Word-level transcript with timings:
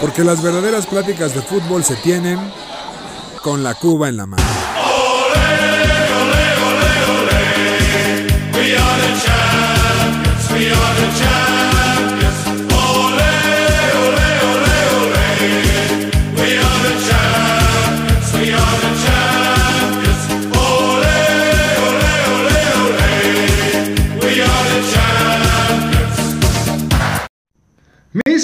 Porque 0.00 0.24
las 0.24 0.42
verdaderas 0.42 0.86
pláticas 0.86 1.34
de 1.34 1.42
fútbol 1.42 1.84
se 1.84 1.96
tienen 1.96 2.38
con 3.42 3.62
la 3.62 3.74
Cuba 3.74 4.08
en 4.08 4.16
la 4.16 4.26
mano. 4.26 4.49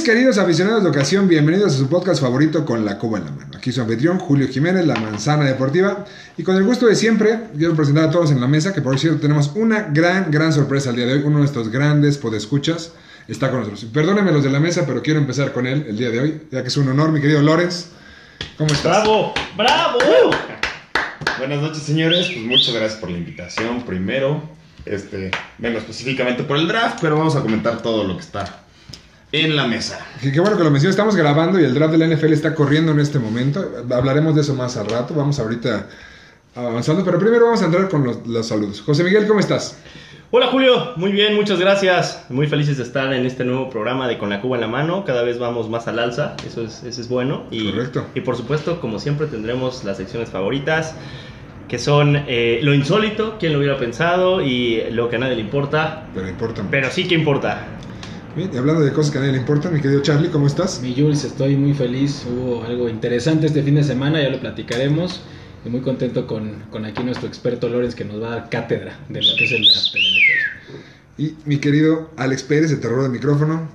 Queridos 0.06 0.38
aficionados 0.38 0.84
de 0.84 0.90
ocasión, 0.90 1.26
bienvenidos 1.26 1.74
a 1.74 1.78
su 1.78 1.88
podcast 1.88 2.20
favorito 2.20 2.64
con 2.64 2.84
la 2.84 2.96
Cuba 2.96 3.18
en 3.18 3.24
la 3.24 3.32
mano. 3.32 3.50
Aquí 3.56 3.72
su 3.72 3.80
anfitrión 3.80 4.20
Julio 4.20 4.46
Jiménez, 4.46 4.86
la 4.86 4.94
manzana 4.94 5.42
deportiva. 5.42 6.04
Y 6.36 6.44
con 6.44 6.54
el 6.54 6.62
gusto 6.62 6.86
de 6.86 6.94
siempre, 6.94 7.40
quiero 7.58 7.74
presentar 7.74 8.04
a 8.04 8.10
todos 8.12 8.30
en 8.30 8.40
la 8.40 8.46
mesa, 8.46 8.72
que 8.72 8.80
por 8.80 8.96
cierto 9.00 9.18
tenemos 9.18 9.50
una 9.56 9.88
gran, 9.90 10.30
gran 10.30 10.52
sorpresa 10.52 10.90
el 10.90 10.96
día 10.96 11.06
de 11.06 11.14
hoy. 11.14 11.18
Uno 11.24 11.30
de 11.30 11.40
nuestros 11.40 11.70
grandes 11.70 12.18
podescuchas 12.18 12.92
está 13.26 13.50
con 13.50 13.58
nosotros. 13.58 13.84
Perdónenme 13.92 14.30
los 14.30 14.44
de 14.44 14.50
la 14.50 14.60
mesa, 14.60 14.84
pero 14.86 15.02
quiero 15.02 15.18
empezar 15.18 15.52
con 15.52 15.66
él 15.66 15.86
el 15.88 15.98
día 15.98 16.10
de 16.10 16.20
hoy, 16.20 16.42
ya 16.52 16.62
que 16.62 16.68
es 16.68 16.76
un 16.76 16.88
honor, 16.88 17.10
mi 17.10 17.20
querido 17.20 17.42
Lorenz. 17.42 17.86
¿Cómo 18.58 18.72
estás? 18.72 19.02
¡Bravo! 19.02 19.34
¡Bravo! 19.56 19.98
Buenas 21.38 21.60
noches, 21.60 21.82
señores. 21.82 22.28
Pues 22.32 22.46
muchas 22.46 22.72
gracias 22.72 23.00
por 23.00 23.10
la 23.10 23.18
invitación. 23.18 23.82
Primero, 23.82 24.40
este, 24.84 25.32
vengo 25.58 25.78
específicamente 25.78 26.44
por 26.44 26.58
el 26.58 26.68
draft, 26.68 26.98
pero 27.00 27.18
vamos 27.18 27.34
a 27.34 27.40
comentar 27.40 27.82
todo 27.82 28.04
lo 28.04 28.14
que 28.14 28.22
está 28.22 28.65
en 29.32 29.56
la 29.56 29.66
mesa. 29.66 30.04
Qué, 30.20 30.32
qué 30.32 30.40
bueno 30.40 30.56
que 30.56 30.64
lo 30.64 30.70
mencionas. 30.70 30.94
Estamos 30.94 31.16
grabando 31.16 31.60
y 31.60 31.64
el 31.64 31.74
draft 31.74 31.92
de 31.92 31.98
la 31.98 32.14
NFL 32.14 32.32
está 32.32 32.54
corriendo 32.54 32.92
en 32.92 33.00
este 33.00 33.18
momento. 33.18 33.72
Hablaremos 33.90 34.34
de 34.34 34.40
eso 34.42 34.54
más 34.54 34.76
al 34.76 34.86
rato. 34.86 35.14
Vamos 35.14 35.38
ahorita 35.38 35.86
avanzando, 36.54 37.04
pero 37.04 37.18
primero 37.18 37.46
vamos 37.46 37.62
a 37.62 37.66
entrar 37.66 37.88
con 37.88 38.04
los, 38.04 38.26
los 38.26 38.46
saludos. 38.46 38.80
José 38.80 39.04
Miguel, 39.04 39.26
¿cómo 39.26 39.40
estás? 39.40 39.78
Hola 40.32 40.48
Julio, 40.48 40.92
muy 40.96 41.12
bien, 41.12 41.36
muchas 41.36 41.60
gracias. 41.60 42.26
Muy 42.30 42.48
felices 42.48 42.78
de 42.78 42.82
estar 42.82 43.12
en 43.12 43.24
este 43.26 43.44
nuevo 43.44 43.70
programa 43.70 44.08
de 44.08 44.18
Con 44.18 44.28
la 44.28 44.40
Cuba 44.40 44.56
en 44.56 44.62
la 44.62 44.66
mano. 44.66 45.04
Cada 45.04 45.22
vez 45.22 45.38
vamos 45.38 45.70
más 45.70 45.86
al 45.86 46.00
alza, 46.00 46.34
eso 46.44 46.62
es, 46.62 46.82
eso 46.82 47.00
es 47.00 47.08
bueno. 47.08 47.44
Y, 47.52 47.70
Correcto. 47.70 48.04
Y 48.12 48.22
por 48.22 48.36
supuesto, 48.36 48.80
como 48.80 48.98
siempre, 48.98 49.28
tendremos 49.28 49.84
las 49.84 49.98
secciones 49.98 50.28
favoritas, 50.30 50.96
que 51.68 51.78
son 51.78 52.24
eh, 52.26 52.58
lo 52.60 52.74
insólito, 52.74 53.36
quién 53.38 53.52
lo 53.52 53.60
hubiera 53.60 53.78
pensado, 53.78 54.40
y 54.42 54.82
lo 54.90 55.08
que 55.08 55.14
a 55.14 55.20
nadie 55.20 55.36
le 55.36 55.42
importa, 55.42 56.08
Pero 56.12 56.28
importa 56.28 56.62
pero 56.72 56.90
sí 56.90 57.06
que 57.06 57.14
importa. 57.14 57.64
Bien, 58.36 58.50
y 58.52 58.56
hablando 58.58 58.82
de 58.84 58.92
cosas 58.92 59.10
que 59.10 59.18
a 59.18 59.20
nadie 59.22 59.32
le 59.32 59.38
importan, 59.38 59.72
mi 59.72 59.80
querido 59.80 60.02
Charlie, 60.02 60.28
¿cómo 60.28 60.46
estás? 60.46 60.80
Mi 60.82 60.94
Jules, 60.94 61.24
estoy 61.24 61.56
muy 61.56 61.72
feliz. 61.72 62.26
Hubo 62.30 62.62
algo 62.64 62.88
interesante 62.88 63.46
este 63.46 63.62
fin 63.62 63.76
de 63.76 63.84
semana, 63.84 64.22
ya 64.22 64.28
lo 64.28 64.38
platicaremos. 64.40 65.22
Y 65.64 65.70
muy 65.70 65.80
contento 65.80 66.26
con, 66.26 66.64
con 66.70 66.84
aquí 66.84 67.02
nuestro 67.02 67.26
experto 67.26 67.68
Lorenz 67.68 67.94
que 67.94 68.04
nos 68.04 68.22
va 68.22 68.28
a 68.28 68.30
dar 68.36 68.50
cátedra 68.50 68.98
de 69.08 69.22
lo 69.22 69.36
que 69.36 69.44
es 69.46 69.52
el 69.52 69.64
draft. 69.64 69.96
Y 71.18 71.34
mi 71.46 71.56
querido 71.58 72.10
Alex 72.18 72.42
Pérez, 72.42 72.70
de 72.70 72.76
Terror 72.76 73.02
del 73.02 73.10
Micrófono. 73.10 73.68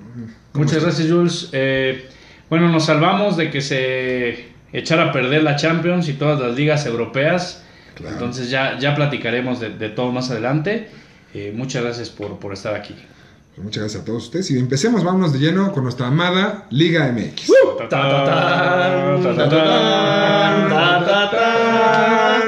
¿Cómo 0.54 0.64
Muchas 0.64 0.78
estás? 0.78 0.84
gracias, 1.00 1.12
Jules. 1.12 1.50
Eh, 1.54 2.06
bueno, 2.50 2.70
nos 2.70 2.86
salvamos 2.86 3.38
de 3.38 3.50
que 3.50 3.62
se 3.62 4.46
echara 4.72 5.10
a 5.10 5.12
perder 5.12 5.42
la 5.42 5.56
Champions 5.56 6.08
y 6.08 6.14
todas 6.14 6.40
las 6.40 6.56
ligas 6.56 6.86
europeas. 6.86 7.64
Claro. 7.96 8.14
Entonces 8.14 8.52
ya, 8.52 8.78
ya 8.78 8.96
platicaremos 8.96 9.60
de, 9.60 9.72
de 9.72 9.90
todo 9.90 10.12
más 10.12 10.30
adelante. 10.30 10.88
Eh, 11.34 11.52
muchas 11.56 11.84
gracias 11.84 12.10
por, 12.12 12.38
por 12.40 12.54
estar 12.54 12.76
aquí. 12.76 12.96
Pues 13.62 13.66
muchas 13.66 13.84
gracias 13.84 14.02
a 14.02 14.06
todos 14.06 14.24
ustedes. 14.24 14.50
Y 14.50 14.58
empecemos, 14.58 15.04
vámonos 15.04 15.34
de 15.34 15.40
lleno 15.40 15.72
con 15.72 15.84
nuestra 15.84 16.08
amada 16.08 16.66
Liga 16.72 17.12
MX. 17.12 17.46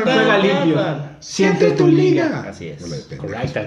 Juega 0.03 0.37
limpio. 0.39 0.81
Siente 1.19 1.71
tu 1.73 1.87
liga. 1.87 2.47
Así 2.49 2.69
es. 2.69 2.81
Correcto. 3.15 3.59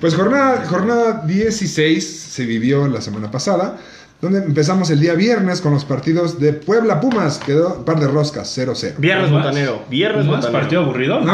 Pues 0.00 0.16
jornada, 0.16 0.64
jornada 0.66 1.22
16 1.24 2.04
se 2.04 2.44
vivió 2.44 2.88
la 2.88 3.00
semana 3.00 3.30
pasada, 3.30 3.78
donde 4.20 4.40
empezamos 4.40 4.90
el 4.90 4.98
día 4.98 5.14
viernes 5.14 5.60
con 5.60 5.72
los 5.72 5.84
partidos 5.84 6.40
de 6.40 6.52
Puebla 6.52 7.00
Pumas, 7.00 7.38
quedó 7.38 7.84
par 7.84 8.00
de 8.00 8.08
roscas, 8.08 8.52
0-0. 8.58 8.94
Viernes 8.98 9.28
Pumas. 9.28 9.44
botanero, 9.44 9.82
viernes 9.88 10.26
¿Más 10.26 10.36
botanero. 10.38 10.58
partido 10.60 10.82
aburrido? 10.82 11.20
No, 11.20 11.26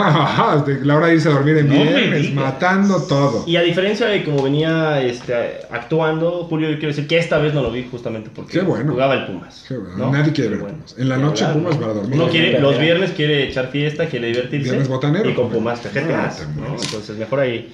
la 0.83 0.95
hora 0.97 1.07
de 1.07 1.15
irse 1.15 1.31
a 1.31 1.33
dormir 1.33 1.57
en 1.57 1.69
No 1.69 1.75
viernes, 1.83 2.35
matando 2.35 3.01
todo. 3.05 3.45
Y 3.47 3.57
a 3.57 3.63
diferencia 3.63 4.07
de 4.07 4.23
como 4.23 4.43
venía 4.43 5.01
este, 5.01 5.33
actuando, 5.71 6.45
Julio, 6.45 6.69
yo 6.69 6.75
quiero 6.75 6.89
decir 6.89 7.07
que 7.07 7.17
esta 7.17 7.39
vez 7.39 7.55
no 7.55 7.63
lo 7.63 7.71
vi 7.73 7.89
justamente 7.91 8.29
porque 8.35 8.61
bueno. 8.61 8.93
jugaba 8.93 9.15
el 9.15 9.27
Pumas. 9.27 9.65
Qué 9.67 9.79
bueno, 9.79 9.97
¿no? 9.97 10.13
nadie 10.13 10.33
quiere 10.33 10.51
ver 10.51 10.59
bueno. 10.61 10.77
Pumas. 10.77 10.95
En 10.99 11.09
la 11.09 11.17
noche 11.17 11.45
hablar, 11.47 11.59
Pumas 11.63 11.75
¿no? 11.77 11.81
para 11.81 11.93
dormir. 11.95 12.15
Uno 12.21 12.29
quiere, 12.29 12.61
los 12.61 12.79
viernes 12.79 13.13
quiere 13.13 13.49
echar 13.49 13.69
fiesta, 13.71 14.07
quiere 14.07 14.27
divertirse. 14.27 14.65
Viernes 14.69 14.89
botanero. 14.89 15.31
Y 15.31 15.35
con 15.35 15.49
Pumas 15.49 15.81
te 15.81 15.89
jeteas, 15.89 16.43
Ah, 16.43 16.53
¿no? 16.55 16.67
Entonces 16.83 17.17
mejor 17.17 17.41
ahí. 17.41 17.73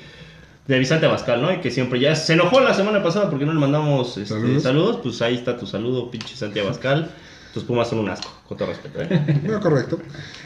De 0.67 0.79
Vicente 0.79 1.07
Abascal, 1.07 1.43
¿no? 1.43 1.53
Y 1.53 1.61
que 1.61 1.71
siempre 1.71 1.99
ya 1.99 2.15
se 2.15 2.35
enojó 2.35 2.61
la 2.61 2.75
semana 2.75 3.03
pasada 3.03 3.29
porque 3.29 3.45
no 3.45 3.53
le 3.53 3.59
mandamos 3.59 4.17
este, 4.19 4.35
Saludos. 4.35 4.63
saludos. 4.63 5.01
Pues 5.03 5.21
ahí 5.23 5.35
está 5.35 5.57
tu 5.57 5.67
saludo, 5.67 6.11
pinche 6.11 6.37
Santi 6.37 6.61
Abascal. 6.61 7.11
Tus 7.53 7.65
Pumas 7.65 7.89
son 7.89 7.99
un 7.99 8.09
asco, 8.09 8.31
con 8.47 8.57
todo 8.57 8.69
respeto, 8.69 9.01
¿eh? 9.03 9.41
No, 9.43 9.59
correcto. 9.59 9.99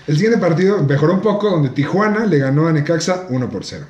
El 0.06 0.14
siguiente 0.14 0.38
partido 0.38 0.82
mejoró 0.82 1.12
un 1.12 1.20
poco, 1.20 1.50
donde 1.50 1.68
Tijuana 1.68 2.24
le 2.24 2.38
ganó 2.38 2.66
a 2.66 2.72
Necaxa 2.72 3.26
1 3.28 3.50
por 3.50 3.64
0. 3.64 3.84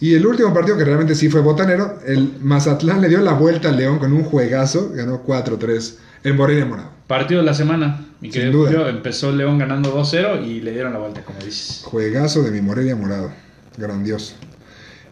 Y 0.00 0.14
el 0.14 0.26
último 0.26 0.52
partido, 0.52 0.76
que 0.76 0.84
realmente 0.84 1.14
sí 1.14 1.28
fue 1.28 1.40
botanero, 1.40 1.98
el 2.06 2.34
Mazatlán 2.40 3.00
le 3.00 3.08
dio 3.08 3.20
la 3.20 3.32
vuelta 3.32 3.68
al 3.68 3.76
León 3.76 3.98
con 3.98 4.12
un 4.12 4.24
juegazo, 4.24 4.90
ganó 4.94 5.24
4-3 5.24 5.94
en 6.24 6.36
Morelia 6.36 6.64
Morado. 6.66 6.90
Partido 7.06 7.40
de 7.40 7.46
la 7.46 7.54
semana. 7.54 8.06
Mi 8.20 8.30
Sin 8.30 8.42
querido 8.42 8.58
duda. 8.60 8.70
Julio, 8.70 8.88
empezó 8.88 9.32
León 9.32 9.58
ganando 9.58 9.94
2-0 9.94 10.46
y 10.46 10.60
le 10.60 10.72
dieron 10.72 10.92
la 10.92 10.98
vuelta, 10.98 11.22
como 11.22 11.38
dices. 11.40 11.82
Juegazo 11.84 12.42
de 12.42 12.50
mi 12.50 12.60
Morelia 12.60 12.96
Morado. 12.96 13.30
Grandioso. 13.76 14.34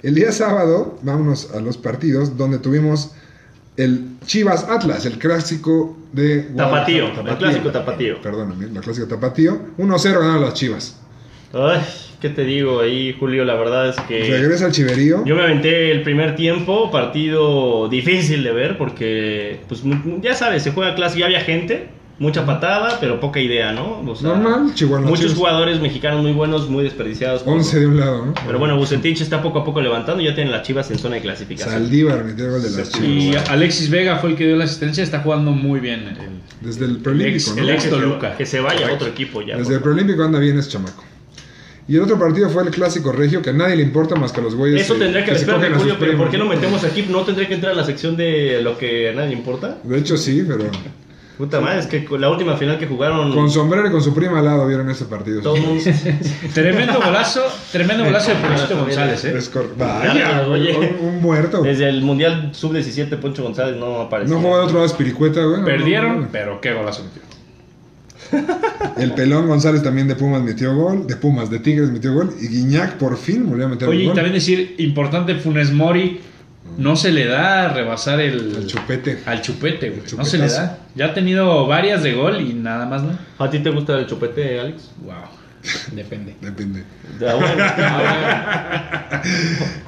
El 0.03 0.15
día 0.15 0.31
sábado, 0.31 0.99
vámonos 1.03 1.53
a 1.55 1.61
los 1.61 1.77
partidos, 1.77 2.37
donde 2.37 2.59
tuvimos 2.59 3.15
el 3.77 4.11
Chivas 4.27 4.65
Atlas, 4.69 5.07
el 5.07 5.19
clásico 5.19 5.97
de 6.13 6.43
Tapatío, 6.57 7.07
Guadalajara. 7.07 7.33
el 7.33 7.39
clásico 7.39 7.71
tapatío. 7.71 8.23
Perdóname, 8.23 8.67
el 8.67 8.81
clásico 8.81 9.07
tapatío. 9.09 9.59
1-0 9.79 10.13
ganaron 10.21 10.43
las 10.43 10.55
Chivas. 10.55 11.01
Ay, 11.53 11.81
¿qué 12.21 12.29
te 12.29 12.45
digo 12.45 12.81
ahí, 12.81 13.17
Julio? 13.19 13.45
La 13.45 13.55
verdad 13.55 13.89
es 13.89 13.97
que... 14.03 14.21
Regresa 14.29 14.67
al 14.67 14.73
Chiverío. 14.73 15.25
Yo 15.25 15.35
me 15.35 15.43
aventé 15.43 15.91
el 15.91 16.03
primer 16.03 16.37
tiempo, 16.37 16.91
partido 16.91 17.89
difícil 17.89 18.43
de 18.45 18.53
ver 18.53 18.79
porque, 18.79 19.61
pues 19.69 19.83
ya 20.23 20.35
sabes, 20.35 20.63
se 20.63 20.73
juega 20.73 20.95
clásico, 20.95 21.21
ya 21.21 21.27
había 21.27 21.41
gente, 21.41 21.89
mucha 22.19 22.45
patada, 22.45 22.99
pero 23.01 23.21
poca 23.21 23.39
idea, 23.41 23.73
¿no? 23.73 24.01
O 24.01 24.17
sea, 24.17 24.31
Normal, 24.31 24.75
Chihuahua. 24.75 25.07
Muchos 25.07 25.21
Chivas. 25.27 25.39
jugadores 25.39 25.81
mexicanos 25.81 26.23
muy 26.23 26.33
buenos, 26.33 26.69
muy 26.69 26.83
desperdiciados. 26.83 27.43
por- 27.43 27.55
11 27.55 27.79
de 27.81 27.87
un 27.87 28.01
lado, 28.01 28.27
¿no? 28.27 28.35
Pero 28.47 28.59
bueno, 28.59 28.77
Bucetich 28.77 29.21
está 29.21 29.41
poco 29.43 29.61
a 29.61 29.65
poco 29.65 29.81
levantando 29.81 30.21
y 30.23 30.27
ya 30.27 30.35
tienen 30.35 30.53
las 30.53 30.63
chivas 30.67 30.91
en 30.91 30.99
zona 30.99 31.17
de 31.17 31.21
clasificación. 31.23 31.75
Saldívar 31.75 32.25
metió 32.25 32.47
el 32.47 32.51
gol 32.53 32.63
de 32.63 32.71
las 32.71 32.89
Y 32.97 33.29
Chivas. 33.31 33.49
Alexis 33.51 33.89
Vega 33.91 34.17
fue 34.19 34.31
el 34.31 34.37
que 34.37 34.47
dio 34.47 34.57
la 34.57 34.65
asistencia. 34.65 35.05
Está 35.05 35.21
jugando 35.21 35.53
muy 35.53 35.81
bien. 35.81 36.01
el- 36.09 36.39
Desde 36.67 36.87
el 36.87 36.97
ex- 37.23 37.55
¿no? 37.55 37.63
el 37.63 37.71
ex 37.71 37.85
que, 37.85 37.91
Toluca. 37.91 38.37
que 38.37 38.45
se 38.45 38.59
vaya 38.59 38.89
a 38.89 38.93
otro 38.95 39.07
equipo 39.09 39.41
ya. 39.43 39.57
Desde 39.57 39.75
el 39.75 39.81
preolímpico 39.81 40.25
anda 40.25 40.41
bien 40.41 40.59
ese 40.59 40.71
chamaco. 40.71 41.05
Y 41.87 41.97
el 41.97 42.03
otro 42.03 42.19
partido 42.19 42.51
fue 42.51 42.65
el 42.65 42.71
clásico 42.71 43.13
regio, 43.13 43.41
que 43.41 43.51
a 43.51 43.53
nadie 43.55 43.77
le 43.77 43.83
importa 43.83 44.15
más 44.17 44.33
que 44.33 44.41
a 44.41 44.43
los 44.43 44.55
güeyes. 44.57 44.83
Eso 44.83 44.95
tendría 44.97 45.25
que 45.25 45.31
a 45.31 45.39
sus 45.39 45.47
Julio, 45.47 45.97
pero 45.99 46.19
¿por 46.19 46.31
qué 46.31 46.37
no 46.37 46.45
¿no? 46.45 46.51
metemos 46.51 46.85
aquí? 46.85 47.07
¿No 47.09 47.23
tendría 47.23 47.49
que 47.49 47.55
entrar 47.55 47.73
a 47.73 47.77
la 47.77 47.85
sección 47.85 48.15
de 48.17 48.61
lo 48.63 48.77
que 48.77 49.09
a 49.09 49.13
nadie 49.15 49.29
le 49.31 49.37
importa? 49.37 49.79
De 49.85 49.97
hecho, 49.99 50.17
sí, 50.19 50.45
pero. 50.47 50.65
Puta 51.39 51.61
madre, 51.61 51.79
es 51.79 51.87
que 51.87 52.05
la 52.19 52.29
última 52.31 52.57
final 52.57 52.79
que 52.81 52.87
jugaron... 52.89 53.33
Con 53.33 53.49
sombrero 53.49 53.87
y 53.87 53.93
con 53.93 54.03
su 54.03 54.13
prima 54.13 54.41
al 54.41 54.45
lado 54.45 54.67
vieron 54.67 54.91
ese 54.91 55.05
partido. 55.05 55.41
Tremendo 56.53 56.95
golazo, 57.01 57.43
tremendo 57.71 58.05
golazo 58.05 58.33
de 58.33 58.37
Ponchito 58.39 58.77
González, 58.77 59.25
¿eh? 59.25 59.39
Es 59.39 59.49
cor- 59.49 59.73
Vaya, 59.79 60.45
Oye. 60.49 60.77
un, 61.01 61.07
un 61.09 61.23
muerto. 61.23 61.63
Desde 61.63 61.89
el 61.89 62.03
Mundial 62.03 62.51
Sub-17, 62.53 63.17
Poncho 63.19 63.45
González 63.45 63.77
no 63.77 64.01
apareció. 64.01 64.35
No 64.35 64.41
jugó 64.43 64.59
de 64.59 64.63
otro 64.65 64.75
lado 64.75 64.87
Espiricueta, 64.87 65.41
güey. 65.45 65.65
Perdieron, 65.65 66.15
no, 66.17 66.21
no. 66.23 66.29
pero 66.33 66.61
qué 66.61 66.73
golazo 66.73 67.05
metió. 67.05 67.23
El 68.99 69.13
pelón 69.15 69.47
González 69.47 69.83
también 69.83 70.09
de 70.09 70.15
Pumas 70.17 70.43
metió 70.43 70.75
gol. 70.75 71.07
De 71.07 71.17
Pumas, 71.17 71.51
de 71.51 71.61
Tigres 71.61 71.91
metió 71.91 72.13
gol. 72.15 72.35
Y 72.41 72.49
Guiñac 72.49 72.97
por 72.97 73.17
fin 73.17 73.49
volvió 73.49 73.67
a 73.67 73.69
meter 73.69 73.89
Oye, 73.89 74.03
y 74.03 74.07
gol. 74.07 74.15
también 74.15 74.35
decir, 74.35 74.75
importante, 74.79 75.35
Funes 75.37 75.73
Mori 75.73 76.21
no 76.79 76.97
se 76.97 77.11
le 77.13 77.27
da 77.27 77.67
a 77.67 77.69
rebasar 77.75 78.21
el, 78.21 78.57
El 78.57 78.67
chupete. 78.67 79.19
al 79.27 79.43
chupete, 79.43 79.91
güey. 79.91 80.03
El 80.11 80.17
No 80.17 80.25
se 80.25 80.39
le 80.39 80.49
da. 80.49 80.79
Ya 80.95 81.07
ha 81.07 81.15
tenido 81.15 81.67
varias 81.67 82.03
de 82.03 82.15
gol 82.15 82.41
y 82.41 82.55
nada 82.55 82.87
más, 82.87 83.03
¿no? 83.03 83.19
¿A 83.39 83.51
ti 83.51 83.59
te 83.59 83.69
gusta 83.71 83.99
el 83.99 84.07
chupete, 84.07 84.59
Alex? 84.59 84.91
Wow. 85.03 85.15
Depende. 85.93 86.37
Depende. 86.41 86.85
Ah, 87.21 87.35
bueno. 87.35 87.65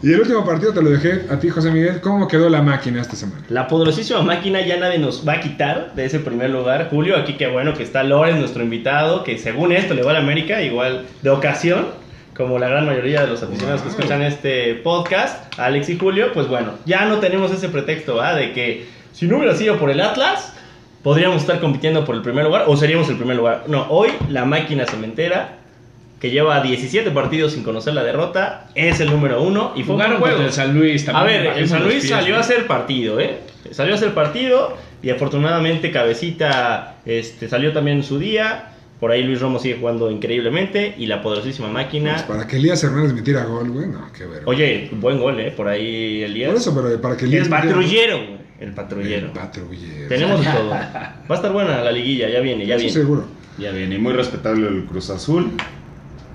Y 0.02 0.12
el 0.12 0.20
último 0.20 0.44
partido 0.44 0.72
te 0.72 0.82
lo 0.82 0.90
dejé 0.90 1.26
a 1.31 1.38
ti, 1.38 1.48
José 1.48 1.70
Miguel. 1.70 2.00
¿Cómo 2.00 2.26
quedó 2.26 2.48
la 2.48 2.60
máquina 2.60 3.00
esta 3.00 3.14
semana? 3.14 3.42
La 3.50 3.69
poderosísima 3.69 4.20
máquina 4.22 4.60
ya 4.62 4.78
nadie 4.78 4.98
nos 4.98 5.26
va 5.26 5.34
a 5.34 5.40
quitar 5.40 5.94
de 5.94 6.06
ese 6.06 6.19
primer 6.19 6.50
lugar. 6.50 6.88
Julio, 6.90 7.16
aquí 7.16 7.34
qué 7.34 7.46
bueno 7.46 7.75
que 7.75 7.84
está 7.84 8.02
Loren, 8.02 8.40
nuestro 8.40 8.64
invitado, 8.64 9.22
que 9.22 9.38
según 9.38 9.70
esto 9.72 9.94
le 9.94 10.02
va 10.02 10.10
a 10.10 10.14
la 10.14 10.20
América, 10.20 10.60
igual 10.62 11.04
de 11.22 11.31
ocasión, 11.31 11.87
como 12.36 12.58
la 12.58 12.68
gran 12.68 12.86
mayoría 12.86 13.22
de 13.22 13.26
los 13.26 13.42
aficionados 13.42 13.82
que 13.82 13.88
escuchan 13.88 14.22
este 14.22 14.74
podcast, 14.76 15.58
Alex 15.58 15.88
y 15.90 15.98
Julio, 15.98 16.32
pues 16.32 16.48
bueno, 16.48 16.74
ya 16.86 17.04
no 17.04 17.18
tenemos 17.18 17.50
ese 17.52 17.68
pretexto, 17.68 18.16
¿va? 18.16 18.34
De 18.34 18.52
que 18.52 18.86
Si 19.12 19.26
no 19.26 19.38
hubiera 19.38 19.54
sido 19.56 19.78
por 19.78 19.90
el 19.90 20.00
Atlas, 20.00 20.54
podríamos 21.02 21.42
estar 21.42 21.60
compitiendo 21.60 22.04
por 22.04 22.14
el 22.14 22.22
primer 22.22 22.44
lugar 22.44 22.64
o 22.66 22.76
seríamos 22.76 23.08
el 23.08 23.16
primer 23.16 23.36
lugar. 23.36 23.64
No, 23.66 23.86
hoy 23.90 24.10
la 24.28 24.44
máquina 24.44 24.86
cementera, 24.86 25.56
que 26.20 26.30
lleva 26.30 26.60
17 26.60 27.10
partidos 27.10 27.52
sin 27.52 27.62
conocer 27.62 27.94
la 27.94 28.04
derrota, 28.04 28.68
es 28.74 29.00
el 29.00 29.10
número 29.10 29.42
uno 29.42 29.72
y 29.74 29.82
fue 29.82 29.96
un 29.96 30.02
juego. 30.18 30.42
el 30.42 30.52
San 30.52 30.74
Luis 30.74 31.04
también. 31.04 31.40
A 31.40 31.42
ver, 31.42 31.58
el 31.58 31.68
San 31.68 31.82
Luis 31.82 32.00
pies, 32.02 32.10
salió 32.10 32.36
a 32.36 32.40
hacer 32.40 32.66
partido, 32.66 33.18
¿eh? 33.18 33.38
Salió 33.72 33.94
a 33.94 33.96
hacer 33.96 34.14
partido 34.14 34.76
y 35.02 35.10
afortunadamente 35.10 35.90
Cabecita 35.90 36.96
este, 37.06 37.48
salió 37.48 37.72
también 37.72 37.98
en 37.98 38.04
su 38.04 38.18
día. 38.18 38.69
Por 39.00 39.11
ahí 39.11 39.23
Luis 39.23 39.41
Romo 39.41 39.58
sigue 39.58 39.79
jugando 39.81 40.11
increíblemente 40.11 40.94
y 40.99 41.06
la 41.06 41.23
poderosísima 41.23 41.69
máquina. 41.69 42.12
Pues 42.14 42.23
para 42.25 42.47
que 42.47 42.56
Elías 42.56 42.85
Hernández 42.85 43.14
metiera 43.14 43.44
gol, 43.44 43.70
güey, 43.70 43.87
no, 43.88 44.12
qué 44.17 44.26
verga. 44.26 44.43
Oye, 44.47 44.91
buen 44.93 45.19
gol, 45.19 45.41
¿eh? 45.41 45.52
Por 45.56 45.69
ahí 45.69 46.23
Elías. 46.23 46.50
Por 46.50 46.58
eso, 46.61 46.75
pero 46.75 47.00
para 47.00 47.17
que 47.17 47.25
el 47.25 47.31
Elías 47.32 47.49
metiera 47.49 47.64
gol. 47.64 47.75
patrullero, 47.85 48.17
güey. 48.19 48.41
El 48.61 48.73
patrullero. 48.75 49.26
El 49.29 49.32
patrullero. 49.32 50.08
Tenemos 50.08 50.44
de 50.44 50.50
todo. 50.52 50.70
Va 50.70 51.17
a 51.31 51.35
estar 51.35 51.50
buena 51.52 51.81
la 51.82 51.91
liguilla, 51.93 52.29
ya 52.29 52.41
viene, 52.41 52.67
ya 52.67 52.75
Eso 52.75 52.85
viene. 52.85 53.00
seguro. 53.00 53.25
Ya 53.56 53.70
viene, 53.73 53.99
muy 53.99 54.12
respetable 54.12 54.69
el 54.69 54.85
Cruz 54.85 55.08
Azul. 55.11 55.50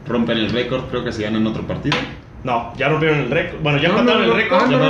Rompen 0.08 0.38
el 0.38 0.50
récord, 0.50 0.86
creo 0.90 1.04
que 1.04 1.12
se 1.12 1.22
ganan 1.24 1.46
otro 1.48 1.66
partido. 1.68 1.98
No, 2.44 2.74
ya 2.78 2.90
rompieron 2.90 3.20
el 3.20 3.32
récord. 3.32 3.60
Bueno, 3.62 3.80
ya 3.80 3.90
No, 3.90 4.00
empataron 4.00 4.22
no, 4.22 4.28
no. 4.28 4.34
el 4.34 4.42
récord. 4.44 4.60
Ah, 4.62 4.68
no 4.70 4.76
el 4.76 4.82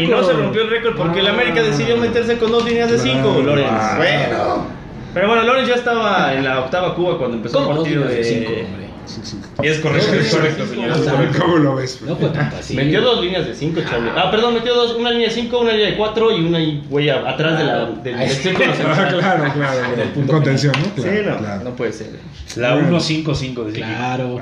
Y 0.00 0.06
no 0.06 0.16
récord. 0.16 0.26
se 0.26 0.32
rompió 0.32 0.62
el 0.62 0.70
récord 0.70 0.96
porque 0.96 1.20
el 1.20 1.26
Ah. 1.28 1.32
América 1.32 1.62
decidió 1.62 1.96
meterse 1.96 2.36
con 2.38 2.50
dos 2.50 2.64
líneas 2.64 2.90
de 2.90 2.98
cinco. 2.98 3.40
Lorenz. 3.44 3.68
Ah. 3.70 3.94
Bueno. 3.96 4.75
Pero 5.16 5.28
bueno, 5.28 5.44
Lorenz 5.44 5.66
ya 5.66 5.76
estaba 5.76 6.34
en 6.34 6.44
la 6.44 6.60
octava 6.60 6.94
Cuba 6.94 7.16
cuando 7.16 7.38
empezó 7.38 7.60
¿Cómo 7.64 7.70
el 7.70 7.76
partido 7.78 8.04
de 8.04 8.22
cinco, 8.22 8.50
hombre? 8.52 8.86
Sí, 9.06 9.20
sí. 9.24 9.38
Es 9.62 9.78
correcto, 9.78 10.12
es 10.12 10.34
correcto, 10.34 10.64
correcto. 10.66 11.38
¿Cómo 11.40 11.56
lo 11.56 11.74
ves? 11.76 12.02
No 12.02 12.16
fue 12.16 12.28
tanto 12.28 12.56
así. 12.56 12.76
Metió 12.76 13.00
dos 13.00 13.22
líneas 13.24 13.46
de 13.46 13.54
cinco, 13.54 13.80
Charlie. 13.88 14.10
Ah, 14.14 14.30
perdón, 14.30 14.52
metió 14.52 14.74
dos, 14.74 14.94
una 14.94 15.10
línea 15.12 15.28
de 15.28 15.34
cinco, 15.34 15.60
una 15.60 15.72
línea 15.72 15.88
de 15.92 15.96
cuatro 15.96 16.36
y 16.36 16.44
una 16.44 16.58
ahí, 16.58 16.84
güey, 16.90 17.08
atrás 17.08 17.56
de 17.58 17.64
la, 17.64 17.86
del, 17.86 18.02
del 18.02 18.28
círculo 18.28 18.70
Ah, 18.72 18.74
central. 18.76 19.18
claro, 19.20 19.52
claro. 19.54 19.84
En 19.94 20.00
el 20.00 20.00
En 20.00 20.08
punto 20.12 20.32
contención, 20.34 20.74
¿no? 20.78 21.02
Claro, 21.02 21.10
sí, 21.16 21.22
no, 21.26 21.38
claro. 21.38 21.64
no 21.64 21.70
puede 21.76 21.92
ser. 21.94 22.10
La 22.56 22.74
Bueno. 22.74 22.98
1-5-5 22.98 23.64
de 23.64 23.72
Claro. 23.72 24.40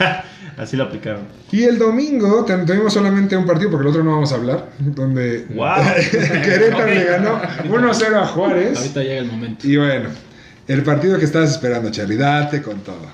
Así 0.60 0.76
lo 0.76 0.84
aplicaron. 0.84 1.22
Y 1.50 1.62
el 1.62 1.78
domingo 1.78 2.44
tuvimos 2.44 2.92
solamente 2.92 3.34
un 3.34 3.46
partido, 3.46 3.70
porque 3.70 3.84
el 3.84 3.88
otro 3.88 4.04
no 4.04 4.12
vamos 4.12 4.30
a 4.30 4.34
hablar, 4.34 4.68
donde 4.78 5.46
Wow. 5.54 5.74
Querétaro 6.10 6.86
le 6.86 7.04
ganó 7.04 7.40
1-0 7.40 8.14
a 8.14 8.26
Juárez. 8.26 8.76
Ahorita 8.76 9.02
llega 9.02 9.18
el 9.20 9.26
momento. 9.26 9.66
Y 9.66 9.78
bueno, 9.78 10.10
el 10.68 10.82
partido 10.82 11.18
que 11.18 11.24
estabas 11.24 11.52
esperando, 11.52 11.90
Charlie, 11.90 12.18
date 12.18 12.60
con 12.60 12.80
todo. 12.80 13.06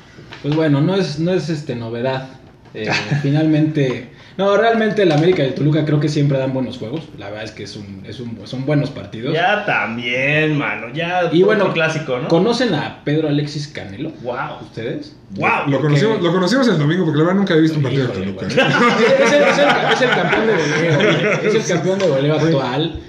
Pues 0.43 0.56
bueno, 0.56 0.81
no 0.81 0.96
es, 0.96 1.20
no 1.20 1.32
es 1.32 1.48
este 1.48 1.76
novedad. 1.76 2.31
Eh, 2.75 2.90
finalmente, 3.22 4.08
no, 4.38 4.56
realmente 4.56 5.02
el 5.02 5.12
América 5.12 5.42
y 5.42 5.46
el 5.46 5.54
Toluca 5.54 5.84
creo 5.84 5.98
que 5.98 6.08
siempre 6.08 6.36
dan 6.38 6.52
buenos 6.52 6.78
juegos. 6.78 7.02
La 7.18 7.26
verdad 7.30 7.44
es 7.44 7.52
que 7.52 7.62
es 7.64 7.74
un, 7.76 8.02
es 8.06 8.20
un, 8.20 8.38
son 8.44 8.66
buenos 8.66 8.90
partidos. 8.90 9.32
Ya 9.34 9.64
también, 9.64 10.56
mano. 10.58 10.88
Ya 10.92 11.28
y 11.32 11.42
bueno, 11.42 11.72
clásico, 11.72 12.18
¿no? 12.18 12.28
¿conocen 12.28 12.74
a 12.74 13.02
Pedro 13.04 13.28
Alexis 13.28 13.68
Canelo? 13.68 14.10
Wow. 14.22 14.36
¿Ustedes? 14.62 15.16
Wow. 15.36 15.68
Lo 15.68 15.80
conocimos, 15.80 16.20
lo 16.22 16.32
conocimos 16.32 16.68
el 16.68 16.78
domingo, 16.78 17.04
porque 17.04 17.18
la 17.18 17.24
verdad 17.24 17.38
nunca 17.38 17.54
había 17.54 17.62
visto 17.62 17.78
un 17.78 17.82
partido 17.84 18.08
de 18.08 18.12
Toluca. 18.14 18.46
¿eh? 18.46 18.50
es, 19.24 19.32
el, 19.32 19.42
es 19.42 19.58
el- 19.58 19.92
es 19.92 20.02
el 20.02 20.10
campeón 20.10 20.46
de 20.46 20.52
goleo. 20.52 21.32
Es 21.42 21.54
el 21.54 21.74
campeón 21.76 21.98
de 21.98 22.08
goleo 22.08 22.34
actual. 22.34 23.00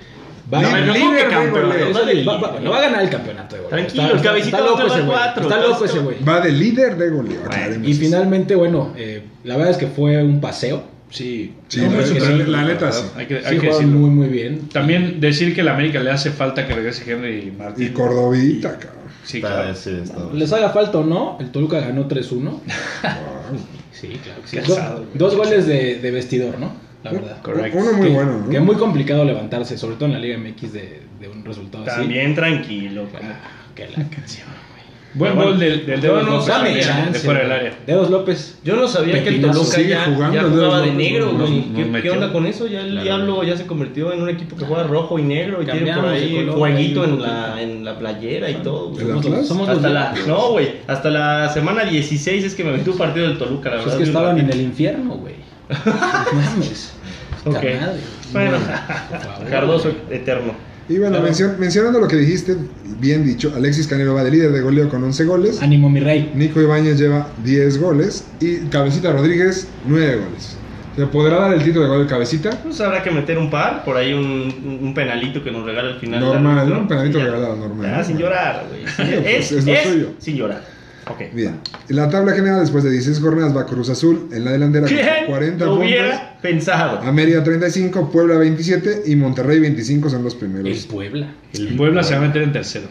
Va, 0.53 0.62
No, 0.62 0.71
no, 0.71 0.94
líder 0.94 1.29
de 1.29 1.50
goleo. 1.50 2.09
el- 2.09 2.29
va- 2.29 2.38
va- 2.38 2.51
bueno, 2.53 2.71
va 2.71 2.77
a 2.77 2.81
ganar 2.83 3.01
el 3.03 3.09
campeonato 3.09 3.56
de 3.57 3.62
goleo. 3.63 3.69
Tranquilo, 3.77 4.13
el 4.13 4.21
cabecita 4.21 4.59
va 4.62 4.63
a 4.63 4.68
loco 4.69 4.81
ese 4.88 5.01
güey. 5.01 5.18
Está 5.41 5.57
loco 5.57 5.83
ese 5.85 6.00
güey. 6.00 6.24
Va 6.24 6.39
de 6.39 6.51
líder 6.53 6.95
de 6.95 7.09
goleo. 7.09 7.41
aclaremos 7.45 7.85
Y 7.88 7.94
finalmente, 7.95 8.56
bueno, 8.56 8.94
eh, 8.95 9.24
la 9.44 9.57
verdad 9.57 9.71
es 9.71 9.77
que 9.77 9.88
fue 9.88 10.24
un 10.24 10.39
paseo. 10.39 10.95
Sí, 11.09 11.54
Sí, 11.69 11.81
No, 11.81 11.92
la, 11.94 12.01
es 12.04 12.12
que 12.12 12.19
la- 12.19 12.25
sí, 12.27 12.44
la 12.51 12.63
neta 12.65 12.92
sí. 12.92 13.04
Hay 13.15 13.25
que, 13.27 13.36
hay 13.38 13.44
sí 13.44 13.50
que 13.51 13.56
jugaron 13.59 13.71
decirlo. 13.80 14.00
muy, 14.00 14.09
muy 14.09 14.27
bien. 14.27 14.68
También 14.69 15.19
decir 15.21 15.56
que 15.56 15.62
a 15.62 15.63
la 15.63 15.74
América 15.74 16.00
le 16.01 16.12
hace 16.12 16.31
falta 16.31 16.68
que 16.68 16.74
regrese 16.75 17.09
Henry 17.09 17.54
Martín. 17.57 17.86
Y 17.88 17.89
Cordovita, 17.92 18.77
cabrón. 18.77 18.98
Sí, 19.24 19.38
Está- 19.38 19.48
claro. 19.63 19.75
sí, 19.75 19.92
Les 20.33 20.51
haga 20.54 20.69
falta 20.69 20.98
o 21.00 21.04
no, 21.06 21.38
el 21.39 21.50
Toluca 21.51 21.80
ganó 21.80 22.07
3-1. 22.07 22.62
Sí, 23.92 24.09
claro. 24.24 24.42
sí. 24.45 24.59
Dos 25.15 25.36
goles 25.36 25.65
de, 25.65 25.95
de 25.95 26.12
vestidor, 26.12 26.59
¿no? 26.59 26.71
La 27.04 27.12
verdad. 27.12 27.42
Correcto. 27.42 27.80
Uno 27.80 27.94
muy 27.94 28.07
que, 28.10 28.13
bueno, 28.13 28.38
¿no? 28.39 28.50
Que 28.50 28.57
es 28.57 28.62
muy 28.63 28.75
complicado 28.75 29.24
levantarse, 29.25 29.75
sobre 29.77 29.95
todo 29.95 30.06
en 30.06 30.13
la 30.13 30.19
Liga 30.19 30.38
MX, 30.38 30.71
de, 30.74 31.01
de 31.19 31.27
un 31.27 31.44
resultado 31.44 31.83
También 31.86 32.36
tranquilo. 32.36 33.03
así. 33.07 33.18
como- 33.18 33.30
Ah, 33.31 33.38
que 33.74 33.88
la 33.88 34.07
canción. 34.10 34.48
Buen 35.13 35.36
gol 35.36 35.44
bueno, 35.45 35.59
del, 35.59 35.86
del 35.86 36.01
no 36.01 36.21
López 36.21 36.48
Dame 36.48 36.65
también, 36.69 36.86
chance. 36.88 37.12
de 37.13 37.19
fuera 37.19 37.39
del 37.39 37.51
área. 37.51 37.74
Dedos 37.88 38.09
López. 38.09 38.59
Yo 38.63 38.75
no 38.75 38.88
sabía 38.88 39.24
que 39.24 39.30
el. 39.30 39.42
Toluca 39.42 39.81
ya, 39.81 40.06
jugando 40.06 40.36
ya 40.36 40.42
el 40.42 40.50
jugaba 40.51 40.81
Dedos 40.81 40.86
de 40.86 41.04
negro, 41.04 41.31
güey. 41.33 42.01
¿Qué, 42.01 42.12
onda 42.12 42.31
con 42.31 42.45
eso? 42.45 42.68
Ya 42.68 42.81
el 42.81 42.92
Claro. 42.92 43.04
Diablo 43.04 43.44
ya 43.44 43.57
se 43.57 43.65
convirtió 43.65 44.12
en 44.13 44.21
un 44.21 44.30
equipo 44.30 44.56
que 44.56 44.65
juega 44.65 44.83
rojo 44.83 45.18
y 45.18 45.24
negro 45.24 45.62
y 45.63 45.65
tiene 45.65 45.94
por 45.94 46.06
ahí 46.07 46.45
color, 46.94 47.07
un 47.09 47.13
en 47.13 47.21
la, 47.21 47.62
en 47.62 47.86
la 47.86 47.98
playera 47.98 48.50
y 48.50 48.56
todo. 48.56 48.89
güey. 48.89 49.06
¿El 49.09 49.24
Somos, 49.24 49.48
somos 49.48 49.68
los 49.68 49.77
Hasta 49.77 49.89
la, 49.89 50.12
de- 50.12 50.27
no, 50.27 50.51
güey, 50.51 50.71
hasta 50.88 51.10
la 51.10 51.50
semana 51.53 51.83
16 51.86 52.44
es 52.44 52.53
que 52.53 52.63
me 52.63 52.74
metí 52.74 52.89
un 52.89 52.98
partido 52.98 53.27
del 53.27 53.38
Toluca, 53.38 53.69
la 53.69 53.75
Pues 53.77 53.86
verdad. 53.86 54.01
es 54.01 54.03
que 54.03 54.10
estaban 54.10 54.38
en 54.39 54.50
el 54.51 54.62
infierno, 54.62 55.15
güey. 55.15 55.36
No 55.86 56.42
mames. 56.42 56.94
Ok. 57.45 57.63
Bueno. 58.33 58.57
Cardoso 59.50 59.92
eterno. 60.10 60.53
Y 60.89 60.98
bueno, 61.00 61.18
Claro. 61.18 61.28
mencion- 61.34 61.57
mencionando 61.57 62.00
lo 62.00 62.07
que 62.07 62.16
dijiste, 62.16 62.56
bien 63.00 63.25
dicho, 63.25 63.51
Alexis 63.56 63.88
Canelo 63.88 64.13
va 64.13 64.24
de 64.24 64.31
líder 64.31 64.51
de 64.51 64.62
goleo 64.62 64.88
con 64.89 65.04
11 65.04 65.25
goles. 65.25 65.62
Ánimo, 65.62 65.89
mi 65.89 66.00
rey. 66.00 66.31
Nico 66.34 66.62
Ibáñez 66.62 66.98
lleva 66.98 67.28
10 67.44 67.78
goles. 67.80 68.25
Y 68.39 68.57
Cabecita 68.69 69.12
Rodríguez, 69.12 69.68
9 69.86 70.16
goles. 70.25 70.56
¿Se 70.95 71.06
podrá 71.06 71.36
dar 71.42 71.54
el 71.54 71.63
título 71.63 71.84
de 71.84 71.89
gol 71.89 72.04
de 72.06 72.10
Cabecita? 72.10 72.50
Pues 72.63 72.81
habrá 72.81 73.04
que 73.04 73.12
meter 73.12 73.38
un 73.38 73.51
par, 73.51 73.84
por 73.86 73.98
ahí 73.98 74.13
un, 74.13 74.80
un 74.81 74.94
penalito 74.95 75.44
que 75.44 75.51
nos 75.51 75.63
regala 75.63 75.89
al 75.89 76.00
final. 76.00 76.19
Normal. 76.22 76.72
Un 76.72 76.88
penalito 76.88 77.19
regalado, 77.19 77.56
normal, 77.56 77.94
¿no? 77.98 78.04
sin 78.04 78.18
llorar, 78.18 78.66
güey. 78.69 78.81
Sí, 78.88 79.16
Pues 79.22 79.51
es, 79.51 79.51
es 79.51 79.66
lo 79.66 79.74
es 79.74 79.84
suyo. 79.88 80.10
sin 80.18 80.36
llorar. 80.38 80.76
Ok. 81.09 81.33
Bien. 81.33 81.59
En 81.89 81.95
la 81.95 82.09
tabla 82.09 82.33
general, 82.33 82.59
después 82.62 82.83
de 82.83 82.92
16 82.92 83.19
jornadas, 83.19 83.56
va 83.56 83.65
Cruz 83.65 83.89
Azul 83.89 84.27
en 84.31 84.44
la 84.45 84.51
delantera 84.51 84.88
con 84.88 84.95
¿Quién 84.95 85.07
40 85.27 85.65
lo 85.65 85.71
puntos. 85.71 85.88
hubiera 85.88 86.38
pensado? 86.42 87.00
América 87.00 87.44
35, 87.44 88.12
Puebla 88.12 88.36
27 88.38 89.04
y 89.06 89.15
Monterrey 89.15 89.59
25 89.59 90.09
son 90.09 90.24
los 90.24 90.33
El 90.33 90.39
primeros. 90.39 90.86
Puebla. 90.88 91.33
El 91.54 91.75
Puebla 91.77 92.04
se 92.04 92.13
va 92.15 92.24
a 92.24 92.27
meter 92.27 92.42
en 92.44 92.51
tercero. 92.51 92.88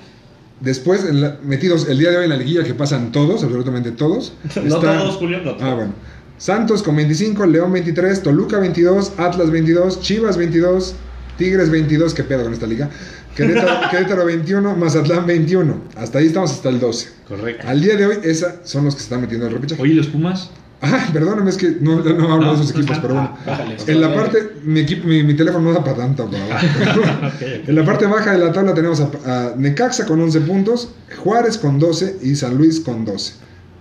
Después, 0.60 1.04
en 1.04 1.20
la- 1.20 1.36
metidos 1.42 1.86
el 1.88 1.98
día 1.98 2.10
de 2.10 2.16
hoy 2.16 2.24
en 2.24 2.30
la 2.30 2.36
liguilla, 2.36 2.64
que 2.64 2.72
pasan 2.74 3.12
todos, 3.12 3.42
absolutamente 3.44 3.90
todos. 3.92 4.32
No 4.56 4.62
está- 4.76 4.98
todos, 4.98 5.16
Julio, 5.16 5.38
no 5.44 5.50
todos. 5.54 5.62
Ah, 5.62 5.74
bueno. 5.74 5.92
Santos 6.38 6.82
con 6.82 6.96
25, 6.96 7.46
León 7.46 7.72
23, 7.72 8.22
Toluca 8.22 8.58
22, 8.58 9.12
Atlas 9.18 9.50
22, 9.50 10.00
Chivas 10.00 10.36
22, 10.36 10.94
Tigres 11.38 11.70
22, 11.70 12.14
qué 12.14 12.24
pedo 12.24 12.44
con 12.44 12.52
esta 12.54 12.66
liga. 12.66 12.88
Querétaro, 13.36 13.90
Querétaro 13.90 14.24
21, 14.24 14.76
Mazatlán 14.76 15.26
21. 15.26 15.74
Hasta 15.96 16.18
ahí 16.18 16.26
estamos 16.26 16.50
hasta 16.52 16.68
el 16.70 16.80
12. 16.80 17.08
Correcto. 17.28 17.68
Al 17.68 17.80
día 17.80 17.96
de 17.96 18.06
hoy, 18.06 18.16
esos 18.24 18.50
son 18.64 18.86
los 18.86 18.94
que 18.94 19.00
se 19.00 19.04
están 19.04 19.20
metiendo 19.20 19.46
en 19.46 19.52
el 19.52 19.56
repechaje. 19.58 19.82
Oye, 19.82 19.92
¿y 19.92 19.96
los 19.96 20.06
Pumas? 20.06 20.50
Ah, 20.82 21.08
perdóname, 21.12 21.48
es 21.50 21.56
que 21.56 21.76
no, 21.80 22.02
no 22.02 22.32
hablo 22.32 22.46
No, 22.46 22.56
de 22.56 22.62
esos 22.62 22.74
no 22.74 22.80
equipos, 22.80 22.96
están. 22.96 23.02
pero 23.02 23.14
bueno. 23.14 23.36
Bájale. 23.46 23.76
En 23.86 24.00
la 24.00 24.14
parte, 24.14 24.50
mi, 24.64 24.80
equipo, 24.80 25.06
mi, 25.08 25.22
mi 25.22 25.34
teléfono 25.34 25.64
no 25.68 25.72
da 25.72 25.82
para 25.84 25.96
tanto. 25.96 26.30
para. 26.30 27.32
En 27.66 27.74
la 27.74 27.84
parte 27.84 28.06
baja 28.06 28.32
de 28.32 28.38
la 28.38 28.52
tabla 28.52 28.74
tenemos 28.74 29.00
a, 29.00 29.10
a 29.24 29.54
Necaxa 29.56 30.06
con 30.06 30.20
11 30.20 30.40
puntos, 30.42 30.90
Juárez 31.22 31.58
con 31.58 31.78
12 31.78 32.18
y 32.22 32.34
San 32.36 32.56
Luis 32.56 32.80
con 32.80 33.04
12. 33.04 33.34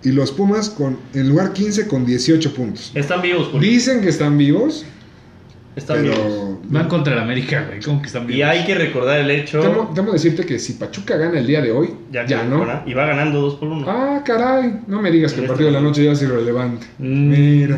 Y 0.04 0.12
los 0.12 0.30
Pumas 0.32 0.70
con, 0.70 0.98
en 1.14 1.28
lugar 1.28 1.52
15 1.52 1.86
con 1.86 2.06
18 2.06 2.54
puntos. 2.54 2.92
Están 2.94 3.20
vivos, 3.22 3.48
Julio. 3.48 3.68
Dicen 3.70 4.00
que 4.02 4.08
están 4.08 4.38
vivos, 4.38 4.84
Están 5.76 5.98
pero... 6.02 6.58
Van 6.68 6.88
contra 6.88 7.12
el 7.12 7.18
América, 7.20 7.64
güey. 7.68 7.80
¿Cómo 7.80 8.00
que 8.00 8.06
están 8.06 8.24
Y 8.24 8.34
bien? 8.34 8.48
hay 8.48 8.64
que 8.64 8.74
recordar 8.74 9.20
el 9.20 9.30
hecho. 9.30 9.60
Temo 9.94 10.10
decirte 10.12 10.44
que 10.46 10.58
si 10.58 10.72
Pachuca 10.72 11.16
gana 11.16 11.38
el 11.38 11.46
día 11.46 11.60
de 11.60 11.70
hoy, 11.70 11.90
ya, 12.10 12.42
no. 12.44 12.66
Y 12.86 12.94
va 12.94 13.04
ganando 13.06 13.40
2 13.42 13.54
por 13.56 13.68
1. 13.68 13.84
Ah, 13.88 14.22
caray, 14.24 14.80
no 14.86 15.00
me 15.02 15.10
digas 15.10 15.32
que 15.34 15.42
el 15.42 15.46
partido 15.46 15.66
de 15.66 15.72
la 15.72 15.78
este- 15.78 15.88
noche 15.88 16.04
ya 16.04 16.12
es 16.12 16.22
irrelevante. 16.22 16.86
Mm. 16.98 17.28
Mira, 17.28 17.76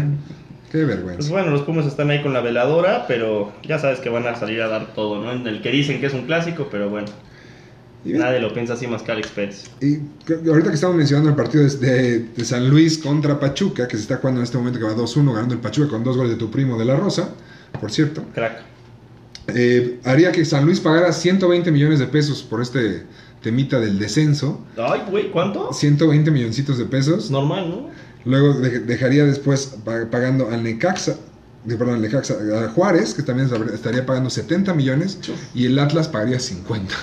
qué 0.71 0.79
Pues 0.79 0.87
vergüenza. 0.87 1.31
bueno, 1.33 1.51
los 1.51 1.63
Pumas 1.63 1.87
están 1.87 2.09
ahí 2.11 2.23
con 2.23 2.33
la 2.33 2.41
veladora, 2.41 3.05
pero 3.09 3.53
ya 3.65 3.79
sabes 3.81 3.99
que 3.99 4.09
van 4.11 4.27
a 4.29 4.37
salir 4.37 4.63
a 4.63 4.69
dar 4.69 4.95
todo, 4.95 5.21
¿no? 5.23 5.33
En 5.33 5.47
el 5.47 5.61
que 5.61 5.71
dicen 5.73 6.01
que 6.01 6.07
es 6.07 6.15
un 6.15 6.23
clásico, 6.23 6.69
pero 6.71 6.89
bueno, 6.89 7.09
Y 8.05 8.11
bien, 8.11 8.21
nadie 8.23 8.39
lo 8.39 8.55
piensa 8.55 8.75
así 8.75 8.87
más 8.87 9.03
que 9.03 9.11
Alex 9.11 9.29
Pérez. 9.31 9.65
Y 9.83 9.99
ahorita 10.49 10.69
que 10.69 10.77
estamos 10.77 10.95
mencionando 10.97 11.31
el 11.31 11.37
partido 11.37 11.65
de, 11.65 11.71
de- 11.77 12.19
de 12.37 12.45
San 12.45 12.71
Luis 12.71 12.97
contra 12.99 13.41
Pachuca, 13.41 13.89
que 13.89 13.97
se 13.97 14.03
está 14.03 14.19
jugando 14.19 14.41
en 14.41 14.45
este 14.45 14.57
momento 14.57 14.79
que 14.79 14.85
va 14.85 14.95
2-1 14.95 15.33
ganando 15.35 15.55
el 15.55 15.61
Pachuca 15.61 15.89
con 15.89 16.05
dos 16.05 16.17
goles 16.17 16.31
de 16.33 16.39
tu 16.39 16.49
primo 16.49 16.79
de 16.79 16.85
la 16.85 16.95
Rosa, 16.97 17.31
por 17.81 17.91
cierto, 17.91 18.25
Crack. 18.35 18.63
eh, 19.49 20.01
haría 20.05 20.33
que 20.33 20.45
San 20.45 20.65
Luis 20.67 20.81
pagara 20.81 21.13
120 21.13 21.71
millones 21.71 21.99
de 21.99 22.07
pesos 22.07 22.43
por 22.43 22.61
este 22.61 23.05
temita 23.43 23.79
del 23.81 23.99
descenso. 23.99 24.65
Ay, 24.77 25.03
güey, 25.11 25.31
¿cuánto? 25.31 25.73
120 25.73 26.31
milloncitos 26.31 26.77
de 26.79 26.85
pesos. 26.85 27.31
Normal, 27.31 27.71
¿no? 27.71 27.89
Luego 28.25 28.55
de- 28.61 28.81
dejaría 28.81 29.25
después 29.25 29.75
pa- 29.85 30.11
pagando 30.11 30.51
al 30.51 30.63
Necaxa, 30.65 31.17
perdón, 31.67 31.95
al 31.95 32.03
Necaxa, 32.03 32.35
a 32.65 32.69
Juárez, 32.71 33.15
que 33.15 33.23
también 33.23 33.49
estaría 33.73 34.05
pagando 34.05 34.29
70 34.29 34.75
millones, 34.75 35.19
y 35.55 35.67
el 35.67 35.79
Atlas 35.79 36.09
pagaría 36.09 36.39
50. 36.41 36.95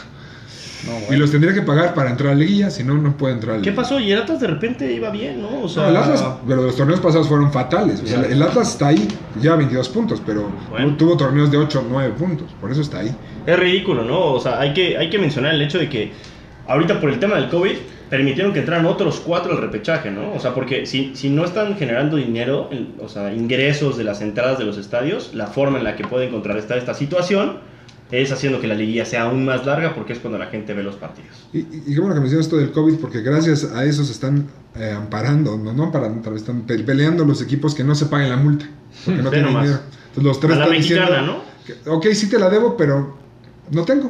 Y 1.10 1.15
los 1.15 1.32
tendría 1.32 1.53
que 1.53 1.62
pagar 1.63 1.94
para 1.94 2.12
entrar 2.12 2.29
a 2.32 2.34
la 2.36 2.39
liguilla, 2.41 2.70
si 2.70 2.84
no, 2.84 2.94
no 2.96 3.17
puede 3.17 3.34
entrar 3.34 3.55
a 3.55 3.58
la 3.58 3.63
¿Qué 3.63 3.72
liguilla. 3.72 3.82
pasó? 3.84 4.00
Y 4.00 4.12
el 4.12 4.20
Atlas 4.22 4.39
de 4.39 4.48
repente 4.48 4.91
iba 4.94 5.10
bien, 5.10 5.41
¿no? 5.41 5.62
O 5.63 5.70
sea, 5.70 5.84
No, 5.84 5.89
el 5.89 5.98
Atlas, 5.98 6.24
pero 6.48 6.62
los 6.63 6.75
torneos 6.75 7.00
pasados 7.00 7.27
fueron 7.27 7.51
fatales. 7.51 8.01
O 8.03 8.08
sea, 8.08 8.22
el 8.22 8.41
Atlas 8.41 8.70
está 8.70 8.88
ahí, 8.88 9.08
ya 9.41 9.55
22 9.55 9.89
puntos, 9.89 10.22
pero 10.25 10.51
Bueno. 10.70 10.96
tuvo 10.98 11.17
torneos 11.17 11.50
de 11.51 11.58
8 11.58 11.79
o 11.79 11.86
9 11.89 12.13
puntos. 12.17 12.51
Por 12.62 12.72
eso 12.72 12.82
está 12.82 13.00
ahí. 13.00 13.15
Es 13.46 13.58
ridículo, 13.60 14.03
¿no? 14.03 14.34
O 14.34 14.39
sea, 14.39 14.60
hay 14.60 14.74
que, 14.74 14.98
hay 14.98 15.10
que 15.10 15.17
mencionar 15.17 15.53
el 15.55 15.62
hecho 15.62 15.79
de 15.79 15.89
que 15.89 16.12
ahorita 16.67 17.00
por 17.00 17.10
el 17.10 17.20
tema 17.20 17.36
del 17.36 17.50
COVID 17.50 17.74
permitieron 18.10 18.53
que 18.53 18.60
entraran 18.60 18.86
otros 18.86 19.20
cuatro 19.25 19.53
al 19.53 19.58
repechaje, 19.62 20.12
¿no? 20.12 20.34
O 20.34 20.39
sea, 20.39 20.53
porque 20.53 20.86
si, 20.86 21.15
si 21.15 21.29
no 21.29 21.44
están 21.44 21.75
generando 21.77 22.17
dinero, 22.17 22.70
el- 22.72 22.89
o 23.01 23.10
sea, 23.10 23.34
ingresos 23.34 23.98
de 23.98 24.03
las 24.03 24.22
entradas 24.22 24.60
de 24.60 24.65
los 24.65 24.77
estadios, 24.77 25.32
la 25.34 25.48
forma 25.48 25.79
en 25.79 25.84
la 25.84 25.96
que 25.96 26.03
pueden 26.05 26.29
contrarrestar 26.32 26.77
esta 26.77 26.94
situación 26.94 27.58
es 28.12 28.32
haciendo 28.32 28.62
que 28.62 28.68
la 28.68 28.76
liguilla 28.76 29.06
sea 29.06 29.24
aún 29.24 29.46
más 29.46 29.66
larga 29.66 29.94
porque 29.96 30.14
es 30.14 30.20
cuando 30.20 30.38
la 30.38 30.48
gente 30.48 30.74
ve 30.74 30.84
los 30.84 30.96
partidos. 30.96 31.48
Y, 31.54 31.60
y- 31.60 31.94
qué 31.94 32.00
bueno 32.00 32.14
que 32.16 32.22
mencionas 32.22 32.46
esto 32.46 32.58
del 32.58 32.72
COVID, 32.72 32.96
porque 32.96 33.22
gracias 33.22 33.64
a 33.74 33.84
eso 33.86 34.04
se 34.06 34.12
están 34.12 34.48
eh, 34.76 34.92
amparando, 34.96 35.58
no, 35.58 35.74
no 35.74 35.84
amparando, 35.86 36.22
tal 36.22 36.34
vez 36.34 36.42
están 36.44 36.62
pe- 36.62 36.80
peleando 36.80 37.26
los 37.26 37.42
equipos 37.42 37.74
que 37.74 37.84
no 37.84 37.96
se 37.96 38.06
paguen 38.08 38.30
la 38.30 38.38
multa, 38.38 38.66
porque 39.06 39.22
no 39.22 39.30
tienen 39.32 39.50
dinero. 39.50 39.80
Entonces 40.10 40.24
los 40.24 40.40
tres 40.40 40.54
A 40.54 40.56
la 40.60 40.64
están 40.66 40.78
mexicana, 40.78 41.10
diciendo, 41.10 41.44
que, 41.66 41.90
ok, 41.90 42.06
sí 42.14 42.30
te 42.30 42.38
la 42.40 42.50
debo, 42.50 42.78
pero 42.78 43.18
no 43.72 43.84
tengo. 43.86 44.06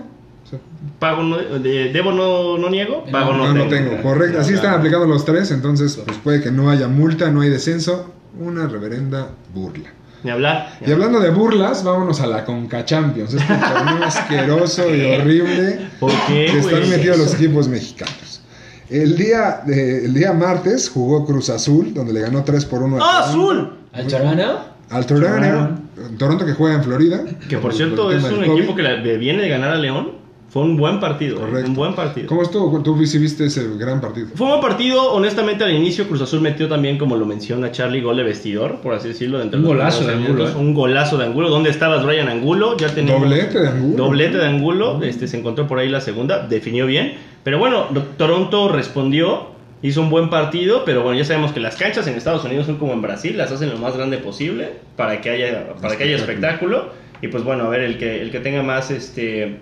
O 0.46 0.48
sea, 0.48 0.60
Pago 1.00 1.24
no, 1.24 1.38
de- 1.38 1.92
debo 1.92 2.12
no, 2.12 2.58
no 2.58 2.70
niego, 2.70 3.04
pago 3.12 3.34
no, 3.34 3.48
no, 3.48 3.54
no 3.54 3.68
tengo. 3.70 3.92
tengo. 3.92 4.04
Correcto, 4.04 4.40
así 4.42 4.54
están 4.54 4.74
aplicando 4.75 5.08
los 5.08 5.24
tres, 5.25 5.50
entonces 5.52 6.00
pues 6.06 6.18
puede 6.18 6.42
que 6.42 6.52
no 6.52 6.70
haya 6.70 6.88
multa, 6.88 7.32
no 7.32 7.42
hay 7.42 7.50
descenso, 7.50 8.14
una 8.40 8.68
reverenda 8.68 9.30
burla. 9.54 9.90
Ni 10.24 10.31
hablar. 10.31 10.77
Y 10.86 10.91
hablando 10.91 11.19
de 11.19 11.29
burlas, 11.29 11.84
vámonos 11.84 12.19
a 12.22 12.27
la 12.27 12.43
Conca 12.45 12.84
Champions, 12.86 13.34
este 13.34 13.53
torneo 13.53 14.03
asqueroso 14.05 14.93
y 14.95 15.05
horrible 15.15 15.79
¿Por 16.00 16.12
qué, 16.27 16.48
que 16.51 16.60
están 16.60 16.89
metidos 16.89 17.17
los 17.17 17.34
equipos 17.36 17.67
mexicanos. 17.67 18.41
El 18.89 19.17
día, 19.17 19.62
de- 19.65 20.05
el 20.05 20.13
día 20.13 20.34
martes 20.34 20.89
jugó 20.89 21.25
Cruz 21.25 21.50
Azul, 21.50 21.93
donde 21.93 22.13
le 22.13 22.22
ganó 22.22 22.43
3 22.43 22.65
por 22.65 22.84
1 22.84 22.98
¡Ah, 23.01 23.25
azul! 23.27 23.77
¿Al 23.93 24.07
Toronto? 24.07 24.60
al 24.89 25.05
Toronto, 25.05 25.81
Toronto 26.19 26.45
que 26.45 26.53
juega 26.53 26.75
en 26.75 26.84
Florida. 26.84 27.24
Que 27.50 27.57
por 27.57 27.74
cierto 27.74 28.12
el 28.12 28.17
es 28.19 28.24
un 28.25 28.43
equipo 28.43 28.75
que 28.75 28.84
le- 28.84 29.17
viene 29.17 29.41
de 29.41 29.50
ganar 29.50 29.72
a 29.72 29.75
León. 29.75 30.12
Fue 30.50 30.62
un 30.62 30.78
buen 30.78 31.00
partido, 31.00 31.38
¿eh? 31.38 31.42
Correcto. 31.42 31.70
un 31.70 31.75
buen 31.75 31.96
partido. 31.96 32.28
¿Cómo 32.28 32.42
estuvo? 32.42 32.82
Tú 32.82 32.96
viste 32.96 33.46
ese 33.46 33.68
gran 33.78 34.00
partido. 34.00 34.28
Fue 34.36 34.46
un 34.46 34.52
buen 34.52 34.62
partido, 34.62 35.12
honestamente 35.12 35.64
al 35.64 35.74
inicio 35.74 36.08
Cruz 36.08 36.22
Azul 36.22 36.40
metió 36.40 36.70
también, 36.70 36.98
como 36.98 37.18
lo 37.18 37.25
menciona 37.25 37.72
Charlie, 37.72 38.02
gol 38.02 38.18
de 38.18 38.24
vestidor, 38.24 38.80
por 38.82 38.94
así 38.94 39.10
decirlo. 39.10 39.40
dentro 39.40 39.60
Un 39.60 39.66
los 39.66 39.74
golazo 39.74 40.08
de 40.08 40.14
Angulo. 40.14 40.48
¿eh? 40.48 40.54
Un 40.56 40.74
golazo 40.74 41.18
de 41.18 41.25
Angulo. 41.25 41.50
¿Dónde 41.50 41.72
estabas, 41.72 42.06
Brian 42.06 42.30
Angulo? 42.30 42.78
Ya 42.78 42.94
tenemos 42.94 43.22
Doblete 43.22 43.60
de 43.60 43.68
Angulo. 43.68 43.98
Doblete 43.98 44.38
de 44.38 44.46
Angulo, 44.46 45.04
este, 45.04 45.28
se 45.28 45.38
encontró 45.38 45.68
por 45.68 45.80
ahí 45.80 45.90
la 45.90 46.00
segunda, 46.02 46.48
definió 46.48 46.86
bien. 46.86 47.16
Pero 47.44 47.60
bueno, 47.60 47.88
Toronto 48.18 48.70
respondió, 48.70 49.50
hizo 49.82 50.02
un 50.02 50.10
buen 50.10 50.30
partido, 50.30 50.84
pero 50.86 51.04
bueno, 51.04 51.18
ya 51.18 51.25
sabemos 51.25 51.52
que 51.52 51.60
las 51.60 51.75
canchas 51.75 52.08
en 52.08 52.16
Estados 52.16 52.44
Unidos 52.46 52.66
son 52.66 52.78
como 52.78 52.94
en 52.94 53.02
Brasil, 53.02 53.38
las 53.38 53.52
hacen 53.52 53.70
lo 53.70 53.78
más 53.78 53.96
grande 53.98 54.18
posible 54.20 54.74
para 54.96 55.22
que 55.22 55.30
haya, 55.32 55.74
para 55.82 55.98
que 55.98 56.06
haya 56.06 56.16
espectáculo. 56.16 56.90
Y 57.22 57.28
pues 57.28 57.44
bueno, 57.44 57.66
a 57.66 57.70
ver, 57.70 57.82
el 57.82 57.98
que, 57.98 58.22
el 58.22 58.32
que 58.32 58.40
tenga 58.40 58.64
más, 58.64 58.92
este, 58.92 59.60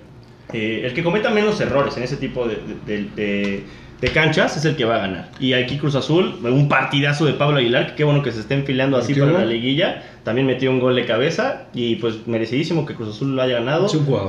eh, 0.51 0.81
el 0.83 0.93
que 0.93 1.03
cometa 1.03 1.29
menos 1.29 1.59
errores 1.61 1.95
en 1.97 2.03
ese 2.03 2.17
tipo 2.17 2.47
de, 2.47 2.57
de- 2.85 3.03
de- 3.15 3.63
de 4.03 4.09
canchas 4.11 4.57
es 4.57 4.65
el 4.65 4.75
que 4.75 4.83
va 4.83 4.95
a 4.95 4.99
ganar. 4.99 5.29
Y 5.39 5.53
aquí 5.53 5.77
Cruz 5.77 5.95
Azul, 5.95 6.35
un 6.43 6.67
partidazo 6.67 7.25
de 7.25 7.31
Pablo 7.31 7.59
Aguilar, 7.59 7.87
que 7.87 7.95
qué 7.95 8.03
bueno 8.03 8.21
que 8.21 8.33
se 8.33 8.41
esté 8.41 8.53
enfilando 8.55 8.97
así 8.97 9.13
¿Metió 9.13 9.25
para 9.27 9.39
la 9.39 9.45
liguilla. 9.45 10.03
También 10.25 10.45
metió 10.45 10.71
un 10.71 10.81
gol 10.81 10.95
de 10.95 11.05
cabeza 11.05 11.67
y 11.73 11.95
pues 11.95 12.27
merecidísimo 12.27 12.85
que 12.85 12.95
Cruz 12.95 13.15
Azul 13.15 13.33
lo 13.33 13.41
haya 13.41 13.59
ganado. 13.59 13.87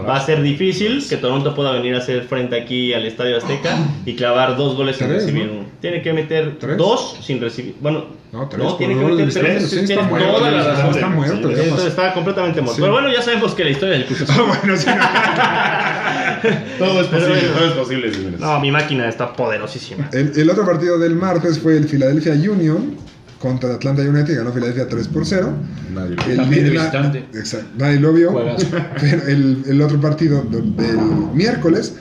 Va 0.09 0.16
a 0.16 0.21
ser 0.21 0.43
difícil 0.43 1.04
que 1.09 1.16
Toronto 1.16 1.57
pueda 1.57 1.73
venir 1.73 1.97
a 1.97 1.99
hacer 1.99 2.23
frente 2.23 2.57
aquí 2.57 2.95
al 2.95 3.04
Estadio 3.04 3.37
Azteca 3.37 3.76
y 4.07 4.14
clavar 4.14 4.57
dos 4.57 4.76
goles 4.76 4.97
sin 4.97 5.09
recibir 5.09 5.47
¿no? 5.47 5.52
uno. 5.54 5.64
Tiene 5.81 6.02
que 6.02 6.12
meter 6.12 6.57
¿Tres? 6.61 6.76
dos 6.76 7.19
sin 7.21 7.40
recibir. 7.40 7.75
Bueno, 7.81 8.04
No, 8.33 8.49
tres, 8.49 8.62
no, 8.62 8.76
tiene 8.76 8.97
que 8.97 9.04
meter 9.04 9.33
tres. 9.33 9.71
Sí, 9.71 9.95
muerto, 10.09 10.33
toda 10.37 10.50
la 10.52 10.64
razón. 10.64 10.90
está 10.90 11.09
muerto, 11.09 12.14
completamente 12.14 12.61
muerto. 12.61 12.76
Sí. 12.76 12.81
Pero 12.81 12.93
bueno, 12.93 13.12
ya 13.12 13.23
sabemos 13.23 13.54
que 13.54 13.64
la 13.64 13.71
historia 13.71 13.95
del 13.95 14.07
Cruz 14.07 14.23
Azul. 14.23 14.45
bueno, 14.62 14.76
sí. 14.76 14.87
Todo 16.79 17.01
es 17.01 17.07
posible, 17.09 17.41
todo 17.55 17.67
es 17.67 17.73
posible. 17.73 18.13
No, 18.39 18.61
mi 18.61 18.71
máquina 18.71 19.09
está 19.09 19.33
poderosísima. 19.33 20.09
El, 20.13 20.33
el 20.37 20.51
otro 20.51 20.65
partido 20.67 20.99
del 20.99 21.15
martes 21.17 21.59
fue 21.59 21.77
el 21.77 21.87
Philadelphia 21.87 22.33
Union 22.35 22.97
contra 23.41 23.75
Atlanta 23.75 24.03
United 24.03 24.33
y 24.33 24.37
ganó 24.37 24.53
Philadelphia 24.53 24.89
3 24.89 25.09
por 25.09 25.27
0. 25.27 25.53
Nadie. 25.95 26.17
El 26.29 26.37
También 26.37 26.65
de 26.65 26.71
la- 26.73 26.81
visitante. 26.83 27.25
exacto, 27.35 27.69
nadie 27.79 28.01
lo 28.01 28.13
vio. 28.13 28.33
Pero 29.01 29.23
el, 29.29 29.65
el 29.69 29.83
otro 29.83 30.01
partido 30.01 30.43
do- 30.43 30.61
del 30.63 30.97
miércoles 31.35 31.95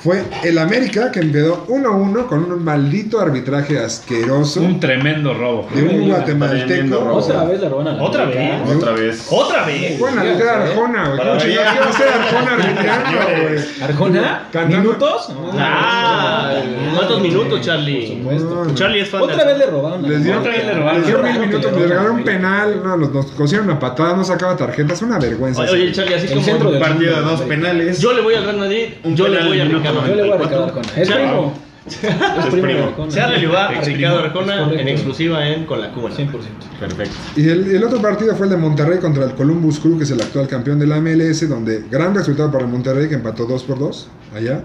fue 0.00 0.22
el 0.44 0.58
América 0.58 1.10
que 1.12 1.20
quedó 1.30 1.66
1-1 1.68 2.26
con 2.26 2.50
un 2.52 2.64
maldito 2.64 3.20
arbitraje 3.20 3.78
asqueroso 3.78 4.60
Un 4.60 4.80
tremendo 4.80 5.34
robo. 5.34 5.68
de 5.74 5.82
un 5.82 6.08
guatemalteco. 6.08 6.96
robo. 7.00 7.16
Otra 7.16 7.44
vez 7.44 7.60
la 7.60 7.68
roban 7.68 7.88
a 7.88 7.92
la 7.92 8.02
Otra 8.02 8.24
vez. 8.26 8.60
Otra 8.76 8.92
vez. 8.92 9.26
¡Otra 9.30 9.64
vez! 9.66 9.98
Bueno, 9.98 10.20
arbitrar 10.20 10.62
Arjona, 10.62 11.08
güey. 11.08 11.18
¿Cómo 11.18 11.36
chingados 11.38 11.94
ser 11.96 12.08
Arjona 12.08 12.52
arbitrando, 12.54 13.18
güey? 13.42 13.64
¿Arjona? 13.82 14.42
Cantando- 14.52 14.78
¿Minutos? 14.78 15.28
Ah, 15.58 16.52
¿cuántos 16.96 17.20
minutos, 17.20 17.60
Charlie? 17.60 18.06
Por 18.22 18.38
supuesto. 18.38 18.74
Charlie 18.74 19.00
es 19.00 19.08
fan 19.08 19.22
Otra 19.22 19.36
de- 19.36 19.44
vez 19.44 19.58
le 19.58 19.66
robaron 19.66 20.02
Les 20.02 20.10
la 20.12 20.18
dio, 20.18 20.38
Otra 20.38 20.52
vez 20.52 20.64
le 20.66 20.74
robaron. 20.74 20.98
les 21.00 21.06
dio 21.06 21.16
Qué 21.16 21.22
mil 21.30 21.40
minutos, 21.40 21.72
le 21.72 21.78
les 21.80 21.88
regalaron 21.88 22.16
un 22.16 22.24
penal, 22.24 22.80
no, 22.82 22.96
nos, 22.96 23.12
nos 23.12 23.26
cosieron 23.32 23.66
una 23.68 23.78
patada, 23.78 24.16
no 24.16 24.24
sacaba 24.24 24.56
tarjetas, 24.56 25.02
una 25.02 25.18
vergüenza. 25.18 25.62
Oye, 25.62 25.70
oye, 25.72 25.92
Charlie, 25.92 26.14
así 26.14 26.26
El 26.26 26.32
como 26.34 26.44
centro 26.44 26.70
del 26.70 26.80
Partido 26.80 27.16
de 27.16 27.22
dos 27.22 27.40
penales. 27.42 27.98
yo 28.00 28.12
le 28.12 28.20
voy 28.22 28.34
al 28.34 28.44
Real 28.44 28.56
Madrid, 28.58 28.84
Un 29.04 29.16
yo 29.16 29.28
le 29.28 29.42
voy 29.46 29.58
a 29.60 29.62
al 29.62 29.69
Ricardo. 29.78 30.06
Yo 30.06 30.14
le 30.14 30.22
voy 30.22 30.32
a 30.32 30.36
94. 30.36 30.38
Ricardo 30.38 30.64
Arjona. 30.64 31.02
Es 31.02 31.10
primo. 31.10 31.54
Es 31.86 32.46
primo. 32.46 33.08
Charlie 33.08 33.38
le 33.40 33.46
va 33.46 33.66
a 33.66 33.80
Ricardo. 33.80 34.18
Arjona 34.18 34.72
en 34.72 34.88
exclusiva 34.88 35.48
en 35.48 35.64
Con 35.64 35.80
la 35.80 35.92
Cuba. 35.92 36.10
100%. 36.10 36.30
Perfecto. 36.78 37.14
Y 37.36 37.48
el, 37.48 37.74
el 37.74 37.84
otro 37.84 38.00
partido 38.00 38.34
fue 38.36 38.46
el 38.46 38.50
de 38.50 38.56
Monterrey 38.56 38.98
contra 38.98 39.24
el 39.24 39.34
Columbus 39.34 39.80
Crew, 39.80 39.98
que 39.98 40.04
es 40.04 40.10
el 40.10 40.20
actual 40.20 40.46
campeón 40.48 40.78
de 40.78 40.86
la 40.86 41.00
MLS, 41.00 41.48
donde 41.48 41.84
gran 41.90 42.14
resultado 42.14 42.50
para 42.50 42.64
el 42.64 42.70
Monterrey, 42.70 43.08
que 43.08 43.14
empató 43.14 43.46
2 43.46 43.62
por 43.64 43.78
2 43.78 44.08
allá. 44.34 44.62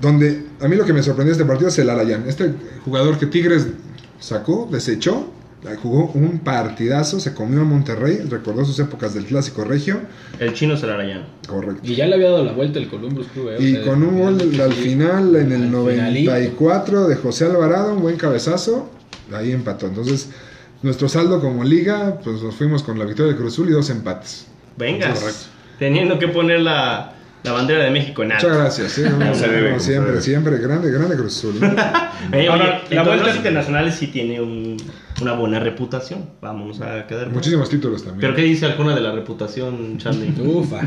Donde 0.00 0.46
a 0.60 0.68
mí 0.68 0.76
lo 0.76 0.84
que 0.84 0.92
me 0.92 1.02
sorprendió 1.02 1.34
de 1.34 1.42
este 1.42 1.44
partido 1.44 1.68
es 1.68 1.78
el 1.78 1.90
Arayán. 1.90 2.24
Este 2.26 2.54
jugador 2.84 3.18
que 3.18 3.26
Tigres 3.26 3.68
sacó, 4.18 4.68
desechó, 4.70 5.30
jugó 5.82 6.10
un 6.14 6.38
partidazo, 6.38 7.20
se 7.20 7.34
comió 7.34 7.60
a 7.60 7.64
Monterrey, 7.64 8.20
recordó 8.28 8.64
sus 8.64 8.78
épocas 8.78 9.12
del 9.14 9.24
clásico 9.26 9.64
regio. 9.64 10.00
El 10.38 10.54
chino 10.54 10.76
se 10.76 10.86
la 10.86 10.94
arañan. 10.94 11.26
Correcto. 11.46 11.80
Y 11.84 11.94
ya 11.96 12.06
le 12.06 12.14
había 12.14 12.30
dado 12.30 12.44
la 12.44 12.52
vuelta 12.52 12.78
el 12.78 12.88
Columbus 12.88 13.26
Crew. 13.32 13.50
eh, 13.50 13.56
o 13.58 13.62
Y 13.62 13.72
sea, 13.74 13.82
con 13.84 14.02
un 14.02 14.18
gol 14.18 14.60
al 14.60 14.72
final, 14.72 15.36
en 15.36 15.52
el 15.52 15.62
al 15.74 15.90
finalito. 15.90 16.30
94 16.30 17.08
de 17.08 17.16
José 17.16 17.44
Alvarado, 17.44 17.94
un 17.94 18.02
buen 18.02 18.16
cabezazo, 18.16 18.90
ahí 19.34 19.52
empató. 19.52 19.86
Entonces, 19.86 20.30
nuestro 20.82 21.08
saldo 21.08 21.40
como 21.40 21.62
liga, 21.62 22.18
pues 22.24 22.42
nos 22.42 22.54
fuimos 22.54 22.82
con 22.82 22.98
la 22.98 23.04
victoria 23.04 23.32
de 23.32 23.38
Cruz 23.38 23.52
Azul 23.52 23.68
y 23.68 23.72
dos 23.72 23.90
empates. 23.90 24.46
Venga. 24.78 25.12
Correcto. 25.12 25.40
Teniendo 25.78 26.18
que 26.18 26.28
poner 26.28 26.60
la, 26.60 27.12
la 27.42 27.52
bandera 27.52 27.84
de 27.84 27.90
México 27.90 28.22
en 28.22 28.32
alto. 28.32 28.46
Muchas 28.48 28.60
gracias. 28.62 28.98
¿eh? 28.98 29.10
No, 29.18 29.34
se 29.34 29.46
no, 29.46 29.52
debe, 29.52 29.62
no, 29.62 29.68
como 29.68 29.80
se 29.80 29.86
siempre, 29.92 30.20
siempre, 30.22 30.58
grande, 30.58 30.90
grande 30.90 31.16
Cruz 31.16 31.36
Azul. 31.38 31.60
¿no? 31.60 31.66
Oye, 32.38 32.46
la 32.90 33.02
vuelta- 33.02 33.36
internacionales 33.36 33.94
sí 33.94 34.06
tiene 34.06 34.40
un- 34.40 34.76
una 35.20 35.32
buena 35.34 35.58
reputación. 35.60 36.24
Vamos 36.40 36.80
a 36.80 37.06
quedar. 37.06 37.28
Muchísimos 37.30 37.68
títulos 37.68 38.02
también. 38.02 38.20
¿Pero 38.20 38.34
qué 38.34 38.42
dice 38.42 38.66
alguna 38.66 38.94
de 38.94 39.00
la 39.00 39.12
reputación, 39.12 39.98
Charlie? 39.98 40.32
Ufa. 40.44 40.80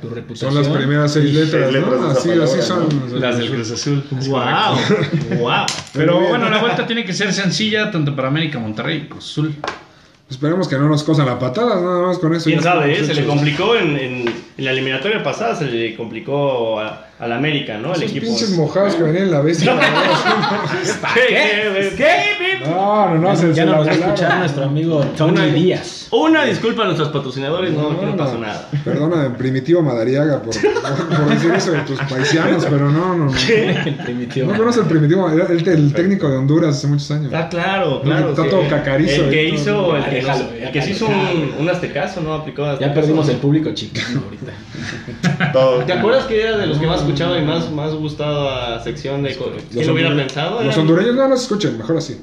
Tu 0.00 0.08
reputación. 0.10 0.52
Son 0.52 0.62
las 0.62 0.68
primeras 0.68 1.12
seis 1.12 1.32
letras, 1.34 1.72
letras 1.72 2.00
¿no? 2.00 2.06
de 2.06 2.10
esa 2.10 2.18
Así, 2.20 2.28
palabra, 2.28 2.44
así 2.54 2.62
son. 2.62 3.20
Las 3.20 3.38
del 3.38 3.50
Cruz 3.50 3.70
Azul. 3.70 4.04
¡Wow! 4.10 5.38
¡Wow! 5.38 5.66
Pero 5.92 6.18
bien. 6.18 6.30
bueno, 6.30 6.48
la 6.50 6.58
vuelta 6.60 6.86
tiene 6.86 7.04
que 7.04 7.12
ser 7.12 7.32
sencilla 7.32 7.90
tanto 7.90 8.14
para 8.16 8.28
América, 8.28 8.58
Monterrey 8.58 9.02
y 9.04 9.08
Cruz 9.08 9.30
Azul. 9.30 9.54
Esperemos 10.30 10.68
que 10.68 10.78
no 10.78 10.88
nos 10.88 11.02
cosan 11.02 11.26
la 11.26 11.38
patada, 11.40 11.80
nada 11.80 12.06
más 12.06 12.18
con 12.18 12.32
eso. 12.34 12.44
¿Quién 12.44 12.62
sabe? 12.62 12.92
eh? 13.00 13.04
Se 13.04 13.14
le 13.14 13.26
complicó 13.26 13.74
en, 13.74 13.96
en- 13.96 14.34
en 14.60 14.64
la 14.66 14.72
eliminatoria 14.72 15.22
pasada, 15.22 15.56
se 15.56 15.64
le 15.64 15.96
complicó 15.96 16.78
al 16.80 17.32
América, 17.32 17.78
¿no? 17.78 17.88
El 17.94 18.02
Esos 18.02 18.10
equipo. 18.10 18.26
pinches 18.26 18.50
mojados 18.50 18.94
que 18.94 19.02
venían 19.02 19.24
en 19.24 19.30
la 19.30 19.40
bestia. 19.40 19.74
¿Qué? 21.14 21.90
¿Qué? 21.90 21.96
¿Qué? 21.96 22.64
No, 22.68 23.08
no, 23.14 23.18
no. 23.18 23.36
se- 23.36 23.48
Ya 23.48 23.54
se 23.54 23.64
no 23.64 23.76
nos 23.76 23.86
va 23.86 23.90
a 23.90 23.94
escuchar 23.94 24.38
nuestro 24.38 24.64
amigo 24.64 25.00
Tony 25.16 25.32
Una- 25.32 25.46
Díaz. 25.46 26.08
Una 26.12 26.44
disculpa 26.44 26.82
a 26.82 26.86
nuestros 26.86 27.08
patrocinadores, 27.10 27.72
no, 27.72 27.90
no 27.92 28.16
pasó 28.16 28.36
nada. 28.36 28.68
Perdona, 28.84 29.34
Primitivo 29.36 29.80
Madariaga, 29.82 30.42
por, 30.42 30.52
decir 30.52 31.52
eso 31.54 31.70
de 31.72 31.78
tus 31.80 31.98
paisanos, 32.00 32.66
pero 32.68 32.90
no, 32.90 33.16
no, 33.16 33.26
no. 33.26 33.32
El 33.48 33.94
primitivo. 33.96 34.50
No 34.52 34.58
conoces 34.58 34.82
el 34.82 34.88
Primitivo, 34.88 35.30
era 35.30 35.46
el, 35.46 35.66
el 35.66 35.92
técnico 35.94 36.28
de 36.28 36.36
Honduras 36.36 36.76
hace 36.76 36.86
muchos 36.88 37.10
años. 37.12 37.32
Ah, 37.34 37.48
claro, 37.48 38.02
claro. 38.02 38.30
Está 38.30 38.48
todo 38.48 38.68
cacarizo 38.68 39.24
El 39.24 39.30
que 39.30 39.46
todo. 39.46 39.54
hizo, 39.54 39.96
el 39.96 40.70
que, 40.72 40.82
se 40.82 40.90
hizo 40.90 41.06
un, 41.06 41.54
un 41.60 41.68
aztecaso, 41.70 42.20
¿no? 42.20 42.34
Aplicó 42.34 42.78
Ya 42.78 42.92
perdimos 42.92 43.28
el 43.28 43.36
público 43.36 43.72
chicano 43.72 44.22
ahorita. 44.24 44.49
Todo. 45.52 45.84
¿Te 45.84 45.92
acuerdas 45.92 46.24
que 46.24 46.40
era 46.40 46.56
de 46.56 46.66
los 46.66 46.78
que 46.78 46.86
más 46.86 47.00
escuchaba 47.00 47.38
y 47.38 47.44
más, 47.44 47.70
más 47.70 47.92
gustado 47.94 48.48
a 48.50 48.82
sección 48.82 49.22
de... 49.22 49.36
¿Quién 49.70 49.86
lo 49.86 49.92
hubiera 49.92 50.14
pensado? 50.14 50.62
Los 50.62 50.76
hondureños 50.76 51.14
no 51.14 51.28
los 51.28 51.42
escuchan, 51.42 51.78
mejor 51.78 51.96
así. 51.96 52.20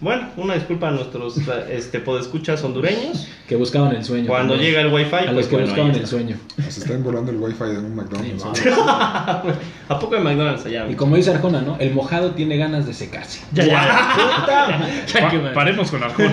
Bueno, 0.00 0.28
una 0.38 0.54
disculpa 0.54 0.88
a 0.88 0.90
nuestros 0.90 1.36
este, 1.70 2.00
podescuchas 2.00 2.64
hondureños. 2.64 3.28
Que 3.46 3.54
buscaban 3.54 3.94
el 3.94 4.04
sueño. 4.04 4.26
Cuando 4.26 4.56
llega 4.56 4.80
el 4.80 4.92
wifi, 4.92 5.14
A 5.14 5.22
los 5.26 5.34
pues 5.34 5.46
que 5.46 5.54
bueno, 5.54 5.68
buscaban 5.68 5.94
el 5.94 6.06
sueño. 6.06 6.36
Nos 6.56 6.78
está 6.78 6.96
volando 6.96 7.30
el 7.30 7.36
wifi 7.38 7.64
de 7.64 7.78
un 7.78 7.94
McDonald's. 7.94 8.44
¿A 8.76 9.98
poco 10.00 10.14
de 10.16 10.20
McDonald's 10.20 10.66
allá? 10.66 10.88
Y 10.90 10.94
como 10.94 11.14
dice 11.16 11.30
Arjona, 11.30 11.60
¿no? 11.62 11.76
El 11.78 11.94
mojado 11.94 12.32
tiene 12.32 12.56
ganas 12.56 12.86
de 12.86 12.92
secarse. 12.94 13.40
Ya, 13.52 13.64
ya. 13.66 15.04
Ya 15.06 15.28
que 15.30 15.38
Pa- 15.38 15.52
paremos 15.52 15.90
con 15.90 16.02
Arjona. 16.02 16.32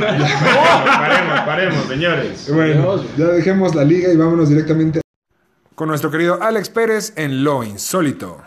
paremos, 0.98 1.40
paremos, 1.42 1.86
señores. 1.88 2.52
Bueno, 2.52 3.04
ya 3.18 3.26
dejemos 3.26 3.76
la 3.76 3.84
liga 3.84 4.12
y 4.12 4.18
vámonos 4.18 4.50
directamente 4.50 5.02
Con 5.80 5.88
nuestro 5.88 6.12
querido 6.12 6.44
Alex 6.44 6.68
Pérez 6.68 7.14
en 7.16 7.42
Lo 7.42 7.64
Insólito. 7.64 8.42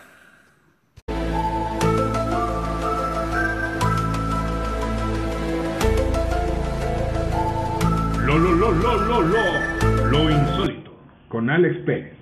Lo, 8.22 8.36
lo, 8.36 8.52
lo, 8.52 8.72
lo, 8.72 8.98
lo, 8.98 9.22
lo, 9.22 10.06
lo 10.10 10.30
insólito. 10.30 10.94
Con 11.28 11.48
Alex 11.48 11.78
Pérez. 11.86 12.12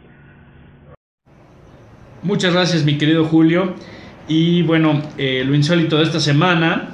Muchas 2.23 2.52
gracias, 2.52 2.85
mi 2.85 2.97
querido 2.97 3.25
Julio. 3.25 3.75
Y 4.29 4.62
bueno, 4.62 5.02
eh, 5.19 5.43
lo 5.45 5.57
insólito 5.57 5.97
de 5.97 6.05
esta 6.05 6.21
semana 6.21 6.90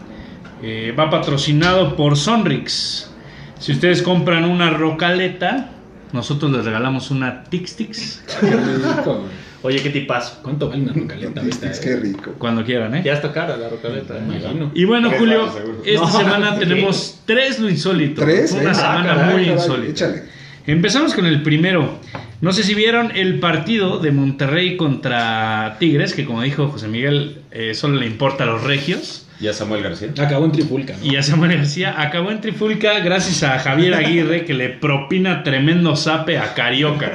eh, 0.63 0.95
va 0.99 1.11
patrocinado 1.11 1.95
por 1.97 2.17
Sonrix. 2.17 3.15
Si 3.59 3.73
ustedes 3.73 4.01
compran 4.01 4.47
una 4.47 4.71
rocaleta, 4.71 5.76
nosotros 6.17 6.51
les 6.51 6.65
regalamos 6.65 7.11
una 7.13 7.45
Tix 7.45 7.77
Tix 7.77 8.23
qué 8.41 8.51
rico. 8.51 9.25
Oye, 9.63 9.83
qué 9.83 9.91
tipazo. 9.91 10.39
¿Cuánto 10.43 10.69
vale 10.69 10.83
una 10.83 10.93
rocaleta? 10.93 11.43
Es 11.43 11.79
eh? 11.79 11.81
que 11.83 11.97
rico. 11.97 12.33
cuando 12.39 12.65
quieran, 12.65 12.95
¿eh? 12.95 13.03
Ya 13.05 13.15
está 13.15 13.33
cara 13.33 13.57
la 13.57 13.69
rocaleta. 13.69 14.15
Me 14.15 14.37
imagino. 14.39 14.71
Y 14.75 14.85
bueno, 14.85 15.09
Tres 15.09 15.21
Julio, 15.21 15.53
esta 15.85 16.07
No, 16.07 16.19
semana 16.19 16.55
¿qué? 16.59 16.67
tenemos 16.67 17.21
tres 17.25 17.59
lo 17.59 17.69
insólito. 17.69 18.23
¿Tres? 18.23 18.53
Una 18.53 18.71
Ah, 18.71 18.75
semana 18.75 19.15
caray, 19.15 19.35
muy 19.35 19.45
caray, 19.45 19.59
insólita. 19.59 19.91
échale. 19.93 20.23
Empezamos 20.67 21.15
con 21.15 21.27
el 21.27 21.43
primero. 21.43 21.99
No 22.41 22.53
sé 22.53 22.63
si 22.65 22.75
vieron 22.75 23.13
el 23.17 23.41
partido 23.41 23.99
de 23.99 24.11
Monterrey 24.13 24.77
contra 24.77 25.77
Tigres, 25.81 26.13
que 26.15 26.25
como 26.25 26.43
dijo 26.43 26.69
José 26.69 26.87
Miguel, 26.89 27.39
eh, 27.51 27.75
solo 27.75 27.97
le 27.97 28.07
importa 28.07 28.45
a 28.45 28.47
los 28.47 28.63
regios. 28.63 29.26
Ya 29.39 29.53
Samuel 29.53 29.83
García. 29.83 30.09
Acabó 30.19 30.45
en 30.47 30.53
Trifulca, 30.53 30.95
¿no? 30.99 31.05
Y 31.05 31.17
a 31.17 31.23
Samuel 31.23 31.57
García 31.59 31.95
acabó 32.01 32.31
en 32.31 32.41
Trifulca 32.41 32.99
gracias 33.01 33.43
a 33.43 33.59
Javier 33.59 33.95
Aguirre 33.95 34.45
que 34.45 34.55
le 34.55 34.71
propina 34.71 35.43
tremendo 35.43 35.95
zape 35.95 36.39
a 36.39 36.55
Carioca. 36.55 37.13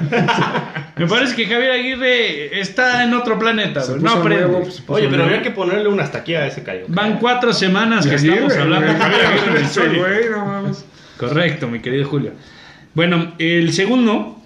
Me 0.97 1.07
parece 1.07 1.35
que 1.35 1.47
Javier 1.47 1.71
Aguirre 1.71 2.59
está 2.59 3.03
en 3.03 3.13
otro 3.15 3.39
planeta. 3.39 3.81
Se 3.81 3.97
No 3.97 4.11
aprende. 4.11 4.45
nuevo, 4.45 4.59
pues, 4.61 4.83
Oye, 4.87 5.07
pero 5.09 5.23
habría 5.23 5.41
que 5.41 5.49
ponerle 5.51 5.87
una 5.89 6.03
hasta 6.03 6.19
aquí 6.19 6.35
a 6.35 6.45
ese 6.45 6.61
callo. 6.63 6.85
Van 6.89 7.17
cuatro 7.17 7.53
semanas 7.53 8.05
que 8.05 8.15
estamos 8.15 8.53
hablando 8.55 8.87
de. 8.93 8.99
Javier 8.99 9.25
Aguirre. 9.25 9.59
en 9.59 9.65
Ese 9.65 9.73
serio. 9.73 9.99
güey, 10.05 10.29
no 10.29 10.45
mames. 10.45 10.85
Correcto, 11.17 11.67
mi 11.67 11.79
querido 11.79 12.07
Julio. 12.07 12.33
Bueno, 12.93 13.33
el 13.39 13.73
segundo 13.73 14.37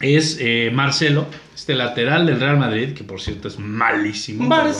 es 0.00 0.38
eh, 0.40 0.70
Marcelo, 0.72 1.26
este 1.60 1.74
lateral 1.74 2.24
del 2.24 2.40
Real 2.40 2.56
Madrid, 2.56 2.94
que 2.94 3.04
por 3.04 3.20
cierto 3.20 3.48
es 3.48 3.58
malísimo. 3.58 4.48
Ah, 4.50 4.72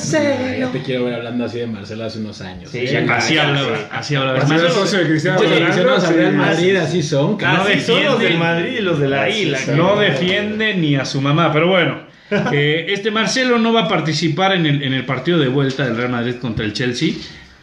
ya 0.59 0.73
te 0.73 0.81
quiero 0.81 1.05
ver 1.05 1.17
hablando 1.17 1.45
así 1.45 1.59
de 1.59 1.67
Marcelo 1.67 2.05
hace 2.05 2.21
unos 2.21 2.41
años. 2.41 2.71
Sí, 2.71 2.79
¿eh? 2.79 3.07
Así 3.07 3.37
hablaba, 3.37 3.77
sí. 3.77 3.83
así 3.91 4.15
hablaba. 4.15 4.39
El 4.39 4.71
socio 4.71 5.01
de 5.01 5.07
Cristiano 5.07 5.41
Muchos 5.41 5.77
Ronaldo. 5.77 6.11
Real 6.11 6.33
Madrid 6.37 6.77
así 6.77 7.03
son. 7.03 7.37
No 7.37 7.39
son 7.39 7.59
los 7.59 7.67
defiende. 7.67 8.25
del 8.25 8.39
Madrid 8.39 8.79
y 8.79 8.81
los 8.81 8.99
de 8.99 9.09
la 9.09 9.31
sí, 9.31 9.53
no 9.77 9.97
defiende 9.97 10.75
ni 10.75 10.97
a 10.97 11.05
su 11.05 11.21
mamá, 11.21 11.53
pero 11.53 11.69
bueno. 11.69 12.09
eh, 12.51 12.87
este 12.89 13.11
Marcelo 13.11 13.59
no 13.59 13.75
va 13.75 13.83
a 13.83 13.89
participar 13.89 14.55
en 14.55 14.65
el, 14.65 14.83
en 14.83 14.95
el 14.95 15.05
partido 15.05 15.39
de 15.39 15.49
vuelta 15.49 15.85
del 15.85 15.99
Real 15.99 16.13
Madrid 16.13 16.37
contra 16.41 16.65
el 16.65 16.73
Chelsea 16.73 17.13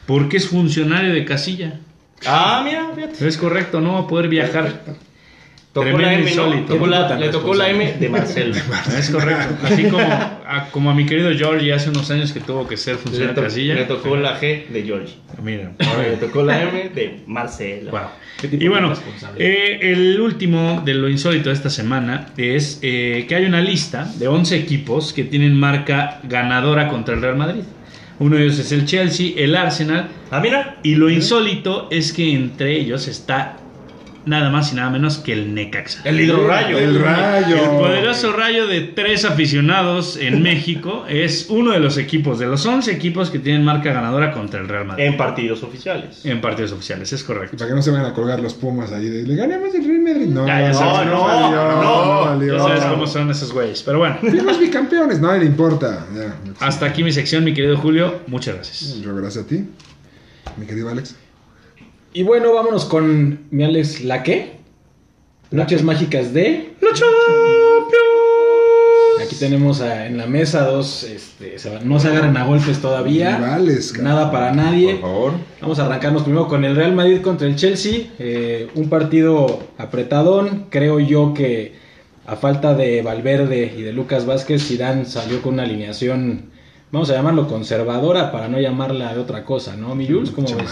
porque 0.05 0.37
es 0.37 0.47
funcionario 0.47 1.11
de 1.11 1.25
casilla. 1.25 1.79
Ah, 2.23 2.61
mira, 2.63 2.91
fíjate. 2.93 3.27
Es 3.27 3.37
correcto, 3.37 3.81
no 3.81 3.93
va 3.93 3.99
a 4.01 4.07
poder 4.07 4.27
viajar. 4.27 4.83
Tocó 5.81 5.97
la 5.99 6.09
Tremendo 6.09 6.13
M, 6.13 6.21
¿no? 6.23 6.29
insólito. 6.29 6.73
Tocó 6.73 6.87
la- 6.87 7.07
Tan 7.07 7.19
le 7.19 7.29
tocó 7.29 7.53
la 7.53 7.69
M 7.69 7.93
de 7.99 8.09
Marcelo. 8.09 8.55
Es 8.97 9.09
correcto. 9.09 9.55
Así 9.63 9.83
como 9.85 10.03
a, 10.03 10.67
como 10.71 10.89
a 10.89 10.93
mi 10.93 11.05
querido 11.05 11.29
Georgie 11.37 11.73
hace 11.73 11.89
unos 11.89 12.09
años 12.11 12.31
que 12.31 12.39
tuvo 12.39 12.67
que 12.67 12.77
ser 12.77 12.95
funcionario 12.95 13.35
de 13.35 13.47
casilla. 13.47 13.73
le 13.75 13.83
tocó 13.85 14.15
la 14.17 14.39
G 14.39 14.67
de 14.69 14.83
George. 14.83 15.13
Mira. 15.43 15.71
Le 15.79 16.17
tocó 16.17 16.43
la 16.43 16.61
M 16.63 16.89
de 16.95 17.19
Marcelo. 17.27 17.91
Wow. 17.91 17.99
¿Qué 18.41 18.47
tipo 18.47 18.63
Y 18.63 18.67
bueno, 18.67 18.93
eh, 19.37 19.79
el 19.81 20.19
último 20.21 20.81
de 20.85 20.93
lo 20.93 21.09
insólito 21.09 21.49
de 21.49 21.55
esta 21.55 21.69
semana 21.69 22.27
es 22.37 22.79
eh, 22.81 23.25
que 23.27 23.35
hay 23.35 23.45
una 23.45 23.61
lista 23.61 24.11
de 24.17 24.27
11 24.27 24.55
equipos 24.57 25.13
que 25.13 25.23
tienen 25.23 25.55
marca 25.59 26.19
ganadora 26.23 26.87
contra 26.87 27.15
el 27.15 27.21
Real 27.21 27.35
Madrid. 27.37 27.63
Uno 28.19 28.35
de 28.35 28.43
ellos 28.45 28.57
es 28.57 28.71
el 28.71 28.85
Chelsea, 28.85 29.33
el 29.37 29.55
Arsenal, 29.55 30.07
Ah, 30.31 30.39
mira. 30.39 30.77
y 30.81 30.95
lo 30.95 31.09
insólito 31.09 31.87
es 31.91 32.11
que 32.13 32.33
entre 32.33 32.75
ellos 32.79 33.07
está 33.07 33.57
nada 34.27 34.49
más 34.49 34.71
y 34.71 34.75
nada 34.75 34.89
menos 34.89 35.17
que 35.17 35.33
el 35.33 35.53
Necaxa. 35.53 36.01
El 36.03 36.19
hidrorrayo. 36.21 36.77
El 36.77 36.99
rayo. 37.01 37.55
El 37.55 37.69
poderoso 37.77 38.33
rayo 38.33 38.67
de 38.67 38.81
tres 38.81 39.25
aficionados 39.25 40.17
en 40.17 40.41
México 40.43 41.05
es 41.09 41.47
uno 41.49 41.71
de 41.71 41.79
los 41.79 41.97
equipos, 41.97 42.39
de 42.39 42.45
los 42.47 42.65
11 42.65 42.91
equipos 42.91 43.29
que 43.29 43.39
tienen 43.39 43.63
marca 43.63 43.91
ganadora 43.91 44.31
contra 44.31 44.59
el 44.59 44.67
Real 44.67 44.85
Madrid. 44.85 45.05
En 45.05 45.17
partidos 45.17 45.63
oficiales. 45.63 46.25
En 46.25 46.41
partidos 46.41 46.71
oficiales, 46.73 47.11
es 47.13 47.23
correcto. 47.23 47.57
Para 47.57 47.69
que 47.69 47.75
no 47.75 47.81
se 47.81 47.91
vayan 47.91 48.05
a 48.05 48.13
colgar 48.13 48.39
los 48.39 48.53
Pumas 48.53 48.91
ahí 48.91 49.09
de 49.09 49.23
le 49.23 49.35
ganamos 49.35 49.73
el 49.73 49.85
Real 49.85 50.01
Madrid. 50.01 50.27
No, 50.27 50.45
Ya, 50.47 50.59
ya 50.61 50.67
no, 50.69 50.73
sabes, 50.73 51.05
no, 51.07 51.13
no, 51.13 51.23
valió, 51.23 51.55
no, 51.55 51.81
no 51.81 52.23
Ya 52.23 52.29
valió. 52.53 52.59
sabes 52.67 52.83
cómo 52.85 53.07
son 53.07 53.31
esos 53.31 53.51
güeyes. 53.53 53.83
Pero 53.83 53.99
bueno, 53.99 54.17
Fuimos 54.19 54.59
bicampeones, 54.59 55.19
no 55.19 55.35
le 55.35 55.45
importa. 55.45 56.05
Ya. 56.15 56.35
hasta 56.59 56.85
aquí 56.85 57.03
mi 57.03 57.11
sección, 57.11 57.43
mi 57.43 57.53
querido 57.53 57.77
Julio. 57.77 58.21
Muchas 58.27 58.55
gracias. 58.55 58.99
Yo, 59.01 59.15
Gracias 59.15 59.45
a 59.45 59.47
ti, 59.47 59.65
mi 60.57 60.65
querido 60.65 60.89
Alex. 60.89 61.15
Y 62.17 62.23
bueno, 62.23 62.51
vámonos 62.51 62.85
con 62.85 63.41
mi 63.51 63.63
Alex 63.63 64.03
Laque. 64.03 64.53
Noches 65.51 65.83
mágicas 65.83 66.33
de. 66.33 66.71
Aquí 69.23 69.35
tenemos 69.35 69.81
a- 69.81 70.07
en 70.07 70.17
la 70.17 70.25
mesa 70.25 70.65
dos. 70.65 71.03
Este, 71.03 71.59
se 71.59 71.79
no 71.81 71.99
se 71.99 72.07
agarren 72.07 72.35
a 72.35 72.43
golpes 72.45 72.79
todavía. 72.79 73.37
Rivales, 73.37 73.91
cabrón. 73.91 74.05
Nada 74.15 74.31
para 74.31 74.51
nadie. 74.51 74.93
Por 74.93 75.01
favor. 75.01 75.31
Vamos 75.61 75.77
a 75.77 75.85
arrancarnos 75.85 76.23
primero 76.23 76.47
con 76.47 76.65
el 76.65 76.75
Real 76.75 76.95
Madrid 76.95 77.21
contra 77.21 77.45
el 77.47 77.55
Chelsea. 77.55 78.07
Eh, 78.17 78.67
un 78.73 78.89
partido 78.89 79.59
apretadón. 79.77 80.65
Creo 80.71 80.99
yo 80.99 81.35
que 81.35 81.75
a 82.25 82.35
falta 82.35 82.73
de 82.73 83.03
Valverde 83.03 83.71
y 83.77 83.83
de 83.83 83.93
Lucas 83.93 84.25
Vázquez, 84.25 84.67
Zidane 84.67 85.05
salió 85.05 85.39
con 85.43 85.53
una 85.53 85.63
alineación, 85.63 86.45
vamos 86.97 87.11
a 87.11 87.13
llamarlo 87.13 87.47
conservadora 87.47 88.31
para 88.31 88.47
no 88.47 88.59
llamarla 88.59 89.13
de 89.13 89.19
otra 89.19 89.45
cosa, 89.45 89.75
¿no? 89.75 89.93
Mi 89.93 90.07
Jules, 90.07 90.31
¿cómo 90.31 90.47
ves? 90.47 90.67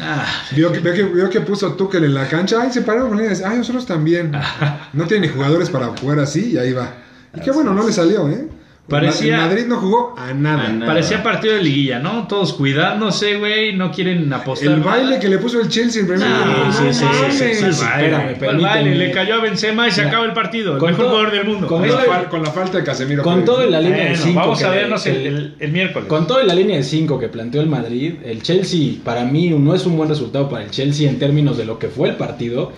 Ah, 0.00 0.24
Vio 0.56 0.72
que, 0.72 0.80
vio, 0.80 0.94
que, 0.94 1.02
vio 1.04 1.28
que 1.28 1.42
puso 1.42 1.74
Tuchel 1.74 2.04
en 2.04 2.14
la 2.14 2.26
cancha. 2.26 2.62
Ay, 2.62 2.72
se 2.72 2.80
pararon 2.80 3.10
con 3.10 3.18
líneas. 3.18 3.42
Ay, 3.42 3.58
nosotros 3.58 3.84
también. 3.84 4.32
No 4.94 5.04
tiene 5.04 5.26
ni 5.26 5.32
jugadores 5.32 5.68
para 5.70 5.88
jugar 5.88 6.18
así 6.18 6.52
y 6.52 6.58
ahí 6.58 6.72
va. 6.72 6.94
Y 7.36 7.40
qué 7.40 7.50
bueno, 7.52 7.74
no 7.74 7.86
le 7.86 7.92
salió, 7.92 8.28
¿eh? 8.28 8.48
Parecía- 8.90 9.36
El 9.36 9.40
Madrid 9.42 9.64
no 9.66 9.76
jugó 9.78 10.14
a 10.18 10.34
nada. 10.34 10.66
A 10.66 10.68
nada. 10.72 10.86
parecía 10.86 11.22
partido 11.22 11.54
de 11.54 11.62
liguilla, 11.62 11.98
¿no? 12.00 12.26
Todos 12.26 12.52
cuidándose, 12.54 13.36
güey. 13.36 13.74
No 13.76 13.90
quieren 13.92 14.30
apostar. 14.32 14.68
El 14.72 14.80
nada. 14.80 14.90
baile 14.96 15.18
que 15.20 15.28
le 15.28 15.38
puso 15.38 15.60
el 15.60 15.68
Chelsea 15.68 16.02
en 16.02 16.08
primer 16.08 16.28
no 16.28 16.72
sí, 16.72 16.82
sí, 16.92 17.04
mames. 17.04 17.34
sí, 17.38 17.44
sí, 17.54 17.72
sí. 17.72 17.84
¿Cuál 17.84 18.02
espérame, 18.32 18.62
baile? 18.62 18.94
Le 18.96 19.10
cayó 19.12 19.34
a 19.36 19.40
Benzema 19.40 19.86
y 19.88 19.90
se 19.92 20.00
Mira, 20.00 20.10
acaba 20.10 20.26
el 20.26 20.32
partido. 20.32 20.72
El 20.74 20.78
con 20.78 20.90
mejor 20.90 21.04
todo- 21.06 21.14
jugador 21.14 21.32
del 21.36 21.46
mundo. 21.46 21.66
con 21.66 21.78
Con 21.80 21.88
la, 21.88 22.28
con 22.28 22.46
falta 22.46 22.78
de 22.78 22.84
Casemiro. 22.84 23.22
Con 23.22 23.44
todo 23.44 23.66
y 23.66 23.70
la 23.70 23.80
línea 23.80 23.98
de 24.04 24.08
Bueno, 24.10 24.24
5. 24.24 24.40
vamos 24.40 24.62
a 24.64 24.70
vernos 24.70 25.06
el, 25.06 25.16
el- 25.26 25.54
el 25.60 25.72
miércoles. 25.72 26.08
Con 26.08 26.26
todo 26.26 26.42
y 26.42 26.46
la 26.46 26.54
línea 26.54 26.76
de 26.76 26.82
5 26.82 27.18
que 27.18 27.28
planteó 27.28 27.60
el 27.60 27.68
Madrid, 27.68 28.14
el 28.24 28.42
Chelsea 28.42 28.94
para 29.04 29.24
mí 29.24 29.50
no 29.50 29.74
es 29.74 29.86
un 29.86 29.96
buen 29.96 30.08
resultado 30.08 30.48
para 30.48 30.64
el 30.64 30.70
Chelsea 30.70 31.08
en 31.08 31.18
términos 31.18 31.56
de 31.56 31.64
lo 31.64 31.78
que 31.78 31.88
fue 31.88 32.08
el 32.08 32.16
partido. 32.16 32.72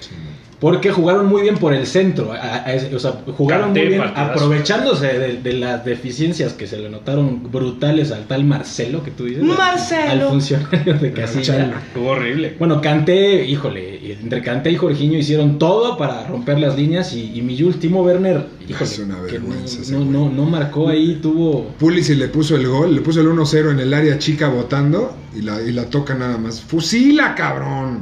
Porque 0.63 0.93
jugaron 0.93 1.27
muy 1.27 1.43
bien 1.43 1.57
por 1.59 1.75
el 1.75 1.87
centro. 1.89 2.33
a- 2.33 2.37
a- 2.37 2.95
o 2.95 2.99
sea, 3.01 3.15
jugaron 3.37 3.73
muy 3.73 3.81
bien 3.89 4.01
partidazo. 4.01 4.31
aprovechándose 4.33 5.07
de, 5.19 5.33
de 5.43 5.53
las 5.55 5.85
deficiencias 5.85 6.53
que 6.53 6.69
se 6.69 6.79
le 6.79 6.89
notaron 6.89 7.51
brutales 7.51 8.13
al 8.13 8.27
tal 8.29 8.45
Marcelo 8.45 9.03
que 9.03 9.11
tú 9.11 9.25
dices. 9.25 9.43
Marcelo. 9.43 10.11
Al 10.11 10.21
funcionario 10.29 10.95
de 10.95 11.13
Casilla. 11.13 11.83
Estuvo 11.89 12.11
horrible. 12.11 12.55
Bueno, 12.61 12.81
Kanté, 12.81 13.45
híjole, 13.45 14.13
entre 14.13 14.41
Kanté 14.41 14.71
y 14.71 14.77
Jorginho 14.77 15.19
hicieron 15.19 15.59
todo 15.59 15.97
para 15.99 16.29
romper 16.29 16.61
las 16.61 16.77
líneas 16.77 17.13
y, 17.13 17.37
y 17.37 17.43
mi 17.43 17.59
Jules, 17.61 17.81
Timo 17.81 18.03
Werner, 18.03 18.47
híjole, 18.73 18.91
Es 18.91 18.99
una 18.99 19.27
que 19.27 19.39
no, 19.39 20.05
no, 20.05 20.05
no, 20.29 20.31
no 20.31 20.45
marcó 20.45 20.89
ahí, 20.89 21.19
tuvo... 21.23 21.69
Pulisic 21.79 22.19
le 22.19 22.29
puso 22.29 22.57
el 22.57 22.67
gol, 22.67 22.95
le 22.95 23.01
puso 23.01 23.21
el 23.21 23.29
1-0 23.29 23.71
en 23.71 23.81
el 23.81 23.95
área 23.95 24.19
chica 24.19 24.49
votando 24.49 25.15
y 25.35 25.43
la, 25.43 25.61
y 25.63 25.73
la 25.73 25.85
toca 25.87 26.15
nada 26.15 26.37
más. 26.39 26.61
¡Fusila, 26.61 27.35
cabrón! 27.35 28.01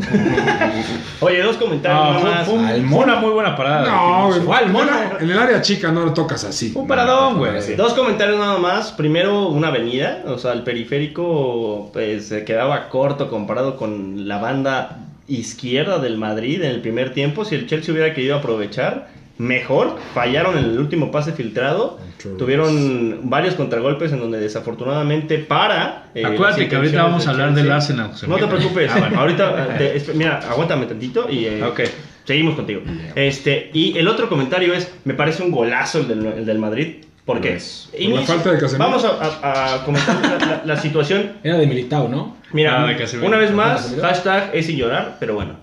Oye, 1.21 1.43
dos 1.43 1.57
comentarios 1.57 2.01
No, 2.01 2.13
nada 2.13 2.21
fue, 2.23 2.31
más. 2.35 2.45
fue 2.47 2.55
un- 2.59 2.65
Al 2.67 2.87
fue 2.87 2.99
una 3.05 3.17
muy 3.17 3.31
buena 3.31 3.57
parada. 3.57 3.89
No, 3.91 4.27
güey. 4.45 4.59
Al 4.59 4.71
mono. 4.71 4.91
En 5.21 5.31
el 5.31 5.39
área 5.39 5.61
chica 5.63 5.93
no 5.93 6.05
lo 6.05 6.13
tocas 6.15 6.45
así. 6.45 6.73
Un 6.75 6.87
paradón, 6.87 7.39
güey. 7.39 7.77
Dos 7.77 7.95
comentarios 7.95 8.39
nada 8.39 8.59
más. 8.59 8.93
Primero, 8.93 9.49
una 9.49 9.69
avenida. 9.69 10.23
O 10.27 10.39
sea, 10.39 10.53
el 10.53 10.63
periférico 10.63 11.91
pues 11.93 12.27
se 12.29 12.45
quedaba 12.45 12.89
corto 12.89 13.29
comparado 13.31 13.77
con 13.77 14.27
la 14.29 14.39
banda 14.39 15.07
izquierda 15.29 15.99
del 16.01 16.17
Madrid 16.19 16.63
en 16.63 16.71
el 16.71 16.81
primer 16.81 17.13
tiempo. 17.13 17.45
Si 17.45 17.55
el 17.55 17.67
Chelsea 17.69 17.93
hubiera 17.93 18.13
querido 18.15 18.37
aprovechar, 18.37 19.09
mejor, 19.41 19.97
fallaron 20.15 20.59
en 20.59 20.65
el 20.65 20.79
último 20.79 21.11
pase 21.11 21.33
filtrado, 21.33 21.99
tuvieron 22.39 23.21
varios 23.31 23.55
contragolpes 23.55 24.13
en 24.13 24.21
donde 24.21 24.39
desafortunadamente 24.39 25.39
para... 25.39 26.11
eh, 26.15 26.25
Acuérdate 26.27 26.69
que 26.69 26.77
ahorita 26.77 27.03
vamos 27.05 27.27
a 27.27 27.31
hablar 27.31 27.55
del 27.55 27.71
Arsenal, 27.73 28.11
José 28.11 28.29
No 28.29 28.37
te 28.37 28.47
preocupes, 28.47 28.91
Ah, 28.95 28.99
bueno. 28.99 29.19
ahorita, 29.21 29.69
te- 29.79 30.03
mira, 30.15 30.41
aguántame 30.49 30.85
tantito 30.85 31.27
y 31.31 31.47
eh, 31.47 31.63
Ok. 31.65 31.81
seguimos 32.25 32.55
contigo. 32.55 32.83
Este, 33.15 33.71
y 33.73 33.97
el 33.97 34.09
otro 34.09 34.29
comentario 34.29 34.75
es, 34.75 34.93
me 35.05 35.15
parece 35.15 35.43
un 35.43 35.51
golazo 35.51 36.01
el 36.01 36.09
del, 36.09 36.27
el 36.27 36.45
del 36.47 36.59
Madrid. 36.59 36.97
¿Por 37.25 37.41
qué? 37.41 37.59
Por 37.93 38.11
la 38.11 38.23
falta 38.23 38.53
de 38.53 38.59
Casemiro. 38.59 38.89
Vamos 38.91 39.05
a, 39.05 39.11
a- 39.43 39.75
a 39.77 39.85
comentar 39.85 40.17
la, 40.21 40.47
la- 40.47 40.63
la 40.67 40.77
situación 40.77 41.33
Era 41.43 41.57
de 41.57 41.67
Militao, 41.67 42.09
¿no? 42.09 42.37
Mira, 42.53 42.85
Ah, 42.85 42.95
una 43.23 43.39
vez 43.39 43.53
más, 43.53 43.95
hashtag 44.03 44.51
es 44.53 44.67
sin 44.67 44.77
llorar, 44.77 45.17
pero 45.21 45.35
bueno. 45.35 45.55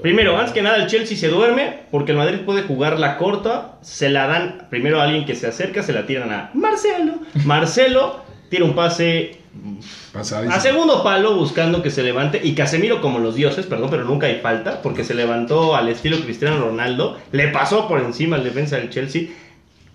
Primero, 0.00 0.36
antes 0.36 0.52
que 0.52 0.62
nada, 0.62 0.76
el 0.76 0.86
Chelsea 0.86 1.16
se 1.16 1.28
duerme 1.28 1.80
porque 1.90 2.12
el 2.12 2.18
Madrid 2.18 2.40
puede 2.44 2.62
jugar 2.62 2.98
la 2.98 3.16
corta. 3.16 3.78
Se 3.82 4.08
la 4.08 4.26
dan 4.26 4.66
primero 4.70 5.00
a 5.00 5.04
alguien 5.04 5.24
que 5.24 5.34
se 5.34 5.46
acerca, 5.46 5.82
se 5.82 5.92
la 5.92 6.06
tiran 6.06 6.30
a 6.32 6.50
Marcelo. 6.54 7.14
Marcelo 7.44 8.20
tira 8.48 8.64
un 8.64 8.74
pase 8.74 9.38
Pasadísimo. 10.12 10.54
a 10.54 10.60
segundo 10.60 11.02
palo 11.02 11.34
buscando 11.34 11.82
que 11.82 11.90
se 11.90 12.02
levante. 12.02 12.40
Y 12.42 12.54
Casemiro, 12.54 13.00
como 13.00 13.18
los 13.18 13.34
dioses, 13.34 13.66
perdón, 13.66 13.90
pero 13.90 14.04
nunca 14.04 14.26
hay 14.26 14.36
falta 14.36 14.82
porque 14.82 15.04
se 15.04 15.14
levantó 15.14 15.74
al 15.74 15.88
estilo 15.88 16.18
Cristiano 16.20 16.58
Ronaldo. 16.58 17.18
Le 17.32 17.48
pasó 17.48 17.88
por 17.88 18.00
encima 18.00 18.36
al 18.36 18.44
defensa 18.44 18.76
del 18.76 18.90
Chelsea. 18.90 19.28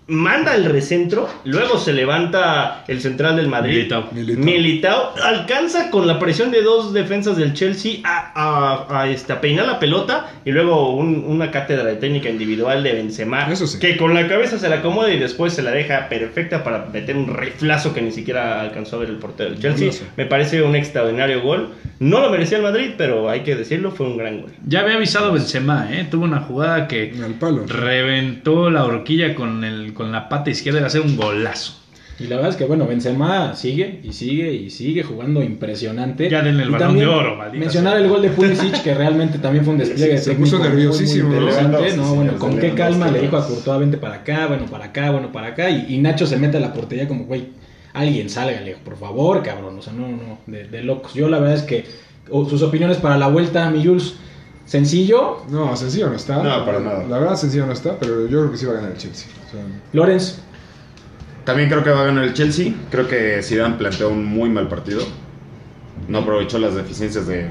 Manda 0.06 0.54
el 0.54 0.66
recentro, 0.66 1.26
luego 1.44 1.78
se 1.78 1.94
levanta 1.94 2.84
el 2.88 3.00
central 3.00 3.36
del 3.36 3.48
Madrid. 3.48 3.74
Militao. 3.76 4.08
Militao. 4.12 4.44
Militao 4.44 5.14
alcanza 5.22 5.90
con 5.90 6.06
la 6.06 6.18
presión 6.18 6.50
de 6.50 6.60
dos 6.60 6.92
defensas 6.92 7.38
del 7.38 7.54
Chelsea 7.54 8.00
a, 8.04 8.32
a- 8.34 9.00
a, 9.00 9.08
este, 9.08 9.32
a 9.32 9.40
peinar 9.40 9.66
la 9.66 9.78
pelota 9.78 10.30
y 10.44 10.52
luego 10.52 10.94
un- 10.94 11.24
una 11.26 11.50
cátedra 11.50 11.84
de 11.84 11.94
técnica 11.96 12.28
individual 12.28 12.82
de 12.82 12.92
Benzema 12.92 13.50
Eso 13.50 13.66
sí. 13.66 13.78
que 13.78 13.96
con 13.96 14.12
la 14.12 14.28
cabeza 14.28 14.58
se 14.58 14.68
la 14.68 14.76
acomoda 14.76 15.10
y 15.10 15.18
después 15.18 15.54
se 15.54 15.62
la 15.62 15.70
deja 15.70 16.10
perfecta 16.10 16.62
para 16.62 16.84
meter 16.92 17.16
un 17.16 17.34
riflazo 17.34 17.94
que 17.94 18.02
ni 18.02 18.10
siquiera 18.12 18.60
alcanzó 18.60 18.96
a 18.96 18.98
ver 19.00 19.08
el 19.08 19.16
portero 19.16 19.50
del 19.50 19.58
Chelsea. 19.58 20.06
Me 20.18 20.26
parece 20.26 20.62
un 20.62 20.76
extraordinario 20.76 21.40
gol. 21.40 21.70
No 22.00 22.20
lo 22.20 22.28
merecía 22.28 22.58
el 22.58 22.64
Madrid, 22.64 22.90
pero 22.98 23.30
hay 23.30 23.40
que 23.40 23.56
decirlo, 23.56 23.90
fue 23.90 24.06
un 24.06 24.18
gran 24.18 24.42
gol. 24.42 24.50
Ya 24.66 24.80
había 24.80 24.96
avisado 24.96 25.32
Benzema, 25.32 25.88
¿eh? 25.90 26.06
Tuvo 26.10 26.24
una 26.24 26.40
jugada 26.40 26.88
que 26.88 27.14
Al 27.24 27.34
palo. 27.34 27.64
reventó 27.66 28.68
la 28.68 28.84
horquilla 28.84 29.34
con, 29.34 29.64
el, 29.64 29.93
con 29.94 30.12
la 30.12 30.28
pata 30.28 30.50
izquierda 30.50 30.84
a 30.86 30.90
ser 30.90 31.00
un 31.00 31.16
golazo. 31.16 31.80
Y 32.18 32.28
la 32.28 32.36
verdad 32.36 32.52
es 32.52 32.56
que, 32.56 32.64
bueno, 32.64 32.86
Benzema 32.86 33.56
sigue 33.56 34.00
y 34.04 34.12
sigue 34.12 34.52
y 34.52 34.70
sigue 34.70 35.02
jugando 35.02 35.42
impresionante. 35.42 36.28
Ya 36.30 36.42
denle 36.42 36.62
el 36.62 36.68
Y 36.68 36.72
balón 36.72 36.96
de 36.96 37.06
oro, 37.06 37.34
maldita 37.36 37.58
Mencionar 37.58 37.94
sea. 37.94 38.02
el 38.04 38.08
gol 38.08 38.22
de 38.22 38.30
Pulisic, 38.30 38.82
que 38.82 38.94
realmente 38.94 39.38
también 39.38 39.64
fue 39.64 39.72
un 39.74 39.78
despliegue 39.80 40.18
Se 40.18 40.30
técnico 40.30 40.40
puso 40.44 40.58
muy, 40.58 40.68
muy 40.68 40.76
nerviosísimo, 40.76 41.30
¿no? 41.40 41.50
sí, 41.50 42.14
Bueno, 42.14 42.38
con 42.38 42.58
qué 42.60 42.72
calma 42.74 43.10
le 43.10 43.20
dijo 43.20 43.36
a. 43.36 43.46
Courtois, 43.46 43.80
vente 43.80 43.96
para 43.98 44.16
acá, 44.16 44.46
bueno, 44.46 44.66
para 44.66 44.86
acá, 44.86 45.10
bueno, 45.10 45.32
para 45.32 45.48
acá. 45.48 45.70
Y, 45.70 45.86
y 45.92 45.98
Nacho 45.98 46.26
se 46.26 46.36
mete 46.36 46.58
a 46.58 46.60
la 46.60 46.72
portería 46.72 47.08
como, 47.08 47.24
güey, 47.24 47.48
alguien 47.94 48.30
salga, 48.30 48.60
le 48.60 48.66
digo, 48.66 48.78
por 48.84 48.96
favor, 48.96 49.42
cabrón. 49.42 49.76
O 49.76 49.82
sea, 49.82 49.92
no, 49.92 50.06
no, 50.06 50.38
de, 50.46 50.68
de 50.68 50.82
locos. 50.84 51.14
Yo 51.14 51.28
la 51.28 51.40
verdad 51.40 51.56
es 51.56 51.62
que 51.62 51.84
sus 52.28 52.62
opiniones 52.62 52.98
para 52.98 53.18
la 53.18 53.26
vuelta, 53.26 53.68
mi 53.70 53.84
Jules, 53.84 54.14
sencillo. 54.66 55.38
No, 55.50 55.76
sencillo 55.76 56.08
no 56.10 56.14
está. 56.14 56.40
No, 56.42 56.64
para 56.64 56.78
nada. 56.78 57.04
La 57.08 57.18
verdad, 57.18 57.34
sencillo 57.34 57.66
no 57.66 57.72
está, 57.72 57.98
pero 57.98 58.22
yo 58.28 58.38
creo 58.38 58.50
que 58.52 58.56
sí 58.56 58.66
va 58.66 58.72
a 58.72 58.76
ganar 58.76 58.92
el 58.92 58.98
Chelsea. 58.98 59.26
Lorenz, 59.92 60.40
También 61.44 61.68
creo 61.68 61.84
que 61.84 61.90
va 61.90 62.00
a 62.00 62.04
ganar 62.04 62.24
el 62.24 62.32
Chelsea. 62.34 62.72
Creo 62.90 63.06
que 63.06 63.40
Zidane 63.42 63.74
planteó 63.76 64.08
un 64.10 64.24
muy 64.24 64.48
mal 64.48 64.66
partido. 64.68 65.02
No 66.08 66.18
aprovechó 66.18 66.58
las 66.58 66.74
deficiencias 66.74 67.26
de- 67.26 67.48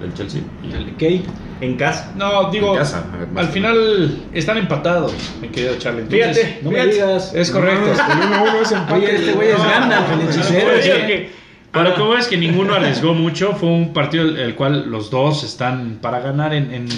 del 0.00 0.12
Chelsea. 0.14 0.42
El 0.72 0.94
Key. 0.96 1.24
En 1.60 1.76
casa. 1.76 2.12
No, 2.16 2.50
digo, 2.50 2.72
En 2.72 2.78
casa, 2.78 3.04
al 3.36 3.48
final 3.48 4.24
están 4.34 4.58
empatados, 4.58 5.14
mi 5.40 5.48
querido 5.48 5.76
Charlie. 5.78 6.02
Entonces, 6.02 6.36
Fíjate, 6.38 6.58
No 6.62 6.70
me 6.70 6.86
digas. 6.86 7.32
Es 7.34 7.50
correcto. 7.50 7.86
No, 7.86 7.92
es 7.92 8.00
que 8.00 8.12
el 8.12 8.18
1-1 8.18 8.62
es 8.62 8.72
empate. 8.72 8.94
Oye, 8.94 9.14
este 9.16 9.32
güey 9.32 9.48
es 9.50 9.58
Gandalf, 9.58 10.12
el 10.12 10.28
hechicero. 10.28 10.72
no, 10.76 10.82
Sí, 10.82 10.88
que- 11.06 11.30
A 11.72 11.82
lo 11.82 11.94
que 11.94 12.02
voy 12.02 12.18
es 12.20 12.26
que 12.28 12.36
ninguno 12.36 12.74
arriesgó 12.74 13.14
mucho. 13.14 13.54
Fue 13.54 13.68
un 13.70 13.92
partido 13.92 14.24
el, 14.24 14.36
el 14.38 14.54
cual 14.54 14.90
los 14.90 15.10
dos 15.10 15.42
están 15.44 15.98
para 16.02 16.20
ganar 16.20 16.52
en, 16.54 16.72
en- 16.74 16.88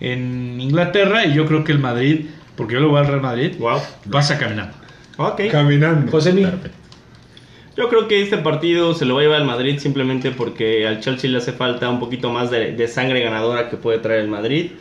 en 0.00 0.60
Inglaterra. 0.60 1.24
Y 1.24 1.34
yo 1.34 1.46
creo 1.46 1.62
que 1.64 1.72
el 1.72 1.78
Madrid, 1.78 2.26
porque 2.58 2.74
yo 2.74 2.80
lo 2.80 2.90
voy 2.90 2.98
al 2.98 3.06
Real 3.06 3.22
Madrid, 3.22 3.52
Wow. 3.58 3.78
pasa 4.10 4.36
caminando. 4.36 4.74
Ok. 5.16 5.42
Caminando. 5.50 6.10
José. 6.12 6.34
Yo 7.76 7.88
creo 7.88 8.08
que 8.08 8.20
este 8.20 8.38
partido 8.38 8.92
se 8.94 9.04
lo 9.04 9.14
va 9.14 9.20
a 9.20 9.22
llevar 9.22 9.40
al 9.40 9.46
Madrid 9.46 9.78
simplemente 9.78 10.32
porque 10.32 10.86
al 10.86 11.00
Chelsea 11.00 11.30
le 11.30 11.38
hace 11.38 11.52
falta 11.52 11.88
un 11.88 12.00
poquito 12.00 12.30
más 12.30 12.50
de, 12.50 12.72
de 12.72 12.88
sangre 12.88 13.20
ganadora 13.20 13.70
que 13.70 13.76
puede 13.76 13.98
traer 14.00 14.20
el 14.20 14.28
Madrid. 14.28 14.72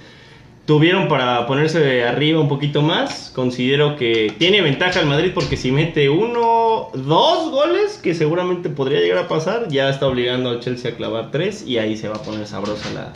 Tuvieron 0.66 1.08
para 1.08 1.46
ponerse 1.48 2.04
arriba 2.04 2.42
un 2.42 2.50
poquito 2.50 2.82
más. 2.82 3.32
Considero 3.34 3.96
que 3.96 4.34
tiene 4.38 4.62
ventaja 4.62 5.00
el 5.00 5.06
Madrid 5.06 5.32
porque 5.34 5.56
si 5.58 5.72
mete 5.72 6.10
uno, 6.10 6.90
dos 6.94 7.52
goles, 7.52 8.00
que 8.04 8.14
seguramente 8.16 8.70
podría 8.70 9.00
llegar 9.00 9.20
a 9.20 9.28
pasar, 9.28 9.68
ya 9.70 9.90
está 9.90 10.08
obligando 10.08 10.50
al 10.50 10.60
Chelsea 10.60 10.92
a 10.92 10.96
clavar 10.96 11.32
tres 11.32 11.66
y 11.66 11.78
ahí 11.78 11.96
se 11.96 12.10
va 12.10 12.16
a 12.16 12.22
poner 12.24 12.48
sabrosa 12.48 12.92
la. 12.94 13.14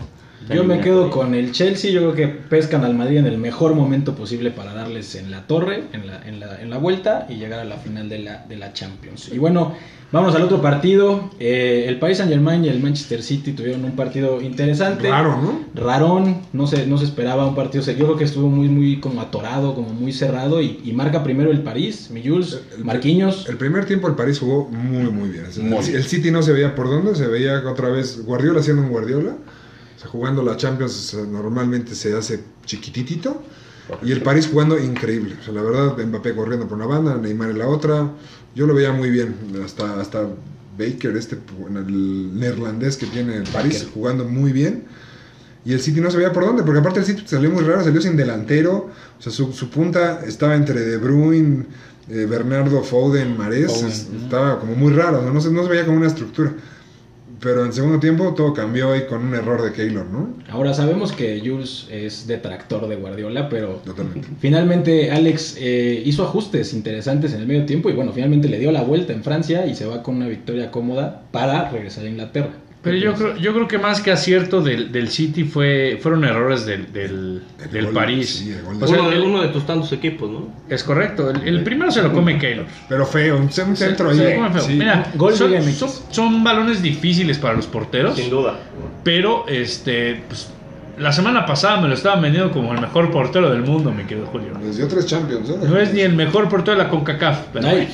Yo 0.54 0.64
me 0.64 0.80
quedo 0.80 1.10
con 1.10 1.34
el 1.36 1.52
Chelsea, 1.52 1.92
yo 1.92 2.02
creo 2.02 2.14
que 2.16 2.28
pescan 2.28 2.84
al 2.84 2.94
Madrid 2.96 3.18
en 3.18 3.26
el 3.28 3.38
mejor 3.38 3.74
momento 3.76 4.16
posible 4.16 4.52
para 4.52 4.74
darles 4.74 5.16
en 5.16 5.32
la 5.32 5.48
torre, 5.48 5.84
en 5.94 6.08
la, 6.08 6.22
en 6.28 6.40
la, 6.40 6.62
en 6.62 6.70
la 6.70 6.78
vuelta 6.78 7.28
y 7.30 7.36
llegar 7.36 7.60
a 7.60 7.66
la 7.66 7.78
final 7.78 8.10
de 8.10 8.20
la, 8.20 8.46
de 8.48 8.56
la 8.58 8.74
Champions. 8.74 9.30
Y 9.34 9.38
bueno, 9.38 9.74
vamos 10.12 10.36
al 10.36 10.42
otro 10.44 10.62
partido. 10.62 11.30
Eh, 11.40 11.86
el 11.88 12.00
Paris 12.00 12.18
Saint 12.18 12.32
Germain 12.32 12.64
y 12.66 12.70
el 12.70 12.80
Manchester 12.80 13.24
City 13.24 13.54
tuvieron 13.54 13.84
un 13.86 13.92
partido 13.96 14.42
interesante. 14.42 15.10
Raro, 15.10 15.42
¿no? 15.42 15.60
Rarón, 15.74 16.42
no 16.54 16.68
se, 16.68 16.86
no 16.88 16.98
se 16.98 17.06
esperaba 17.06 17.48
un 17.48 17.56
partido, 17.56 17.84
yo 17.84 17.94
creo 18.06 18.18
que 18.18 18.24
estuvo 18.26 18.50
muy, 18.50 18.68
muy 18.68 19.00
como 19.00 19.22
atorado, 19.22 19.74
como 19.76 19.90
muy 19.90 20.12
cerrado 20.14 20.62
y, 20.62 20.80
y 20.84 20.92
marca 20.94 21.24
primero 21.24 21.52
el 21.52 21.62
París, 21.62 22.10
mi 22.12 22.22
Jules, 22.28 22.62
El- 22.78 22.86
Marquinhos. 22.86 23.48
El 23.48 23.58
primer 23.58 23.86
tiempo 23.86 24.08
el 24.08 24.16
París 24.16 24.40
jugó 24.40 24.68
muy, 24.70 25.10
muy 25.12 25.30
bien. 25.30 25.46
Muy 25.58 25.78
el, 25.80 25.84
bien. 25.86 25.96
el 25.96 26.04
City 26.04 26.32
no 26.32 26.42
se 26.42 26.52
veía 26.52 26.76
por 26.76 26.90
dónde, 26.90 27.16
se 27.16 27.28
veía 27.28 27.62
otra 27.70 27.90
vez 27.90 28.24
Guardiola 28.26 28.60
haciendo 28.60 28.82
un 28.84 28.90
Guardiola. 28.90 29.36
O 30.02 30.04
sea, 30.04 30.10
jugando 30.12 30.42
la 30.42 30.58
Champions 30.58 30.94
o 31.14 31.18
sea, 31.18 31.26
normalmente 31.32 31.94
se 31.94 32.18
hace 32.18 32.40
chiquititito. 32.66 33.44
Y 34.02 34.12
el 34.12 34.22
París 34.24 34.48
jugando 34.52 34.80
increíble. 34.80 35.36
O 35.40 35.44
sea, 35.44 35.54
la 35.54 35.62
verdad, 35.62 35.96
Mbappé 36.04 36.34
corriendo 36.34 36.68
por 36.68 36.78
una 36.78 36.88
banda, 36.88 37.16
Neymar 37.18 37.52
en 37.52 37.60
la 37.60 37.68
otra. 37.68 38.10
Yo 38.56 38.66
lo 38.66 38.74
veía 38.74 38.92
muy 38.94 39.12
bien. 39.12 39.36
Hasta, 39.64 40.00
hasta 40.00 40.28
Baker, 40.80 41.16
este 41.18 41.38
el 41.76 42.40
neerlandés 42.40 42.98
que 42.98 43.06
tiene 43.06 43.36
el 43.36 43.44
París, 43.44 43.74
Baker. 43.80 43.94
jugando 43.94 44.26
muy 44.26 44.52
bien. 44.54 44.86
Y 45.66 45.74
el 45.74 45.82
City 45.82 46.02
no 46.02 46.10
se 46.10 46.18
veía 46.18 46.32
por 46.34 46.46
dónde, 46.46 46.64
porque 46.64 46.80
aparte 46.80 47.02
el 47.02 47.06
City 47.06 47.22
salió 47.28 47.52
muy 47.52 47.64
raro, 47.64 47.84
salió 47.84 48.02
sin 48.02 48.16
delantero. 48.18 48.90
O 49.20 49.22
sea, 49.22 49.32
su, 49.32 49.52
su 49.54 49.70
punta 49.70 50.22
estaba 50.26 50.56
entre 50.56 50.80
De 50.80 50.98
Bruyne, 50.98 51.66
eh, 52.10 52.26
Bernardo, 52.28 52.82
Foden, 52.84 53.36
es- 53.86 54.08
Estaba 54.24 54.60
como 54.60 54.74
muy 54.76 54.94
raro, 54.94 55.22
¿no? 55.22 55.32
No 55.34 55.42
se, 55.42 55.52
no 55.52 55.62
se 55.64 55.70
veía 55.70 55.86
como 55.86 55.98
una 55.98 56.08
estructura. 56.08 56.54
Pero 57.42 57.66
en 57.66 57.74
segundo 57.74 58.00
tiempo 58.00 58.34
todo 58.36 58.54
cambió 58.54 58.96
y 58.96 59.06
con 59.08 59.26
un 59.26 59.34
error 59.34 59.64
de 59.64 59.74
Keylor, 59.74 60.06
¿no? 60.06 60.30
Ahora 60.50 60.74
sabemos 60.74 61.12
que 61.12 61.42
Jules 61.44 61.88
es 61.90 62.28
detractor 62.28 62.88
de 62.88 62.96
Guardiola, 62.96 63.50
pero 63.50 63.82
Totalmente. 63.84 64.28
Finalmente 64.40 65.12
Alex 65.12 65.58
eh, 65.60 66.04
hizo 66.06 66.24
ajustes 66.24 66.74
interesantes 66.74 67.34
en 67.34 67.42
el 67.42 67.48
medio 67.48 67.66
tiempo 67.66 67.90
y 67.90 67.94
bueno, 67.94 68.14
finalmente 68.14 68.48
le 68.48 68.60
dio 68.60 68.72
la 68.72 68.84
vuelta 68.84 69.14
en 69.14 69.24
Francia 69.24 69.66
y 69.66 69.74
se 69.74 69.86
va 69.88 70.04
con 70.04 70.18
una 70.18 70.28
victoria 70.28 70.72
cómoda 70.72 71.24
para 71.32 71.70
regresar 71.72 72.06
a 72.06 72.10
Inglaterra. 72.10 72.52
Pero 72.84 72.98
yo 72.98 73.14
creo, 73.14 73.36
yo 73.38 73.54
creo 73.54 73.68
que 73.68 73.78
más 73.78 74.02
que 74.02 74.10
acierto 74.12 74.62
del, 74.62 74.92
del 74.92 75.10
City 75.10 75.44
fue, 75.44 76.00
fueron 76.02 76.24
errores 76.24 76.66
del, 76.66 76.92
del, 76.92 77.44
El 77.64 77.72
del 77.72 77.86
gol, 77.86 77.94
París. 77.94 78.30
sí, 78.44 78.52
el 78.52 78.64
gol 78.64 78.80
de- 78.80 78.86
O 78.86 78.88
sea, 78.88 79.00
uno, 79.02 79.10
de, 79.12 79.16
el- 79.18 79.22
uno 79.22 79.42
de 79.44 79.48
tus 79.50 79.66
tantos 79.68 79.92
equipos, 79.94 80.32
¿no? 80.32 80.48
es 80.68 80.84
correcto. 80.84 81.30
El, 81.30 81.48
el 81.48 81.64
primero 81.64 81.92
se 81.92 82.02
lo 82.02 82.12
come 82.12 82.40
Keylor. 82.40 82.66
Pero 82.90 83.06
feo, 83.06 83.38
un, 83.38 83.52
centro 83.52 84.10
ahí. 84.10 84.18
Se 84.18 84.30
lo 84.32 84.36
come 84.36 84.50
feo. 84.52 84.62
sí. 84.64 84.74
Mira, 84.74 85.12
Gol 85.16 85.36
son, 85.36 85.62
son- 85.74 85.90
son 86.10 86.44
balones 86.44 86.82
difíciles 86.82 87.38
para 87.38 87.54
los 87.54 87.68
porteros. 87.68 88.16
Sin 88.16 88.32
duda. 88.32 88.58
Pero 89.04 89.46
este 89.48 90.24
pues, 90.28 90.50
la 90.98 91.12
semana 91.12 91.46
pasada 91.46 91.80
me 91.82 91.88
lo 91.88 91.94
estaban 91.94 92.22
vendiendo 92.22 92.52
como 92.52 92.74
el 92.74 92.82
mejor 92.82 93.12
portero 93.12 93.50
del 93.52 93.62
mundo, 93.62 93.92
mi 93.92 94.06
querido 94.06 94.26
Julio. 94.28 94.54
Les 94.64 94.78
dio 94.78 94.88
tres 94.88 95.06
Champions, 95.06 95.50
¿eh? 95.50 95.56
No 95.68 95.78
es 95.78 95.94
ni 95.94 96.02
el 96.02 96.14
mejor 96.16 96.50
portero 96.50 96.78
de 96.78 96.84
la 96.84 96.90
CONCACAF. 96.90 97.46
pero 97.54 97.66
también. 97.68 97.88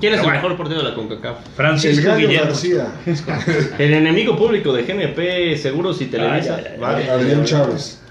¿Quién 0.00 0.12
es 0.12 0.20
Pero 0.20 0.32
el 0.34 0.40
bueno. 0.40 0.42
mejor 0.42 0.56
portero 0.56 0.82
de 0.82 0.88
la 0.90 0.94
CONCACAF? 0.94 1.36
Francisco 1.56 2.16
Guillermo. 2.16 2.46
García. 2.50 2.86
El 3.78 3.94
enemigo 3.94 4.36
público 4.36 4.72
de 4.72 4.82
GNP, 4.82 5.56
Seguros 5.56 6.00
y 6.02 6.06
Televisa. 6.06 6.56
Ay, 6.56 6.64
ay, 6.66 6.72
ay. 6.74 6.80
Vale. 6.80 7.10
Adrián 7.10 7.44
Chávez. 7.44 8.02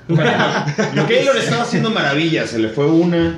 Keylor 1.08 1.38
estaba 1.38 1.64
haciendo 1.64 1.90
maravillas, 1.92 2.50
se 2.50 2.60
le 2.60 2.70
fue 2.70 2.86
una. 2.86 3.38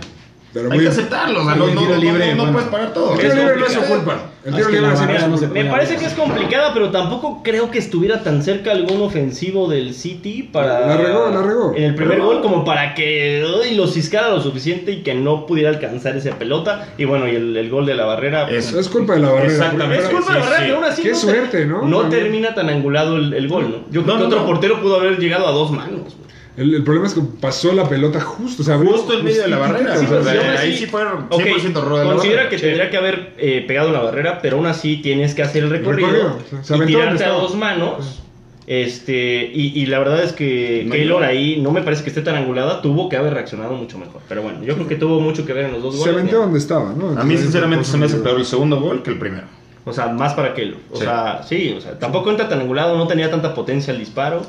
Pero 0.53 0.71
Hay 0.71 0.77
muy 0.77 0.85
que 0.85 0.91
aceptarlo, 0.91 1.41
o 1.41 1.45
sea, 1.45 1.55
no, 1.55 1.67
El 1.67 1.75
no, 1.75 1.81
tiro 1.81 1.95
no, 1.95 2.01
libre, 2.01 2.27
no, 2.27 2.31
no 2.31 2.37
bueno. 2.43 2.53
puedes 2.53 2.69
parar 2.69 2.93
todo. 2.93 3.13
El 3.13 3.19
tiro 3.19 3.31
Es 3.33 3.37
libre 3.37 3.55
no 3.59 3.65
es 3.65 3.73
su 3.73 3.81
culpa. 3.81 4.17
El 4.47 4.55
tiro 4.55 4.69
libre 4.69 4.95
sí 4.95 5.03
no 5.29 5.37
se. 5.37 5.47
Me 5.47 5.65
parece 5.65 5.97
que 5.97 6.05
es 6.05 6.13
complicada, 6.13 6.73
pero 6.73 6.89
tampoco 6.89 7.41
creo 7.43 7.69
que 7.69 7.79
estuviera 7.79 8.23
tan 8.23 8.41
cerca 8.41 8.71
algún 8.71 9.01
ofensivo 9.01 9.67
del 9.67 9.93
City 9.93 10.43
para. 10.43 10.87
La 10.87 10.97
regó, 10.97 11.29
la 11.29 11.41
regó. 11.41 11.73
En 11.75 11.83
el 11.83 11.95
primer 11.95 12.21
gol, 12.21 12.41
como 12.41 12.63
para 12.63 12.95
que 12.95 13.43
uy, 13.61 13.75
lo 13.75 13.87
ciscara 13.87 14.29
lo 14.29 14.41
suficiente 14.41 14.91
y 14.93 15.03
que 15.03 15.13
no 15.15 15.45
pudiera 15.45 15.69
alcanzar 15.69 16.15
esa 16.15 16.31
pelota. 16.39 16.87
Y 16.97 17.03
bueno, 17.05 17.27
y 17.27 17.35
el, 17.35 17.57
el 17.57 17.69
gol 17.69 17.85
de 17.85 17.95
la 17.95 18.05
barrera. 18.05 18.49
Eso. 18.49 18.79
Es 18.79 18.87
culpa 18.87 19.15
de 19.15 19.19
la 19.19 19.29
barrera. 19.31 19.51
Exactamente. 19.53 20.03
Es 20.05 20.09
culpa 20.09 20.33
de 20.33 20.39
la 20.39 20.45
Sí, 20.45 20.49
barrera, 20.49 20.57
sí. 20.57 20.63
pero 20.65 20.75
aún 20.77 20.83
así. 20.85 21.01
Qué 21.03 21.09
no 21.11 21.15
suerte, 21.17 21.65
¿no? 21.65 21.81
No 21.83 22.01
También. 22.01 22.23
termina 22.23 22.55
tan 22.55 22.69
angulado 22.69 23.17
el, 23.17 23.33
el 23.33 23.47
gol, 23.49 23.63
¿no? 23.69 23.77
Yo 23.91 24.03
creo 24.03 24.05
No, 24.05 24.13
que 24.15 24.19
no, 24.21 24.25
otro 24.27 24.39
no. 24.39 24.45
portero 24.45 24.81
pudo 24.81 24.95
haber 24.99 25.17
llegado 25.19 25.45
a 25.47 25.51
dos 25.51 25.71
manos. 25.71 26.15
El, 26.57 26.73
el 26.73 26.83
problema 26.83 27.05
es 27.07 27.13
que 27.13 27.21
pasó 27.39 27.71
la 27.71 27.87
pelota 27.87 28.19
justo, 28.19 28.63
o 28.63 28.65
sea, 28.65 28.77
Justo 28.79 29.13
en 29.13 29.23
medio 29.23 29.43
de 29.43 29.47
la 29.47 29.57
barrera. 29.59 29.95
Sí, 29.97 30.05
o 30.05 30.09
sea, 30.09 30.19
pues, 30.21 30.27
aún 30.27 30.49
ahí 30.57 30.69
así- 30.71 30.77
sí 30.77 30.85
fue 30.87 31.03
100% 31.03 31.29
Ok, 31.29 31.39
error 31.85 31.99
de 31.99 32.05
la 32.05 32.11
Considera 32.13 32.43
barrera. 32.43 32.49
que 32.49 32.57
tendría 32.57 32.89
que 32.89 32.97
haber 32.97 33.33
eh, 33.37 33.63
pegado 33.67 33.91
la 33.91 33.99
barrera, 34.01 34.39
pero 34.41 34.57
aún 34.57 34.65
así 34.65 34.97
tienes 34.97 35.35
que 35.35 35.43
hacer 35.43 35.63
el 35.63 35.69
recorrido, 35.69 36.07
recorrido, 36.09 36.37
o 36.37 36.49
sea, 36.49 36.63
se 36.63 36.73
y 36.73 36.75
aventó 36.77 36.97
tirarte 36.99 37.23
a 37.25 37.29
dos 37.29 37.55
manos. 37.55 38.23
Este, 38.65 39.49
y, 39.53 39.79
y 39.81 39.85
la 39.85 39.99
verdad 39.99 40.21
es 40.23 40.33
que 40.33 40.83
No, 40.85 40.91
Keylor 40.91 41.21
no. 41.21 41.27
ahí 41.27 41.57
no 41.61 41.71
me 41.71 41.83
parece 41.83 42.03
que 42.03 42.09
esté 42.09 42.21
tan 42.21 42.35
angulada, 42.35 42.81
tuvo 42.81 43.07
que 43.07 43.15
haber 43.15 43.33
reaccionado 43.33 43.73
mucho 43.75 43.97
mejor. 43.97 44.21
Pero 44.27 44.41
bueno, 44.41 44.61
yo 44.63 44.73
creo 44.75 44.87
que 44.89 44.95
tuvo 44.97 45.21
mucho 45.21 45.45
que 45.45 45.53
ver 45.53 45.65
en 45.67 45.71
los 45.73 45.81
dos 45.83 45.93
se 45.93 45.99
goles. 45.99 46.15
aventó 46.15 46.35
¿no? 46.37 46.41
donde 46.41 46.59
estaba, 46.59 46.91
¿no? 46.93 47.17
A 47.17 47.23
mí, 47.23 47.37
sinceramente, 47.37 47.83
por 47.85 47.91
se 47.91 47.97
me 47.97 48.05
hace 48.07 48.15
favor, 48.15 48.27
peor 48.29 48.39
el 48.41 48.45
segundo 48.45 48.81
gol 48.81 49.03
que 49.03 49.11
el 49.11 49.19
primero. 49.19 49.43
O 49.85 49.93
sea, 49.93 50.07
más 50.07 50.33
para 50.33 50.53
Keylor. 50.53 50.79
O 50.91 50.97
Sí. 50.97 51.03
sea, 51.03 51.43
sí, 51.47 51.75
o 51.77 51.79
sea, 51.81 51.97
tampoco 51.97 52.29
entra 52.29 52.49
tan 52.49 52.59
angulado, 52.59 52.97
no 52.97 53.07
tenía 53.07 53.31
tanta 53.31 53.53
potencia 53.55 53.93
el 53.93 53.99
disparo. 53.99 54.41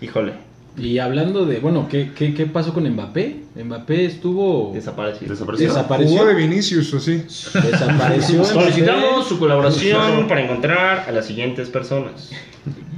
Híjole, 0.00 0.32
Y 0.76 0.98
hablando 0.98 1.46
de, 1.46 1.60
bueno, 1.60 1.86
¿qué, 1.88 2.10
qué, 2.14 2.34
qué 2.34 2.46
pasó 2.46 2.74
con 2.74 2.88
Mbappé? 2.88 3.36
Mbappé 3.62 4.06
estuvo... 4.06 4.72
desapareció. 4.74 5.28
Desapareció. 5.28 5.68
Desapareció. 5.68 6.18
Jugó 6.18 6.28
de 6.28 6.34
Vinicius, 6.34 6.92
o 6.94 7.00
sí. 7.00 7.22
Desapareció. 7.62 8.44
Solicitamos 8.44 9.28
su 9.28 9.38
colaboración 9.38 10.26
para 10.26 10.42
encontrar 10.42 11.04
a 11.08 11.12
las 11.12 11.26
siguientes 11.26 11.68
personas. 11.68 12.30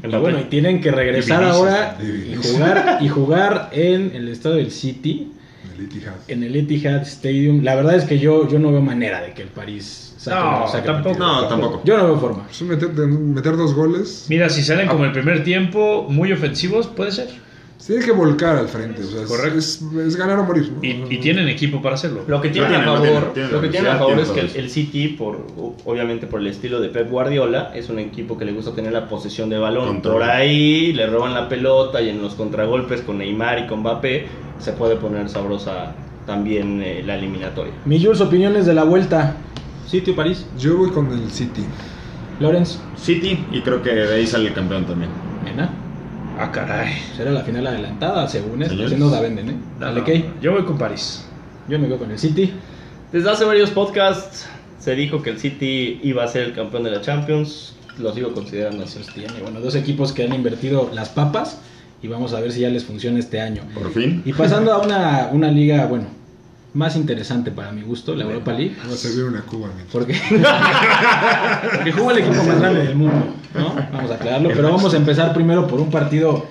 Y 0.02 0.08
bueno, 0.16 0.40
y 0.40 0.44
tienen 0.44 0.80
que 0.80 0.90
regresar 0.90 1.40
Vinicius, 1.40 1.56
ahora 1.58 1.98
y 2.00 2.36
jugar, 2.36 2.98
y 3.00 3.08
jugar 3.08 3.70
en 3.72 4.14
el 4.14 4.28
estadio 4.28 4.56
del 4.56 4.70
City, 4.70 5.32
El 5.76 5.84
Etihad. 5.86 6.14
en 6.28 6.44
el 6.44 6.56
Etihad 6.56 7.02
Stadium. 7.02 7.62
La 7.62 7.74
verdad 7.74 7.96
es 7.96 8.04
que 8.04 8.18
yo, 8.18 8.48
yo 8.48 8.58
no 8.58 8.70
veo 8.70 8.80
manera 8.80 9.20
de 9.20 9.32
que 9.34 9.42
el 9.42 9.48
París 9.48 10.14
saque, 10.16 10.40
No, 10.40 10.68
saque 10.68 10.86
tampoco. 10.86 11.18
No, 11.18 11.48
tampoco. 11.48 11.82
Yo 11.84 11.98
no 11.98 12.04
veo 12.04 12.18
forma. 12.18 12.44
Pues 12.44 12.62
meter, 12.62 13.56
dos 13.56 13.74
goles. 13.74 14.26
Mira, 14.28 14.48
si 14.48 14.62
salen 14.62 14.88
como 14.88 15.04
el 15.04 15.12
primer 15.12 15.44
tiempo, 15.44 16.06
muy 16.08 16.32
ofensivos, 16.32 16.86
puede 16.86 17.12
ser. 17.12 17.45
Se 17.78 17.92
tiene 17.92 18.04
que 18.06 18.12
volcar 18.12 18.56
al 18.56 18.68
frente, 18.68 19.02
o 19.02 19.06
sea, 19.06 19.22
es- 19.22 19.28
Correcto. 19.28 19.58
Es, 19.58 19.82
es 20.06 20.16
ganar 20.16 20.38
o 20.38 20.44
morir. 20.44 20.72
¿no? 20.74 20.82
Y, 20.82 21.04
y 21.10 21.18
tienen 21.18 21.46
equipo 21.48 21.82
para 21.82 21.94
hacerlo. 21.94 22.22
Lo 22.26 22.40
que 22.40 22.48
tienen 22.48 22.72
a 22.74 22.84
favor, 22.84 23.00
tienen, 23.06 23.32
tienen 23.34 23.52
lo 23.52 23.60
que 23.60 23.68
tienen 23.68 23.90
a 23.90 23.94
velocidad, 23.94 24.16
favor 24.16 24.18
es 24.44 24.50
que 24.52 24.58
el, 24.58 24.64
el 24.64 24.70
City, 24.70 25.08
por 25.08 25.46
obviamente 25.84 26.26
por 26.26 26.40
el 26.40 26.46
estilo 26.46 26.80
de 26.80 26.88
Pep 26.88 27.10
Guardiola, 27.10 27.72
es 27.74 27.88
un 27.90 27.98
equipo 27.98 28.38
que 28.38 28.44
le 28.46 28.52
gusta 28.52 28.72
tener 28.72 28.92
la 28.92 29.08
posesión 29.08 29.50
de 29.50 29.58
balón. 29.58 29.86
Control. 29.86 30.14
Por 30.14 30.22
ahí 30.24 30.92
le 30.94 31.06
roban 31.06 31.34
la 31.34 31.48
pelota 31.48 32.00
y 32.00 32.08
en 32.08 32.22
los 32.22 32.34
contragolpes 32.34 33.02
con 33.02 33.18
Neymar 33.18 33.58
y 33.60 33.66
con 33.66 33.80
Mbappé 33.80 34.26
se 34.58 34.72
puede 34.72 34.96
poner 34.96 35.28
sabrosa 35.28 35.92
también 36.26 36.82
eh, 36.82 37.02
la 37.04 37.16
eliminatoria. 37.16 37.72
Mi 37.84 38.02
Jules, 38.02 38.20
opiniones 38.20 38.64
de 38.66 38.74
la 38.74 38.84
vuelta. 38.84 39.36
City 39.86 40.10
o 40.12 40.16
París. 40.16 40.44
Yo 40.58 40.78
voy 40.78 40.90
con 40.90 41.06
el 41.12 41.30
City. 41.30 41.62
Lorenz. 42.40 42.78
City, 42.96 43.38
y 43.52 43.60
creo 43.60 43.82
que 43.82 43.90
de 43.94 44.14
ahí 44.14 44.26
sale 44.26 44.48
el 44.48 44.54
campeón 44.54 44.84
también. 44.86 45.10
Mena. 45.44 45.70
Ah, 46.38 46.52
caray. 46.52 46.92
Será 47.16 47.30
la 47.30 47.42
final 47.42 47.66
adelantada, 47.66 48.28
según 48.28 48.62
esto. 48.62 48.88
Si 48.88 48.96
no 48.96 49.10
la 49.10 49.20
venden, 49.20 49.48
¿eh? 49.50 49.56
Dale, 49.80 50.00
No. 50.00 50.40
Yo 50.40 50.52
voy 50.52 50.64
con 50.64 50.76
París. 50.76 51.24
Yo 51.68 51.78
me 51.78 51.86
quedo 51.86 51.98
con 51.98 52.10
el 52.10 52.18
City. 52.18 52.52
Desde 53.12 53.30
hace 53.30 53.44
varios 53.44 53.70
podcasts 53.70 54.46
se 54.78 54.94
dijo 54.94 55.22
que 55.22 55.30
el 55.30 55.38
City 55.38 56.00
iba 56.02 56.24
a 56.24 56.28
ser 56.28 56.42
el 56.42 56.52
campeón 56.52 56.84
de 56.84 56.90
la 56.90 57.00
Champions. 57.00 57.74
Lo 57.98 58.12
sigo 58.12 58.32
considerando 58.32 58.84
así. 58.84 59.00
Tiene, 59.14 59.40
bueno, 59.40 59.60
dos 59.60 59.74
equipos 59.74 60.12
que 60.12 60.24
han 60.24 60.34
invertido 60.34 60.90
las 60.92 61.08
papas 61.08 61.60
y 62.02 62.08
vamos 62.08 62.34
a 62.34 62.40
ver 62.40 62.52
si 62.52 62.60
ya 62.60 62.68
les 62.68 62.84
funciona 62.84 63.18
este 63.18 63.40
año. 63.40 63.62
Por 63.72 63.90
fin. 63.92 64.22
Y 64.24 64.32
pasando 64.34 64.72
a 64.72 64.78
una, 64.78 65.30
una 65.32 65.50
liga, 65.50 65.86
bueno, 65.86 66.06
más 66.76 66.94
interesante 66.94 67.50
para 67.50 67.72
mi 67.72 67.80
gusto, 67.80 68.14
la 68.14 68.24
Europa 68.24 68.52
League. 68.52 68.76
Va 68.86 68.92
a 68.92 68.96
servir 68.96 69.24
una 69.24 69.40
cuba. 69.40 69.68
amigo. 69.68 69.88
Porque, 69.92 70.14
porque 71.74 71.92
jugó 71.92 72.10
el 72.10 72.18
equipo 72.18 72.44
más 72.44 72.60
grande 72.60 72.82
del 72.84 72.94
mundo, 72.94 73.34
¿no? 73.54 73.74
Vamos 73.92 74.10
a 74.10 74.14
aclararlo, 74.14 74.50
pero 74.54 74.70
vamos 74.70 74.92
a 74.92 74.96
empezar 74.98 75.32
primero 75.32 75.66
por 75.66 75.80
un 75.80 75.90
partido, 75.90 76.46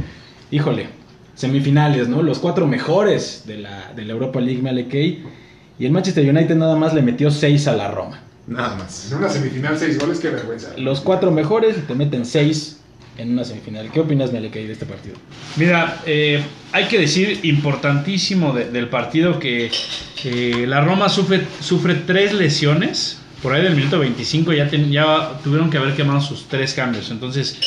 híjole, 0.50 0.90
semifinales, 1.36 2.08
¿no? 2.10 2.24
Los 2.24 2.40
cuatro 2.40 2.66
mejores 2.66 3.44
de 3.46 3.58
la, 3.60 3.92
de 3.96 4.04
la 4.04 4.14
Europa 4.14 4.42
League, 4.42 4.62
me 4.64 4.72
alequé, 4.72 5.24
y 5.78 5.86
el 5.86 5.92
Manchester 5.92 6.28
United 6.28 6.56
nada 6.56 6.76
más 6.76 6.94
le 6.94 7.04
metió 7.04 7.30
seis 7.30 7.68
a 7.68 7.76
la 7.76 7.92
Roma. 7.92 8.22
Nada 8.48 8.76
más. 8.76 9.12
En 9.12 9.18
una 9.20 9.30
semifinal, 9.30 9.78
seis 9.78 10.00
goles, 10.00 10.20
qué 10.20 10.30
vergüenza. 10.30 10.70
Los 10.78 11.02
cuatro 11.02 11.32
mejores 11.32 11.86
te 11.86 11.94
meten 11.94 12.26
seis 12.26 12.80
en 13.17 13.32
una 13.32 13.43
semifinal. 13.45 13.91
¿Qué 13.91 13.99
opinas, 13.99 14.32
me 14.32 14.39
alequé, 14.39 14.65
de 14.65 14.73
este 14.73 14.86
partido? 14.86 15.15
Mira, 15.56 16.01
eh, 16.06 16.41
hay 16.71 16.86
que 16.86 16.99
decir 16.99 17.39
importantísimo 17.43 18.54
de- 18.54 18.69
del 18.71 18.89
partido 18.89 19.39
que 19.39 19.71
eh, 20.23 20.65
la 20.67 20.82
Roma 20.82 21.08
sufre, 21.10 21.41
sufre 21.60 21.95
tres 21.95 22.34
lesiones. 22.34 23.19
Por 23.41 23.54
ahí 23.54 23.62
del 23.62 23.75
minuto 23.75 23.99
25 23.99 24.54
ya, 24.54 24.67
ten- 24.69 24.91
ya 24.91 25.39
tuvieron 25.43 25.69
que 25.69 25.78
haber 25.78 25.93
quemado 25.95 26.19
sus 26.19 26.47
tres 26.47 26.73
cambios. 26.73 27.12
Entonces, 27.12 27.58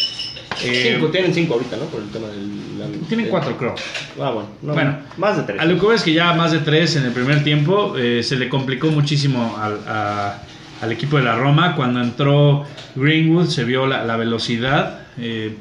eh, 0.64 0.94
Cinco, 0.94 1.06
tienen 1.12 1.32
cinco 1.32 1.54
ahorita, 1.54 1.76
¿no? 1.76 1.84
Por 1.84 2.02
el 2.02 2.08
tema 2.08 2.26
del... 2.28 2.78
la- 2.80 3.08
tienen 3.08 3.28
cuatro, 3.28 3.56
creo. 3.56 3.74
Ah, 4.20 4.30
bueno. 4.30 4.48
no, 4.62 4.72
Bueno, 4.74 4.98
más 5.18 5.36
de 5.36 5.44
tres. 5.44 5.60
A 5.60 5.64
lo 5.66 5.74
que 5.78 5.86
veo 5.86 5.92
es 5.94 6.02
que 6.02 6.12
ya 6.12 6.32
más 6.32 6.50
de 6.50 6.58
tres 6.58 6.96
en 6.96 7.04
el 7.04 7.12
primer 7.12 7.44
tiempo 7.44 7.96
eh, 7.96 8.22
se 8.24 8.36
le 8.36 8.48
complicó 8.48 8.88
muchísimo 8.90 9.56
al, 9.56 9.78
a- 9.86 10.42
al 10.80 10.92
equipo 10.92 11.16
de 11.16 11.24
la 11.24 11.36
Roma. 11.36 11.74
Cuando 11.76 12.00
entró 12.00 12.64
Greenwood 12.96 13.46
se 13.46 13.64
vio 13.64 13.86
la, 13.86 14.04
la 14.04 14.16
velocidad 14.16 15.00
eh, 15.18 15.54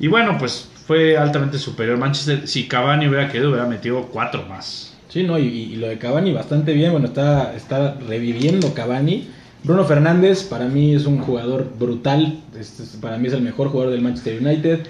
y 0.00 0.06
bueno, 0.08 0.36
pues 0.38 0.68
fue 0.86 1.16
altamente 1.18 1.58
superior. 1.58 1.98
Manchester, 1.98 2.46
si 2.48 2.66
Cavani 2.68 3.08
hubiera 3.08 3.28
quedado, 3.30 3.50
hubiera 3.50 3.66
metido 3.66 4.02
cuatro 4.06 4.44
más. 4.48 4.94
Sí, 5.08 5.22
no, 5.22 5.38
y, 5.38 5.76
lo 5.76 5.88
de 5.88 5.98
Cavani 5.98 6.32
bastante 6.32 6.72
bien, 6.74 6.92
bueno, 6.92 7.06
está, 7.06 7.54
está 7.54 7.94
reviviendo 8.06 8.74
Cavani. 8.74 9.28
Bruno 9.64 9.84
Fernández 9.84 10.44
para 10.44 10.66
mí 10.66 10.94
es 10.94 11.06
un 11.06 11.18
jugador 11.18 11.72
brutal, 11.78 12.38
Este 12.58 12.82
es- 12.84 12.96
para 13.00 13.18
mí 13.18 13.26
es 13.26 13.32
el 13.34 13.42
mejor 13.42 13.68
jugador 13.68 13.92
del 13.92 14.02
Manchester 14.02 14.40
United. 14.40 14.80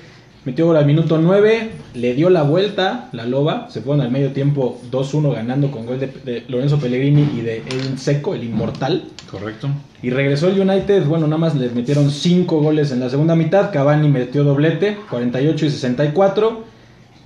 Metió 0.48 0.64
gol 0.64 0.78
al 0.78 0.86
minuto 0.86 1.18
9, 1.18 1.72
le 1.92 2.14
dio 2.14 2.30
la 2.30 2.40
vuelta 2.42 3.10
la 3.12 3.26
loba, 3.26 3.66
se 3.68 3.82
fueron 3.82 4.00
al 4.02 4.10
medio 4.10 4.30
tiempo 4.32 4.80
2-1 4.90 5.34
ganando 5.34 5.70
con 5.70 5.84
gol 5.84 6.00
de, 6.00 6.06
de 6.06 6.42
Lorenzo 6.48 6.78
Pellegrini 6.78 7.28
y 7.36 7.42
de 7.42 7.58
Edin 7.58 7.98
Seco, 7.98 8.34
el 8.34 8.44
inmortal. 8.44 9.04
Correcto. 9.30 9.68
Y 10.02 10.08
regresó 10.08 10.48
el 10.48 10.58
United, 10.58 11.04
bueno, 11.04 11.26
nada 11.26 11.36
más 11.36 11.54
les 11.54 11.74
metieron 11.74 12.10
5 12.10 12.62
goles 12.62 12.92
en 12.92 13.00
la 13.00 13.10
segunda 13.10 13.36
mitad, 13.36 13.70
Cavani 13.70 14.08
metió 14.08 14.42
doblete, 14.42 14.96
48 15.10 15.66
y 15.66 15.70
64. 15.70 16.64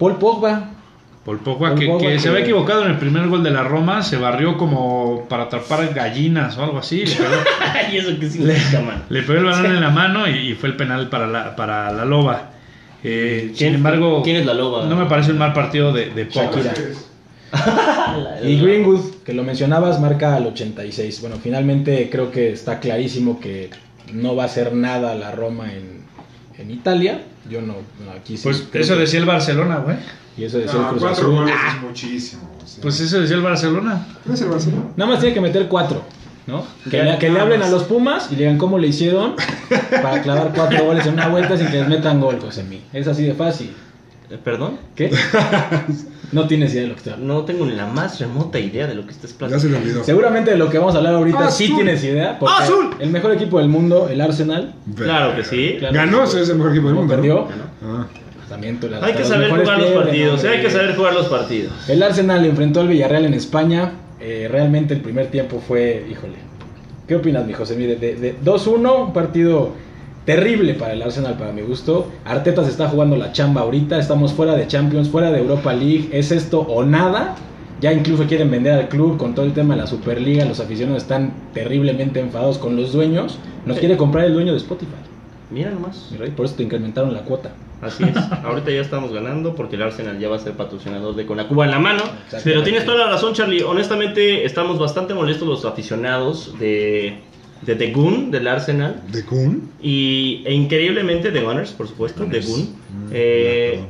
Paul 0.01 0.17
Pogba, 0.17 0.71
Paul 1.25 1.39
Pogba, 1.39 1.69
Paul 1.69 1.79
que, 1.79 1.87
Pogba 1.87 2.01
que 2.01 2.19
se 2.19 2.25
que- 2.25 2.29
había 2.31 2.41
equivocado 2.43 2.85
en 2.87 2.91
el 2.91 2.99
primer 2.99 3.29
gol 3.29 3.45
de 3.45 3.53
la 3.53 3.63
Roma, 3.63 4.03
se 4.03 4.17
barrió 4.17 4.57
como 4.59 5.27
para 5.29 5.45
atrapar 5.45 5.95
gallinas 5.95 6.59
o 6.59 6.65
algo 6.65 6.79
así. 6.79 7.05
Le 7.07 7.15
pegó, 7.15 7.29
¿Y 7.93 7.97
eso 7.99 8.09
significa, 8.19 8.81
man? 8.81 9.05
le 9.09 9.23
pegó 9.23 9.39
el 9.39 9.45
balón 9.45 9.67
en 9.67 9.81
la 9.81 9.91
mano 9.91 10.27
y, 10.29 10.49
y 10.51 10.55
fue 10.55 10.71
el 10.71 10.77
penal 10.77 11.09
para 11.09 11.29
la, 11.29 11.55
para 11.55 11.93
la 11.93 12.05
loba. 12.05 12.49
Eh, 13.05 13.47
sin 13.49 13.57
¿Quién- 13.57 13.75
embargo, 13.75 14.23
quién 14.23 14.37
es 14.37 14.47
la 14.47 14.55
loba? 14.55 14.87
no 14.87 14.97
me 14.97 15.07
parece 15.07 15.33
un 15.33 15.39
mal 15.39 15.53
partido 15.53 15.93
de, 15.93 16.11
de. 16.11 16.29
Shakira. 16.31 16.73
Y 18.45 18.57
Greenwood, 18.61 19.01
que 19.25 19.33
lo 19.33 19.43
mencionabas, 19.45 20.01
marca 20.01 20.35
al 20.37 20.47
86. 20.47 21.21
Bueno, 21.21 21.37
finalmente 21.43 22.09
creo 22.11 22.31
que 22.31 22.51
está 22.53 22.81
clarísimo 22.81 23.39
que 23.41 23.71
no 24.13 24.35
va 24.37 24.45
a 24.45 24.47
hacer 24.47 24.75
nada 24.75 25.15
la 25.15 25.31
Roma 25.33 25.73
en, 25.73 26.03
en 26.59 26.71
Italia. 26.71 27.23
Yo 27.51 27.61
no, 27.61 27.75
no, 28.05 28.11
aquí 28.17 28.37
sí. 28.37 28.43
Pues 28.45 28.69
eso 28.73 28.97
decía 28.97 29.21
el 29.21 29.27
Barcelona, 29.27 29.77
güey. 29.79 29.97
Y 30.37 30.45
eso 30.45 30.59
decía 30.59 30.81
el 30.81 30.87
Cruz 30.87 31.03
cuatro 31.03 31.25
Azul. 31.27 31.35
goles 31.35 31.55
es 31.77 31.83
muchísimo. 31.83 32.51
o 32.63 32.67
sea. 32.67 32.83
Pues 32.83 33.01
eso 33.01 33.21
decía 33.21 33.37
el 33.37 33.43
Barcelona. 33.43 34.07
¿No 34.25 34.35
es 34.35 34.41
el 34.41 34.49
Barcelona? 34.49 34.85
Nada 34.97 35.11
más 35.11 35.21
tiene 35.21 35.35
que 35.35 35.41
meter 35.41 35.69
cuatro, 35.69 36.03
¿no? 36.47 36.65
Que, 36.91 37.03
le, 37.03 37.19
que 37.19 37.31
le 37.31 37.39
hablen 37.41 37.63
a 37.63 37.69
los 37.69 37.85
Pumas 37.85 38.29
y 38.31 38.37
le 38.37 38.43
digan 38.43 38.59
cómo 38.59 38.79
le 38.79 38.89
hicieron 38.89 39.35
para 40.03 40.23
clavar 40.23 40.53
cuatro 40.55 40.85
goles 40.85 41.07
en 41.07 41.15
una 41.15 41.29
vuelta 41.29 41.57
sin 41.57 41.69
que 41.69 41.79
les 41.79 41.89
metan 41.89 42.21
gol, 42.21 42.39
Josemí. 42.41 42.81
Es 42.93 43.07
así 43.09 43.25
de 43.25 43.35
fácil. 43.35 43.73
Eh, 44.31 44.39
¿Perdón? 44.43 44.79
¿Qué? 44.95 45.11
No 46.33 46.47
tienes 46.47 46.73
idea 46.73 46.85
de 46.85 46.89
lo 46.89 46.95
que 46.95 46.99
estoy 47.01 47.13
hablando. 47.13 47.35
No 47.35 47.45
tengo 47.45 47.67
ni 47.67 47.73
la 47.75 47.87
más 47.87 48.19
remota 48.19 48.59
idea 48.59 48.87
de 48.87 48.95
lo 48.95 49.07
que 49.07 49.13
Ya 49.13 49.21
se 49.29 49.35
platicando. 49.35 49.69
le 49.69 49.77
olvidó. 49.77 50.03
Seguramente 50.05 50.51
de 50.53 50.57
lo 50.57 50.71
que 50.71 50.79
vamos 50.79 50.95
a 50.95 50.99
hablar 50.99 51.13
ahorita 51.17 51.51
sí 51.51 51.65
Azul. 51.65 51.77
tienes 51.77 52.03
idea. 52.05 52.39
Porque 52.39 52.55
Azul. 52.63 52.91
El 53.01 53.11
mejor 53.11 53.33
equipo 53.33 53.59
del 53.59 53.69
mundo, 53.69 54.09
el 54.11 54.19
Arsenal, 54.19 54.73
Claro 54.97 55.37
que 55.37 55.45
sí. 55.45 55.77
Claro. 55.79 55.95
Ganó, 55.95 56.25
es 56.25 56.35
el 56.49 56.57
mejor 56.57 56.71
equipo 56.73 56.87
del 56.87 56.95
mundo. 56.97 57.15
¿no? 57.15 57.21
perdió. 57.21 57.49
Ah. 57.85 58.07
También 58.49 58.81
tú- 58.81 58.87
hasta 58.87 59.05
Hay 59.05 59.13
que 59.13 59.25
saber 59.25 59.51
jugar 59.51 59.79
los 59.79 59.91
partidos, 59.93 60.35
hombre. 60.41 60.57
hay 60.57 60.63
que 60.63 60.71
saber 60.71 60.97
jugar 60.97 61.13
los 61.13 61.27
partidos. 61.27 61.73
El 61.89 62.03
Arsenal 62.03 62.45
enfrentó 62.47 62.81
al 62.81 62.89
Villarreal 62.89 63.27
en 63.27 63.35
España. 63.35 63.93
Eh, 64.23 64.47
realmente 64.51 64.95
el 64.95 65.01
primer 65.01 65.27
tiempo 65.27 65.59
fue, 65.67 66.07
híjole. 66.11 66.35
¿Qué 67.09 67.17
opinas, 67.17 67.45
mi 67.47 67.53
José? 67.53 67.75
Mire, 67.77 67.97
de, 67.97 68.15
de 68.15 68.37
2-1, 68.45 69.07
un 69.09 69.13
partido 69.13 69.71
terrible 70.25 70.75
para 70.75 70.93
el 70.93 71.03
Arsenal, 71.03 71.37
para 71.37 71.53
mi 71.53 71.63
gusto. 71.63 72.07
Arteta 72.25 72.63
se 72.65 72.71
está 72.71 72.89
jugando 72.89 73.17
la 73.17 73.33
chamba 73.33 73.63
ahorita. 73.63 73.99
Estamos 73.99 74.33
fuera 74.33 74.55
de 74.55 74.67
Champions, 74.69 75.09
fuera 75.09 75.33
de 75.33 75.39
Europa 75.41 75.73
League. 75.73 76.09
¿Es 76.13 76.31
esto 76.31 76.61
o 76.61 76.85
nada? 76.85 77.35
Ya 77.81 77.93
incluso 77.93 78.25
quieren 78.29 78.49
vender 78.49 78.75
al 78.75 78.89
club 78.89 79.17
con 79.17 79.35
todo 79.35 79.45
el 79.45 79.53
tema 79.53 79.75
de 79.75 79.81
la 79.81 79.87
Superliga. 79.89 80.45
Los 80.45 80.61
aficionados 80.61 81.03
están 81.03 81.33
terriblemente 81.53 82.21
enfadados 82.21 82.59
con 82.59 82.77
los 82.77 82.93
dueños. 82.93 83.39
Nos 83.67 83.77
Sí. 83.77 83.81
quiere 83.81 83.97
comprar 83.97 84.25
el 84.27 84.35
dueño 84.35 84.53
de 84.53 84.59
Spotify. 84.59 84.93
Mira 85.51 85.71
nomás. 85.73 86.11
Por 86.37 86.47
eso 86.47 86.55
te 86.55 86.63
incrementaron 86.63 87.13
la 87.13 87.23
cuota. 87.23 87.51
Así 87.83 88.05
es. 88.05 88.17
Ahorita 88.45 88.71
ya 88.71 88.81
estamos 88.81 89.13
ganando 89.13 89.55
porque 89.55 89.77
el 89.77 89.83
Arsenal 89.83 90.19
ya 90.19 90.29
va 90.29 90.37
a 90.37 90.39
ser 90.39 90.53
patrocinador 90.53 91.15
de 91.17 91.27
Con 91.27 91.37
la 91.37 91.49
Cuba 91.49 91.65
en 91.67 91.73
la 91.73 91.79
mano. 91.81 92.03
Pero 92.45 92.63
tienes 92.63 92.85
toda 92.87 92.99
la 92.99 93.11
razón, 93.11 93.35
Charlie. 93.35 93.63
Honestamente, 93.63 94.45
estamos 94.47 94.79
bastante 94.79 95.13
molestos 95.15 95.47
los 95.49 95.65
aficionados 95.65 96.59
de, 96.59 97.19
de 97.63 97.75
The 97.75 97.91
Goon, 97.91 98.31
del 98.31 98.47
Arsenal. 98.49 99.03
¿De 99.11 99.25
Kun? 99.25 99.71
Y, 99.83 100.43
e 100.47 100.55
increíblemente 100.55 101.31
de 101.31 101.41
Gunners, 101.41 101.73
por 101.73 101.89
supuesto, 101.89 102.25
de 102.25 102.41
Gunners. 102.41 102.49
Goon. 102.49 102.63
Mm, 102.63 103.11
Eh, 103.13 103.81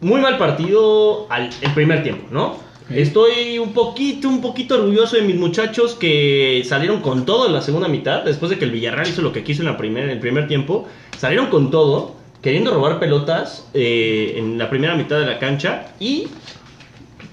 muy 0.00 0.20
mal 0.20 0.36
partido 0.38 1.26
al, 1.30 1.50
el 1.60 1.72
primer 1.74 2.02
tiempo, 2.02 2.26
¿no? 2.30 2.56
Estoy 2.90 3.58
un 3.58 3.74
poquito, 3.74 4.28
un 4.28 4.40
poquito 4.40 4.76
orgulloso 4.76 5.16
de 5.16 5.22
mis 5.22 5.36
muchachos 5.36 5.94
que 5.94 6.62
salieron 6.64 7.00
con 7.02 7.26
todo 7.26 7.46
en 7.46 7.52
la 7.52 7.60
segunda 7.60 7.86
mitad, 7.86 8.24
después 8.24 8.48
de 8.48 8.58
que 8.58 8.64
el 8.64 8.70
Villarreal 8.70 9.06
hizo 9.06 9.20
lo 9.20 9.30
que 9.32 9.44
quiso 9.44 9.60
en, 9.60 9.66
la 9.68 9.76
primer, 9.76 10.04
en 10.04 10.10
el 10.10 10.20
primer 10.20 10.48
tiempo, 10.48 10.86
salieron 11.18 11.48
con 11.48 11.70
todo, 11.70 12.14
queriendo 12.42 12.72
robar 12.72 12.98
pelotas 12.98 13.66
eh, 13.74 14.34
en 14.36 14.58
la 14.58 14.70
primera 14.70 14.94
mitad 14.94 15.18
de 15.18 15.26
la 15.26 15.38
cancha 15.38 15.88
y 15.98 16.28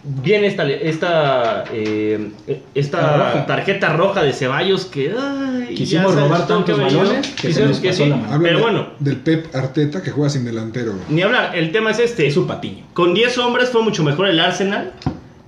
viene 0.03 0.47
esta, 0.47 0.69
esta, 0.69 1.63
eh, 1.71 2.29
esta 2.75 3.17
roja. 3.17 3.45
tarjeta 3.45 3.93
roja 3.93 4.23
de 4.23 4.33
Ceballos 4.33 4.85
que... 4.85 5.13
ay, 5.17 5.73
Quisimos 5.75 6.13
sabes 6.13 6.29
robar 6.29 6.47
tantos 6.47 6.79
balones 6.79 7.27
que 7.29 7.51
se 7.53 7.65
nos 7.65 7.79
que 7.79 7.89
pasó 7.89 8.03
sí, 8.03 8.09
la 8.09 8.17
mano. 8.17 8.39
Pero 8.43 8.59
bueno, 8.61 8.87
del 8.99 9.17
Pep 9.17 9.55
Arteta 9.55 10.01
que 10.03 10.11
juega 10.11 10.29
sin 10.29 10.45
delantero. 10.45 10.93
ni 11.09 11.21
hablar, 11.21 11.55
el 11.55 11.71
tema 11.71 11.91
es 11.91 11.99
este. 11.99 12.27
Es 12.27 12.33
su 12.35 12.45
patiño. 12.45 12.85
Con 12.93 13.13
10 13.13 13.37
hombres 13.39 13.69
fue 13.69 13.81
mucho 13.81 14.03
mejor 14.03 14.27
el 14.27 14.39
Arsenal. 14.39 14.93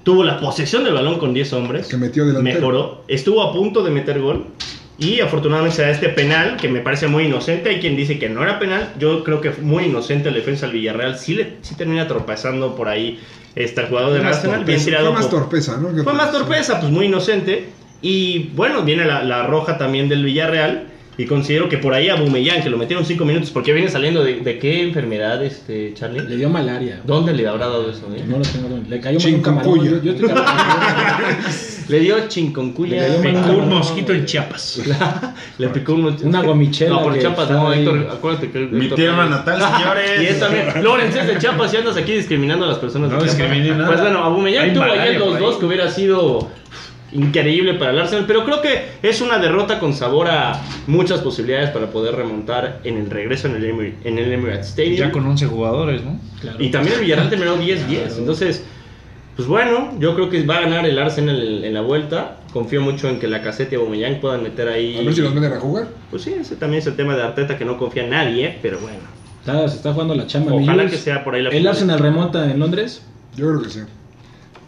Tuvo 0.03 0.23
la 0.23 0.39
posesión 0.39 0.83
del 0.85 0.93
balón 0.93 1.19
con 1.19 1.33
10 1.33 1.53
hombres. 1.53 1.87
Que 1.87 1.97
metió 1.97 2.25
delantero. 2.25 2.59
Mejoró. 2.59 3.03
Estuvo 3.07 3.43
a 3.43 3.53
punto 3.53 3.83
de 3.83 3.91
meter 3.91 4.19
gol. 4.19 4.45
Y 4.99 5.19
afortunadamente 5.19 5.75
se 5.75 5.83
da 5.83 5.91
este 5.91 6.09
penal 6.09 6.57
que 6.57 6.69
me 6.69 6.79
parece 6.79 7.07
muy 7.07 7.25
inocente. 7.25 7.69
Hay 7.69 7.79
quien 7.79 7.95
dice 7.95 8.17
que 8.17 8.29
no 8.29 8.41
era 8.41 8.57
penal. 8.57 8.93
Yo 8.97 9.23
creo 9.23 9.41
que 9.41 9.51
fue 9.51 9.63
muy 9.63 9.83
inocente 9.85 10.31
la 10.31 10.37
defensa 10.37 10.65
del 10.65 10.75
Villarreal. 10.75 11.19
Sí, 11.19 11.35
le, 11.35 11.57
sí 11.61 11.75
termina 11.75 12.07
tropezando 12.07 12.75
por 12.75 12.87
ahí 12.87 13.19
este 13.55 13.81
el 13.81 13.87
jugador 13.87 14.21
más 14.23 14.37
Arsenal. 14.37 14.63
Bien 14.65 14.77
torpeza, 14.79 14.85
tirado. 14.85 15.05
fue 15.11 15.15
más 15.21 15.29
torpeza, 15.29 15.77
¿no? 15.77 16.03
Fue 16.03 16.13
más 16.13 16.31
torpeza, 16.31 16.79
pues 16.79 16.91
muy 16.91 17.05
inocente. 17.05 17.65
Y 18.01 18.49
bueno, 18.55 18.81
viene 18.83 19.05
la, 19.05 19.23
la 19.23 19.45
roja 19.45 19.77
también 19.77 20.09
del 20.09 20.23
Villarreal. 20.23 20.87
Y 21.19 21.25
considero 21.25 21.67
que 21.67 21.79
por 21.79 21.95
ahí 21.95 22.09
a 22.09 22.15
Bumellán, 22.15 22.61
que 22.61 22.69
lo 22.69 22.77
metieron 22.77 23.03
5 23.03 23.25
minutos, 23.25 23.49
porque 23.49 23.73
viene 23.73 23.89
saliendo 23.89 24.23
de, 24.23 24.35
de 24.39 24.59
qué 24.59 24.83
enfermedad, 24.83 25.43
este, 25.43 25.93
Charlie. 25.95 26.21
Le 26.21 26.37
dio 26.37 26.47
malaria. 26.47 27.01
¿Dónde 27.05 27.33
le 27.33 27.47
habrá 27.47 27.65
dado 27.67 27.89
eso? 27.89 28.07
eh? 28.15 28.23
No 28.27 28.37
lo 28.37 28.43
tengo. 28.43 28.69
Le 28.87 28.99
cayó 28.99 29.19
mal 29.19 29.33
un 29.33 29.41
camarón. 29.41 29.83
Yo, 29.83 30.03
yo 30.03 30.11
estoy 30.13 30.29
Le 31.89 31.99
dio 31.99 32.27
chincuncuya. 32.27 33.07
Le 33.07 33.19
Picó 33.29 33.51
un 33.51 33.69
mosquito 33.69 34.13
en 34.13 34.25
Chiapas. 34.25 34.81
Le 35.57 35.67
picó 35.69 35.93
un 35.93 36.01
mosquito. 36.03 36.27
Una 36.27 36.41
guamichela 36.41 36.89
No, 36.95 37.03
por 37.03 37.17
Chiapas, 37.19 37.49
no. 37.49 37.71
Héctor, 37.73 38.09
acuérdate 38.11 38.51
que. 38.51 38.59
Mi 38.59 38.89
tierra 38.89 39.25
natal, 39.27 39.61
señores. 39.77 40.21
Y 40.21 40.25
es 40.25 40.39
también. 40.39 40.67
Lorenz 40.83 41.15
es 41.15 41.27
de 41.27 41.37
Chiapas 41.37 41.73
y 41.73 41.77
andas 41.77 41.97
aquí 41.97 42.13
discriminando 42.13 42.65
a 42.65 42.69
las 42.69 42.77
personas 42.79 43.09
No 43.09 43.15
de 43.17 43.21
Chiapas. 43.29 43.37
discriminé 43.39 43.75
nada. 43.75 43.87
Pues 43.87 44.01
bueno, 44.01 44.23
Abumellán 44.23 44.73
tuvo 44.73 44.83
ahí 44.83 44.89
malaria 44.91 45.11
el 45.17 45.23
por 45.23 45.35
ahí. 45.37 45.43
2-2 45.43 45.59
que 45.59 45.65
hubiera 45.65 45.89
sido 45.89 46.49
increíble 47.13 47.75
para 47.75 47.91
el 47.91 47.99
Arsenal, 47.99 48.25
pero 48.27 48.43
creo 48.43 48.61
que 48.61 48.81
es 49.01 49.21
una 49.21 49.37
derrota 49.39 49.79
con 49.79 49.93
sabor 49.93 50.27
a 50.27 50.61
muchas 50.87 51.21
posibilidades 51.21 51.69
para 51.69 51.87
poder 51.89 52.15
remontar 52.15 52.81
en 52.83 52.97
el 52.97 53.09
regreso 53.09 53.47
en 53.47 53.55
el, 53.55 53.63
Emir- 53.73 53.93
en 54.03 54.17
el 54.17 54.33
Emirates 54.33 54.67
Stadium. 54.69 54.95
Ya 54.97 55.11
con 55.11 55.25
11 55.25 55.45
jugadores, 55.47 56.03
¿no? 56.03 56.19
Claro. 56.41 56.57
Y 56.61 56.69
también 56.69 56.95
el 56.95 57.01
Villarreal 57.01 57.29
terminó 57.29 57.55
10-10. 57.57 58.17
Entonces, 58.17 58.65
pues 59.37 59.47
bueno, 59.47 59.93
yo 59.99 60.13
creo 60.15 60.29
que 60.29 60.43
va 60.45 60.57
a 60.57 60.61
ganar 60.61 60.85
el 60.85 60.99
Arsenal 60.99 61.41
en, 61.41 61.63
en 61.63 61.73
la 61.73 61.81
vuelta. 61.81 62.37
Confío 62.51 62.81
mucho 62.81 63.07
en 63.07 63.19
que 63.19 63.27
la 63.27 63.41
caseta 63.41 63.75
y 63.75 63.77
Aubameyang 63.77 64.19
puedan 64.19 64.43
meter 64.43 64.67
ahí. 64.67 64.97
A 64.97 65.03
ver 65.03 65.13
si 65.13 65.21
los 65.21 65.33
meten 65.33 65.53
a 65.53 65.59
jugar. 65.59 65.87
Pues 66.09 66.23
sí, 66.23 66.33
ese 66.33 66.55
también 66.55 66.79
es 66.81 66.87
el 66.87 66.95
tema 66.95 67.15
de 67.15 67.21
Arteta 67.23 67.57
que 67.57 67.63
no 67.63 67.77
confía 67.77 68.03
en 68.03 68.09
nadie, 68.09 68.57
pero 68.61 68.79
bueno. 68.79 68.97
Está- 69.39 69.67
se 69.69 69.77
está 69.77 69.93
jugando 69.93 70.15
la 70.15 70.27
chamba. 70.27 70.51
Ojalá 70.53 70.87
que 70.89 70.97
sea 70.97 71.23
por 71.23 71.35
ahí 71.35 71.43
la 71.43 71.49
¿El 71.51 71.65
Arsenal 71.67 71.99
remonta 71.99 72.49
en 72.51 72.59
Londres? 72.59 73.03
Yo 73.35 73.47
creo 73.47 73.61
que 73.61 73.69
sí. 73.69 73.79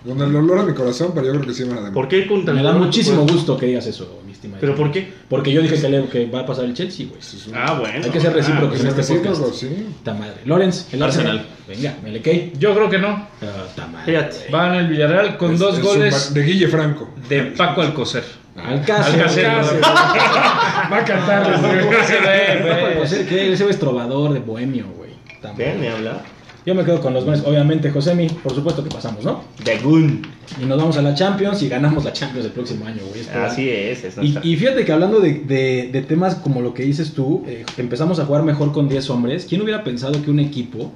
Con 0.07 0.21
el 0.21 0.33
olor 0.35 0.59
a 0.59 0.63
mi 0.63 0.73
corazón, 0.73 1.11
pero 1.13 1.25
yo 1.27 1.33
creo 1.33 1.45
que 1.45 1.53
sí 1.53 1.63
van 1.63 1.71
a 1.73 1.75
demorar. 1.75 1.93
¿Por 1.93 2.07
qué 2.07 2.25
contra 2.27 2.53
Me 2.53 2.63
da 2.63 2.71
muchísimo 2.73 3.23
gusto 3.27 3.57
que 3.57 3.65
digas 3.65 3.85
eso, 3.87 4.18
¿Pero 4.59 4.75
por 4.75 4.91
qué? 4.91 5.11
Porque 5.29 5.51
yo 5.51 5.61
dije 5.61 5.79
que, 5.81 5.89
le- 5.89 6.05
que 6.07 6.25
va 6.27 6.41
a 6.41 6.45
pasar 6.45 6.65
el 6.65 6.73
Chelsea, 6.73 7.07
güey. 7.07 7.19
Ah, 7.53 7.73
bueno. 7.79 8.05
Hay 8.05 8.09
que 8.11 8.19
ser 8.19 8.33
recíprocos 8.33 8.69
Pues 8.69 8.81
en 8.81 8.87
este 8.87 9.01
recíproco, 9.01 9.37
podcast. 9.39 9.59
sí. 9.59 9.87
Ta 10.03 10.13
madre. 10.13 10.35
Lorenz, 10.45 10.93
el 10.93 11.03
Arsenal. 11.03 11.37
Arsenal. 11.39 11.55
Venga, 11.67 11.95
me 12.03 12.11
le 12.11 12.21
cae. 12.21 12.53
Yo 12.57 12.73
creo 12.73 12.89
que 12.89 12.97
no. 12.99 13.09
Ah, 13.09 13.65
ta 13.75 13.87
madre. 13.87 14.05
Fíjate. 14.05 14.51
Va 14.53 14.67
en 14.67 14.73
el 14.75 14.87
Villarreal 14.87 15.37
con 15.37 15.53
Es- 15.53 15.59
dos 15.59 15.77
es 15.77 15.83
goles 15.83 16.33
De 16.33 16.43
Guille 16.43 16.67
Franco. 16.67 17.09
de 17.27 17.41
Paco 17.43 17.81
Alcocer. 17.81 18.23
Alcácer. 18.55 19.15
Alcácer. 19.21 19.45
Alcácer. 19.45 19.81
Va 19.83 20.97
a 20.97 21.05
cantar. 21.05 21.43
Paco 21.61 21.67
Alcácer, 21.67 23.27
que 23.27 23.53
ese 23.53 23.69
es 23.69 23.79
trovador 23.79 24.33
de 24.33 24.39
bohemio, 24.39 24.85
güey. 24.97 25.11
Ven, 25.55 25.79
me 25.79 25.89
habla. 25.89 26.21
Yo 26.65 26.75
me 26.75 26.83
quedo 26.83 26.99
con 27.01 27.13
los 27.13 27.25
goles. 27.25 27.41
Obviamente, 27.45 27.89
Josemi, 27.89 28.27
por 28.29 28.53
supuesto 28.53 28.83
que 28.83 28.89
pasamos, 28.89 29.23
¿no? 29.23 29.41
De 29.63 29.79
Gun. 29.79 30.21
Y 30.61 30.65
nos 30.65 30.77
vamos 30.77 30.97
a 30.97 31.01
la 31.01 31.15
Champions 31.15 31.61
y 31.63 31.69
ganamos 31.69 32.03
la 32.03 32.11
Champions 32.13 32.45
el 32.45 32.51
próximo 32.51 32.85
año, 32.85 33.01
güey. 33.09 33.21
Así 33.45 33.69
es. 33.69 34.03
es 34.03 34.17
Y, 34.43 34.55
fíjate 34.57 34.83
que 34.85 34.91
hablando 34.91 35.19
de, 35.19 35.33
de- 35.35 35.89
de 35.91 36.01
temas 36.01 36.35
como 36.35 36.61
lo 36.61 36.73
que 36.73 36.83
dices 36.83 37.13
tú, 37.13 37.43
eh, 37.47 37.65
empezamos 37.77 38.19
a 38.19 38.25
jugar 38.25 38.43
mejor 38.43 38.71
con 38.73 38.89
10 38.89 39.09
hombres. 39.09 39.45
¿Quién 39.47 39.61
hubiera 39.61 39.83
pensado 39.83 40.21
que 40.21 40.29
un 40.29 40.39
equipo 40.39 40.91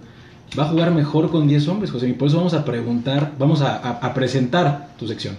va 0.60 0.66
a 0.66 0.68
jugar 0.68 0.92
mejor 0.92 1.32
con 1.32 1.48
10 1.48 1.68
hombres, 1.70 1.92
José? 1.92 2.10
Y 2.10 2.14
por 2.14 2.28
eso 2.28 2.38
vamos 2.38 2.54
a 2.54 2.66
preguntar, 2.66 3.32
vamos 3.40 3.62
a, 3.62 3.78
a- 3.78 3.92
a 4.06 4.14
presentar 4.14 4.90
tu 5.00 5.08
sección. 5.08 5.36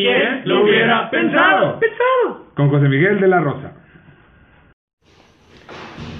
¿Quién? 0.00 0.12
¿Quién 0.12 0.48
lo 0.48 0.62
hubiera 0.62 1.10
pensado? 1.10 1.78
Pensado. 1.78 2.46
Con 2.54 2.70
José 2.70 2.88
Miguel 2.88 3.20
de 3.20 3.28
la 3.28 3.40
Rosa. 3.40 3.72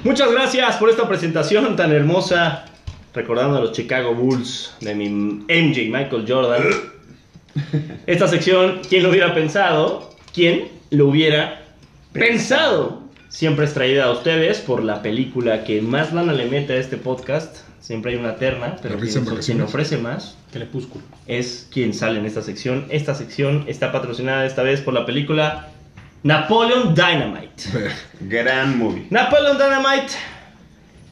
Muchas 0.04 0.30
gracias 0.32 0.76
por 0.76 0.90
esta 0.90 1.08
presentación 1.08 1.76
tan 1.76 1.92
hermosa. 1.92 2.66
Recordando 3.14 3.56
a 3.56 3.60
los 3.60 3.72
Chicago 3.72 4.14
Bulls 4.14 4.76
de 4.80 4.94
mi 4.94 5.08
MJ 5.08 5.88
Michael 5.90 6.24
Jordan. 6.28 6.62
Esta 8.06 8.28
sección, 8.28 8.80
¿quién 8.88 9.02
lo 9.02 9.10
hubiera 9.10 9.34
pensado? 9.34 10.10
¿Quién 10.34 10.68
lo 10.90 11.06
hubiera 11.06 11.62
pensado? 12.12 13.02
Siempre 13.28 13.64
es 13.64 13.74
traída 13.74 14.04
a 14.04 14.10
ustedes 14.10 14.60
por 14.60 14.84
la 14.84 15.02
película 15.02 15.64
que 15.64 15.80
más 15.80 16.12
lana 16.12 16.32
le 16.34 16.46
mete 16.46 16.74
a 16.74 16.76
este 16.76 16.98
podcast. 16.98 17.64
Siempre 17.80 18.12
hay 18.12 18.18
una 18.18 18.36
terna, 18.36 18.76
pero 18.82 18.98
quien, 18.98 19.24
quien 19.24 19.60
ofrece 19.62 19.96
más 19.96 20.39
Crepúsculo. 20.52 21.04
es 21.26 21.68
quien 21.72 21.94
sale 21.94 22.18
en 22.18 22.26
esta 22.26 22.42
sección. 22.42 22.86
Esta 22.90 23.14
sección 23.14 23.64
está 23.68 23.92
patrocinada 23.92 24.44
esta 24.46 24.62
vez 24.62 24.80
por 24.80 24.94
la 24.94 25.06
película 25.06 25.68
Napoleon 26.22 26.94
Dynamite. 26.94 27.62
Gran 28.20 28.76
movie. 28.78 29.06
Napoleon 29.10 29.56
Dynamite 29.56 30.12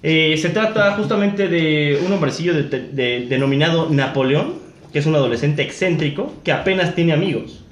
eh, 0.02 0.36
se 0.40 0.50
trata 0.50 0.92
justamente 0.96 1.48
de 1.48 2.00
un 2.04 2.12
hombrecillo 2.12 2.54
de- 2.54 2.64
de- 2.64 3.26
denominado 3.28 3.88
Napoleón, 3.90 4.54
que 4.92 4.98
es 5.00 5.06
un 5.06 5.14
adolescente 5.14 5.62
excéntrico 5.62 6.34
que 6.44 6.52
apenas 6.52 6.94
tiene 6.94 7.12
amigos. 7.12 7.64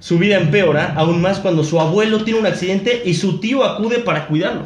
Su 0.00 0.18
vida 0.18 0.36
empeora 0.38 0.94
aún 0.96 1.20
más 1.22 1.38
cuando 1.38 1.62
su 1.64 1.80
abuelo 1.80 2.24
tiene 2.24 2.40
un 2.40 2.46
accidente 2.46 3.02
y 3.04 3.14
su 3.14 3.38
tío 3.40 3.64
acude 3.64 4.00
para 4.00 4.26
cuidarlo. 4.26 4.62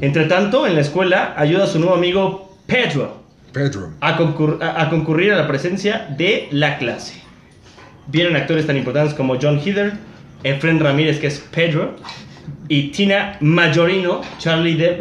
Entre 0.00 0.24
tanto, 0.24 0.66
en 0.66 0.74
la 0.74 0.80
escuela 0.80 1.34
ayuda 1.36 1.64
a 1.64 1.68
su 1.68 1.78
nuevo 1.78 1.94
amigo 1.94 2.56
Pedro 2.66 3.23
Pedro. 3.54 3.92
a, 4.00 4.08
a- 4.82 4.90
concurrir 4.90 5.32
a 5.32 5.36
la 5.36 5.46
presencia 5.48 6.06
de 6.18 6.48
la 6.50 6.76
clase. 6.76 7.14
Vienen 8.08 8.36
actores 8.36 8.66
tan 8.66 8.76
importantes 8.76 9.14
como 9.14 9.38
John 9.40 9.58
Heather, 9.64 9.94
Efren 10.42 10.78
Ramírez, 10.80 11.18
que 11.20 11.28
es 11.28 11.38
Pedro, 11.54 11.96
y 12.68 12.88
Tina 12.90 13.36
Majorino, 13.40 14.20
Charlie 14.38 14.74
Depp. 14.74 15.00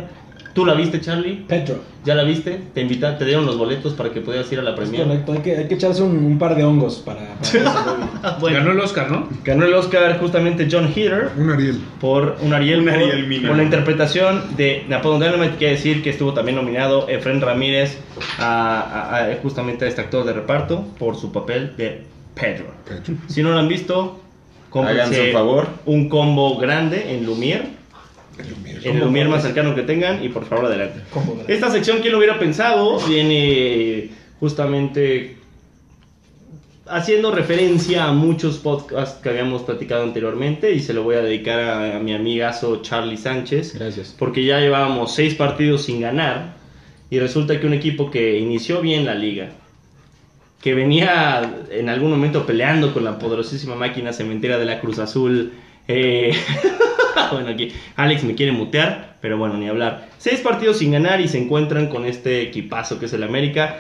¿Tú 0.54 0.66
la 0.66 0.74
viste, 0.76 1.02
Charlie? 1.02 1.46
Petro. 1.48 1.80
¿Ya 2.06 2.14
la 2.16 2.24
viste? 2.24 2.60
Te 2.74 2.82
invita, 2.82 3.18
te 3.18 3.26
dieron 3.26 3.46
los 3.46 3.58
boletos 3.58 3.94
para 3.94 4.12
que 4.12 4.22
pudieras 4.22 4.52
ir 4.52 4.60
a 4.60 4.62
la 4.62 4.76
premiere. 4.76 5.04
correcto, 5.06 5.32
hay 5.34 5.40
que, 5.40 5.58
hay 5.58 5.68
que 5.68 5.74
echarse 5.76 6.04
un, 6.04 6.16
un 6.18 6.38
par 6.38 6.56
de 6.56 6.64
hongos 6.64 6.98
para... 6.98 7.22
para 8.22 8.38
bueno. 8.40 8.58
Ganó 8.60 8.72
el 8.72 8.80
Oscar, 8.82 9.10
¿no? 9.10 9.30
Ganó 9.44 9.66
el 9.66 9.74
Oscar 9.74 10.20
justamente 10.20 10.68
John 10.72 10.92
Heather 10.96 11.32
Un 11.38 11.50
Ariel. 11.50 11.82
por 12.00 12.36
un 12.42 12.54
Ariel, 12.54 12.80
Un 12.82 12.86
por- 12.86 12.94
Ariel 12.94 13.48
por 13.48 13.56
la 13.58 13.64
interpretación 13.64 14.44
de 14.56 14.84
Napoleon 14.90 15.22
Dynamite. 15.22 15.58
Quiere 15.58 15.74
decir 15.74 16.04
que 16.04 16.12
estuvo 16.12 16.34
también 16.34 16.56
nominado 16.58 17.08
Efren 17.10 17.42
Ramírez 17.42 17.98
a, 18.38 18.80
a- 18.82 19.32
a- 19.32 19.36
justamente 19.42 19.86
a 19.86 19.88
este 19.88 20.02
actor 20.02 20.24
de 20.26 20.34
reparto 20.34 20.86
por 21.00 21.16
su 21.16 21.32
papel 21.32 21.74
de 21.78 22.02
Pedro. 22.36 22.66
Pedro. 22.86 23.18
Si 23.28 23.42
no 23.42 23.52
lo 23.52 23.58
han 23.60 23.68
visto, 23.68 24.20
cómprense 24.70 25.02
Háganse 25.02 25.28
un 25.28 25.34
favor. 25.34 25.68
un 25.86 26.10
combo 26.10 26.58
grande 26.58 27.16
en 27.16 27.26
Lumière. 27.26 27.64
En 28.84 28.98
el 28.98 29.04
Lumière 29.04 29.30
más 29.30 29.44
cercano 29.44 29.76
que 29.76 29.84
tengan 29.84 30.24
y 30.24 30.30
por 30.30 30.46
favor 30.46 30.66
adelante. 30.66 31.02
Esta 31.48 31.72
sección, 31.72 32.00
¿quién 32.00 32.12
lo 32.12 32.18
hubiera 32.18 32.40
pensado? 32.40 33.00
Viene 33.08 34.10
justamente 34.40 35.38
haciendo 36.86 37.32
referencia 37.32 38.06
a 38.06 38.14
muchos 38.14 38.58
podcasts 38.58 39.22
que 39.22 39.30
habíamos 39.30 39.62
platicado 39.62 40.04
anteriormente 40.04 40.74
y 40.74 40.80
se 40.80 40.94
lo 40.94 41.04
voy 41.04 41.16
a 41.16 41.22
dedicar 41.22 41.60
a, 41.60 41.98
a 41.98 42.00
mi 42.00 42.14
amigazo 42.14 42.82
Charlie 42.82 43.18
Sánchez. 43.18 43.76
Gracias. 43.76 44.16
Porque 44.18 44.44
ya 44.44 44.60
llevábamos 44.60 45.14
seis 45.16 45.36
partidos 45.36 45.84
sin 45.84 46.02
ganar 46.02 46.56
y 47.10 47.20
resulta 47.20 47.60
que 47.60 47.68
un 47.68 47.74
equipo 47.74 48.12
que 48.12 48.40
inició 48.40 48.82
bien 48.82 49.06
la 49.06 49.16
liga, 49.16 49.52
que 50.62 50.74
venía 50.74 51.66
en 51.72 51.88
algún 51.90 52.10
momento 52.10 52.46
peleando 52.46 52.94
con 52.94 53.04
la 53.04 53.20
poderosísima 53.20 53.76
máquina 53.76 54.12
cementera 54.12 54.58
de 54.58 54.66
la 54.66 54.80
Cruz 54.80 55.00
Azul. 55.00 55.54
eh, 55.88 56.32
bueno, 57.32 57.50
aquí 57.50 57.72
Alex 57.96 58.24
me 58.24 58.36
quiere 58.36 58.52
mutear, 58.52 59.18
pero 59.22 59.38
bueno, 59.38 59.58
ni 59.58 59.68
hablar. 59.68 60.10
Seis 60.18 60.40
partidos 60.42 60.78
sin 60.78 60.92
ganar 60.92 61.22
y 61.22 61.28
se 61.28 61.38
encuentran 61.38 61.88
con 61.88 62.06
este 62.06 62.42
equipazo 62.42 63.00
que 63.00 63.06
es 63.06 63.14
el 63.14 63.24
América. 63.24 63.78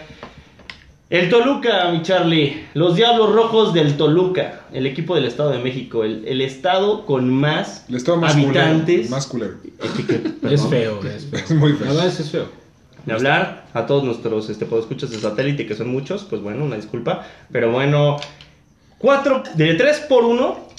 El 1.09 1.29
Toluca, 1.29 1.91
mi 1.91 2.01
Charlie. 2.01 2.65
Los 2.73 2.95
Diablos 2.95 3.34
Rojos 3.34 3.73
del 3.73 3.97
Toluca. 3.97 4.61
El 4.73 4.88
equipo 4.88 5.13
del 5.13 5.25
Estado 5.25 5.51
de 5.51 5.59
México. 5.59 6.03
El, 6.03 6.27
el 6.27 6.41
estado 6.41 7.05
con 7.05 7.29
más 7.29 7.86
El 7.88 7.97
estado 7.97 8.17
más 8.17 8.34
habitantes. 8.34 9.09
culero. 9.09 9.09
Más 9.11 9.27
culero. 9.27 9.53
Es 10.49 10.67
feo, 10.67 10.99
es 11.03 11.25
feo. 11.29 11.39
Es 11.39 11.51
muy 11.51 11.73
feo. 11.73 11.86
La 11.86 11.93
verdad 11.93 12.07
es 12.07 12.31
feo. 12.31 12.47
de 13.05 13.13
hablar 13.13 13.65
a 13.73 13.86
todos 13.86 14.03
nuestros 14.03 14.49
este, 14.49 14.65
escuchas 14.65 15.11
de 15.11 15.19
satélite, 15.19 15.67
que 15.67 15.75
son 15.75 15.89
muchos, 15.89 16.23
pues 16.23 16.41
bueno, 16.41 16.65
una 16.65 16.77
disculpa. 16.77 17.27
Pero 17.51 17.71
bueno, 17.71 18.17
4, 18.97 19.43
de 19.55 19.75
3 19.75 19.99
por 20.09 20.23
1. 20.23 20.72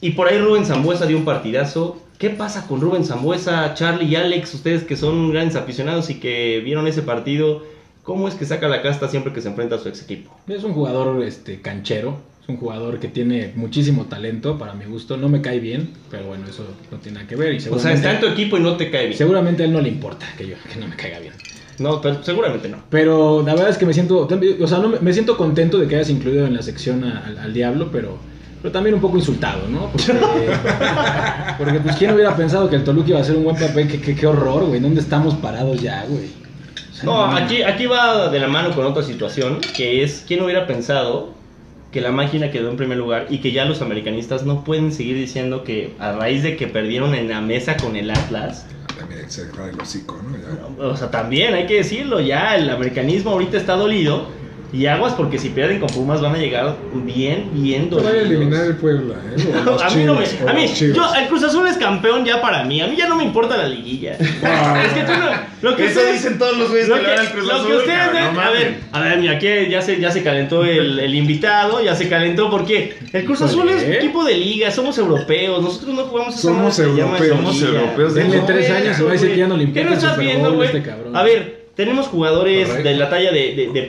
Y 0.00 0.10
por 0.10 0.28
ahí 0.28 0.38
Rubén 0.38 0.64
Zambuesa 0.64 1.06
dio 1.06 1.16
un 1.18 1.24
partidazo. 1.24 2.00
¿Qué 2.18 2.30
pasa 2.30 2.66
con 2.66 2.80
Rubén 2.80 3.04
Zambuesa, 3.04 3.74
Charlie 3.74 4.06
y 4.06 4.16
Alex? 4.16 4.54
Ustedes 4.54 4.84
que 4.84 4.96
son 4.96 5.30
grandes 5.30 5.56
aficionados 5.56 6.10
y 6.10 6.14
que 6.20 6.60
vieron 6.64 6.86
ese 6.86 7.02
partido, 7.02 7.62
¿cómo 8.02 8.28
es 8.28 8.34
que 8.34 8.44
saca 8.44 8.68
la 8.68 8.82
casta 8.82 9.08
siempre 9.08 9.32
que 9.32 9.40
se 9.40 9.48
enfrenta 9.48 9.76
a 9.76 9.78
su 9.78 9.88
ex 9.88 10.02
equipo? 10.02 10.36
Es 10.48 10.64
un 10.64 10.72
jugador 10.72 11.22
este, 11.22 11.60
canchero, 11.60 12.18
es 12.42 12.48
un 12.48 12.56
jugador 12.56 12.98
que 12.98 13.06
tiene 13.08 13.52
muchísimo 13.54 14.06
talento 14.06 14.58
para 14.58 14.74
mi 14.74 14.84
gusto. 14.84 15.16
No 15.16 15.28
me 15.28 15.40
cae 15.40 15.60
bien, 15.60 15.90
pero 16.10 16.26
bueno, 16.26 16.46
eso 16.48 16.64
no 16.90 16.98
tiene 16.98 17.16
nada 17.18 17.28
que 17.28 17.36
ver. 17.36 17.54
Y 17.54 17.68
O 17.68 17.78
sea, 17.78 17.92
está 17.92 18.12
en 18.14 18.20
tu 18.20 18.26
equipo 18.26 18.56
y 18.56 18.60
no 18.60 18.76
te 18.76 18.90
cae 18.90 19.06
bien. 19.06 19.18
seguramente 19.18 19.62
a 19.62 19.66
él 19.66 19.72
no 19.72 19.80
le 19.80 19.88
importa 19.88 20.26
que 20.36 20.46
yo 20.48 20.56
que 20.72 20.78
no 20.80 20.88
me 20.88 20.96
caiga 20.96 21.20
bien. 21.20 21.34
No, 21.78 22.00
pero 22.00 22.22
seguramente 22.24 22.68
no. 22.68 22.78
Pero 22.90 23.44
la 23.46 23.54
verdad 23.54 23.70
es 23.70 23.78
que 23.78 23.86
me 23.86 23.94
siento, 23.94 24.26
o 24.60 24.66
sea, 24.66 24.78
no, 24.78 24.88
me- 25.00 25.12
siento 25.12 25.36
contento 25.36 25.78
de 25.78 25.86
que 25.86 25.94
hayas 25.94 26.10
incluido 26.10 26.44
en 26.46 26.54
la 26.54 26.62
sección 26.62 27.04
a- 27.04 27.20
al, 27.24 27.38
al 27.38 27.54
diablo, 27.54 27.90
pero, 27.92 28.18
pero 28.60 28.72
también 28.72 28.94
un 28.94 29.00
poco 29.00 29.16
insultado, 29.16 29.68
¿no? 29.68 29.90
Porque, 29.92 30.12
porque 31.58 31.80
pues 31.80 31.96
quién 31.96 32.12
hubiera 32.12 32.34
pensado 32.36 32.68
que 32.68 32.76
el 32.76 32.84
Toluca 32.84 33.10
iba 33.10 33.18
a 33.18 33.22
hacer 33.22 33.36
un 33.36 33.44
buen 33.44 33.56
papel, 33.56 33.88
qué, 33.88 34.00
qué, 34.00 34.14
qué 34.14 34.26
horror, 34.26 34.66
güey, 34.66 34.80
¿dónde 34.80 35.00
estamos 35.00 35.34
parados 35.34 35.80
ya, 35.80 36.04
güey? 36.08 36.26
O 36.90 36.94
sea, 36.94 37.04
No, 37.04 37.24
aquí, 37.24 37.62
aquí 37.62 37.86
va 37.86 38.28
de 38.28 38.40
la 38.40 38.48
mano 38.48 38.74
con 38.74 38.84
otra 38.84 39.02
situación, 39.02 39.60
que 39.76 40.02
es, 40.02 40.24
¿quién 40.26 40.42
hubiera 40.42 40.66
pensado 40.66 41.38
que 41.92 42.00
la 42.00 42.10
máquina 42.12 42.50
quedó 42.50 42.70
en 42.70 42.76
primer 42.76 42.98
lugar 42.98 43.26
y 43.30 43.38
que 43.38 43.52
ya 43.52 43.64
los 43.64 43.80
americanistas 43.80 44.44
no 44.44 44.64
pueden 44.64 44.92
seguir 44.92 45.16
diciendo 45.16 45.64
que 45.64 45.94
a 45.98 46.12
raíz 46.12 46.42
de 46.42 46.56
que 46.56 46.66
perdieron 46.66 47.14
en 47.14 47.28
la 47.28 47.40
mesa 47.40 47.76
con 47.76 47.96
el 47.96 48.10
Atlas, 48.10 48.66
También 48.98 49.20
hay 49.20 49.26
que 49.26 49.32
cerrar 49.32 49.70
el 49.70 49.80
hocico, 49.80 50.20
¿no? 50.22 50.36
Ya. 50.36 50.84
o 50.84 50.96
sea, 50.96 51.10
también 51.10 51.54
hay 51.54 51.66
que 51.66 51.76
decirlo, 51.76 52.20
ya 52.20 52.56
el 52.56 52.68
americanismo 52.68 53.30
ahorita 53.30 53.56
está 53.56 53.74
dolido 53.74 54.26
y 54.72 54.84
aguas 54.86 55.14
porque 55.14 55.38
si 55.38 55.48
pierden 55.48 55.80
con 55.80 55.88
Pumas 55.88 56.20
van 56.20 56.34
a 56.34 56.38
llegar 56.38 56.76
bien, 56.92 57.48
bien 57.54 57.88
Te 57.88 57.96
vaya 57.96 58.08
a 58.08 58.12
dolidos. 58.12 58.30
eliminar 58.30 58.64
el 58.66 58.76
Puebla, 58.76 59.14
¿eh? 59.36 59.44
O 59.66 59.70
los 59.70 59.82
a 59.82 59.90
mí 59.90 60.04
no 60.04 60.14
me, 60.14 60.24
a 60.48 60.52
mí, 60.52 60.66
yo, 60.74 61.14
el 61.14 61.26
Cruz 61.28 61.42
Azul 61.44 61.66
es 61.66 61.78
campeón 61.78 62.24
ya 62.24 62.40
para 62.42 62.64
mí, 62.64 62.80
a 62.82 62.86
mí 62.86 62.94
ya 62.96 63.08
no 63.08 63.16
me 63.16 63.24
importa 63.24 63.56
la 63.56 63.66
liguilla. 63.66 64.12
es 64.12 64.18
que 64.20 65.02
tú 65.06 65.12
no, 65.12 65.30
lo 65.70 65.76
que 65.76 65.86
Eso 65.86 66.00
ustedes- 66.00 66.12
dicen 66.22 66.38
todos 66.38 66.56
los 66.58 66.68
güeyes 66.70 66.88
lo 66.88 66.96
que 66.96 67.00
le 67.02 67.06
que, 67.08 67.14
van 67.16 67.26
al 67.26 67.32
Cruz 67.32 67.44
lo 67.46 67.50
que 67.54 67.56
Azul, 67.60 67.72
ustedes 67.76 67.98
cabrón, 67.98 68.14
ven- 68.24 68.34
no 68.34 68.40
a 68.40 68.50
ver, 68.50 68.78
a 68.92 69.00
ver, 69.00 69.18
mira, 69.18 69.32
aquí 69.36 69.48
ya 69.70 69.80
se, 69.82 69.98
ya 70.00 70.10
se 70.10 70.22
calentó 70.22 70.64
el, 70.64 70.98
el 70.98 71.14
invitado, 71.14 71.82
ya 71.82 71.94
se 71.96 72.08
calentó 72.08 72.50
porque 72.50 72.94
el 73.12 73.24
Cruz 73.24 73.40
Azul 73.42 73.68
es 73.70 73.82
Híjole. 73.82 73.96
equipo 73.96 74.24
de 74.24 74.34
liga, 74.36 74.70
somos 74.70 74.98
europeos, 74.98 75.62
nosotros 75.62 75.94
no 75.94 76.02
jugamos 76.04 76.34
esa 76.34 76.42
Somos 76.42 76.76
que 76.76 76.82
se 76.82 76.88
europeos. 76.88 77.28
Somos 77.36 77.62
europeos. 77.62 78.14
Denle 78.14 78.36
No, 78.38 78.44
tres 78.44 78.70
años 78.70 78.98
y 78.98 79.02
va 79.02 79.08
a 79.08 79.12
decir 79.14 79.30
que 79.30 79.36
ya 79.38 79.46
no 79.48 79.56
le 79.56 79.64
¿Qué 79.72 79.80
importa 79.80 79.88
no 79.88 79.92
el 79.92 79.98
estás 79.98 80.18
viendo, 80.18 80.44
Bowl 80.50 80.56
güey? 80.56 80.76
este? 80.76 80.90
A 81.14 81.22
ver, 81.22 81.57
tenemos 81.78 82.08
jugadores 82.08 82.66
Correcto. 82.66 82.88
de 82.88 82.96
la 82.96 83.08
talla 83.08 83.30
de, 83.30 83.54
de, 83.54 83.70
de, 83.72 83.82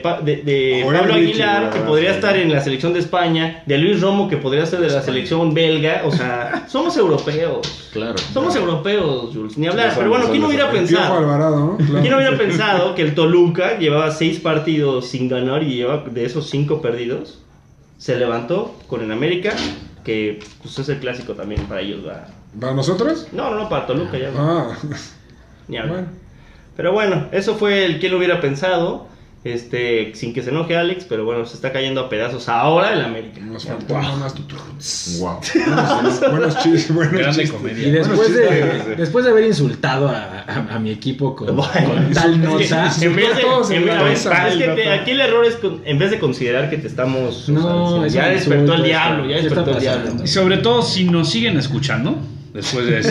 Pablo 0.84 1.12
Richie, 1.12 1.42
Aguilar, 1.42 1.70
que 1.70 1.78
sí. 1.78 1.84
podría 1.84 2.12
estar 2.12 2.36
en 2.36 2.52
la 2.52 2.60
selección 2.60 2.92
de 2.92 3.00
España, 3.00 3.64
de 3.66 3.78
Luis 3.78 4.00
Romo, 4.00 4.28
que 4.28 4.36
podría 4.36 4.64
ser 4.64 4.78
de 4.78 4.90
la 4.90 5.02
selección 5.02 5.52
belga, 5.54 6.02
o 6.04 6.12
sea, 6.12 6.66
somos 6.68 6.96
europeos. 6.96 7.90
Claro. 7.92 8.16
Somos 8.32 8.54
europeos, 8.54 9.30
Jules, 9.34 9.58
ni 9.58 9.66
hablar. 9.66 9.90
Sí, 9.90 9.96
Pero 9.98 10.10
bueno, 10.10 10.26
¿quién 10.30 10.44
hubiera 10.44 10.70
pensado? 10.70 11.18
Alvarado, 11.18 11.58
¿no? 11.58 11.76
Claro. 11.78 12.00
¿Quién 12.00 12.14
hubiera 12.14 12.38
pensado 12.38 12.94
que 12.94 13.02
el 13.02 13.16
Toluca 13.16 13.76
llevaba 13.76 14.12
seis 14.12 14.38
partidos 14.38 15.08
sin 15.08 15.28
ganar 15.28 15.64
y 15.64 15.74
lleva 15.74 16.04
de 16.08 16.24
esos 16.24 16.48
cinco 16.48 16.80
perdidos? 16.80 17.42
Se 17.98 18.14
levantó 18.14 18.76
con 18.86 19.02
el 19.02 19.10
América, 19.10 19.52
que 20.04 20.38
pues, 20.62 20.78
es 20.78 20.88
el 20.90 21.00
clásico 21.00 21.32
también 21.32 21.64
para 21.64 21.80
ellos. 21.80 22.04
¿verdad? 22.04 22.28
¿Para 22.60 22.72
nosotros? 22.72 23.26
No, 23.32 23.50
no, 23.50 23.56
no, 23.56 23.68
para 23.68 23.88
Toluca 23.88 24.16
ya. 24.16 24.30
Ah, 24.36 24.78
ni 25.66 25.76
hablar. 25.76 26.04
bueno. 26.04 26.19
Pero 26.76 26.92
bueno, 26.92 27.26
eso 27.32 27.56
fue 27.56 27.84
el 27.84 27.98
que 28.00 28.08
lo 28.08 28.18
hubiera 28.18 28.40
pensado. 28.40 29.08
Este, 29.42 30.14
sin 30.16 30.34
que 30.34 30.42
se 30.42 30.50
enoje 30.50 30.76
Alex, 30.76 31.06
pero 31.08 31.24
bueno, 31.24 31.46
se 31.46 31.54
está 31.54 31.72
cayendo 31.72 32.02
a 32.02 32.10
pedazos 32.10 32.46
ahora 32.50 32.92
el 32.92 33.00
América. 33.00 33.40
Nos 33.40 33.64
faltó 33.64 33.94
más 33.94 34.34
tuturuts. 34.34 35.16
Wow. 35.18 35.38
Buenos, 35.54 36.20
buenos 36.30 36.58
chistes, 36.58 36.94
buenos 36.94 37.14
Grande 37.14 37.30
chistes. 37.44 37.50
comedia. 37.52 37.88
Y 37.88 37.90
después 37.90 38.34
de, 38.34 38.96
después 38.98 39.24
de 39.24 39.30
haber 39.30 39.44
insultado 39.44 40.10
a, 40.10 40.44
a- 40.46 40.74
a 40.74 40.78
mi 40.78 40.90
equipo 40.90 41.34
con, 41.34 41.56
Bueno, 41.56 41.72
con 41.94 42.12
tal 42.12 42.38
nota, 42.38 42.92
En 43.00 43.16
vez 43.16 43.34
de, 43.36 43.40
Todos 43.40 43.70
en 43.70 43.76
en 43.78 43.86
vez- 44.04 44.26
es 44.26 44.54
que 44.58 44.68
te- 44.74 44.90
aquí 44.90 45.10
el 45.12 45.20
error 45.22 45.46
es 45.46 45.56
con- 45.56 45.80
en 45.86 45.98
vez 45.98 46.10
de 46.10 46.18
considerar 46.18 46.68
que 46.68 46.76
te 46.76 46.86
estamos 46.88 47.48
o 47.48 47.52
No, 47.52 48.00
sea, 48.10 48.24
ya 48.24 48.28
despertó 48.34 48.74
el 48.74 48.82
diablo, 48.82 49.24
ya 49.26 49.36
¿Qué 49.36 49.42
despertó 49.44 49.70
el 49.70 49.80
diablo. 49.80 50.12
Y 50.22 50.26
sobre 50.28 50.58
todo 50.58 50.82
si 50.82 51.04
nos 51.04 51.30
siguen 51.30 51.56
escuchando 51.56 52.18
después 52.54 52.86
de 52.86 52.98
eso. 53.00 53.10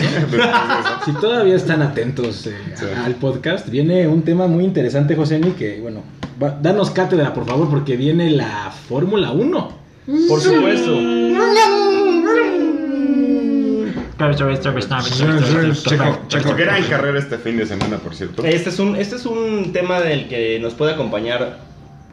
si 1.04 1.12
todavía 1.12 1.56
están 1.56 1.82
atentos 1.82 2.46
eh, 2.46 2.54
a- 2.96 3.04
al 3.06 3.14
podcast, 3.14 3.68
viene 3.68 4.06
un 4.08 4.22
tema 4.22 4.46
muy 4.46 4.64
interesante, 4.64 5.16
Josemi, 5.16 5.52
que 5.52 5.80
bueno, 5.80 6.02
va- 6.42 6.58
danos 6.60 6.90
cátedra, 6.90 7.32
por 7.32 7.46
favor, 7.46 7.68
porque 7.70 7.96
viene 7.96 8.30
la 8.30 8.70
Fórmula 8.88 9.30
1. 9.32 9.80
Por 10.28 10.40
supuesto. 10.40 10.98
Checo, 15.82 16.18
checo. 16.28 16.54
Gran 16.56 16.82
carrera 16.84 17.18
este 17.18 17.38
fin 17.38 17.56
de 17.56 17.64
semana, 17.66 17.96
por 17.98 18.14
cierto. 18.14 18.44
Este 18.44 18.68
es 18.70 18.78
un 18.78 18.96
este 18.96 19.16
es 19.16 19.24
un 19.26 19.72
tema 19.72 20.00
del 20.00 20.28
que 20.28 20.58
nos 20.60 20.74
puede 20.74 20.92
acompañar 20.92 21.58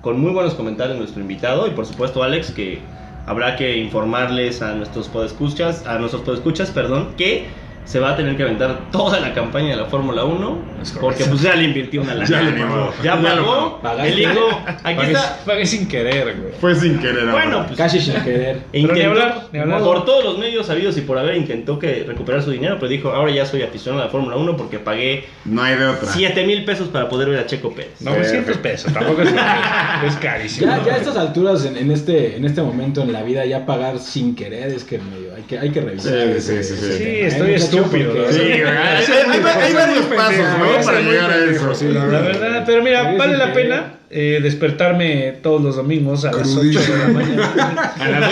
con 0.02 0.20
muy 0.20 0.32
buenos 0.32 0.54
comentarios 0.54 0.98
nuestro 0.98 1.22
invitado 1.22 1.68
y 1.68 1.72
por 1.72 1.86
supuesto 1.86 2.24
Alex 2.24 2.52
que 2.52 2.80
habrá 3.28 3.56
que 3.56 3.78
informarles 3.78 4.62
a 4.62 4.74
nuestros 4.74 5.10
podescuchas, 5.10 5.86
a 5.86 6.00
nuestros 6.00 6.24
podescuchas, 6.24 6.72
perdón, 6.72 7.14
que 7.18 7.48
se 7.84 8.00
va 8.00 8.12
a 8.12 8.16
tener 8.16 8.36
que 8.36 8.44
aventar 8.44 8.90
toda 8.92 9.20
la 9.20 9.34
campaña 9.34 9.70
de 9.70 9.76
la 9.76 9.86
Fórmula 9.86 10.24
1 10.24 10.77
porque 11.02 11.26
pues 11.26 11.42
ya 11.42 11.56
le 11.56 11.64
invirtió 11.66 12.02
una 12.02 12.14
lana. 12.16 12.26
Ya 12.30 12.42
le 12.42 12.52
pagó. 12.52 12.94
Ya 13.04 13.22
pagó. 13.22 13.80
¿Pagaste? 13.82 14.12
El 14.14 14.20
hijo, 14.22 14.62
aquí 14.66 14.96
Pagué, 14.96 15.12
está. 15.14 15.40
pagué 15.46 15.66
sin 15.66 15.88
querer, 15.88 16.36
güey. 16.40 16.54
Fue 16.60 16.76
sin 16.76 17.00
querer. 17.00 17.28
Bueno, 17.32 17.66
pues 17.66 17.78
Casi 17.78 18.00
sin 18.00 18.16
querer. 18.24 18.58
E 18.74 18.82
Pero 18.82 18.94
ni 18.94 19.00
intentó- 19.00 19.10
hablar, 19.10 19.42
ni 19.52 19.60
hablar. 19.60 19.82
Por 19.82 20.06
todos 20.06 20.24
los 20.24 20.38
medios 20.38 20.68
sabidos 20.68 20.98
y 20.98 21.02
por 21.02 21.18
haber 21.18 21.36
intentó 21.38 21.78
que 21.80 22.04
recuperar 22.08 22.42
su 22.44 22.52
dinero, 22.52 22.78
pero 22.80 22.90
dijo, 22.90 23.10
ahora 23.10 23.32
ya 23.32 23.46
soy 23.46 23.62
aficionado 23.64 24.02
a 24.04 24.06
la 24.06 24.12
Fórmula 24.12 24.36
1 24.38 24.58
porque 24.58 24.80
pagué 24.80 25.26
no 25.46 25.62
hay 25.64 25.76
de 25.78 25.86
otra. 25.86 26.10
7 26.12 26.46
mil 26.46 26.64
pesos 26.66 26.88
para 26.90 27.10
poder 27.10 27.30
ver 27.30 27.40
a 27.40 27.46
Checo 27.46 27.74
Pérez. 27.74 28.02
No, 28.02 28.16
200 28.16 28.58
pesos, 28.58 28.94
tampoco 28.94 29.22
es, 29.22 29.30
es 30.08 30.16
carísimo. 30.18 30.68
Ya, 30.68 30.84
ya 30.86 30.94
a 30.94 30.98
estas 30.98 31.18
alturas, 31.18 31.66
en, 31.66 31.78
en 31.78 31.92
este, 31.92 32.36
en 32.38 32.46
este 32.46 32.62
momento 32.62 33.02
en 33.02 33.12
la 33.14 33.24
vida, 33.24 33.46
ya 33.46 33.66
pagar 33.66 34.00
sin 34.00 34.36
querer 34.36 34.68
es 34.72 34.84
que 34.84 34.98
medio, 35.00 35.36
hay 35.36 35.44
que, 35.44 35.60
hay 35.60 35.70
que 35.72 35.82
revisar. 35.82 36.14
Sí, 36.14 36.42
sí, 36.42 36.64
sí, 36.64 36.76
sí. 36.76 36.94
Sí, 36.98 37.04
¿eh, 37.04 37.28
estoy 37.28 37.54
estúpido. 37.54 38.14
Hay, 38.28 39.74
varios 39.74 40.06
pasos, 40.06 40.46
¿no? 40.80 40.86
Para 40.86 41.02
llegar 41.02 41.30
a 41.32 41.46
eso. 41.46 41.76
sí, 41.76 41.86
la 41.90 42.06
La 42.06 42.20
verdad. 42.20 42.64
pero 42.66 42.84
mira, 42.84 43.14
vale 43.18 43.38
la 43.38 43.54
pena 43.54 43.94
eh, 44.10 44.40
despertarme 44.42 45.34
todos 45.44 45.62
los 45.62 45.76
domingos 45.76 46.24
a 46.26 46.32
las 46.32 46.48
8 46.48 46.60
Crudísimo. 46.60 46.96
de 46.96 47.00
la 47.00 47.08
mañana. 47.10 47.94
A 48.00 48.08
las 48.10 48.32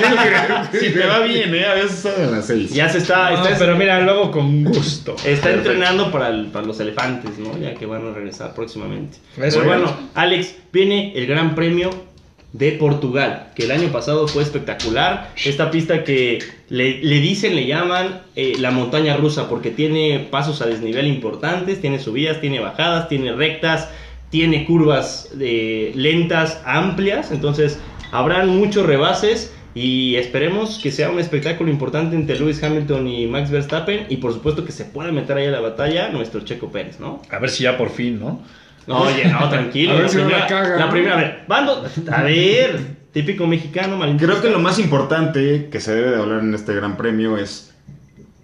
seis, 0.72 0.82
Si 0.84 0.90
te 0.92 1.06
va 1.06 1.20
bien, 1.20 1.54
¿eh? 1.54 1.66
A 1.66 1.74
veces 1.74 2.00
sale 2.00 2.24
a 2.24 2.28
las 2.28 2.46
6. 2.48 2.70
Ya 2.74 2.88
se 2.88 3.00
está, 3.00 3.32
No, 3.32 3.44
está, 3.46 3.58
pero 3.60 3.76
mira, 3.76 4.00
lo 4.02 4.12
hago 4.12 4.32
con 4.32 4.64
gusto. 4.64 5.16
está 5.26 5.52
entrenando 5.52 6.12
para, 6.12 6.30
el- 6.30 6.48
para 6.48 6.66
los 6.66 6.80
elefantes, 6.80 7.38
¿no? 7.40 7.58
Ya 7.60 7.74
que 7.74 7.86
van 7.86 8.08
a 8.08 8.14
regresar 8.14 8.54
próximamente. 8.56 9.18
Eso, 9.38 9.60
Pero 9.60 9.66
bueno. 9.66 9.84
bueno, 9.86 9.98
Alex, 10.14 10.56
viene 10.72 11.12
el 11.16 11.28
Gran 11.28 11.56
Premio 11.56 11.90
de 12.58 12.72
Portugal, 12.72 13.52
que 13.54 13.66
el 13.66 13.72
año 13.72 13.90
pasado 13.90 14.30
fue 14.30 14.42
espectacular. 14.42 15.30
Esta 15.44 15.72
pista 15.72 16.06
que 16.06 16.40
le, 16.70 17.04
le 17.04 17.20
dicen, 17.20 17.54
le 17.54 17.66
llaman 17.66 18.22
eh, 18.38 18.54
la 18.60 18.72
montaña 18.72 19.18
rusa, 19.18 19.50
porque 19.50 19.72
tiene 19.72 20.28
pasos 20.32 20.62
a 20.62 20.66
desnivel 20.66 21.08
importantes, 21.08 21.82
tiene 21.82 22.00
subidas, 22.00 22.40
tiene 22.40 22.62
bajadas, 22.62 23.10
tiene 23.10 23.34
rectas, 23.34 23.90
tiene 24.30 24.66
curvas 24.66 25.32
eh, 25.40 25.92
lentas, 25.96 26.62
amplias. 26.66 27.32
Entonces, 27.32 27.80
habrán 28.12 28.50
muchos 28.50 28.86
rebases. 28.86 29.52
Y 29.78 30.16
esperemos 30.16 30.80
que 30.82 30.90
sea 30.90 31.10
un 31.10 31.20
espectáculo 31.20 31.70
importante 31.70 32.16
entre 32.16 32.40
Lewis 32.40 32.64
Hamilton 32.64 33.10
y 33.10 33.28
Max 33.28 33.52
Verstappen. 33.52 34.06
Y 34.08 34.18
por 34.18 34.32
supuesto 34.32 34.64
que 34.64 34.72
se 34.72 34.86
pueda 34.86 35.12
meter 35.12 35.36
ahí 35.36 35.48
a 35.48 35.52
la 35.52 35.60
batalla 35.60 36.08
nuestro 36.08 36.40
Checo 36.46 36.72
Pérez, 36.72 37.02
¿no? 37.02 37.22
A 37.30 37.40
ver 37.40 37.50
si 37.50 37.64
ya 37.64 37.78
por 37.78 37.90
fin, 37.90 38.18
¿no? 38.18 38.42
No, 38.88 39.00
oye, 39.02 39.26
no, 39.26 39.50
tranquilo. 39.50 39.92
A 39.92 39.96
ver 39.96 40.04
la 40.04 40.10
si 40.10 40.18
no 40.18 40.24
primera, 40.24 40.40
la 40.44 40.48
caga, 40.48 40.76
la 40.78 40.86
¿no? 40.86 40.92
primera, 40.92 41.14
a 41.16 41.18
ver, 41.18 41.44
van 41.48 41.66
dos- 41.66 41.92
a 42.12 42.22
ver, 42.24 42.80
típico 43.12 43.48
mexicano, 43.48 43.98
malinchista. 43.98 44.32
Creo 44.34 44.42
que 44.44 44.50
lo 44.50 44.60
más 44.60 44.78
importante 44.80 45.70
que 45.72 45.80
se 45.80 45.94
debe 45.96 46.12
de 46.12 46.18
hablar 46.22 46.40
en 46.42 46.54
este 46.54 46.74
gran 46.76 46.98
premio 46.98 47.38
es 47.38 47.74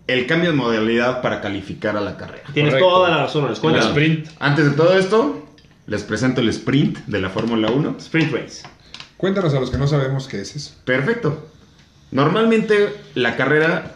el 0.08 0.26
cambio 0.28 0.50
de 0.52 0.56
modalidad 0.58 1.22
para 1.22 1.42
calificar 1.42 1.96
a 1.96 2.02
la 2.02 2.18
carrera. 2.18 2.44
Tienes 2.54 2.74
Correcto. 2.74 2.90
toda 2.96 3.10
la 3.10 3.18
razón, 3.18 3.48
les 3.48 3.58
El 3.58 3.62
cuento. 3.62 3.80
sprint. 3.88 4.28
Antes 4.40 4.66
de 4.66 4.72
todo 4.72 4.98
esto, 4.98 5.48
les 5.88 6.04
presento 6.04 6.42
el 6.42 6.50
sprint 6.50 6.98
de 7.06 7.22
la 7.22 7.30
Fórmula 7.30 7.70
1. 7.70 7.96
Sprint 8.00 8.34
race. 8.34 8.64
Cuéntanos 9.18 9.54
a 9.54 9.60
los 9.60 9.70
que 9.70 9.78
no 9.78 9.88
sabemos 9.88 10.28
qué 10.28 10.42
es 10.42 10.56
eso. 10.56 10.74
Perfecto. 10.84 11.48
Normalmente 12.12 12.94
la 13.16 13.38
carrera 13.38 13.96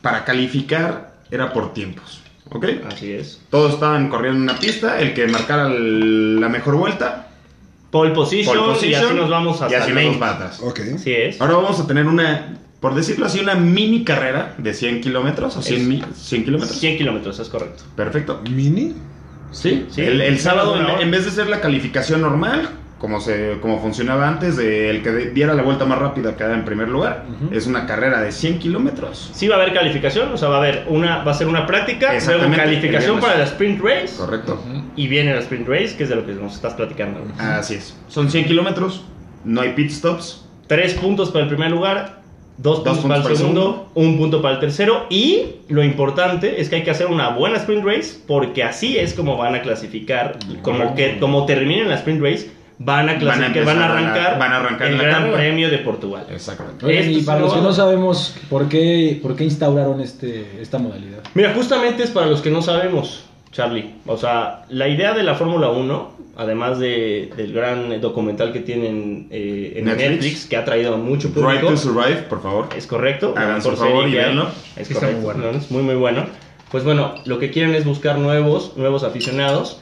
para 0.00 0.24
calificar 0.24 1.14
era 1.30 1.52
por 1.52 1.74
tiempos, 1.74 2.22
¿ok? 2.50 2.66
Así 2.88 3.12
es. 3.12 3.40
Todos 3.50 3.74
estaban 3.74 4.08
corriendo 4.08 4.36
en 4.38 4.42
una 4.50 4.58
pista, 4.58 5.00
el 5.00 5.14
que 5.14 5.26
marcara 5.28 5.66
el- 5.68 6.40
la 6.40 6.48
mejor 6.48 6.76
vuelta 6.76 7.22
Pole 7.90 8.10
position, 8.12 8.56
Pole 8.56 8.68
y 8.68 8.72
así 8.72 8.86
position, 8.92 9.16
nos 9.16 9.30
vamos 9.30 9.60
y 9.60 9.64
hasta 9.64 9.78
así 9.78 9.88
el 9.90 9.94
nos 9.94 10.04
20. 10.04 10.04
vamos 10.04 10.18
para 10.18 10.32
atrás. 10.32 10.60
Ok. 10.60 10.80
Así 10.96 11.12
es. 11.12 11.40
Ahora 11.40 11.54
vamos 11.54 11.80
a 11.80 11.86
tener 11.86 12.06
una, 12.06 12.58
por 12.80 12.94
decirlo 12.94 13.26
así, 13.26 13.40
una 13.40 13.54
mini 13.54 14.04
carrera 14.04 14.54
de 14.58 14.74
100 14.74 15.00
kilómetros 15.00 15.56
o 15.56 15.62
100, 15.62 15.80
Es- 15.82 15.86
mi- 15.86 16.02
100 16.14 16.44
kilómetros. 16.44 16.78
100 16.78 16.98
kilómetros, 16.98 17.38
es 17.38 17.48
correcto. 17.48 17.84
Perfecto. 17.94 18.42
¿Mini? 18.50 18.94
Sí, 19.52 19.86
Sí. 19.90 20.02
el, 20.02 20.20
el 20.20 20.38
sábado, 20.40 20.76
en, 20.78 21.00
en 21.00 21.10
vez 21.10 21.24
de 21.24 21.30
ser 21.30 21.48
la 21.48 21.60
calificación 21.60 22.20
normal, 22.20 22.68
como, 23.06 23.20
se, 23.20 23.58
como 23.60 23.78
funcionaba 23.78 24.26
antes, 24.26 24.56
de 24.56 24.90
el 24.90 25.00
que 25.00 25.12
diera 25.30 25.54
la 25.54 25.62
vuelta 25.62 25.84
más 25.84 25.96
rápida 25.96 26.36
queda 26.36 26.54
en 26.54 26.64
primer 26.64 26.88
lugar, 26.88 27.24
es 27.52 27.68
una 27.68 27.86
carrera 27.86 28.20
de 28.20 28.32
100 28.32 28.58
kilómetros. 28.58 29.30
Sí 29.32 29.46
va 29.46 29.54
a 29.54 29.62
haber 29.62 29.72
calificación, 29.72 30.32
o 30.32 30.36
sea, 30.36 30.48
va 30.48 30.56
a 30.56 30.58
haber 30.58 30.86
una, 30.88 31.22
va 31.22 31.30
a 31.30 31.34
ser 31.34 31.46
una 31.46 31.66
práctica, 31.66 32.12
luego 32.26 32.56
calificación 32.56 33.20
para 33.20 33.38
la 33.38 33.44
sprint 33.44 33.80
race 33.80 34.16
Correcto. 34.16 34.60
y 34.96 35.06
viene 35.06 35.32
la 35.32 35.38
sprint 35.38 35.68
race, 35.68 35.96
que 35.96 36.02
es 36.02 36.08
de 36.08 36.16
lo 36.16 36.26
que 36.26 36.32
nos 36.32 36.56
estás 36.56 36.74
platicando. 36.74 37.20
Así 37.38 37.74
es. 37.74 37.96
Son 38.08 38.28
100 38.28 38.46
kilómetros, 38.46 39.04
no 39.44 39.60
hay 39.60 39.74
pit 39.74 39.92
stops. 39.92 40.44
Tres 40.66 40.94
puntos 40.94 41.30
para 41.30 41.44
el 41.44 41.48
primer 41.48 41.70
lugar, 41.70 42.22
dos, 42.58 42.82
Dos 42.82 42.98
puntos, 42.98 43.02
para 43.02 43.14
el 43.18 43.22
puntos 43.22 43.22
para 43.22 43.32
el 43.32 43.38
segundo, 43.38 43.90
un 43.94 44.18
punto 44.18 44.42
para 44.42 44.54
el 44.54 44.60
tercero. 44.60 45.06
Y 45.10 45.58
lo 45.68 45.84
importante 45.84 46.60
es 46.60 46.68
que 46.68 46.74
hay 46.74 46.82
que 46.82 46.90
hacer 46.90 47.06
una 47.06 47.28
buena 47.28 47.58
sprint 47.58 47.84
race, 47.84 48.18
porque 48.26 48.64
así 48.64 48.98
es 48.98 49.14
como 49.14 49.36
van 49.36 49.54
a 49.54 49.62
clasificar. 49.62 50.40
Como 50.62 50.96
que 50.96 51.20
como 51.20 51.46
terminen 51.46 51.88
la 51.88 51.94
sprint 51.94 52.20
race, 52.20 52.56
van 52.78 53.08
a 53.08 53.12
Van 53.14 53.16
a 53.16 53.18
clasificar, 53.18 53.38
van 53.38 53.42
a, 53.42 53.46
empezar 53.46 53.76
a 53.76 53.78
la- 53.78 53.98
arrancar, 54.10 54.38
van 54.38 54.52
a 54.52 54.56
arrancar 54.56 54.86
el 54.88 54.96
la 54.98 55.02
Gran 55.04 55.14
carrera. 55.22 55.36
Premio 55.38 55.70
de 55.70 55.78
Portugal. 55.78 56.26
Exactamente. 56.30 57.10
Y 57.12 57.22
para 57.22 57.40
los 57.40 57.54
que 57.54 57.60
no 57.60 57.72
sabemos 57.72 58.34
por 58.50 58.68
qué, 58.68 59.18
por 59.22 59.34
qué 59.36 59.44
instauraron 59.44 60.00
este, 60.00 60.60
esta 60.60 60.78
modalidad. 60.78 61.20
Mira, 61.34 61.52
justamente 61.54 62.02
es 62.02 62.10
para 62.10 62.26
los 62.26 62.40
que 62.42 62.50
no 62.50 62.60
sabemos, 62.62 63.24
Charlie. 63.52 63.94
O 64.06 64.16
sea, 64.16 64.64
la 64.68 64.88
idea 64.88 65.14
de 65.14 65.22
la 65.22 65.34
Fórmula 65.34 65.70
1, 65.70 66.16
además 66.36 66.78
de, 66.78 67.30
del 67.36 67.52
gran 67.54 67.98
documental 68.00 68.52
que 68.52 68.60
tienen 68.60 69.28
eh, 69.30 69.74
en 69.76 69.86
Netflix. 69.86 70.10
Netflix, 70.10 70.46
que 70.46 70.56
ha 70.58 70.64
traído 70.66 70.94
a 70.94 70.96
mucho 70.98 71.28
Drive 71.28 71.42
público. 71.42 71.68
to 71.68 71.76
Survive, 71.78 72.22
por 72.28 72.42
favor. 72.42 72.68
Es 72.76 72.86
correcto. 72.86 73.32
Hagan 73.36 73.62
su 73.62 73.70
mejor 73.70 73.86
favor 73.86 74.02
serie 74.04 74.16
y 74.18 74.20
véanlo. 74.20 74.48
Es 74.76 74.88
correcto. 74.90 75.16
muy 75.16 75.24
bueno. 75.24 75.52
no, 75.52 75.58
es 75.58 75.70
muy, 75.70 75.82
muy 75.82 75.94
bueno. 75.94 76.26
Pues 76.70 76.84
bueno, 76.84 77.14
lo 77.24 77.38
que 77.38 77.50
quieren 77.50 77.74
es 77.74 77.84
buscar 77.86 78.18
nuevos, 78.18 78.72
nuevos 78.76 79.02
aficionados. 79.04 79.80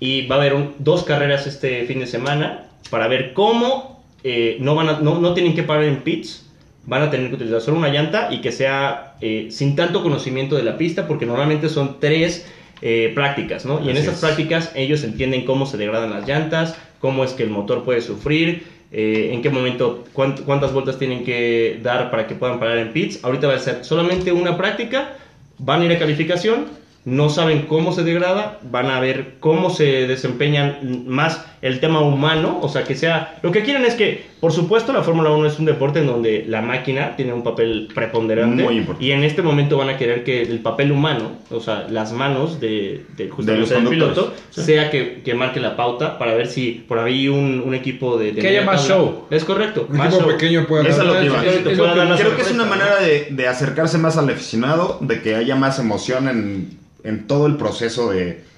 Y 0.00 0.26
va 0.26 0.36
a 0.36 0.38
haber 0.40 0.54
un- 0.54 0.74
dos 0.78 1.04
carreras 1.04 1.46
este 1.46 1.84
fin 1.84 2.00
de 2.00 2.06
semana 2.06 2.64
para 2.90 3.06
ver 3.06 3.32
cómo 3.34 4.00
eh, 4.22 4.58
no, 4.60 4.74
van 4.74 4.88
a- 4.88 5.00
no, 5.00 5.18
no 5.18 5.32
tienen 5.32 5.54
que 5.54 5.62
parar 5.62 5.84
en 5.84 5.98
pits. 6.02 6.46
Van 6.84 7.02
a 7.02 7.10
tener 7.10 7.28
que 7.28 7.36
utilizar 7.36 7.60
solo 7.62 7.78
una 7.78 7.88
llanta 7.88 8.28
y 8.30 8.40
que 8.42 8.52
sea 8.52 9.14
eh, 9.22 9.48
sin 9.50 9.76
tanto 9.76 10.02
conocimiento 10.02 10.56
de 10.56 10.62
la 10.62 10.76
pista, 10.76 11.06
porque 11.06 11.24
normalmente 11.26 11.68
son 11.70 12.00
tres 12.00 12.46
eh, 12.82 13.12
prácticas, 13.14 13.64
¿no? 13.66 13.78
Y 13.80 13.84
en 13.84 13.90
Así 13.96 14.00
esas 14.00 14.14
es. 14.14 14.20
prácticas 14.20 14.72
ellos 14.74 15.04
entienden 15.04 15.44
cómo 15.44 15.64
se 15.66 15.76
degradan 15.76 16.10
las 16.10 16.26
llantas, 16.26 16.74
cómo 16.98 17.24
es 17.24 17.32
que 17.32 17.42
el 17.42 17.50
motor 17.50 17.84
puede 17.84 18.00
sufrir, 18.00 18.64
eh, 18.92 19.30
en 19.32 19.42
qué 19.42 19.50
momento, 19.50 20.04
cuánt- 20.14 20.40
cuántas 20.44 20.72
vueltas 20.72 20.98
tienen 20.98 21.22
que 21.24 21.78
dar 21.82 22.10
para 22.10 22.26
que 22.26 22.34
puedan 22.34 22.58
parar 22.58 22.78
en 22.78 22.92
pits. 22.94 23.22
Ahorita 23.22 23.46
va 23.48 23.54
a 23.54 23.58
ser 23.58 23.84
solamente 23.84 24.32
una 24.32 24.56
práctica, 24.56 25.16
van 25.58 25.82
a 25.82 25.84
ir 25.84 25.92
a 25.92 25.98
calificación, 25.98 26.66
no 27.04 27.30
saben 27.30 27.62
cómo 27.62 27.92
se 27.92 28.02
degrada, 28.02 28.58
van 28.70 28.86
a 28.86 29.00
ver 29.00 29.36
cómo 29.40 29.70
se 29.70 30.06
desempeñan 30.06 31.04
más 31.06 31.46
el 31.62 31.78
tema 31.80 32.00
humano, 32.00 32.58
o 32.62 32.68
sea, 32.70 32.84
que 32.84 32.94
sea... 32.94 33.38
Lo 33.42 33.52
que 33.52 33.62
quieren 33.62 33.84
es 33.84 33.94
que, 33.94 34.24
por 34.40 34.50
supuesto, 34.50 34.94
la 34.94 35.02
Fórmula 35.02 35.30
1 35.30 35.46
es 35.46 35.58
un 35.58 35.66
deporte 35.66 35.98
en 35.98 36.06
donde 36.06 36.44
la 36.48 36.62
máquina 36.62 37.16
tiene 37.16 37.34
un 37.34 37.42
papel 37.42 37.88
preponderante 37.94 38.62
Muy 38.64 38.78
importante. 38.78 39.04
y 39.04 39.12
en 39.12 39.24
este 39.24 39.42
momento 39.42 39.76
van 39.76 39.90
a 39.90 39.98
querer 39.98 40.24
que 40.24 40.40
el 40.40 40.60
papel 40.60 40.90
humano, 40.90 41.32
o 41.50 41.60
sea, 41.60 41.86
las 41.90 42.12
manos 42.12 42.60
de, 42.60 43.04
de 43.16 43.26
los 43.28 43.68
del 43.68 43.86
piloto, 43.88 44.32
sí. 44.48 44.62
sea 44.62 44.90
que, 44.90 45.20
que 45.22 45.34
marque 45.34 45.60
la 45.60 45.76
pauta 45.76 46.18
para 46.18 46.32
ver 46.34 46.46
si 46.46 46.82
por 46.88 46.98
ahí 46.98 47.28
un, 47.28 47.62
un 47.64 47.74
equipo 47.74 48.16
de... 48.16 48.32
de 48.32 48.40
Que 48.40 48.48
haya 48.48 48.62
más 48.62 48.88
show. 48.88 49.26
Es 49.30 49.44
correcto. 49.44 49.86
Un 49.90 49.98
más 49.98 50.08
equipo 50.14 50.30
show. 50.30 50.38
pequeño 50.38 50.66
puede 50.66 50.88
Eso 50.88 51.02
es 51.02 51.06
lo 51.06 51.12
dar- 51.12 51.20
que 51.22 51.26
iba. 51.26 51.44
Es- 51.44 51.46
es 51.46 51.56
Es 51.66 51.78
lo 51.78 51.86
lo 51.86 51.92
que- 51.92 51.98
dar 51.98 52.08
la 52.08 52.16
Creo 52.16 52.36
que 52.36 52.42
es 52.42 52.50
una 52.52 52.64
¿no? 52.64 52.70
manera 52.70 52.96
de, 53.00 53.28
de 53.30 53.46
acercarse 53.48 53.98
más 53.98 54.16
al 54.16 54.30
aficionado, 54.30 54.96
de 55.02 55.20
que 55.20 55.34
haya 55.34 55.56
más 55.56 55.78
emoción 55.78 56.26
en, 56.28 56.78
en 57.04 57.26
todo 57.26 57.46
el 57.46 57.56
proceso 57.56 58.10
de... 58.12 58.48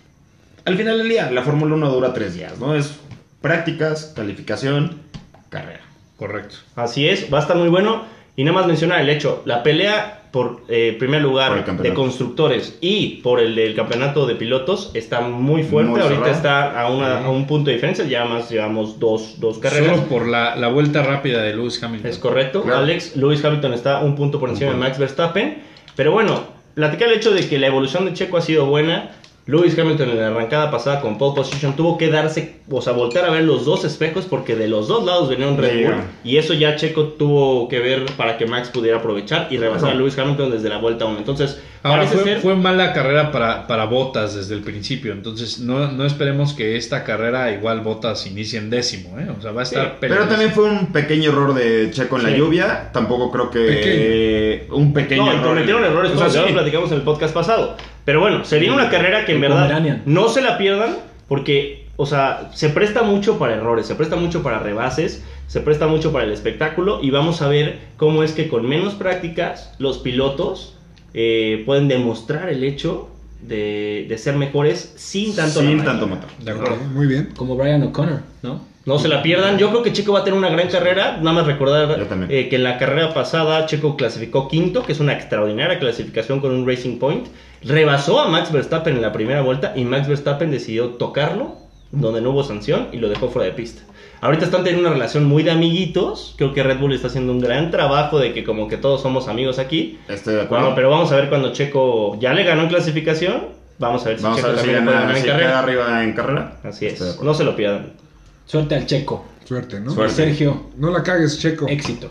Al 0.64 0.76
final 0.76 0.98
del 0.98 1.08
día, 1.08 1.30
la 1.30 1.42
Fórmula 1.42 1.74
1 1.74 1.90
dura 1.90 2.12
tres 2.14 2.34
días, 2.34 2.58
¿no? 2.58 2.74
Es 2.74 2.98
prácticas, 3.40 4.12
calificación, 4.14 5.00
carrera. 5.48 5.80
Correcto. 6.16 6.56
Así 6.76 7.08
es, 7.08 7.32
va 7.32 7.38
a 7.38 7.42
estar 7.42 7.56
muy 7.56 7.68
bueno. 7.68 8.04
Y 8.36 8.44
nada 8.44 8.58
más 8.58 8.66
mencionar 8.66 9.00
el 9.00 9.10
hecho, 9.10 9.42
la 9.44 9.62
pelea 9.62 10.20
por 10.30 10.62
eh, 10.68 10.96
primer 10.98 11.20
lugar 11.20 11.66
de 11.82 11.92
constructores 11.92 12.78
y 12.80 13.16
por 13.22 13.38
el 13.40 13.54
del 13.54 13.74
campeonato 13.74 14.26
de 14.26 14.34
pilotos 14.36 14.90
está 14.94 15.20
muy 15.20 15.62
fuerte. 15.62 15.90
Muy 15.90 16.00
Ahorita 16.00 16.30
está 16.30 16.80
a, 16.80 16.90
una, 16.90 17.18
a 17.18 17.28
un 17.28 17.46
punto 17.46 17.68
de 17.68 17.74
diferencia, 17.74 18.06
ya 18.06 18.24
más 18.24 18.48
llevamos 18.48 18.98
dos, 18.98 19.38
dos 19.38 19.58
carreras. 19.58 19.96
Solo 19.96 20.08
por 20.08 20.26
la, 20.26 20.56
la 20.56 20.68
vuelta 20.68 21.02
rápida 21.02 21.42
de 21.42 21.54
Lewis 21.54 21.82
Hamilton. 21.82 22.10
Es 22.10 22.16
correcto, 22.18 22.62
Claro. 22.62 22.78
Alex. 22.78 23.16
Lewis 23.16 23.44
Hamilton 23.44 23.74
está 23.74 24.00
un 24.00 24.16
punto 24.16 24.40
por 24.40 24.48
encima 24.48 24.70
de. 24.70 24.78
Max 24.78 24.98
Verstappen. 24.98 25.58
Pero 25.94 26.12
bueno, 26.12 26.44
platicar 26.74 27.08
el 27.08 27.16
hecho 27.16 27.32
de 27.32 27.46
que 27.46 27.58
la 27.58 27.66
evolución 27.66 28.06
de 28.06 28.14
Checo 28.14 28.38
ha 28.38 28.42
sido 28.42 28.64
buena. 28.64 29.10
Lewis 29.45 29.76
Hamilton 29.76 30.11
en 30.11 30.20
la 30.20 30.28
arrancada 30.28 30.70
pasada 30.70 31.01
con 31.01 31.18
pole 31.18 31.34
position 31.34 31.74
tuvo 31.74 31.99
que 31.99 32.09
darse, 32.11 32.61
o 32.70 32.80
sea, 32.80 32.93
voltear 32.93 33.24
a 33.24 33.30
ver 33.30 33.43
los 33.43 33.64
dos 33.64 33.84
espejos 33.84 34.24
porque 34.26 34.55
de 34.55 34.68
los 34.68 34.86
dos 34.86 35.05
lados 35.05 35.28
venía 35.28 35.49
un 35.49 35.59
Red 35.59 35.84
Bull. 35.84 35.95
Y 36.22 36.36
eso 36.36 36.55
ya 36.55 36.76
Checo 36.76 37.07
tuvo 37.09 37.68
que 37.68 37.80
ver 37.80 38.07
para 38.16 38.38
que 38.38 38.47
Max 38.47 38.68
pudiera 38.68 38.99
aprovechar 38.99 39.49
y 39.51 39.57
rebasar 39.59 39.90
a. 39.90 39.95
Lewis 39.95 40.16
Hamilton 40.16 40.53
desde 40.53 40.68
la 40.68 40.78
vuelta 40.78 41.07
1. 41.07 41.18
Entonces, 41.18 41.61
Ahora, 41.82 42.03
parece 42.05 42.14
fue, 42.18 42.24
ser... 42.24 42.40
fue 42.40 42.55
mala 42.55 42.93
carrera 42.93 43.32
para, 43.32 43.66
para 43.66 43.86
Botas 43.86 44.36
desde 44.36 44.55
el 44.55 44.61
principio, 44.61 45.11
entonces 45.12 45.59
no, 45.59 45.90
no 45.90 46.07
esperemos 46.07 46.53
que 46.55 46.76
esta 46.76 47.03
carrera 47.03 47.51
igual 47.51 47.80
Botas 47.80 48.24
inicie 48.28 48.61
en 48.61 48.70
décimo, 48.70 49.18
¿eh? 49.18 49.26
O 49.36 49.43
sea, 49.43 49.51
va 49.51 49.62
a 49.62 49.64
estar 49.64 49.97
Pero 49.99 50.14
peleadísimo. 50.14 50.30
también 50.30 50.53
fue 50.53 50.64
un 50.66 50.93
pequeño 50.93 51.30
error 51.30 51.53
de 51.55 51.90
Checo 51.90 52.16
en 52.18 52.22
la 52.22 52.28
Sí. 52.30 52.36
lluvia. 52.36 52.90
Tampoco 52.93 53.32
creo 53.32 53.51
que 53.51 54.66
un 54.70 54.93
pequeño 54.93 55.24
No, 55.26 55.32
error. 55.32 55.47
cometieron 55.49 55.84
en- 55.84 55.90
errores 55.90 56.12
O 56.12 56.18
sea, 56.18 56.28
ya 56.28 56.43
sí. 56.43 56.49
lo 56.49 56.55
platicamos 56.55 56.90
en 56.93 56.99
el 56.99 57.03
podcast 57.03 57.34
pasado. 57.34 57.76
Pero 58.05 58.20
bueno, 58.20 58.44
sería 58.44 58.72
una 58.72 58.90
carrera 58.90 59.24
que 59.24 59.32
en 59.32 59.36
El 59.36 59.42
verdad 59.42 59.62
Pomeranian. 59.68 60.03
no 60.07 60.28
se 60.28 60.40
la 60.42 60.59
pierdan 60.59 60.96
porque, 61.28 61.86
o 61.96 62.07
sea, 62.07 62.50
se 62.53 62.68
presta 62.68 63.03
mucho 63.03 63.38
para 63.38 63.55
errores, 63.55 63.86
se 63.86 63.94
presta 63.94 64.16
mucho 64.16 64.42
para 64.42 64.59
rebases, 64.59 65.22
se 65.46 65.61
presta 65.61 65.86
mucho 65.86 66.12
para 66.12 66.24
el 66.24 66.32
espectáculo 66.32 67.00
y 67.03 67.11
vamos 67.11 67.42
a 67.42 67.48
ver 67.48 67.78
cómo 67.96 68.22
es 68.22 68.32
que 68.32 68.48
con 68.48 68.68
menos 68.68 68.94
prácticas 68.94 69.72
los 69.78 69.98
pilotos 69.98 70.76
eh, 71.14 71.62
pueden 71.66 71.88
demostrar 71.88 72.48
el 72.48 72.64
hecho 72.64 73.09
de, 73.40 74.07
de 74.09 74.18
ser 74.18 74.36
mejores 74.36 74.92
sin 74.96 75.34
tanto 75.36 75.61
Sin 75.61 75.84
tanto 75.84 76.07
motor. 76.07 76.28
De 76.44 76.50
acuerdo. 76.53 76.76
Muy 76.92 77.07
bien. 77.07 77.30
Como 77.36 77.57
Brian 77.57 77.82
O'Connor, 77.82 78.20
¿no? 78.42 78.61
No 78.85 78.99
se 78.99 79.09
la 79.09 79.22
pierdan. 79.22 79.59
Yo 79.59 79.70
creo 79.70 79.83
que 79.83 79.93
Checo 79.93 80.12
va 80.12 80.20
a 80.20 80.24
tener 80.24 80.39
una 80.39 80.49
gran 80.51 80.68
carrera. 80.68 81.18
Nada 81.18 81.33
más 81.37 81.47
recordar 81.47 81.99
eh, 82.28 82.49
que 82.49 82.57
en 82.57 82.64
la 82.64 82.78
carrera 82.78 83.14
pasada 83.14 83.66
Checo 83.66 83.97
clasificó 83.97 84.49
quinto, 84.49 84.83
que 84.83 84.93
es 84.93 85.01
una 85.01 85.12
extraordinaria 85.12 85.78
clasificación 85.78 86.41
con 86.41 86.53
un 86.53 86.66
Racing 86.66 86.99
Point. 86.99 87.28
Rebasó 87.62 88.20
a 88.20 88.28
Max 88.28 88.51
Verstappen 88.51 88.97
en 88.97 89.03
la 89.03 89.12
primera 89.12 89.43
vuelta 89.43 89.72
y 89.76 89.85
Max 89.85 90.09
Verstappen 90.09 90.51
decidió 90.51 90.91
tocarlo 90.91 91.57
donde 91.93 92.20
no 92.22 92.30
hubo 92.30 92.43
sanción 92.43 92.89
y 92.91 92.97
lo 92.97 93.09
dejó 93.09 93.28
fuera 93.28 93.47
de 93.47 93.55
pista. 93.55 93.83
Ahorita 94.22 94.45
están 94.45 94.64
teniendo 94.64 94.89
una 94.89 94.95
relación 94.95 95.24
muy 95.24 95.43
de 95.43 95.51
amiguitos. 95.51 96.35
Creo 96.39 96.55
que 96.55 96.62
Red 96.62 96.78
Bull 96.78 96.93
está 96.93 97.09
haciendo 97.09 97.33
un 97.33 97.41
gran 97.41 97.70
trabajo 97.70 98.18
de 98.18 98.33
que 98.33 98.45
como 98.45 98.68
que 98.68 98.76
todos 98.76 99.03
somos 99.03 99.28
amigos 99.28 99.59
aquí. 99.59 99.99
Estoy 100.09 100.35
de 100.35 100.43
acuerdo. 100.43 100.64
Bueno, 100.64 100.76
pero 100.76 100.91
vamos 100.91 101.12
a 101.12 101.16
ver 101.16 101.28
cuando 101.28 101.53
Checo 101.53 102.16
ya 102.18 102.33
le 102.33 102.45
ganó 102.45 102.62
en 102.62 102.68
clasificación. 102.68 103.62
Vamos 103.78 104.07
a 104.07 104.11
ver 104.11 104.18
si 104.18 104.24
Vamos 104.24 104.39
a 104.39 104.43
Checo 104.43 104.53
ver 104.55 104.61
si, 104.61 104.64
también 104.66 104.85
puede 104.85 104.97
ganar 104.99 105.16
en 105.16 105.22
si 105.22 105.28
carrera. 105.28 105.59
arriba 105.59 106.05
en 106.05 106.12
carrera. 106.12 106.57
Así 106.62 106.87
Estoy 106.87 107.09
es. 107.09 107.20
No 107.20 107.35
se 107.35 107.45
lo 107.45 107.57
pierdan. 107.57 108.01
Suerte 108.47 108.74
al 108.74 108.86
checo. 108.86 109.24
Suerte, 109.45 109.80
¿no? 109.80 109.93
Suerte. 109.93 110.14
Sergio, 110.14 110.70
No 110.76 110.90
la 110.90 111.03
cagues, 111.03 111.38
Checo. 111.38 111.66
éxito. 111.68 112.11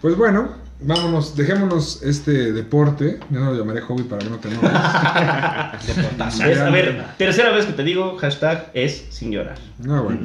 Pues 0.00 0.16
bueno, 0.16 0.48
vámonos, 0.82 1.36
dejémonos 1.36 2.02
este 2.02 2.52
deporte. 2.52 3.20
Yo 3.30 3.40
no 3.40 3.52
lo 3.52 3.58
llamaré 3.58 3.80
hobby 3.82 4.02
para 4.04 4.22
que 4.22 4.30
no 4.30 4.36
te 4.38 4.48
enojes. 4.48 4.70
Es- 6.50 6.58
a 6.60 6.70
ver, 6.70 7.04
tercera 7.18 7.50
vez 7.50 7.66
que 7.66 7.72
te 7.72 7.82
digo, 7.84 8.16
hashtag 8.18 8.70
es 8.74 9.04
sin 9.10 9.30
llorar. 9.32 9.58
No, 9.78 10.02
bueno. 10.04 10.20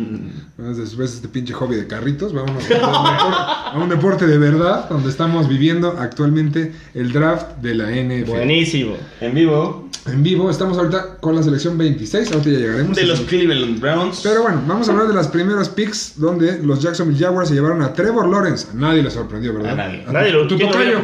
Bueno, 0.57 0.75
Después 0.75 1.11
de 1.11 1.15
este 1.17 1.27
pinche 1.29 1.53
hobby 1.53 1.75
de 1.75 1.87
carritos, 1.87 2.33
vámonos 2.33 2.63
a 2.63 2.67
un, 2.67 2.69
deporte, 2.71 3.37
a 3.37 3.73
un 3.77 3.89
deporte 3.89 4.27
de 4.27 4.37
verdad, 4.37 4.89
donde 4.89 5.09
estamos 5.09 5.47
viviendo 5.47 5.95
actualmente 5.99 6.73
el 6.93 7.11
draft 7.11 7.57
de 7.61 7.75
la 7.75 7.89
NFL. 7.91 8.29
Buenísimo. 8.29 8.95
En 9.21 9.33
vivo 9.33 9.89
En 10.07 10.21
vivo, 10.23 10.49
estamos 10.51 10.77
ahorita 10.77 11.17
con 11.19 11.35
la 11.35 11.41
selección 11.43 11.77
26, 11.77 12.31
ahorita 12.31 12.49
ya 12.51 12.57
llegaremos. 12.59 12.95
de 12.95 13.05
los 13.05 13.21
Cleveland 13.21 13.79
Browns. 13.79 14.21
Pero 14.23 14.43
bueno, 14.43 14.61
vamos 14.67 14.87
a 14.87 14.91
hablar 14.91 15.07
de 15.07 15.13
las 15.15 15.27
primeras 15.29 15.69
picks 15.69 16.13
donde 16.17 16.59
los 16.61 16.81
Jacksonville 16.81 17.19
Jaguars 17.19 17.49
se 17.49 17.55
llevaron 17.55 17.81
a 17.81 17.93
Trevor 17.93 18.27
Lawrence. 18.27 18.67
A 18.71 18.75
nadie 18.75 19.01
le 19.01 19.09
sorprendió, 19.09 19.53
¿verdad? 19.53 19.71
A 19.71 19.75
nadie. 19.75 19.99
tu- 20.05 20.11
Nadie 20.11 20.31
lo, 20.31 20.41
tu 20.43 20.44
¿quién 20.44 20.44
lo 20.49 20.57
tocayo. 20.57 21.01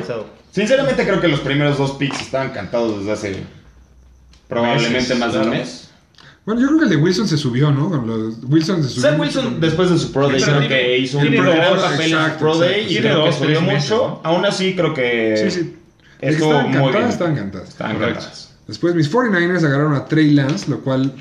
Sinceramente 0.51 1.05
creo 1.05 1.19
que 1.21 1.27
los 1.27 1.39
primeros 1.39 1.77
dos 1.77 1.91
picks 1.91 2.21
estaban 2.21 2.51
cantados 2.51 2.99
desde 2.99 3.11
hace 3.11 3.43
probablemente 4.47 4.99
Meses, 4.99 5.17
más 5.19 5.33
de 5.33 5.39
un 5.39 5.49
mes. 5.49 5.87
Bueno, 6.45 6.59
yo 6.61 6.67
creo 6.67 6.79
que 6.79 6.83
el 6.85 6.89
de 6.89 6.95
Wilson 6.97 7.27
se 7.27 7.37
subió, 7.37 7.71
¿no? 7.71 7.89
Con 7.89 8.07
los- 8.07 8.35
Wilson 8.43 8.83
se 8.83 8.89
subió. 8.89 9.09
Sam 9.11 9.19
Wilson 9.19 9.59
después 9.61 9.89
de 9.91 9.97
su 9.99 10.11
Pro 10.11 10.27
Day 10.27 10.41
creo 10.41 10.67
que 10.67 10.97
hizo 10.97 11.19
un 11.19 11.31
gran 11.31 11.75
papel 11.77 12.13
en 12.13 12.31
su 12.31 12.37
Pro 12.39 12.57
Day 12.57 12.71
exacto. 12.81 12.93
y 12.93 12.97
creo 12.97 13.25
que 13.25 13.31
subió 13.33 13.61
mucho. 13.61 14.19
¿no? 14.23 14.29
Aún 14.29 14.45
así 14.45 14.75
creo 14.75 14.93
que 14.93 15.35
Sí, 15.37 15.51
sí. 15.51 15.75
Estuvo 16.19 16.49
estaban 16.51 16.65
muy 16.71 16.73
cantadas, 16.73 16.93
bien. 16.97 17.09
estaban 17.09 17.35
cantadas. 17.35 17.69
Estaban 17.69 17.99
cantadas. 17.99 18.53
Después 18.67 18.95
mis 18.95 19.11
49ers 19.11 19.63
agarraron 19.65 19.93
a 19.95 20.05
Trey 20.05 20.31
Lance, 20.31 20.69
lo 20.69 20.79
cual 20.81 21.13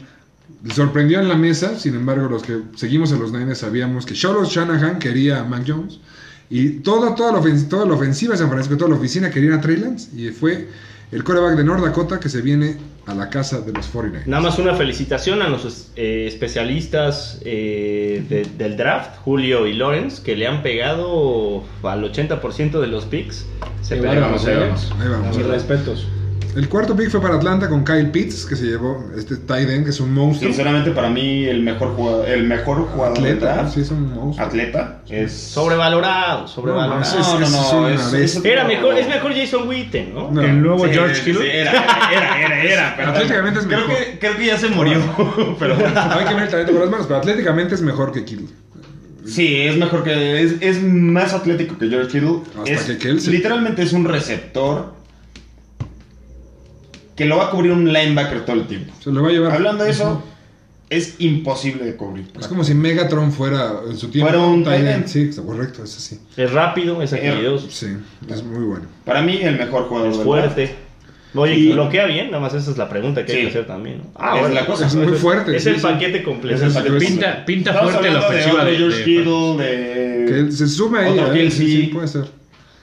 sorprendió 0.75 1.21
en 1.21 1.29
la 1.29 1.37
mesa, 1.37 1.79
sin 1.79 1.95
embargo, 1.95 2.29
los 2.29 2.43
que 2.43 2.59
seguimos 2.77 3.13
a 3.13 3.17
los 3.17 3.33
Niners 3.33 3.59
sabíamos 3.59 4.05
que 4.07 4.15
Charles 4.15 4.49
Shanahan 4.51 4.99
quería 4.99 5.41
a 5.41 5.45
Mac 5.45 5.65
Jones 5.67 6.01
y 6.51 6.81
toda, 6.81 7.15
toda, 7.15 7.33
la, 7.33 7.39
ofensiva, 7.39 7.69
toda 7.71 7.87
la 7.87 7.95
ofensiva 7.95 8.33
de 8.33 8.39
San 8.39 8.49
Francisco, 8.51 8.77
toda 8.77 8.91
la 8.91 8.97
oficina 8.97 9.31
querían 9.31 9.53
a 9.55 9.61
Trey 9.61 9.77
Lance 9.77 10.09
y 10.17 10.31
fue 10.31 10.69
el 11.13 11.25
coreback 11.25 11.57
de 11.57 11.65
North 11.65 11.83
Dakota 11.85 12.19
que 12.21 12.29
se 12.29 12.41
viene 12.43 12.77
a 13.07 13.15
la 13.15 13.31
casa 13.31 13.61
de 13.61 13.73
los 13.73 13.93
49ers. 13.93 14.27
Nada 14.27 14.43
más 14.43 14.59
una 14.59 14.75
felicitación 14.75 15.43
a 15.43 15.49
los 15.49 15.89
eh, 15.97 16.27
especialistas 16.29 17.41
eh, 17.45 18.25
de- 18.29 18.47
del 18.59 18.77
draft, 18.77 19.17
Julio 19.25 19.67
y 19.67 19.73
Lawrence, 19.75 20.23
que 20.23 20.37
le 20.37 20.47
han 20.47 20.63
pegado 20.63 21.65
al 21.83 22.05
80% 22.13 22.81
de 22.81 22.87
los 22.87 23.05
picks. 23.07 23.47
Se 23.83 24.01
bárbaros, 24.01 24.45
los 24.45 24.91
vamos. 25.11 25.37
Mis 25.37 25.47
respetos. 25.47 26.07
El 26.57 26.69
cuarto 26.69 26.97
pick 26.97 27.11
fue 27.11 27.23
para 27.23 27.37
Atlanta 27.37 27.69
con 27.69 27.85
Kyle 27.85 28.11
Pitts, 28.11 28.45
que 28.45 28.57
se 28.57 28.65
llevó 28.65 29.05
este 29.17 29.37
tight 29.37 29.69
end, 29.69 29.85
que 29.85 29.91
es 29.91 30.01
un 30.01 30.13
monstruo. 30.13 30.49
Sinceramente, 30.51 30.91
para 30.91 31.09
mí, 31.09 31.45
el 31.45 31.63
mejor 31.63 31.95
jugador, 31.95 32.29
el 32.29 32.43
mejor 32.45 32.87
jugador 32.89 33.17
Atleta, 33.19 33.55
draft, 33.55 33.75
sí, 33.75 33.81
es 33.83 33.91
un 33.93 34.13
monstruo. 34.13 34.47
atleta, 34.47 35.01
es... 35.09 35.33
Sobrevalorado, 35.33 36.49
sobrevalorado. 36.49 37.01
No, 37.01 37.03
es- 37.07 37.13
es- 37.15 37.55
es 37.57 37.73
una 37.73 38.09
bestia. 38.19 38.53
Era 38.53 38.65
mejor, 38.65 38.97
es 38.99 39.07
mejor 39.09 39.33
Jason 39.35 39.69
Witten, 39.69 40.13
¿no? 40.13 40.31
No. 40.33 40.43
El 40.43 40.61
nuevo 40.61 40.85
Sí, 40.87 40.93
George 40.93 41.15
sí, 41.15 41.23
Kittle. 41.31 41.61
era, 41.61 41.71
era, 42.13 42.41
era, 42.45 42.63
era, 42.65 42.95
pero 42.97 43.09
Atléticamente 43.11 43.61
es 43.61 43.67
creo 43.67 43.79
mejor. 43.87 43.97
que, 44.05 44.19
creo 44.19 44.37
que 44.37 44.47
ya 44.47 44.59
se 44.59 44.69
murió. 44.69 44.99
pero 45.59 45.75
Hay 45.97 46.25
que 46.27 46.35
ver 46.35 46.43
el 46.45 46.49
talento 46.49 46.73
con 46.73 46.81
las 46.81 46.91
manos, 46.91 47.07
pero 47.07 47.19
atléticamente 47.21 47.75
es 47.77 47.83
mejor 47.83 48.11
que 48.13 48.25
Kittle. 48.25 48.49
sí, 49.25 49.55
es 49.57 49.77
mejor 49.77 50.03
que 50.03 50.43
es, 50.43 50.55
es 50.61 50.83
más 50.83 51.33
atlético 51.33 51.79
que 51.79 51.89
George 51.89 52.11
Kittle. 52.11 52.41
Hasta 52.59 52.71
Es- 52.73 52.83
que 52.83 52.99
Kelsey. 52.99 53.33
Literalmente 53.35 53.83
es 53.83 53.93
un 53.93 54.05
receptor 54.05 54.99
que 57.21 57.27
lo 57.27 57.37
va 57.37 57.49
a 57.49 57.51
cubrir 57.51 57.71
un 57.73 57.85
linebacker 57.93 58.47
todo 58.47 58.57
el 58.57 58.67
tiempo. 58.67 58.95
Se 58.99 59.11
lo 59.13 59.23
va 59.23 59.29
a 59.29 59.33
llevar. 59.33 59.53
Hablando 59.53 59.85
de 59.85 59.91
eso, 59.91 60.23
es 60.89 61.17
imposible 61.19 61.85
de 61.85 61.95
cubrir. 61.95 62.29
Es 62.41 62.49
como 62.49 62.65
si 62.65 62.73
Megatron 62.73 63.31
fuera 63.31 63.75
en 63.87 63.99
su 63.99 64.09
tiempo. 64.09 64.31
Fuera 64.33 64.43
un 64.43 64.65
tight 64.65 64.77
tight 64.79 64.87
end. 64.87 65.03
end. 65.03 65.07
Sí, 65.07 65.21
está 65.29 65.43
correcto, 65.43 65.85
es 65.85 65.95
así. 65.99 66.19
Es 66.35 66.51
rápido, 66.51 67.03
es 67.03 67.13
habilidoso, 67.13 67.71
Sí, 67.71 67.89
es 68.27 68.43
muy 68.43 68.65
bueno. 68.65 68.87
Para 69.05 69.21
mí, 69.21 69.39
el 69.43 69.59
mejor 69.59 69.83
jugador 69.85 70.13
es 70.13 70.17
fuerte. 70.17 70.75
Oye, 71.35 71.57
Y- 71.57 71.73
bloquea 71.73 72.07
bien, 72.07 72.31
nada 72.31 72.41
más 72.43 72.55
esa 72.55 72.71
es 72.71 72.79
la 72.79 72.89
pregunta 72.89 73.27
que 73.27 73.33
hay 73.33 73.43
que 73.43 73.49
hacer 73.49 73.67
también. 73.67 73.99
¿no? 73.99 74.05
Ah, 74.15 74.37
es 74.37 74.41
bueno, 74.41 74.55
la 74.55 74.65
cosa. 74.65 74.87
Es 74.87 74.95
muy 74.95 75.13
fuerte. 75.13 75.55
Es 75.55 75.63
sí, 75.65 75.69
el 75.69 75.77
sí. 75.77 75.83
paquete 75.83 76.23
completo. 76.23 76.57
Es 76.57 76.63
el 76.63 76.73
paquete. 76.73 77.43
Pinta, 77.45 77.75
fuerte 77.75 78.11
la 78.11 78.19
de 78.21 78.27
ofensiva 78.27 78.65
de, 78.65 78.77
George 78.79 78.99
de- 78.99 79.05
Kittle, 79.05 79.57
de... 79.59 80.25
Que 80.27 80.39
él 80.41 80.53
se 80.53 80.67
sume 80.67 81.01
ahí. 81.01 81.13
Otro 81.13 81.35
¿eh? 81.35 81.37
Kelsey. 81.37 81.67
Sí, 81.67 81.81
sí, 81.83 81.87
puede 81.89 82.09
ser. 82.09 82.40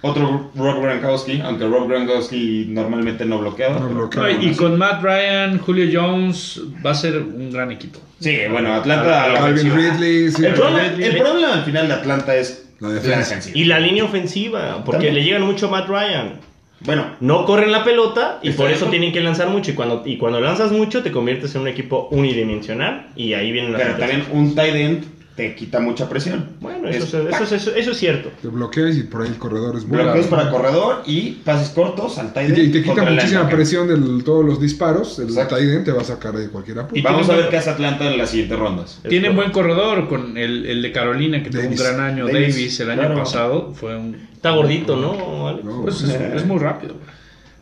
Otro 0.09 0.51
Rob 0.55 0.81
Gronkowski, 0.81 1.41
aunque 1.41 1.65
Rob 1.67 1.87
Gronkowski 1.87 2.65
normalmente 2.69 3.25
no 3.25 3.39
bloqueaba. 3.39 3.79
No 3.79 4.09
y 4.41 4.55
con 4.55 4.77
Matt 4.77 5.01
Ryan, 5.03 5.59
Julio 5.59 5.87
Jones, 5.91 6.61
va 6.85 6.91
a 6.91 6.95
ser 6.95 7.17
un 7.17 7.51
gran 7.51 7.71
equipo. 7.71 7.99
Sí, 8.19 8.37
bueno, 8.49 8.73
Atlanta 8.73 9.23
a 9.23 9.27
la 9.29 9.39
Calvin 9.39 9.71
ofensiva. 9.71 9.93
Ridley. 9.95 10.31
sí, 10.31 10.45
El 10.45 10.53
problema, 10.53 10.89
Ridley. 10.89 11.09
el 11.09 11.17
problema 11.17 11.53
al 11.53 11.63
final 11.63 11.87
de 11.87 11.93
Atlanta 11.93 12.35
es 12.35 12.69
La 12.79 12.89
defensa. 12.89 13.39
Y 13.53 13.65
la 13.65 13.79
línea 13.79 14.03
ofensiva, 14.03 14.83
porque 14.85 15.07
También. 15.07 15.13
le 15.15 15.23
llegan 15.23 15.41
mucho 15.43 15.67
a 15.67 15.71
Matt 15.71 15.87
Ryan. 15.87 16.33
Bueno, 16.81 17.05
No 17.21 17.45
corren 17.45 17.71
la 17.71 17.83
pelota 17.83 18.39
y 18.43 18.51
por 18.51 18.69
eso 18.69 18.85
tienen 18.87 19.11
que 19.11 19.19
lanzar 19.21 19.49
mucho. 19.49 19.71
Y 19.71 19.73
cuando, 19.73 20.03
y 20.05 20.17
cuando 20.17 20.39
lanzas 20.39 20.71
mucho, 20.71 21.01
te 21.01 21.11
conviertes 21.11 21.55
en 21.55 21.61
un 21.61 21.67
equipo 21.67 22.07
unidimensional. 22.11 23.07
Y 23.15 23.33
ahí 23.33 23.51
vienen 23.51 23.73
las 23.73 23.81
pero 23.81 23.97
también 23.97 24.25
un 24.31 24.53
tight 24.55 24.75
end 24.75 25.05
te 25.37 25.55
quita 25.55 25.79
mucha 25.79 26.09
presión. 26.09 26.49
Bueno, 26.59 26.89
Es- 26.89 27.03
eso, 27.05 27.21
es- 27.29 27.33
eso, 27.35 27.43
es- 27.43 27.51
eso, 27.61 27.75
eso 27.75 27.91
es 27.91 27.97
cierto. 27.97 28.29
Te 28.41 28.47
bloqueas 28.49 28.97
y 28.97 29.03
por 29.03 29.21
ahí 29.21 29.29
el 29.29 29.37
corredor 29.37 29.77
es 29.77 29.87
bueno. 29.87 30.03
Bloqueos 30.05 30.25
para 30.27 30.49
corredor 30.49 31.03
y 31.05 31.33
pases 31.45 31.69
cortos 31.69 32.17
al 32.17 32.33
tight 32.33 32.49
Y 32.49 32.51
end. 32.53 32.55
te, 32.55 32.63
y 32.63 32.71
te 32.71 32.83
quita 32.89 33.03
muchísima 33.03 33.47
presión 33.47 33.87
de 33.87 34.23
todos 34.23 34.43
los 34.43 34.59
disparos. 34.59 35.19
El 35.19 35.29
Exacto. 35.29 35.55
tight 35.55 35.69
end 35.69 35.85
te 35.85 35.91
va 35.91 36.01
a 36.01 36.05
sacar 36.05 36.35
de 36.35 36.49
cualquier 36.49 36.79
apuro. 36.79 36.99
Y 36.99 37.03
vamos 37.03 37.29
a 37.29 37.35
ver 37.35 37.49
qué 37.49 37.57
hace 37.57 37.69
Atlanta 37.69 38.11
en 38.11 38.17
las 38.17 38.31
siguientes 38.31 38.57
rondas. 38.59 38.99
Correcto. 39.03 39.33
buen 39.35 39.51
corredor 39.51 40.09
con 40.09 40.37
el, 40.37 40.65
el 40.65 40.81
de 40.81 40.91
Carolina 40.91 41.43
que 41.43 41.51
Davis. 41.51 41.77
tuvo 41.77 41.87
un 41.87 41.95
gran 41.97 41.99
año. 42.05 42.25
Davis, 42.25 42.55
Davis, 42.55 42.79
el 42.79 42.89
año 42.89 42.99
claro. 43.01 43.15
pasado 43.19 43.73
fue 43.75 43.95
un. 43.95 44.15
Está 44.33 44.51
gordito. 44.51 44.95
No, 44.97 45.81
Pues 45.83 46.01
es, 46.01 46.09
es 46.09 46.45
muy 46.47 46.57
rápido. 46.57 46.95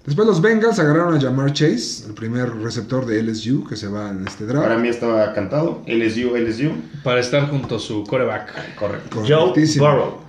Después 0.05 0.27
los 0.27 0.39
Bengals 0.39 0.77
agarraron 0.77 1.15
a 1.15 1.19
Jamar 1.19 1.51
Chase, 1.51 2.05
el 2.07 2.13
primer 2.13 2.55
receptor 2.57 3.07
de 3.07 3.23
LSU 3.23 3.65
que 3.67 3.75
se 3.75 3.87
va 3.87 4.11
en 4.11 4.27
este 4.27 4.45
draft. 4.45 4.67
Para 4.67 4.77
mí 4.77 4.87
estaba 4.87 5.33
cantado. 5.33 5.81
LSU, 5.87 6.37
LSU. 6.37 6.73
Para 7.03 7.21
estar 7.21 7.49
junto 7.49 7.77
a 7.77 7.79
su 7.79 8.03
coreback. 8.03 8.75
Correcto. 8.75 9.23
Joe. 9.27 9.53
Burrow, 9.79 10.19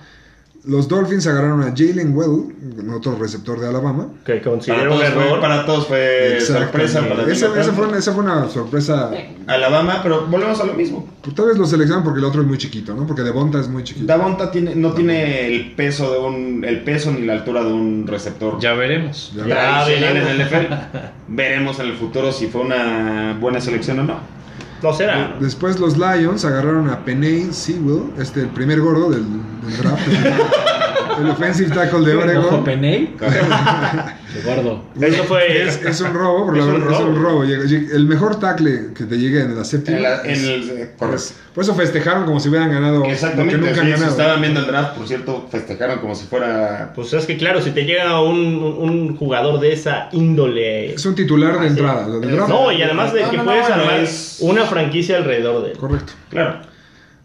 Los 0.67 0.87
Dolphins 0.89 1.25
agarraron 1.27 1.61
a 1.63 1.73
Jalen 1.75 2.15
Well, 2.15 2.53
otro 2.93 3.15
receptor 3.15 3.59
de 3.59 3.67
Alabama. 3.67 4.09
que 4.25 4.41
considero 4.41 4.93
un 4.93 4.99
todos, 4.99 5.13
fue, 5.13 5.23
error. 5.25 5.39
para 5.39 5.65
todos 5.65 5.87
fue 5.87 6.39
sorpresa. 6.41 7.07
Para 7.07 7.23
esa, 7.31 7.59
esa 7.59 7.71
fue 7.71 7.87
una, 7.87 7.97
esa 7.97 8.11
fue 8.13 8.23
una 8.23 8.49
sorpresa. 8.49 9.11
Alabama, 9.47 10.01
pero 10.03 10.27
volvemos 10.27 10.59
a 10.59 10.65
lo 10.65 10.73
mismo. 10.73 11.07
Pues 11.21 11.33
tal 11.35 11.45
vez 11.47 11.57
lo 11.57 11.65
seleccionan 11.65 12.03
porque 12.03 12.19
el 12.19 12.25
otro 12.25 12.41
es 12.41 12.47
muy 12.47 12.57
chiquito, 12.57 12.93
¿no? 12.93 13.07
Porque 13.07 13.21
Devonta 13.21 13.59
es 13.61 13.69
muy 13.69 13.83
chiquito. 13.83 14.05
Davonta 14.05 14.51
tiene, 14.51 14.75
no 14.75 14.91
tiene 14.91 15.47
el 15.47 15.71
peso 15.73 16.11
de 16.11 16.19
un, 16.19 16.65
el 16.65 16.83
peso 16.83 17.11
ni 17.11 17.25
la 17.25 17.33
altura 17.33 17.63
de 17.63 17.71
un 17.71 18.05
receptor 18.05 18.59
Ya 18.59 18.73
veremos. 18.73 19.31
Ya 19.35 19.43
en 19.87 20.01
veremos. 20.01 20.29
el 20.29 20.41
NFL. 20.47 20.73
Veremos 21.29 21.79
en 21.79 21.85
el 21.87 21.93
futuro 21.95 22.31
si 22.31 22.47
fue 22.47 22.61
una 22.61 23.37
buena 23.39 23.61
selección 23.61 23.99
o 23.99 24.03
no. 24.03 24.36
Será. 24.95 25.35
Después 25.39 25.79
los 25.79 25.97
Lions 25.97 26.45
agarraron 26.45 26.89
a 26.89 27.03
Penay 27.03 27.51
Sewell, 27.51 28.11
este 28.19 28.41
el 28.41 28.49
primer 28.49 28.79
gordo 28.81 29.09
del, 29.09 29.25
del 29.63 29.77
draft. 29.77 30.07
el 31.19 31.29
offensive 31.29 31.73
tackle 31.73 32.05
de 32.05 32.15
Oregon. 32.15 32.63
Peney. 32.63 33.15
Gordo. 34.45 34.83
Eso 35.01 35.23
fue. 35.23 35.63
Es, 35.67 35.83
es 35.83 36.01
un 36.01 36.13
robo, 36.13 36.53
Es 36.53 36.59
la 36.59 36.71
verdad 36.73 36.91
es 36.91 36.99
un 36.99 37.15
robo. 37.15 37.41
robo. 37.41 37.43
El 37.43 38.05
mejor 38.07 38.39
tackle 38.39 38.93
que 38.93 39.05
te 39.05 39.17
llegue 39.17 39.41
en 39.41 39.55
la 39.55 39.63
séptima. 39.63 39.97
En, 39.97 40.03
la- 40.03 40.21
en 40.23 40.29
es- 40.31 40.43
el, 40.43 40.69
es- 41.13 41.33
por 41.53 41.63
eso 41.63 41.73
festejaron 41.73 42.25
como 42.25 42.39
si 42.39 42.49
hubieran 42.49 42.71
ganado 42.71 42.99
lo 42.99 43.03
que 43.05 43.13
Exactamente. 43.13 43.57
nunca 43.57 43.73
sí, 43.73 43.91
han 43.91 43.97
si 43.97 44.03
estaban 44.05 44.41
viendo 44.41 44.59
el 44.59 44.67
draft, 44.67 44.95
por 44.97 45.07
cierto, 45.07 45.47
festejaron 45.49 45.99
como 45.99 46.13
si 46.13 46.25
fuera. 46.27 46.91
Pues 46.93 47.11
es 47.13 47.25
que 47.25 47.35
claro, 47.37 47.61
si 47.61 47.71
te 47.71 47.83
llega 47.85 48.21
un, 48.21 49.15
jugador 49.17 49.59
de 49.59 49.73
esa 49.73 50.09
índole. 50.11 50.93
Es 50.93 51.05
un 51.05 51.15
titular 51.15 51.53
de 51.59 51.65
Ah, 51.65 51.69
entrada. 51.69 52.07
lo 52.07 52.19
del 52.19 52.31
draft. 52.35 52.49
No, 52.49 52.71
y 52.71 52.81
además 52.83 53.13
de 53.13 53.23
No, 53.23 53.31
que 53.31 53.37
no, 53.37 53.45
puedes 53.45 53.67
no, 53.69 53.73
armar 53.75 53.99
es- 54.01 54.37
una 54.41 54.65
franquicia 54.65 55.17
alrededor 55.17 55.63
de 55.63 55.71
él. 55.71 55.77
Correcto. 55.77 56.13
Claro. 56.29 56.59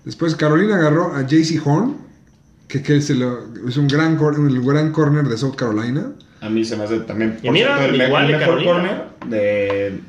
Después 0.04 0.34
Carolina 0.34 0.76
agarró 0.76 1.14
a 1.14 1.22
JC 1.26 1.60
Horn, 1.64 1.96
que, 2.72 2.82
que 2.82 3.00
se 3.02 3.14
lo- 3.14 3.38
es 3.68 3.76
un 3.76 3.86
gran, 3.86 4.16
cor- 4.16 4.36
el 4.36 4.60
gran 4.62 4.92
corner 4.92 5.24
de 5.28 5.36
South 5.36 5.54
Carolina. 5.56 6.12
A 6.40 6.48
mí 6.48 6.64
se 6.64 6.76
me 6.76 6.84
hace 6.84 7.00
también. 7.00 7.38
Y 7.42 7.50
mira, 7.50 7.84
el, 7.84 8.00
igual 8.00 8.24
el 8.24 8.32
de 8.32 8.38
mejor 8.38 8.54
Carolina. 8.64 8.72
corner 8.72 9.02
de. 9.28 9.38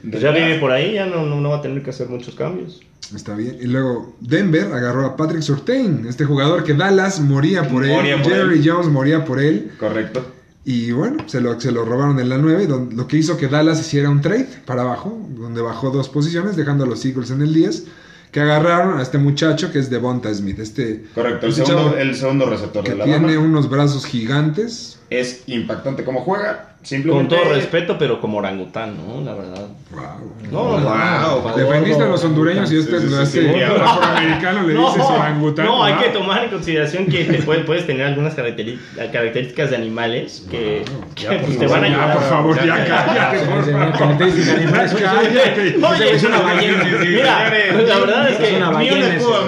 de 0.03 0.09
Pues 0.11 0.21
ya 0.23 0.31
vive 0.31 0.57
por 0.59 0.71
ahí, 0.71 0.93
ya 0.93 1.05
no, 1.05 1.25
no, 1.25 1.39
no 1.41 1.49
va 1.49 1.57
a 1.57 1.61
tener 1.61 1.83
que 1.83 1.89
hacer 1.91 2.07
muchos 2.09 2.35
cambios. 2.35 2.81
Está 3.13 3.35
bien. 3.35 3.57
Y 3.61 3.65
luego 3.67 4.15
Denver 4.21 4.71
agarró 4.73 5.05
a 5.05 5.15
Patrick 5.17 5.41
Surtain, 5.41 6.05
este 6.07 6.25
jugador 6.25 6.63
que 6.63 6.73
Dallas 6.73 7.19
moría 7.19 7.67
por 7.67 7.83
él. 7.85 7.91
Moría 7.91 8.21
por 8.21 8.31
Jerry 8.31 8.59
él. 8.59 8.63
Jones 8.65 8.87
moría 8.87 9.25
por 9.25 9.39
él. 9.39 9.71
Correcto. 9.79 10.25
Y 10.65 10.91
bueno, 10.93 11.27
se 11.27 11.41
lo, 11.41 11.59
se 11.59 11.73
lo 11.73 11.83
robaron 11.83 12.17
en 12.19 12.29
la 12.29 12.37
9, 12.37 12.65
don- 12.67 12.95
lo 12.95 13.05
que 13.05 13.17
hizo 13.17 13.35
que 13.37 13.49
Dallas 13.49 13.81
hiciera 13.81 14.09
un 14.09 14.21
trade 14.21 14.47
para 14.65 14.83
abajo, 14.83 15.27
donde 15.37 15.61
bajó 15.61 15.89
dos 15.91 16.07
posiciones, 16.07 16.55
dejando 16.55 16.85
a 16.85 16.87
los 16.87 17.03
Eagles 17.05 17.29
en 17.31 17.41
el 17.41 17.53
10, 17.53 17.83
que 18.33 18.41
agarraron 18.41 18.97
a 18.97 19.03
este 19.03 19.19
muchacho 19.19 19.71
que 19.71 19.77
es 19.77 19.91
Devonta 19.91 20.33
Smith, 20.33 20.57
este 20.57 21.05
Correcto. 21.13 21.45
El 21.45 21.53
segundo, 21.53 21.95
el 21.95 22.15
segundo 22.15 22.47
receptor 22.47 22.83
que 22.83 22.89
de 22.91 22.97
la 22.97 23.05
tiene 23.05 23.37
unos 23.37 23.69
brazos 23.69 24.05
gigantes. 24.05 24.99
Es 25.11 25.43
impactante 25.45 26.03
como 26.03 26.21
juega. 26.21 26.72
Con 26.83 26.87
Simplemente. 26.89 27.35
todo 27.37 27.53
respeto, 27.53 27.95
pero 27.97 28.19
como 28.19 28.39
orangután, 28.39 28.95
¿no? 28.97 29.21
La 29.23 29.33
verdad. 29.33 29.67
Wow. 29.91 30.01
No, 30.51 30.79
no, 30.81 31.39
Wow. 31.39 31.55
Defendiste 31.55 32.03
a 32.03 32.07
los 32.07 32.21
hondureños 32.25 32.69
y 32.73 32.79
este, 32.79 32.99
Sí, 32.99 33.07
sí, 33.07 33.15
a 33.15 33.25
sí, 33.25 33.39
sí. 33.41 33.61
afroamericano 33.63 34.63
le 34.67 34.73
dices 34.73 35.01
orangután. 35.09 35.65
no, 35.65 35.81
hay 35.81 35.93
wow. 35.93 36.03
que 36.03 36.09
tomar 36.09 36.43
en 36.43 36.49
consideración 36.49 37.05
que 37.05 37.23
te 37.23 37.41
puede- 37.43 37.61
puedes 37.61 37.87
tener 37.87 38.05
algunas 38.07 38.35
características 38.35 39.69
de 39.69 39.75
animales 39.77 40.45
que, 40.51 40.83
que, 41.15 41.27
pues, 41.37 41.57
te 41.57 41.67
van 41.67 41.85
a 41.85 41.87
Ya, 41.87 41.93
ayudar. 41.93 42.13
por 42.17 42.23
favor, 42.29 42.55
ya, 42.65 42.85
cállate, 42.85 43.39
por 43.45 43.71
favor. 43.71 43.93
Cállate. 44.99 45.75
Oye, 45.85 46.15
es 46.15 46.23
una 46.23 46.39
ballena. 46.41 46.83
Mira, 47.01 47.49
la 47.87 47.99
verdad 47.99 48.29
es 48.29 48.37
que 48.37 48.51
Ni 48.51 48.57
una 48.57 49.17
cuba 49.19 49.39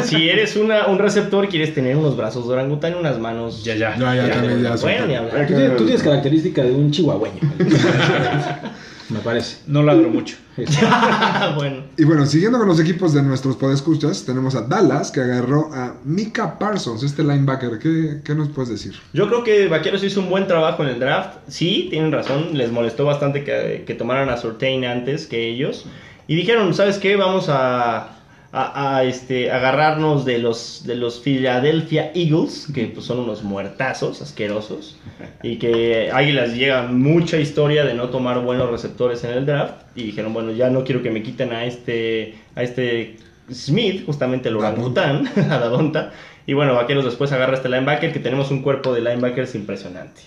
si 0.04 0.28
eres 0.28 0.56
una, 0.56 0.86
un 0.86 0.98
receptor, 0.98 1.48
quieres 1.48 1.74
tener 1.74 1.96
unos 1.96 2.16
brazos 2.16 2.46
de 2.48 2.54
orangután 2.54 2.92
y 2.92 2.96
unas 2.96 3.18
manos. 3.18 3.62
Ya, 3.64 3.74
ya. 3.74 3.96
Ya, 3.96 4.14
ya, 4.14 4.26
ya. 4.28 4.76
Bueno, 4.80 5.06
ni 5.06 5.14
hablar. 5.14 5.46
Tú 5.76 5.84
tienes, 5.86 6.02
tienes 6.22 6.39
característica 6.40 6.62
de 6.62 6.72
un 6.72 6.90
chihuahueño. 6.90 7.40
Me 9.10 9.18
parece. 9.18 9.58
No 9.66 9.82
ladro 9.82 10.08
mucho. 10.08 10.36
bueno. 11.56 11.82
Y 11.98 12.04
bueno, 12.04 12.26
siguiendo 12.26 12.58
con 12.58 12.68
los 12.68 12.78
equipos 12.78 13.12
de 13.12 13.22
nuestros 13.22 13.56
podescuchas, 13.56 14.24
tenemos 14.24 14.54
a 14.54 14.62
Dallas 14.62 15.10
que 15.10 15.20
agarró 15.20 15.68
a 15.74 15.96
Mika 16.04 16.60
Parsons, 16.60 17.02
este 17.02 17.24
linebacker. 17.24 17.80
¿Qué, 17.80 18.20
qué 18.22 18.34
nos 18.36 18.50
puedes 18.50 18.70
decir? 18.70 18.94
Yo 19.12 19.26
creo 19.26 19.42
que 19.42 19.66
Vaqueros 19.66 20.04
hizo 20.04 20.20
un 20.20 20.30
buen 20.30 20.46
trabajo 20.46 20.84
en 20.84 20.90
el 20.90 21.00
draft. 21.00 21.38
Sí, 21.48 21.88
tienen 21.90 22.12
razón, 22.12 22.50
les 22.56 22.70
molestó 22.70 23.04
bastante 23.04 23.42
que, 23.42 23.82
que 23.84 23.94
tomaran 23.94 24.28
a 24.28 24.36
Sortain 24.36 24.84
antes 24.84 25.26
que 25.26 25.48
ellos. 25.48 25.86
Y 26.28 26.36
dijeron, 26.36 26.72
¿sabes 26.74 26.98
qué? 26.98 27.16
Vamos 27.16 27.46
a, 27.48 28.19
a, 28.52 28.96
a, 28.96 29.04
este, 29.04 29.50
agarrarnos 29.50 30.24
de 30.24 30.38
los, 30.38 30.82
de 30.84 30.96
los 30.96 31.20
Philadelphia 31.20 32.10
Eagles, 32.14 32.68
que 32.74 32.86
pues, 32.86 33.06
son 33.06 33.20
unos 33.20 33.42
muertazos 33.42 34.20
asquerosos, 34.22 34.96
y 35.42 35.56
que 35.56 36.10
Águilas 36.12 36.54
llega 36.54 36.82
mucha 36.82 37.38
historia 37.38 37.84
de 37.84 37.94
no 37.94 38.08
tomar 38.10 38.40
buenos 38.42 38.70
receptores 38.70 39.22
en 39.24 39.30
el 39.30 39.46
draft, 39.46 39.82
y 39.94 40.04
dijeron, 40.04 40.32
bueno, 40.32 40.52
ya 40.52 40.70
no 40.70 40.84
quiero 40.84 41.02
que 41.02 41.10
me 41.10 41.22
quiten 41.22 41.52
a 41.52 41.64
este, 41.64 42.34
a 42.54 42.62
este 42.62 43.16
Smith, 43.52 44.04
justamente 44.06 44.48
el 44.48 44.56
orangután, 44.56 45.28
a 45.50 45.58
Davonta, 45.58 46.12
y 46.50 46.52
bueno, 46.52 46.74
Vaqueros 46.74 47.04
después 47.04 47.30
agarra 47.30 47.54
este 47.54 47.68
linebacker, 47.68 48.12
que 48.12 48.18
tenemos 48.18 48.50
un 48.50 48.60
cuerpo 48.60 48.92
de 48.92 49.00
linebackers 49.00 49.54
impresionante. 49.54 50.22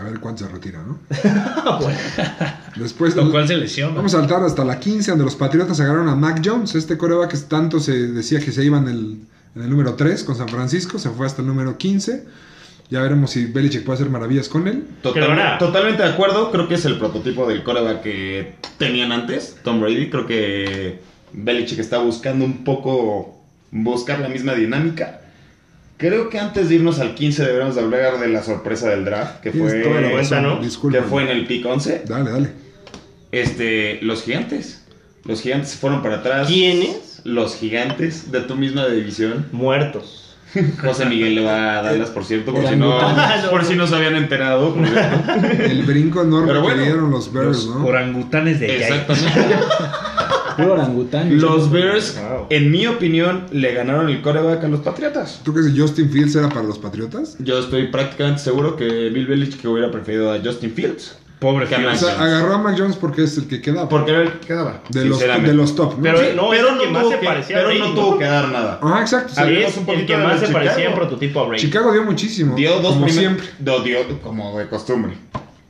A 0.00 0.04
ver 0.04 0.18
cuánto 0.18 0.46
se 0.46 0.50
retira, 0.50 0.82
¿no? 0.82 0.98
Bueno, 1.82 1.98
Después 2.76 3.14
Lo 3.14 3.30
cual 3.30 3.46
se 3.46 3.58
lesiona. 3.58 3.94
vamos 3.94 4.14
a 4.14 4.20
saltar 4.20 4.42
hasta 4.42 4.64
la 4.64 4.80
15, 4.80 5.10
donde 5.10 5.26
los 5.26 5.36
Patriotas 5.36 5.78
agarraron 5.78 6.08
a 6.08 6.16
Mac 6.16 6.40
Jones, 6.42 6.74
este 6.76 6.96
coreback 6.96 7.32
que 7.32 7.36
tanto 7.36 7.78
se 7.78 7.92
decía 7.92 8.40
que 8.40 8.52
se 8.52 8.64
iba 8.64 8.78
en 8.78 8.88
el, 8.88 9.18
en 9.54 9.62
el 9.62 9.68
número 9.68 9.96
3 9.96 10.24
con 10.24 10.34
San 10.34 10.48
Francisco, 10.48 10.98
se 10.98 11.10
fue 11.10 11.26
hasta 11.26 11.42
el 11.42 11.48
número 11.48 11.76
15. 11.76 12.24
Ya 12.88 13.02
veremos 13.02 13.32
si 13.32 13.44
Belichick 13.44 13.84
puede 13.84 13.96
hacer 13.98 14.08
maravillas 14.08 14.48
con 14.48 14.66
él. 14.66 14.84
Hará. 15.04 15.58
totalmente 15.58 16.02
de 16.02 16.08
acuerdo. 16.08 16.50
Creo 16.50 16.68
que 16.68 16.76
es 16.76 16.86
el 16.86 16.98
prototipo 16.98 17.46
del 17.46 17.62
coreback 17.64 18.00
que 18.00 18.54
tenían 18.78 19.12
antes, 19.12 19.58
Tom 19.62 19.78
Brady. 19.78 20.08
Creo 20.08 20.26
que 20.26 21.00
Belichick 21.34 21.80
está 21.80 21.98
buscando 21.98 22.46
un 22.46 22.64
poco 22.64 23.36
buscar 23.70 24.20
la 24.20 24.30
misma 24.30 24.54
dinámica. 24.54 25.19
Creo 26.00 26.30
que 26.30 26.38
antes 26.38 26.70
de 26.70 26.76
irnos 26.76 26.98
al 26.98 27.14
15 27.14 27.44
deberíamos 27.44 27.74
de 27.74 27.82
hablar 27.82 28.18
de 28.18 28.28
la 28.28 28.42
sorpresa 28.42 28.88
del 28.88 29.04
draft, 29.04 29.40
que 29.42 29.50
Tienes 29.50 29.82
toda 29.82 30.00
la 30.00 30.08
fue, 30.24 30.40
¿no? 30.40 30.60
Que 30.90 31.02
fue 31.02 31.22
en 31.24 31.28
el 31.28 31.46
pick 31.46 31.66
11. 31.66 32.04
Dale, 32.08 32.30
dale. 32.30 32.52
Este, 33.32 33.98
los 34.00 34.22
gigantes. 34.22 34.82
Los 35.24 35.42
gigantes 35.42 35.72
se 35.72 35.76
fueron 35.76 36.02
para 36.02 36.16
atrás. 36.16 36.48
¿quiénes? 36.48 37.20
Los 37.24 37.54
gigantes 37.54 38.32
de 38.32 38.40
tu 38.40 38.56
misma 38.56 38.86
división. 38.86 39.46
Muertos. 39.52 40.38
José 40.82 41.04
Miguel 41.04 41.34
le 41.34 41.44
va 41.44 41.78
a 41.78 41.82
Dallas, 41.82 42.08
por 42.08 42.24
cierto, 42.24 42.54
por 42.54 42.66
si 42.66 42.76
no, 42.76 42.96
orangután. 42.96 43.42
por 43.50 43.64
si 43.66 43.76
no 43.76 43.86
se 43.86 43.94
habían 43.94 44.16
enterado. 44.16 44.74
El 45.60 45.82
brinco 45.82 46.22
enorme 46.22 46.48
Pero 46.48 46.62
bueno, 46.62 46.78
que 46.78 46.84
dieron 46.84 47.10
los 47.10 47.30
Bears, 47.30 47.64
Los 47.64 47.76
¿no? 47.76 47.84
orangutanes 47.84 48.58
de. 48.58 48.76
Exactamente. 48.78 49.40
Puro 50.56 50.72
orangután. 50.74 51.40
Los 51.40 51.70
Bears, 51.70 52.18
Wow. 52.20 52.46
en 52.50 52.70
mi 52.70 52.86
opinión, 52.86 53.46
le 53.52 53.72
ganaron 53.74 54.08
el 54.08 54.20
coreback 54.22 54.64
a 54.64 54.68
los 54.68 54.80
Patriotas. 54.80 55.40
¿Tú 55.44 55.52
crees 55.52 55.72
que 55.72 55.80
Justin 55.80 56.10
Fields 56.10 56.34
era 56.36 56.48
para 56.48 56.62
los 56.62 56.78
Patriotas? 56.78 57.36
Yo 57.38 57.58
estoy 57.58 57.88
prácticamente 57.88 58.40
seguro 58.42 58.76
que 58.76 58.84
Bill 59.10 59.26
Belichick 59.26 59.64
hubiera 59.66 59.90
preferido 59.90 60.32
a 60.32 60.38
Justin 60.42 60.72
Fields. 60.72 61.16
Pobre 61.38 61.66
Que 61.66 61.74
a 61.74 61.78
O 61.78 61.80
Fields. 61.80 62.00
sea, 62.00 62.20
agarró 62.22 62.54
a 62.54 62.58
Mac 62.58 62.74
Jones 62.78 62.96
porque 62.96 63.24
es 63.24 63.38
el 63.38 63.48
que 63.48 63.62
quedaba. 63.62 63.88
Porque 63.88 64.10
era 64.10 64.20
el 64.24 64.32
que 64.32 64.46
quedaba. 64.48 64.82
de, 64.90 65.06
los, 65.06 65.16
sinceramente. 65.16 65.50
de 65.52 65.56
los 65.56 65.74
top, 65.74 65.94
¿no? 65.96 66.02
Pero 66.02 66.18
Sí. 66.18 66.26
no, 66.36 66.50
pero 66.50 66.74
no, 66.74 66.80
que 66.82 66.86
más 66.88 67.02
tuvo 67.02 67.10
que, 67.18 67.26
parecía 67.26 67.56
pero 67.56 67.68
Brady, 67.68 67.80
no 67.80 67.94
tuvo 67.94 68.18
que 68.18 68.24
dar 68.26 68.48
nada. 68.50 68.78
Ajá, 68.82 69.00
exacto. 69.00 69.34
sí. 69.34 69.40
Hablemos 69.40 69.70
es 69.70 69.76
un 69.78 69.88
el 69.88 70.06
que 70.06 70.16
más 70.18 70.38
se 70.40 70.48
parecía 70.48 70.72
en 70.74 70.78
Chicago. 70.90 70.96
prototipo 70.96 71.40
a 71.40 71.46
Brady. 71.48 71.62
Chicago 71.62 71.92
dio 71.94 72.02
muchísimo. 72.04 72.54
Dio 72.56 72.72
dos 72.80 72.92
como 72.92 73.06
primer- 73.06 73.12
siempre. 73.22 73.46
do- 73.58 73.80
dio 73.82 74.20
como 74.20 74.58
de 74.58 74.68
costumbre. 74.68 75.14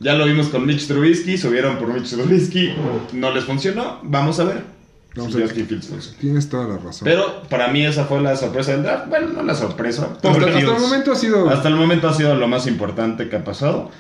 Ya 0.01 0.15
lo 0.15 0.25
vimos 0.25 0.49
con 0.49 0.65
Mitch 0.65 0.87
Trubisky, 0.87 1.37
subieron 1.37 1.77
por 1.77 1.93
Mitch 1.93 2.09
Trubisky, 2.11 2.73
no 3.13 3.33
les 3.33 3.45
funcionó. 3.45 4.01
Vamos 4.03 4.41
a 4.41 4.45
ver. 4.45 4.65
Vamos 5.15 5.33
si 5.33 5.39
a 5.39 5.41
ver. 5.41 5.49
Justin 5.49 5.67
Fields 5.67 5.87
funciona. 5.89 6.19
Tienes 6.19 6.49
toda 6.49 6.69
la 6.69 6.79
razón. 6.79 7.05
Pero 7.05 7.43
para 7.51 7.69
mí 7.69 7.85
esa 7.85 8.07
fue 8.07 8.23
la 8.23 8.35
sorpresa 8.35 8.73
del 8.73 8.83
draft. 8.83 9.09
Bueno, 9.09 9.29
no 9.29 9.43
la 9.43 9.55
sorpresa. 9.55 10.09
hasta, 10.23 10.59
el 10.59 10.81
momento 10.81 11.13
ha 11.13 11.17
sido. 11.17 11.51
Hasta 11.51 11.69
el 11.69 11.75
momento 11.75 12.09
ha 12.09 12.15
sido 12.15 12.35
lo 12.35 12.49
más 12.49 12.67
importante 12.67 13.29
que 13.29 13.37
ha 13.37 13.45
pasado. 13.45 13.91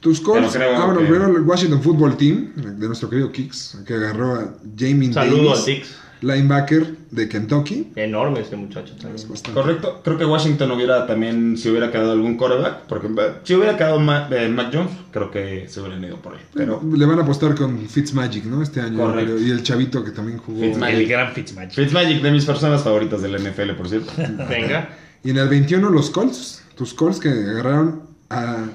Tus 0.00 0.20
Colts, 0.20 0.54
ah, 0.56 0.84
bueno, 0.84 0.98
que- 0.98 1.04
primero 1.06 1.26
el 1.28 1.42
Washington 1.42 1.82
Football 1.82 2.16
Team, 2.16 2.52
de 2.54 2.86
nuestro 2.86 3.08
querido 3.08 3.32
Kicks, 3.32 3.78
que 3.86 3.94
agarró 3.94 4.34
a 4.34 4.54
Jamie 4.76 5.12
Saludo 5.12 5.50
Davis, 5.50 5.58
al 5.60 5.64
Dix. 5.64 5.96
Linebacker 6.20 6.96
de 7.10 7.28
Kentucky. 7.28 7.92
Enorme 7.96 8.40
ese 8.40 8.56
muchacho 8.56 8.94
también. 9.00 9.26
Correcto. 9.54 10.00
Creo 10.04 10.18
que 10.18 10.24
Washington 10.24 10.70
hubiera 10.72 11.06
también, 11.06 11.56
si 11.56 11.68
hubiera 11.70 11.90
quedado 11.90 12.12
algún 12.12 12.36
quarterback, 12.36 12.82
porque 12.88 13.06
eh, 13.06 13.32
si 13.44 13.54
hubiera 13.54 13.76
quedado 13.76 13.98
Ma- 14.00 14.28
eh, 14.30 14.48
Mac 14.48 14.70
Jones, 14.72 14.90
creo 15.12 15.30
que 15.30 15.66
se 15.68 15.80
hubieran 15.80 16.02
ido 16.04 16.16
por 16.16 16.34
él. 16.34 16.40
Pero 16.54 16.82
Le 16.94 17.06
van 17.06 17.18
a 17.18 17.22
apostar 17.22 17.54
con 17.54 17.78
Fitzmagic, 17.88 18.44
¿no? 18.44 18.62
Este 18.62 18.80
año. 18.80 18.98
Correcto. 18.98 19.38
Y 19.38 19.50
el 19.50 19.62
chavito 19.62 20.04
que 20.04 20.10
también 20.10 20.38
jugó. 20.38 20.60
Fitzmagic. 20.60 20.98
El 20.98 21.08
gran 21.08 21.32
Fitzmagic. 21.32 21.72
Fitzmagic, 21.74 22.22
de 22.22 22.30
mis 22.30 22.44
personas 22.44 22.82
favoritas 22.82 23.22
del 23.22 23.36
NFL, 23.40 23.72
por 23.76 23.88
cierto. 23.88 24.12
Venga. 24.48 24.90
Y 25.24 25.30
en 25.30 25.38
el 25.38 25.48
21 25.48 25.90
los 25.90 26.10
Colts. 26.10 26.64
Tus 26.76 26.94
Colts 26.94 27.18
que 27.20 27.28
agarraron 27.28 28.02
a 28.30 28.66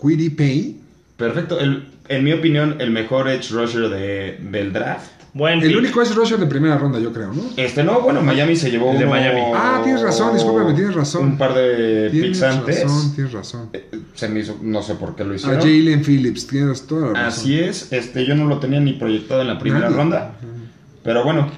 Quiddy 0.00 0.30
Pay. 0.30 0.80
Perfecto. 1.16 1.58
El- 1.60 1.86
en 2.08 2.24
mi 2.24 2.32
opinión, 2.32 2.76
el 2.80 2.90
mejor 2.90 3.28
edge 3.28 3.50
rusher 3.52 3.88
de- 3.88 4.38
del 4.50 4.72
draft. 4.72 5.10
Buen 5.32 5.62
El 5.62 5.76
único 5.76 6.02
es 6.02 6.12
rusher 6.14 6.38
de 6.38 6.46
primera 6.46 6.76
ronda, 6.76 6.98
yo 6.98 7.12
creo, 7.12 7.32
¿no? 7.32 7.42
Este 7.56 7.84
no, 7.84 8.00
bueno, 8.00 8.20
Miami 8.20 8.56
se 8.56 8.68
llevó 8.70 8.90
El 8.90 8.98
de 8.98 9.04
uno- 9.04 9.14
Miami. 9.14 9.40
Ah, 9.54 9.80
tienes 9.84 10.02
razón, 10.02 10.34
discúlpame, 10.34 10.74
tienes 10.74 10.94
razón. 10.94 11.24
Un 11.24 11.38
par 11.38 11.54
de 11.54 12.10
Tienes 12.10 12.30
picks 12.30 12.42
antes. 12.42 12.82
razón, 12.82 13.14
tienes 13.14 13.32
razón. 13.32 13.68
Eh, 13.72 13.90
Se 14.14 14.28
me 14.28 14.40
hizo, 14.40 14.56
no 14.60 14.82
sé 14.82 14.96
por 14.96 15.14
qué 15.14 15.24
lo 15.24 15.32
A 15.32 15.36
hicieron. 15.36 15.60
Jalen 15.60 16.02
Phillips, 16.04 16.46
tienes 16.48 16.84
toda 16.86 17.12
la 17.12 17.12
razón. 17.12 17.26
Así 17.42 17.60
es, 17.60 17.92
este, 17.92 18.26
yo 18.26 18.34
no 18.34 18.46
lo 18.46 18.58
tenía 18.58 18.80
ni 18.80 18.94
proyectado 18.94 19.42
en 19.42 19.46
la 19.48 19.58
primera 19.60 19.84
Nadie. 19.84 19.96
ronda. 19.96 20.32
Pero 21.04 21.22
bueno, 21.24 21.48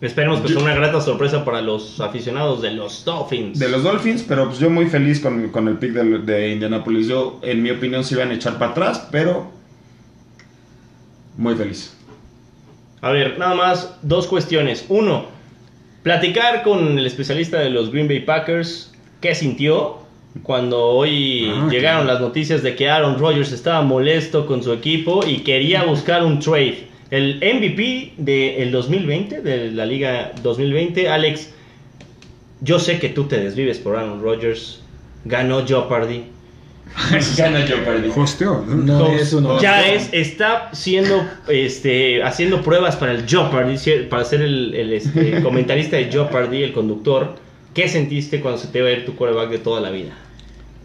Esperemos 0.00 0.40
que 0.42 0.48
sea 0.52 0.58
una 0.62 0.76
grata 0.76 1.00
sorpresa 1.00 1.44
para 1.44 1.60
los 1.60 1.98
aficionados 2.00 2.62
de 2.62 2.70
los 2.70 3.04
Dolphins. 3.04 3.58
de 3.58 3.68
los 3.68 3.82
Dolphins, 3.82 4.22
pero 4.22 4.46
pues 4.46 4.60
yo 4.60 4.70
muy 4.70 4.86
feliz 4.86 5.18
con, 5.18 5.48
con 5.48 5.66
el 5.66 5.76
pick 5.78 5.90
de, 5.92 6.18
de 6.20 6.50
Indianapolis. 6.52 7.08
Yo, 7.08 7.40
en 7.42 7.60
mi 7.64 7.70
opinión, 7.72 8.04
se 8.04 8.14
iban 8.14 8.30
a 8.30 8.34
echar 8.34 8.58
para 8.60 8.70
atrás, 8.70 9.08
pero 9.10 9.50
muy 11.36 11.54
feliz. 11.56 11.94
A 13.00 13.10
ver, 13.10 13.38
nada 13.38 13.54
más 13.54 13.96
dos 14.02 14.26
cuestiones. 14.26 14.84
Uno, 14.88 15.26
platicar 16.02 16.62
con 16.62 16.98
el 16.98 17.06
especialista 17.06 17.58
de 17.60 17.70
los 17.70 17.90
Green 17.92 18.08
Bay 18.08 18.20
Packers 18.20 18.92
qué 19.20 19.34
sintió 19.34 19.98
cuando 20.42 20.80
hoy 20.84 21.50
Ah, 21.52 21.68
llegaron 21.70 22.02
claro. 22.04 22.12
las 22.14 22.20
noticias 22.20 22.62
de 22.62 22.74
que 22.76 22.88
Aaron 22.88 23.18
Rodgers 23.18 23.52
estaba 23.52 23.82
molesto 23.82 24.46
con 24.46 24.62
su 24.62 24.72
equipo 24.72 25.24
y 25.26 25.38
quería 25.38 25.84
buscar 25.84 26.24
un 26.24 26.38
trade. 26.40 26.86
El 27.10 27.36
MVP 27.36 28.12
del 28.18 28.70
2020, 28.70 29.40
de 29.40 29.70
la 29.72 29.86
liga 29.86 30.32
2020, 30.42 31.08
Alex, 31.08 31.52
yo 32.60 32.78
sé 32.78 32.98
que 32.98 33.08
tú 33.08 33.24
te 33.24 33.38
desvives 33.40 33.78
por 33.78 33.96
Aaron 33.96 34.20
Rodgers, 34.22 34.80
ganó 35.24 35.66
Jeopardy. 35.66 36.24
Gana 37.36 37.62
Jeopardy. 37.66 38.10
Hosteó, 38.14 38.64
¿no? 38.66 38.76
No 38.76 38.98
Dos. 38.98 39.20
es 39.20 39.32
uno. 39.32 39.60
Ya 39.60 39.86
es, 39.86 40.08
está 40.12 40.70
siendo, 40.72 41.24
este, 41.48 42.22
haciendo 42.22 42.62
pruebas 42.62 42.96
para 42.96 43.12
el 43.12 43.26
Jeopardy, 43.26 43.76
para 44.10 44.24
ser 44.24 44.42
el, 44.42 44.74
el, 44.74 44.92
este, 44.92 45.42
comentarista 45.42 45.96
de 45.96 46.10
Jeopardy, 46.10 46.62
el 46.62 46.72
conductor. 46.72 47.36
¿Qué 47.74 47.88
sentiste 47.88 48.40
cuando 48.40 48.58
se 48.60 48.68
te 48.68 48.78
iba 48.78 48.88
a 48.88 48.92
ir 48.92 49.04
tu 49.06 49.14
quarterback 49.14 49.50
de 49.50 49.58
toda 49.58 49.80
la 49.80 49.90
vida? 49.90 50.12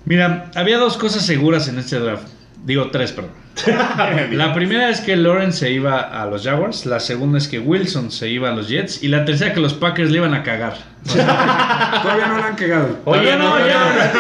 Mira, 0.06 0.52
había 0.56 0.78
dos 0.78 0.98
cosas 0.98 1.26
seguras 1.26 1.68
en 1.68 1.80
este 1.80 1.98
draft. 1.98 2.28
Digo 2.66 2.90
tres, 2.92 3.12
perdón. 3.12 3.43
La 4.32 4.54
primera 4.54 4.90
es 4.90 5.02
que 5.02 5.16
Lawrence 5.16 5.60
se 5.60 5.72
iba 5.72 6.00
a 6.00 6.26
los 6.26 6.44
Jaguars, 6.44 6.86
la 6.86 7.00
segunda 7.00 7.38
es 7.38 7.48
que 7.48 7.60
Wilson 7.60 8.12
se 8.12 8.30
iba 8.30 8.50
a 8.50 8.52
los 8.54 8.68
Jets 8.68 9.04
y 9.04 9.08
la 9.08 9.26
tercera 9.26 9.54
que 9.54 9.60
los 9.60 9.74
Packers 9.74 10.10
le 10.10 10.18
iban 10.18 10.34
a 10.34 10.44
cagar. 10.44 10.78
Todavía 11.06 12.28
no 12.28 12.38
lo 12.38 12.44
han 12.44 12.56
cagado. 12.56 13.00
Oye, 13.06 13.36
no, 13.38 13.58
ya. 13.66 14.12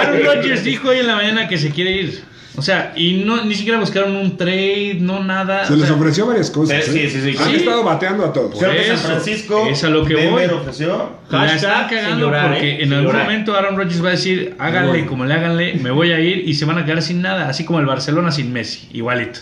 Aaron 0.00 0.24
Rodgers 0.24 0.64
dijo 0.64 0.88
hoy 0.88 0.98
en 0.98 1.06
la 1.06 1.16
mañana 1.16 1.48
que 1.48 1.56
se 1.56 1.70
quiere 1.70 1.92
ir. 1.92 2.24
O 2.58 2.62
sea, 2.62 2.92
y 2.96 3.22
no 3.24 3.44
ni 3.44 3.54
siquiera 3.54 3.78
buscaron 3.78 4.16
un 4.16 4.36
trade, 4.36 4.96
no 5.00 5.22
nada. 5.22 5.64
Se 5.64 5.72
o 5.72 5.76
les 5.76 5.86
sea, 5.86 5.94
ofreció 5.96 6.26
varias 6.26 6.50
cosas. 6.50 6.84
Sí, 6.84 6.98
¿eh? 6.98 7.08
sí, 7.08 7.20
sí, 7.20 7.32
sí. 7.32 7.38
Han 7.42 7.50
Sí. 7.50 7.56
estado 7.56 7.84
bateando 7.84 8.24
a 8.24 8.32
todos. 8.32 8.58
Creo 8.58 8.72
que 8.72 8.84
San 8.88 8.98
Francisco, 8.98 9.66
es 9.70 9.84
a 9.84 9.88
lo 9.90 10.04
que 10.04 10.14
Denver 10.14 10.48
voy. 10.50 10.58
ofreció. 10.58 11.10
La 11.30 11.54
están 11.54 11.88
cagando 11.88 12.26
llorar, 12.26 12.50
porque 12.52 12.70
¿eh? 12.70 12.82
en 12.82 12.92
algún 12.92 13.06
llorar. 13.12 13.22
momento 13.24 13.54
Aaron 13.56 13.76
Rodgers 13.76 14.04
va 14.04 14.08
a 14.08 14.12
decir, 14.12 14.54
háganle 14.58 14.90
Bueno. 14.90 15.06
como 15.06 15.24
le 15.24 15.34
háganle, 15.34 15.74
me 15.74 15.90
voy 15.92 16.10
a 16.12 16.20
ir 16.20 16.48
y 16.48 16.54
se 16.54 16.64
van 16.64 16.78
a 16.78 16.84
quedar 16.84 17.00
sin 17.00 17.22
nada, 17.22 17.48
así 17.48 17.64
como 17.64 17.78
el 17.78 17.86
Barcelona 17.86 18.32
sin 18.32 18.52
Messi, 18.52 18.88
igualito. 18.92 19.40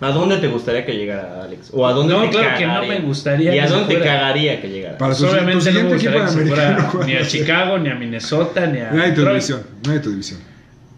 ¿A 0.00 0.08
dónde 0.08 0.36
te 0.36 0.48
gustaría 0.48 0.84
que 0.84 0.92
llegara, 0.92 1.40
Alex? 1.44 1.70
¿O 1.72 1.86
a 1.86 1.92
dónde 1.92 2.12
No, 2.14 2.22
te 2.24 2.28
claro 2.30 2.58
que 2.58 2.66
no 2.66 2.84
me 2.84 2.98
gustaría 3.00 3.54
¿Y 3.54 3.58
a 3.58 3.62
que 3.62 3.68
se 3.68 3.74
dónde 3.74 3.94
te 3.94 4.00
cagaría 4.02 4.60
que 4.60 4.68
llegara? 4.68 4.98
Para 4.98 5.14
su, 5.14 5.24
obviamente 5.26 5.72
no 5.72 5.88
me 5.90 5.96
siguiente 5.96 5.96
equipo 5.96 6.18
gustaría 6.24 6.44
de 6.44 6.80
que 6.80 6.82
se 6.82 6.94
fuera 6.94 7.06
ni 7.06 7.14
a 7.16 7.26
Chicago, 7.26 7.78
ni 7.78 7.88
a 7.88 7.94
Minnesota, 7.94 8.66
ni 8.66 8.80
a... 8.80 8.90
No 8.90 9.02
hay 9.02 9.14
tu 9.14 9.24
división. 9.24 9.62
No 9.86 9.92
hay 9.92 9.98
tu 10.00 10.10
división. 10.10 10.40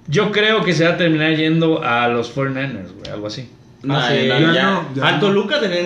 Yo 0.09 0.31
creo 0.33 0.65
que 0.65 0.73
se 0.73 0.85
va 0.85 0.91
a 0.91 0.97
terminar 0.97 1.35
yendo 1.37 1.83
a 1.83 2.09
los 2.09 2.35
49ers, 2.35 2.93
güey, 2.99 3.11
algo 3.13 3.27
así. 3.27 3.49
No 3.83 3.97
Ah, 3.97 4.09
sé. 4.09 4.29
no, 4.29 4.41
Ya 4.41 4.53
ya. 4.53 4.71
no. 4.71 4.89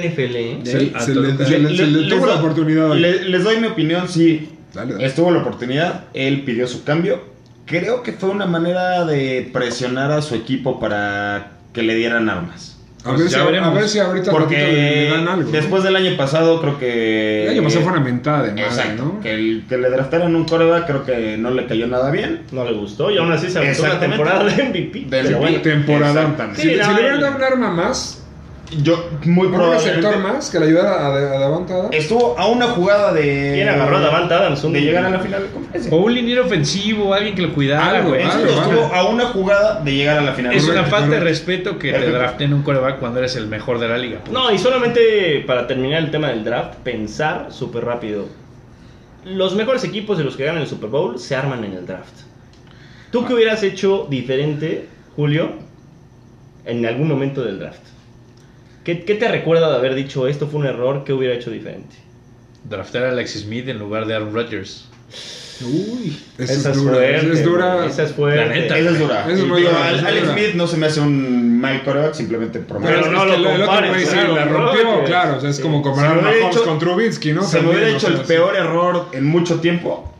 NFL, 0.02 0.36
¿eh? 0.36 0.58
Sí, 0.64 0.70
Se, 0.70 1.14
le, 1.14 1.36
se 1.44 1.58
le- 1.58 1.76
se 1.76 1.86
le 1.86 2.00
Les 2.02 2.08
tuvo 2.08 2.26
la 2.26 2.34
oportunidad. 2.36 2.94
le- 2.94 3.24
les 3.28 3.44
doy 3.44 3.58
mi 3.58 3.66
opinión, 3.66 4.08
sí. 4.08 4.48
Dale, 4.74 4.92
dale. 4.94 5.06
Estuvo 5.06 5.30
la 5.30 5.40
oportunidad, 5.40 6.04
él 6.14 6.42
pidió 6.44 6.66
su 6.68 6.84
cambio. 6.84 7.20
Creo 7.66 8.02
que 8.02 8.12
fue 8.12 8.30
una 8.30 8.46
manera 8.46 9.04
de 9.04 9.48
presionar 9.52 10.10
a 10.12 10.22
su 10.22 10.34
equipo 10.34 10.80
para 10.80 11.52
que 11.72 11.82
le 11.82 11.94
dieran 11.94 12.28
armas. 12.30 12.78
A, 13.02 13.14
Pues 13.14 13.18
ver 13.20 13.30
si, 13.30 13.34
a 13.36 13.44
ver 13.72 13.88
si 13.88 13.98
ahorita 13.98 14.30
ratito 14.30 14.32
le, 14.32 14.38
Porque 14.38 15.08
dan 15.10 15.28
algo. 15.28 15.42
¿no? 15.44 15.50
después 15.50 15.82
del 15.82 15.96
año 15.96 16.16
pasado 16.18 16.60
creo 16.60 16.78
que... 16.78 17.44
El 17.44 17.50
año 17.52 17.62
pasado 17.62 17.82
fue 17.84 17.92
una 17.92 18.00
mentada 18.02 18.42
de 18.42 18.50
madre, 18.50 18.64
Exacto, 18.64 19.04
¿no? 19.04 19.20
que, 19.20 19.32
el- 19.34 19.64
que 19.68 19.78
le 19.78 19.88
draftaran 19.90 20.34
un 20.36 20.44
coreback 20.44 20.86
creo 20.86 21.04
que 21.04 21.36
no 21.38 21.50
le 21.50 21.66
cayó 21.66 21.86
nada 21.86 22.10
bien. 22.10 22.42
No 22.52 22.64
le 22.64 22.72
gustó 22.72 23.10
y 23.10 23.16
aún 23.18 23.32
así 23.32 23.48
se 23.50 23.58
aventó 23.58 23.84
una 23.84 23.98
temporada 24.00 24.44
de 24.44 24.62
MVP. 24.64 25.06
De 25.08 25.22
MVP. 25.22 25.34
bueno. 25.38 25.60
Temporada. 25.62 26.34
Si, 26.54 26.62
Sí, 26.62 26.68
si 26.74 26.76
no, 26.78 26.92
le 26.92 27.00
hubieran 27.00 27.20
dado 27.20 27.36
un 27.36 27.42
arma 27.42 27.70
más, 27.70 28.19
Yo, 28.82 29.10
muy 29.24 29.46
¿Un 29.48 29.52
probablemente. 29.54 29.96
receptor 29.96 30.18
más 30.22 30.48
que 30.48 30.60
le 30.60 30.66
ayudara 30.66 30.92
a, 31.06 31.06
a 31.14 31.38
Davante 31.40 31.72
Adams? 31.72 31.88
Estuvo 31.92 32.38
a 32.38 32.46
una 32.46 32.68
jugada 32.68 33.12
de. 33.12 33.52
¿Quién 33.56 33.68
agarró 33.68 33.96
a 33.96 34.00
Davante 34.00 34.32
Adams? 34.34 34.62
Un- 34.62 34.72
De 34.74 34.80
llegar 34.80 35.04
a 35.06 35.10
la 35.10 35.18
final 35.18 35.42
de 35.42 35.48
conferencia. 35.48 35.92
O 35.92 35.96
un 35.96 36.14
liniero 36.14 36.44
ofensivo, 36.44 37.12
alguien 37.12 37.34
que 37.34 37.42
lo 37.42 37.52
cuidara, 37.52 37.98
Algo, 37.98 38.10
güey. 38.10 38.22
Algo. 38.22 38.46
estuvo 38.48 38.94
a 38.94 39.08
una 39.08 39.26
jugada 39.26 39.80
de 39.80 39.92
llegar 39.94 40.18
a 40.18 40.20
la 40.22 40.32
final. 40.34 40.54
Es 40.54 40.62
una 40.64 40.74
Correcto, 40.74 40.90
falta 40.92 41.06
de 41.06 41.16
correcto. 41.18 41.28
respeto 41.28 41.78
que 41.80 41.88
te 41.88 41.94
Perfecto. 41.94 42.18
draften 42.18 42.54
un 42.54 42.62
coreback 42.62 43.00
cuando 43.00 43.18
eres 43.18 43.34
el 43.34 43.48
mejor 43.48 43.80
de 43.80 43.88
la 43.88 43.98
liga. 43.98 44.20
pues. 44.20 44.32
No, 44.32 44.52
y 44.52 44.58
solamente 44.58 45.42
para 45.46 45.66
terminar 45.66 45.98
el 46.02 46.10
tema 46.12 46.28
del 46.28 46.44
draft, 46.44 46.74
pensar 46.84 47.48
súper 47.50 47.84
rápido. 47.84 48.26
Los 49.24 49.56
mejores 49.56 49.82
equipos 49.82 50.16
de 50.16 50.22
los 50.24 50.36
que 50.36 50.44
ganan 50.44 50.62
el 50.62 50.68
Super 50.68 50.90
Bowl 50.90 51.18
se 51.18 51.34
arman 51.34 51.64
en 51.64 51.72
el 51.72 51.86
draft. 51.86 52.14
¿Tú 53.10 53.26
qué 53.26 53.34
hubieras 53.34 53.64
hecho 53.64 54.06
diferente, 54.08 54.86
Julio, 55.16 55.50
en 56.64 56.86
algún 56.86 57.08
momento 57.08 57.42
del 57.42 57.58
draft? 57.58 57.80
¿Qué, 58.84 59.04
qué 59.04 59.14
te 59.14 59.28
recuerda 59.28 59.70
de 59.70 59.76
haber 59.76 59.94
dicho 59.94 60.26
esto 60.26 60.46
fue 60.46 60.60
un 60.60 60.66
error? 60.66 61.04
¿Qué 61.04 61.12
hubiera 61.12 61.34
hecho 61.34 61.50
diferente? 61.50 61.96
Draftar 62.64 63.04
a 63.04 63.08
Alex 63.10 63.32
Smith 63.40 63.68
en 63.68 63.78
lugar 63.78 64.06
de 64.06 64.14
Aaron 64.14 64.32
Rodgers. 64.34 64.86
Uy, 65.62 66.18
esa, 66.38 66.52
Esa 66.54 66.70
es 66.70 66.76
es 66.76 66.82
dura. 66.82 66.94
fuerte, 66.94 67.16
esa 67.16 67.32
es 67.34 67.44
dura. 67.44 67.86
esa 67.86 68.02
es 68.04 68.12
fuerte. 68.12 68.36
La 68.38 68.46
neta. 68.54 68.78
Esa 68.78 68.90
es 68.92 68.98
dura. 68.98 69.20
Esa 69.24 69.32
es 69.32 69.44
muy 69.46 69.62
dura, 69.62 69.90
es 69.92 70.02
Alex 70.02 70.22
dura. 70.28 70.32
Smith 70.38 70.54
no 70.54 70.66
se 70.66 70.76
me 70.78 70.86
hace 70.86 71.00
un 71.00 71.60
mal 71.60 71.82
coreback, 71.84 72.14
simplemente 72.14 72.60
promedio. 72.60 72.96
Pero 72.96 73.06
es 73.06 73.12
no 73.12 73.20
que 73.20 73.26
lo 73.26 73.34
el- 73.34 73.40
el 73.40 73.46
otro 73.62 73.66
compares 73.66 74.08
sí 74.08 74.16
la 74.16 74.44
rompió, 74.46 75.04
claro. 75.04 75.36
O 75.36 75.40
sea, 75.40 75.50
es 75.50 75.56
Sí. 75.56 75.62
como 75.62 75.82
comparar 75.82 76.18
a 76.18 76.22
Mahomes 76.22 76.56
con 76.58 76.78
Trubisky, 76.78 77.32
¿no? 77.32 77.42
Se 77.42 77.60
me 77.60 77.68
hubiera 77.70 77.88
hecho 77.90 78.08
el 78.08 78.20
peor 78.22 78.56
error 78.56 79.08
en 79.12 79.26
mucho 79.26 79.60
tiempo 79.60 80.10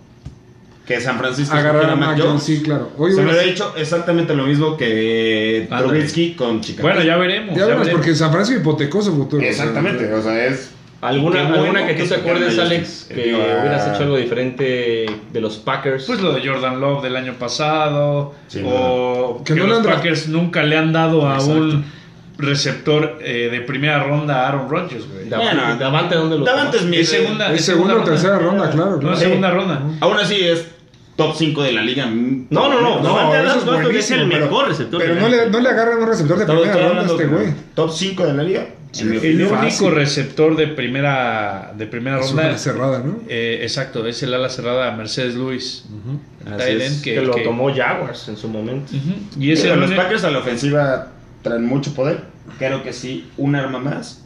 que 0.91 1.01
San 1.01 1.19
Francisco 1.19 1.57
Agarrar 1.57 1.89
a 1.89 1.95
Mac 1.95 2.19
Jones, 2.21 2.43
sí, 2.43 2.63
claro. 2.63 2.91
Oye, 2.99 3.15
se 3.15 3.23
hubiera 3.23 3.45
hecho 3.45 3.73
exactamente 3.77 4.35
lo 4.35 4.45
mismo 4.45 4.77
que. 4.77 5.69
Trubisky 5.71 6.35
con 6.35 6.61
Chicago. 6.61 6.89
Bueno, 6.89 7.05
ya 7.05 7.17
veremos. 7.17 7.55
ya 7.55 7.61
ya 7.61 7.67
veremos, 7.67 7.89
porque 7.91 8.15
San 8.15 8.33
Francisco 8.33 8.61
hipotecó 8.61 9.01
su 9.01 9.15
futuro. 9.15 9.43
Exactamente, 9.43 10.13
o 10.13 10.21
sea, 10.21 10.47
es... 10.47 10.73
¿Alguna, 11.01 11.45
bueno 11.45 11.63
alguna 11.63 11.87
que 11.87 11.95
que 11.95 12.03
tú 12.03 12.09
te 12.11 12.15
acuerdes, 12.17 12.59
Alex, 12.59 12.89
Justin. 12.89 13.17
que 13.17 13.23
Digo, 13.23 13.39
ah. 13.39 13.61
hubieras 13.61 13.89
hecho 13.89 14.03
algo 14.03 14.17
diferente 14.17 15.07
de 15.33 15.41
los 15.41 15.57
Packers? 15.57 16.05
Pues 16.05 16.21
lo 16.21 16.35
de 16.35 16.47
Jordan 16.47 16.79
Love 16.81 17.03
del 17.05 17.17
año 17.17 17.35
pasado. 17.35 18.35
Sí, 18.49 18.61
o 18.67 19.41
Que 19.45 19.55
que, 19.55 19.61
no 19.61 19.67
los 19.69 19.87
Packers 19.87 20.29
nunca 20.29 20.63
le 20.63 20.77
han 20.77 20.93
dado 20.93 21.27
a 21.27 21.35
Exacto. 21.37 21.55
un 21.55 21.85
receptor 22.37 23.19
eh, 23.23 23.49
de 23.51 23.61
primera 23.61 24.03
ronda 24.03 24.43
a 24.45 24.49
Aaron 24.49 24.69
Rodgers, 24.69 25.07
güey. 25.09 25.29
Bueno, 25.29 25.77
Davante, 25.79 26.17
¿dónde 26.17 26.37
lo 26.37 26.45
Davante 26.45 26.79
tomas? 26.79 26.87
Smith 26.87 27.01
Es 27.01 27.09
segunda, 27.09 27.55
Es 27.55 27.65
segunda 27.65 27.95
o 27.95 28.05
tercera 28.05 28.39
ronda, 28.39 28.71
claro. 28.71 28.91
No, 28.91 28.99
claro. 28.99 29.15
es 29.15 29.21
segunda 29.21 29.51
ronda. 29.51 29.83
Aún 30.01 30.19
así 30.19 30.35
es 30.41 30.67
top 31.27 31.37
5 31.37 31.63
de 31.63 31.73
la 31.73 31.83
liga. 31.83 32.07
No, 32.07 32.69
no, 32.69 32.81
no. 32.81 32.99
No, 33.01 33.03
Davante 33.03 33.37
eso 33.39 33.47
Adams 33.49 33.57
es 33.61 33.67
no 33.67 33.73
es 33.73 33.79
el 33.79 33.85
buenísimo, 33.85 34.25
pero- 34.31 34.45
mejor 34.47 34.69
receptor. 34.69 35.01
Pero 35.01 35.15
de 35.15 35.21
no 35.21 35.29
le, 35.29 35.51
no 35.51 35.61
le 35.61 35.69
agarran 35.69 35.99
un 36.03 36.09
receptor 36.09 36.39
de 36.39 36.45
primera 36.47 36.73
ronda 36.89 37.03
a 37.03 37.07
este 37.07 37.27
güey. 37.27 37.47
top 37.75 37.91
5 37.93 38.27
de 38.27 38.33
la 38.35 38.43
liga. 38.43 38.67
Sí. 38.93 39.03
El. 39.05 39.47
Fácil. 39.47 39.87
único 39.87 39.91
receptor 39.91 40.57
de 40.57 40.67
primera, 40.67 41.73
de 41.79 41.87
primera 41.87 42.19
Es 42.19 42.27
ronda. 42.27 42.49
una 42.49 42.59
cerrada, 42.59 42.99
¿no? 42.99 43.21
eh, 43.29 43.61
exacto, 43.63 44.05
es 44.05 44.21
el 44.25 44.35
ala 44.35 44.49
cerrada 44.49 44.91
Mercedes 44.97 45.37
Luis. 45.37 45.85
es, 46.59 46.83
end 46.93 47.03
que, 47.05 47.21
lo 47.21 47.37
tomó 47.37 47.73
Jaguars 47.73 48.27
en 48.29 48.37
su 48.37 48.49
momento. 48.49 48.91
Ujú, 48.93 49.41
Y 49.41 49.53
es 49.53 49.61
Pero 49.61 49.75
el 49.75 49.81
los 49.81 49.89
único- 49.91 50.03
Packers 50.03 50.25
a 50.25 50.31
la 50.33 50.39
ofensiva 50.41 51.07
traen 51.43 51.67
mucho 51.67 51.95
poder. 51.95 52.23
Creo 52.59 52.83
que 52.83 52.93
sí, 52.93 53.29
un 53.37 53.55
arma 53.55 53.79
más 53.79 54.25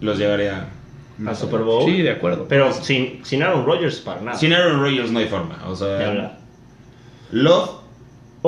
los 0.00 0.18
llevaría 0.18 0.68
A 1.26 1.34
Super 1.34 1.60
Bowl. 1.60 1.84
Sí, 1.84 2.02
de 2.02 2.10
acuerdo. 2.10 2.46
Pero 2.48 2.72
sin, 2.72 3.24
sin 3.24 3.42
Aaron 3.42 3.64
Rodgers 3.64 4.00
para 4.00 4.20
nada. 4.20 4.36
Sin 4.36 4.52
Aaron 4.52 4.80
Rodgers 4.80 5.10
no 5.10 5.18
hay 5.18 5.26
forma. 5.26 5.62
O 5.66 5.74
sea. 5.76 6.38
Love, 7.32 7.70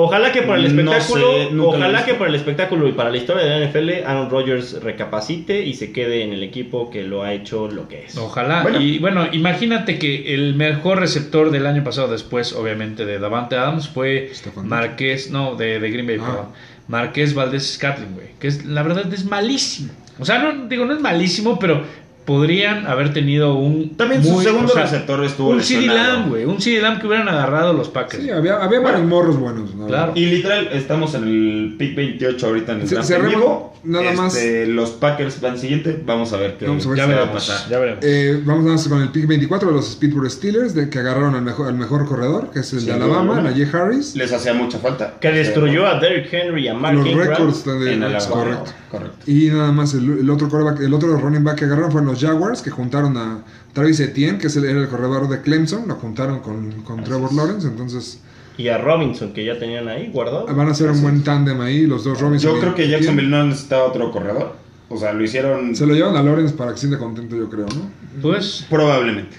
Ojalá 0.01 0.31
que 0.31 0.43
por 0.43 0.57
el 0.57 0.73
No 0.85 0.93
espectáculo, 0.93 1.27
sé, 1.33 1.57
ojalá 1.59 2.05
que 2.05 2.13
por 2.13 2.27
el 2.29 2.35
espectáculo 2.35 2.87
y 2.87 2.93
para 2.93 3.09
la 3.09 3.17
historia 3.17 3.43
de 3.43 3.59
la 3.59 3.67
NFL, 3.67 4.05
Aaron 4.07 4.29
Rodgers 4.29 4.81
recapacite 4.81 5.65
y 5.65 5.73
se 5.73 5.91
quede 5.91 6.23
en 6.23 6.31
el 6.31 6.41
equipo 6.41 6.89
que 6.89 7.03
lo 7.03 7.23
ha 7.23 7.33
hecho 7.33 7.67
lo 7.67 7.89
que 7.89 8.05
es. 8.05 8.17
Ojalá. 8.17 8.61
Bueno. 8.63 8.79
Y 8.79 8.99
bueno, 8.99 9.27
imagínate 9.33 9.99
que 9.99 10.33
el 10.33 10.55
mejor 10.55 10.99
receptor 10.99 11.51
del 11.51 11.65
año 11.67 11.83
pasado, 11.83 12.07
después, 12.07 12.53
obviamente, 12.53 13.05
de 13.05 13.19
Davante 13.19 13.57
Adams, 13.57 13.89
fue 13.89 14.31
Marqués, 14.63 15.31
no, 15.31 15.55
de, 15.55 15.81
de 15.81 15.91
Green 15.91 16.07
Bay, 16.07 16.17
Ah. 16.21 16.25
perdón. 16.25 16.45
Marqués 16.87 17.33
Valdés 17.33 17.73
Scatling, 17.73 18.13
güey. 18.13 18.27
Que 18.39 18.47
es, 18.47 18.63
la 18.65 18.83
verdad 18.83 19.11
es 19.13 19.25
malísimo. 19.25 19.91
O 20.17 20.23
sea, 20.23 20.39
no, 20.39 20.67
digo, 20.69 20.85
no 20.85 20.93
es 20.93 21.01
malísimo, 21.01 21.59
pero 21.59 21.83
podrían 22.29 22.85
haber 22.85 23.11
tenido 23.11 23.55
un. 23.55 23.97
También 23.97 24.23
su 24.23 24.29
muy- 24.33 24.43
segundo 24.45 24.71
o 24.71 24.75
sea, 24.75 24.83
receptor 24.83 25.23
estuvo 25.25 25.49
Un 25.49 25.63
CD. 25.63 25.87
Lamb, 25.87 26.29
güey. 26.29 26.45
Un 26.45 26.61
CD 26.61 26.79
Lamb 26.79 27.01
que 27.01 27.07
hubieran 27.07 27.27
agarrado 27.27 27.73
los 27.73 27.89
Packers. 27.89 28.21
Sí, 28.23 28.29
había, 28.29 28.57
había 28.63 28.79
varios 28.81 29.03
morros 29.07 29.39
buenos. 29.39 29.73
¿no? 29.73 29.87
Claro. 29.87 30.11
Y 30.15 30.27
literal, 30.27 30.69
estamos 30.71 31.15
en 31.15 31.23
el 31.23 31.75
pick 31.79 31.95
28 31.95 32.45
ahorita 32.45 32.73
en 32.73 32.81
el 32.81 32.87
Ce- 32.87 32.93
draft 32.93 33.09
en 33.09 33.15
cerremos 33.17 33.35
vivo. 33.41 33.73
nada 33.83 34.13
más. 34.13 34.35
Este, 34.35 34.67
Los 34.67 34.91
Packers 34.91 35.41
van 35.41 35.57
siguiente. 35.57 35.99
Vamos 36.05 36.31
a 36.33 36.37
ver 36.37 36.57
qué, 36.57 36.67
Vamos 36.67 36.85
a 36.85 36.89
ver 36.89 36.97
ya 36.99 37.03
si 37.05 37.09
va 37.09 37.15
a 37.15 37.19
veremos. 37.21 37.47
pasar. 37.47 37.67
Ya 37.69 37.79
veremos. 37.79 38.05
Eh, 38.05 38.41
vamos 38.45 38.63
más 38.65 38.87
con 38.87 39.01
el 39.01 39.09
pick 39.09 39.25
24 39.25 39.69
de 39.69 39.73
los 39.75 39.95
Pittsburgh 39.95 40.29
Steelers, 40.29 40.75
de 40.75 40.87
que 40.87 40.99
agarraron 40.99 41.33
al 41.33 41.41
mejor, 41.41 41.67
al 41.67 41.73
mejor 41.73 42.05
corredor, 42.07 42.51
que 42.53 42.59
es 42.59 42.71
el 42.73 42.81
Sin 42.81 42.89
de 42.89 42.93
Alabama. 42.95 43.41
Najee 43.41 43.67
Harris. 43.73 44.15
Les 44.15 44.31
hacía 44.31 44.53
mucha 44.53 44.77
falta. 44.77 45.15
Que 45.19 45.31
destruyó 45.31 45.87
a 45.87 45.99
Derrick 45.99 46.31
Henry 46.31 46.65
y 46.65 46.67
a 46.67 46.75
Mark 46.75 46.95
Los 46.95 47.07
Ingram. 47.07 47.27
récords 47.29 47.65
de, 47.65 47.93
en 47.93 48.03
Alabama. 48.03 48.29
correcto. 48.31 48.71
Correcto. 48.91 49.17
Y 49.31 49.47
nada 49.49 49.71
más, 49.71 49.93
el, 49.93 50.19
el 50.19 50.29
otro 50.29 50.47
quarterback- 50.49 50.81
el 50.83 50.93
otro 50.93 51.15
running 51.17 51.43
back 51.43 51.59
que 51.59 51.65
agarraron 51.65 51.91
fueron 51.91 52.09
los 52.09 52.18
Jaguars, 52.19 52.61
que 52.61 52.69
juntaron 52.71 53.15
a 53.17 53.43
Travis 53.73 53.99
Etienne, 53.99 54.37
que 54.37 54.47
es 54.47 54.55
el, 54.55 54.65
era 54.65 54.79
el 54.81 54.87
corredor 54.89 55.27
de 55.29 55.41
Clemson, 55.41 55.87
lo 55.87 55.95
juntaron 55.95 56.39
con, 56.39 56.81
con 56.83 57.03
Trevor 57.03 57.33
Lawrence, 57.33 57.67
entonces 57.67 58.19
Y 58.57 58.67
a 58.67 58.77
Robinson, 58.77 59.31
que 59.33 59.45
ya 59.45 59.57
tenían 59.57 59.87
ahí 59.87 60.09
guardado. 60.11 60.45
van 60.47 60.67
a 60.67 60.71
hacer 60.71 60.89
un 60.91 61.01
buen 61.01 61.23
tándem 61.23 61.59
ahí, 61.61 61.85
los 61.87 62.03
dos 62.03 62.19
Robinson. 62.19 62.53
Yo 62.55 62.59
creo 62.59 62.75
que. 62.75 62.87
Jacksonville 62.89 63.29
no 63.29 63.45
necesitaba 63.45 63.85
otro 63.85 64.11
corredor. 64.11 64.55
O 64.91 64.97
sea, 64.97 65.13
lo 65.13 65.23
hicieron 65.23 65.75
Se 65.75 65.85
lo 65.85 65.93
llevan 65.93 66.15
a 66.17 66.23
Lawrence 66.23 66.55
para 66.55 66.71
que 66.71 66.77
se 66.77 66.87
sienta 66.87 66.97
contento, 66.97 67.35
yo 67.35 67.47
creo, 67.49 67.67
¿no? 67.67 67.91
Pues, 68.23 68.65
probablemente. 68.69 69.37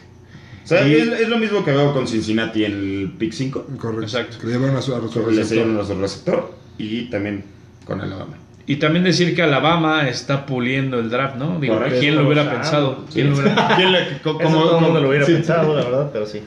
O 0.64 0.66
sea, 0.68 0.86
Y- 0.86 0.94
es, 0.94 1.08
es 1.22 1.28
lo 1.28 1.38
mismo 1.38 1.64
que 1.64 1.72
veo 1.72 1.92
con 1.92 2.06
Cincinnati 2.06 2.64
en 2.64 2.72
el 2.72 3.14
pick 3.18 3.32
5. 3.32 3.66
Correcto. 3.78 4.02
Exacto. 4.04 4.36
Le 4.46 4.52
llevaron 4.52 4.76
a 4.76 4.80
su, 4.82 4.94
a 4.94 5.00
su 5.00 5.18
Le 5.20 5.26
receptor. 5.26 5.42
hicieron 5.44 5.78
a 5.80 5.84
su 5.84 5.94
receptor 5.96 6.54
y 6.78 7.10
también 7.10 7.42
con 7.84 8.00
Alabama. 8.00 8.36
Y 8.72 8.76
también 8.76 9.04
decir 9.04 9.34
que 9.34 9.42
Alabama 9.42 10.08
está 10.08 10.46
puliendo 10.46 10.98
el 11.00 11.10
draft, 11.10 11.36
¿no? 11.36 11.58
Digo, 11.58 11.74
Correcto. 11.74 11.98
¿quién 12.00 12.14
lo 12.16 12.24
hubiera 12.26 12.50
pensado? 12.50 13.04
sí. 13.08 13.14
¿Quién 13.14 13.30
lo 13.30 13.36
hubiera- 13.38 13.68
¿Quién 13.76 13.92
le- 13.92 14.18
co- 14.22 14.38
Eso 14.40 14.48
cómo- 14.48 14.62
todo 14.62 14.76
el 14.78 14.80
mundo 14.82 14.86
cómo- 14.88 15.00
lo 15.00 15.08
hubiera 15.08 15.26
sí. 15.26 15.32
pensado, 15.32 15.74
la 15.76 15.84
verdad, 15.84 16.10
pero 16.12 16.26
sí. 16.26 16.40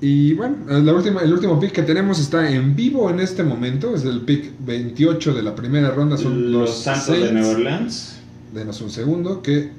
Y 0.00 0.34
bueno, 0.34 0.56
la 0.68 0.92
última, 0.92 1.22
el 1.22 1.32
último 1.32 1.58
pick 1.58 1.72
que 1.72 1.82
tenemos 1.82 2.18
está 2.20 2.50
en 2.50 2.76
vivo 2.76 3.08
en 3.10 3.18
este 3.18 3.42
momento. 3.42 3.94
Es 3.96 4.04
el 4.04 4.20
pick 4.20 4.52
28 4.60 5.32
de 5.34 5.42
la 5.42 5.54
primera 5.54 5.90
ronda. 5.90 6.16
Son 6.18 6.52
Los 6.52 6.68
los, 6.68 6.78
Santos 6.82 7.04
Saints. 7.06 7.26
de 7.26 7.32
Nueva 7.32 7.48
Orleans. 7.50 8.20
Denos 8.52 8.80
un 8.82 8.90
segundo. 8.90 9.40
Que 9.42 9.70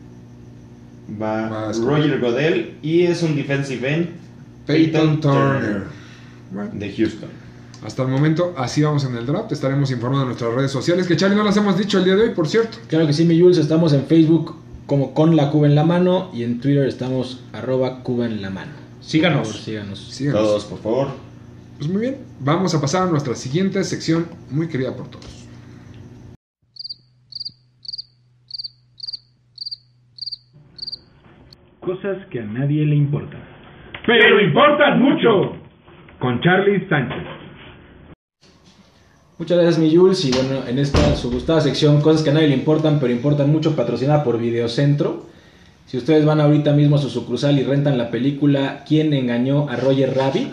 Va. 1.21 1.71
Roger 1.71 2.19
Godel 2.19 2.73
y 2.81 3.03
es 3.03 3.21
un 3.23 3.35
defensive 3.35 3.93
end 3.93 4.07
Peyton 4.65 5.21
Turner. 5.21 5.83
De 6.73 6.91
Houston. 6.97 7.29
Hasta 7.83 8.03
el 8.03 8.07
momento 8.09 8.53
así 8.57 8.81
vamos 8.81 9.05
en 9.05 9.15
el 9.15 9.25
draft. 9.25 9.51
Estaremos 9.51 9.91
informando 9.91 10.23
en 10.23 10.27
nuestras 10.29 10.53
redes 10.53 10.71
sociales. 10.71 11.07
Que 11.07 11.15
Charlie 11.15 11.35
no 11.35 11.43
las 11.43 11.57
hemos 11.57 11.77
dicho 11.77 11.99
el 11.99 12.05
día 12.05 12.15
de 12.15 12.23
hoy, 12.23 12.29
por 12.31 12.47
cierto. 12.47 12.77
Claro 12.87 13.05
que 13.07 13.13
sí, 13.13 13.25
mi 13.25 13.39
Jules, 13.39 13.57
estamos 13.57 13.93
en 13.93 14.05
Facebook 14.05 14.55
como 14.85 15.13
con 15.13 15.35
la 15.35 15.51
Cuba 15.51 15.67
en 15.67 15.75
la 15.75 15.83
mano 15.83 16.29
y 16.33 16.43
en 16.43 16.59
Twitter 16.59 16.87
estamos 16.87 17.43
arroba 17.53 18.03
Cuba 18.03 18.25
en 18.25 18.41
la 18.41 18.49
mano. 18.49 18.71
Síganos. 19.01 19.39
Por 19.39 19.47
favor, 19.47 19.61
síganos. 19.61 19.99
Síganos. 19.99 20.41
Todos, 20.41 20.65
por 20.65 20.79
favor. 20.79 21.07
Pues 21.77 21.89
muy 21.89 22.01
bien, 22.01 22.17
vamos 22.39 22.73
a 22.73 22.81
pasar 22.81 23.07
a 23.07 23.11
nuestra 23.11 23.35
siguiente 23.35 23.83
sección 23.83 24.25
muy 24.49 24.67
querida 24.67 24.95
por 24.95 25.09
todos. 25.09 25.47
Cosas 31.81 32.17
que 32.31 32.39
a 32.39 32.45
nadie 32.45 32.83
le 32.83 32.95
importan. 32.95 33.41
Pero 34.05 34.41
importan 34.41 35.01
mucho. 35.01 35.55
Con 36.19 36.41
Charlie 36.41 36.87
Sánchez. 36.89 37.46
Muchas 39.39 39.57
gracias, 39.59 39.77
mi 39.77 39.95
Jules. 39.95 40.25
Y 40.25 40.31
bueno, 40.31 40.63
en 40.67 40.79
esta 40.79 41.15
su 41.15 41.29
gustada 41.29 41.61
sección, 41.61 42.01
cosas 42.01 42.23
que 42.23 42.31
a 42.31 42.33
nadie 42.33 42.47
le 42.47 42.55
importan, 42.55 42.99
pero 42.99 43.13
importan 43.13 43.51
mucho, 43.51 43.75
patrocinada 43.75 44.23
por 44.23 44.39
Videocentro. 44.39 45.27
Si 45.85 45.97
ustedes 45.97 46.25
van 46.25 46.41
ahorita 46.41 46.73
mismo 46.73 46.95
a 46.95 46.99
su 46.99 47.09
sucursal 47.09 47.57
y 47.59 47.63
rentan 47.63 47.97
la 47.97 48.11
película 48.11 48.83
¿Quién 48.85 49.13
engañó 49.13 49.69
a 49.69 49.77
Roger 49.77 50.15
Rabbit? 50.15 50.51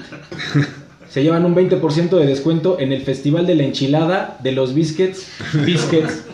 Se 1.09 1.22
llevan 1.22 1.45
un 1.45 1.55
20% 1.55 2.11
de 2.18 2.26
descuento 2.26 2.78
en 2.78 2.93
el 2.93 3.03
Festival 3.03 3.47
de 3.47 3.55
la 3.55 3.64
Enchilada 3.64 4.39
de 4.43 4.53
los 4.53 4.74
Biscuits, 4.74 5.28
Biscuits, 5.64 6.24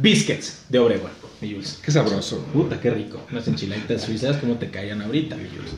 Biscuits 0.00 0.64
de 0.68 0.78
Obregón, 0.78 1.10
mi 1.40 1.52
Jules. 1.52 1.78
Qué 1.84 1.90
sabroso. 1.90 2.44
Puta, 2.52 2.80
qué 2.80 2.90
rico. 2.90 3.20
Unas 3.30 3.46
enchiladitas 3.48 4.02
suizas, 4.02 4.38
¿cómo 4.38 4.54
te 4.54 4.70
caían 4.70 5.02
ahorita, 5.02 5.36
mi 5.36 5.48
Jules? 5.48 5.72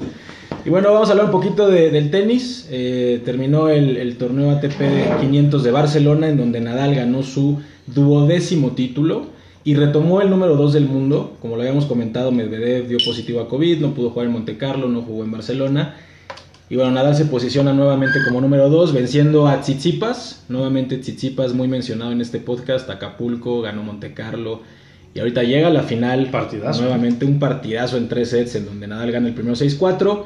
Y 0.65 0.71
bueno, 0.71 0.93
vamos 0.93 1.09
a 1.09 1.13
hablar 1.13 1.27
un 1.27 1.33
poquito 1.33 1.69
de- 1.69 1.91
del 1.91 2.11
tenis. 2.11 2.69
Eh, 2.71 3.21
terminó 3.25 3.69
el, 3.69 3.97
el 3.97 4.17
torneo 4.17 4.51
ATP 4.53 5.21
500 5.21 5.65
de 5.65 5.71
Barcelona, 5.73 6.29
en 6.29 6.37
donde 6.37 6.61
Nadal 6.61 6.95
ganó 6.95 7.23
su 7.25 7.61
duodécimo 7.89 8.71
título 8.73 9.27
y 9.65 9.75
retomó 9.75 10.21
el 10.21 10.31
número 10.31 10.55
2 10.57 10.73
del 10.75 10.85
mundo. 10.87 11.37
Como 11.41 11.57
lo 11.57 11.63
habíamos 11.63 11.87
comentado, 11.87 12.31
Medvedev 12.31 12.87
dio 12.87 12.99
positivo 13.05 13.41
a 13.41 13.49
COVID, 13.49 13.81
no 13.81 13.93
pudo 13.95 14.11
jugar 14.11 14.27
en 14.29 14.33
Monte 14.35 14.57
Carlo, 14.57 14.89
no 14.89 15.03
jugó 15.03 15.25
en 15.25 15.33
Barcelona. 15.33 15.97
Y 16.71 16.77
bueno, 16.77 16.93
Nadal 16.93 17.17
se 17.17 17.25
posiciona 17.27 17.73
nuevamente 17.73 18.21
como 18.25 18.41
número 18.41 18.71
2, 18.71 18.93
venciendo 18.93 19.49
a 19.49 19.61
Tsitsipas. 19.61 20.45
Nuevamente 20.49 20.97
Tsitsipas, 20.97 21.55
muy 21.55 21.67
mencionado 21.67 22.13
en 22.13 22.21
este 22.21 22.39
podcast. 22.39 22.89
Acapulco, 22.89 23.61
ganó 23.63 23.83
Monte 23.83 24.15
Carlo 24.15 24.61
Y 25.13 25.19
ahorita 25.19 25.43
llega 25.43 25.69
la 25.71 25.83
final. 25.83 26.29
Partidazo. 26.31 26.81
Nuevamente 26.83 27.27
un 27.27 27.39
partidazo 27.41 27.97
en 27.99 28.09
tres 28.09 28.31
sets 28.31 28.55
en 28.55 28.65
donde 28.65 28.87
Nadal 28.87 29.11
gana 29.11 29.27
el 29.29 29.35
primero 29.35 29.55
6-4. 29.57 30.25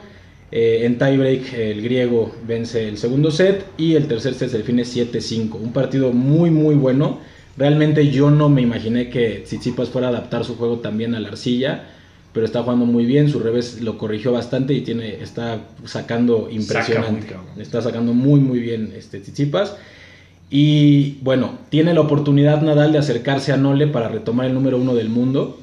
Eh, 0.53 0.85
en 0.85 0.97
tiebreak 0.97 1.53
el 1.55 1.83
griego 1.83 2.33
vence 2.47 2.87
el 2.89 2.99
segundo 2.99 3.33
set 3.33 3.67
y 3.77 3.95
el 3.95 4.07
tercer 4.07 4.35
set 4.35 4.51
se 4.51 4.59
define 4.59 4.85
7-5. 4.85 5.55
Un 5.55 5.73
partido 5.73 6.13
muy 6.13 6.51
muy 6.51 6.75
bueno. 6.75 7.19
Realmente 7.57 8.11
yo 8.11 8.31
no 8.31 8.49
me 8.49 8.63
imaginé 8.63 9.09
que 9.09 9.41
Tsitsipas 9.45 9.89
fuera 9.89 10.09
a 10.09 10.11
adaptar 10.11 10.45
su 10.45 10.57
juego 10.57 10.81
también 10.81 11.15
a 11.15 11.21
la 11.21 11.29
arcilla, 11.29 11.85
pero 12.33 12.45
está 12.45 12.63
jugando 12.63 12.85
muy 12.85 13.07
bien, 13.07 13.31
su 13.31 13.41
revés 13.41 13.81
lo 13.81 13.97
corrigió 13.97 14.31
bastante 14.31 14.75
y 14.75 14.83
tiene 14.83 15.23
está 15.23 15.61
sacando 15.85 16.49
impresionante. 16.51 17.35
muy 17.55 17.63
está 17.63 17.81
sacando 17.81 18.13
muy 18.13 18.41
muy 18.41 18.61
bien 18.61 18.93
este 18.97 19.21
Tsitsipas. 19.21 19.77
Y 20.49 21.19
bueno, 21.23 21.59
tiene 21.71 21.93
la 21.93 22.03
oportunidad 22.03 22.63
Nadal 22.63 22.93
de 22.93 22.99
acercarse 22.99 23.53
a 23.53 23.57
Nole 23.57 23.89
para 23.89 24.09
retomar 24.09 24.47
el 24.47 24.55
número 24.55 24.79
uno 24.79 24.95
del 24.95 25.09
mundo. 25.09 25.59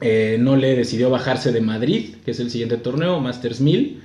Eh, 0.00 0.38
Nole 0.40 0.74
decidió 0.76 1.10
bajarse 1.10 1.52
de 1.52 1.60
Madrid, 1.60 2.14
que 2.24 2.30
es 2.30 2.40
el 2.40 2.50
siguiente 2.50 2.78
torneo, 2.78 3.20
Masters 3.20 3.60
1000. 3.60 4.00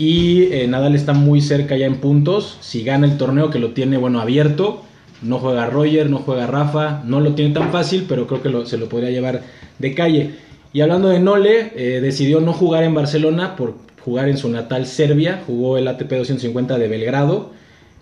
Y 0.00 0.44
eh, 0.54 0.66
Nadal 0.66 0.94
está 0.94 1.12
muy 1.12 1.42
cerca 1.42 1.76
ya 1.76 1.84
en 1.84 1.96
puntos. 1.96 2.56
Si 2.62 2.84
gana 2.84 3.06
el 3.06 3.18
torneo, 3.18 3.50
que 3.50 3.58
lo 3.58 3.72
tiene 3.72 3.98
bueno 3.98 4.18
abierto, 4.18 4.82
no 5.20 5.38
juega 5.38 5.66
Roger, 5.66 6.08
no 6.08 6.20
juega 6.20 6.46
Rafa, 6.46 7.02
no 7.04 7.20
lo 7.20 7.34
tiene 7.34 7.52
tan 7.52 7.70
fácil, 7.70 8.06
pero 8.08 8.26
creo 8.26 8.40
que 8.40 8.66
se 8.66 8.78
lo 8.78 8.88
podría 8.88 9.10
llevar 9.10 9.42
de 9.78 9.94
calle. 9.94 10.36
Y 10.72 10.80
hablando 10.80 11.10
de 11.10 11.20
Nole, 11.20 11.72
eh, 11.76 12.00
decidió 12.00 12.40
no 12.40 12.54
jugar 12.54 12.82
en 12.84 12.94
Barcelona 12.94 13.56
por 13.56 13.74
jugar 14.02 14.30
en 14.30 14.38
su 14.38 14.48
natal 14.48 14.86
Serbia. 14.86 15.42
Jugó 15.46 15.76
el 15.76 15.86
ATP 15.86 16.10
250 16.10 16.78
de 16.78 16.88
Belgrado 16.88 17.50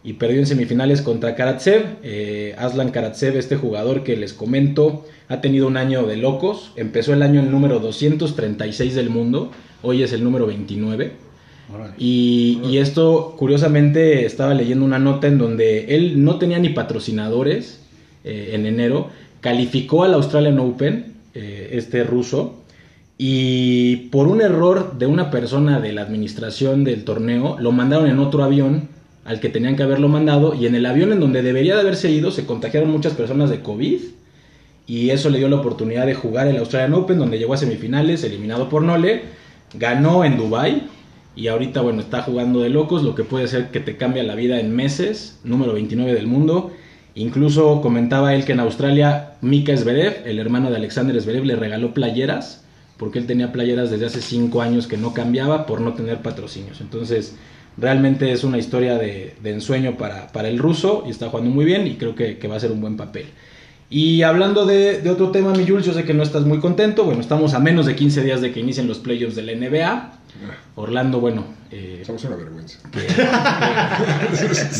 y 0.04 0.12
perdió 0.12 0.38
en 0.38 0.46
semifinales 0.46 1.02
contra 1.02 1.34
Karatsev. 1.34 1.84
Eh, 2.04 2.54
Aslan 2.58 2.92
Karatsev, 2.92 3.36
este 3.36 3.56
jugador 3.56 4.04
que 4.04 4.16
les 4.16 4.34
comento, 4.34 5.04
ha 5.28 5.40
tenido 5.40 5.66
un 5.66 5.76
año 5.76 6.06
de 6.06 6.16
locos. 6.16 6.70
Empezó 6.76 7.12
el 7.12 7.22
año 7.22 7.40
el 7.40 7.50
número 7.50 7.80
236 7.80 8.94
del 8.94 9.10
mundo, 9.10 9.50
hoy 9.82 10.04
es 10.04 10.12
el 10.12 10.22
número 10.22 10.46
29. 10.46 11.26
Y, 11.98 12.60
y 12.64 12.78
esto, 12.78 13.34
curiosamente, 13.36 14.24
estaba 14.24 14.54
leyendo 14.54 14.84
una 14.84 14.98
nota 14.98 15.26
en 15.26 15.38
donde 15.38 15.94
él 15.96 16.24
no 16.24 16.38
tenía 16.38 16.58
ni 16.58 16.70
patrocinadores 16.70 17.80
eh, 18.24 18.50
en 18.54 18.66
enero, 18.66 19.10
calificó 19.40 20.04
al 20.04 20.14
Australian 20.14 20.58
Open, 20.58 21.14
eh, 21.34 21.70
este 21.72 22.04
ruso, 22.04 22.62
y 23.16 24.08
por 24.10 24.28
un 24.28 24.40
error 24.40 24.98
de 24.98 25.06
una 25.06 25.30
persona 25.30 25.80
de 25.80 25.92
la 25.92 26.02
administración 26.02 26.84
del 26.84 27.04
torneo, 27.04 27.56
lo 27.60 27.72
mandaron 27.72 28.08
en 28.08 28.18
otro 28.18 28.44
avión 28.44 28.88
al 29.24 29.40
que 29.40 29.48
tenían 29.48 29.76
que 29.76 29.82
haberlo 29.82 30.08
mandado, 30.08 30.54
y 30.54 30.66
en 30.66 30.74
el 30.74 30.86
avión 30.86 31.12
en 31.12 31.20
donde 31.20 31.42
debería 31.42 31.74
de 31.74 31.82
haberse 31.82 32.10
ido 32.10 32.30
se 32.30 32.46
contagiaron 32.46 32.90
muchas 32.90 33.12
personas 33.12 33.50
de 33.50 33.60
COVID, 33.60 34.00
y 34.86 35.10
eso 35.10 35.28
le 35.28 35.38
dio 35.38 35.48
la 35.48 35.56
oportunidad 35.56 36.06
de 36.06 36.14
jugar 36.14 36.48
el 36.48 36.56
Australian 36.56 36.94
Open, 36.94 37.18
donde 37.18 37.38
llegó 37.38 37.52
a 37.52 37.58
semifinales, 37.58 38.24
eliminado 38.24 38.68
por 38.70 38.82
Nole, 38.82 39.22
ganó 39.74 40.24
en 40.24 40.38
Dubai 40.38 40.82
y 41.38 41.46
ahorita, 41.46 41.82
bueno, 41.82 42.00
está 42.00 42.22
jugando 42.22 42.62
de 42.62 42.68
locos, 42.68 43.04
lo 43.04 43.14
que 43.14 43.22
puede 43.22 43.46
ser 43.46 43.70
que 43.70 43.78
te 43.78 43.96
cambia 43.96 44.24
la 44.24 44.34
vida 44.34 44.58
en 44.58 44.74
meses, 44.74 45.38
número 45.44 45.72
29 45.72 46.12
del 46.12 46.26
mundo. 46.26 46.72
Incluso 47.14 47.80
comentaba 47.80 48.34
él 48.34 48.44
que 48.44 48.54
en 48.54 48.60
Australia 48.60 49.34
Mika 49.40 49.76
Zverev, 49.76 50.26
el 50.26 50.40
hermano 50.40 50.68
de 50.68 50.78
Alexander 50.78 51.20
Zverev, 51.20 51.44
le 51.44 51.54
regaló 51.54 51.94
playeras, 51.94 52.64
porque 52.96 53.20
él 53.20 53.26
tenía 53.28 53.52
playeras 53.52 53.88
desde 53.88 54.06
hace 54.06 54.20
5 54.20 54.60
años 54.62 54.88
que 54.88 54.96
no 54.96 55.14
cambiaba 55.14 55.64
por 55.64 55.80
no 55.80 55.94
tener 55.94 56.22
patrocinios. 56.22 56.80
Entonces, 56.80 57.36
realmente 57.76 58.32
es 58.32 58.42
una 58.42 58.58
historia 58.58 58.98
de, 58.98 59.36
de 59.40 59.50
ensueño 59.52 59.96
para, 59.96 60.32
para 60.32 60.48
el 60.48 60.58
ruso 60.58 61.04
y 61.06 61.10
está 61.10 61.28
jugando 61.28 61.52
muy 61.52 61.64
bien 61.64 61.86
y 61.86 61.94
creo 61.94 62.16
que, 62.16 62.36
va 62.48 62.56
a 62.56 62.60
ser 62.60 62.72
un 62.72 62.80
buen 62.80 62.96
papel. 62.96 63.26
Y 63.90 64.22
hablando 64.22 64.66
de, 64.66 65.02
de 65.02 65.10
otro 65.10 65.30
tema, 65.30 65.52
mi 65.52 65.64
Jules, 65.64 65.86
yo 65.86 65.92
sé 65.92 66.02
que 66.02 66.14
no 66.14 66.24
estás 66.24 66.44
muy 66.44 66.58
contento. 66.58 67.04
Bueno, 67.04 67.20
estamos 67.20 67.54
a 67.54 67.60
menos 67.60 67.86
de 67.86 67.94
15 67.94 68.24
días 68.24 68.40
de 68.40 68.50
que 68.50 68.58
inicien 68.58 68.88
los 68.88 68.98
playoffs 68.98 69.36
de 69.36 69.42
la 69.42 69.52
NBA. 69.52 70.17
Orlando, 70.76 71.20
bueno, 71.20 71.44
eh, 71.70 72.02
Somos 72.06 72.24
una 72.24 72.36
vergüenza. 72.36 72.78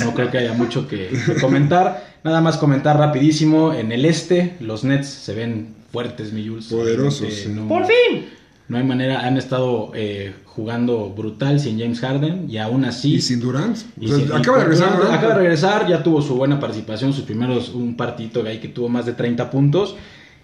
no 0.05 0.15
creo 0.15 0.31
que 0.31 0.39
haya 0.39 0.53
mucho 0.53 0.87
que, 0.89 1.09
que 1.27 1.35
comentar. 1.41 2.07
Nada 2.25 2.41
más 2.41 2.57
comentar 2.57 2.97
rapidísimo. 2.99 3.73
En 3.73 3.93
el 3.93 4.05
este, 4.05 4.57
los 4.61 4.85
Nets 4.85 5.09
se 5.09 5.35
ven 5.35 5.75
fuertes, 5.93 6.33
mi 6.33 6.47
Jules. 6.47 6.67
Poderosos, 6.67 7.33
sí. 7.33 7.49
no- 7.51 7.69
¡Por 7.69 7.85
fin! 7.87 8.27
No 8.69 8.77
hay 8.77 8.85
manera, 8.85 9.21
han 9.27 9.39
estado 9.39 9.93
eh, 9.95 10.35
jugando 10.45 11.09
brutal 11.09 11.59
sin 11.59 11.79
James 11.81 12.01
Harden 12.01 12.51
y 12.51 12.59
aún 12.59 12.85
así... 12.85 13.15
Y 13.15 13.21
sin 13.23 13.41
Durant. 13.41 13.79
y 13.99 14.05
O 14.05 14.09
sea, 14.09 14.19
sin- 14.19 14.29
y 14.29 14.33
acaba 14.37 14.59
de 14.59 14.65
regresar. 14.65 14.97
Durant. 14.97 15.15
Acaba 15.15 15.33
de 15.35 15.39
regresar, 15.41 15.89
ya 15.89 16.03
tuvo 16.03 16.21
su 16.21 16.35
buena 16.37 16.61
participación, 16.61 17.15
sus 17.15 17.25
primeros, 17.25 17.71
un 17.71 17.97
partito 17.97 18.45
ahí 18.47 18.59
que 18.59 18.69
tuvo 18.69 18.91
más 18.91 19.07
de 19.07 19.15
30 19.15 19.51
puntos. 19.51 19.97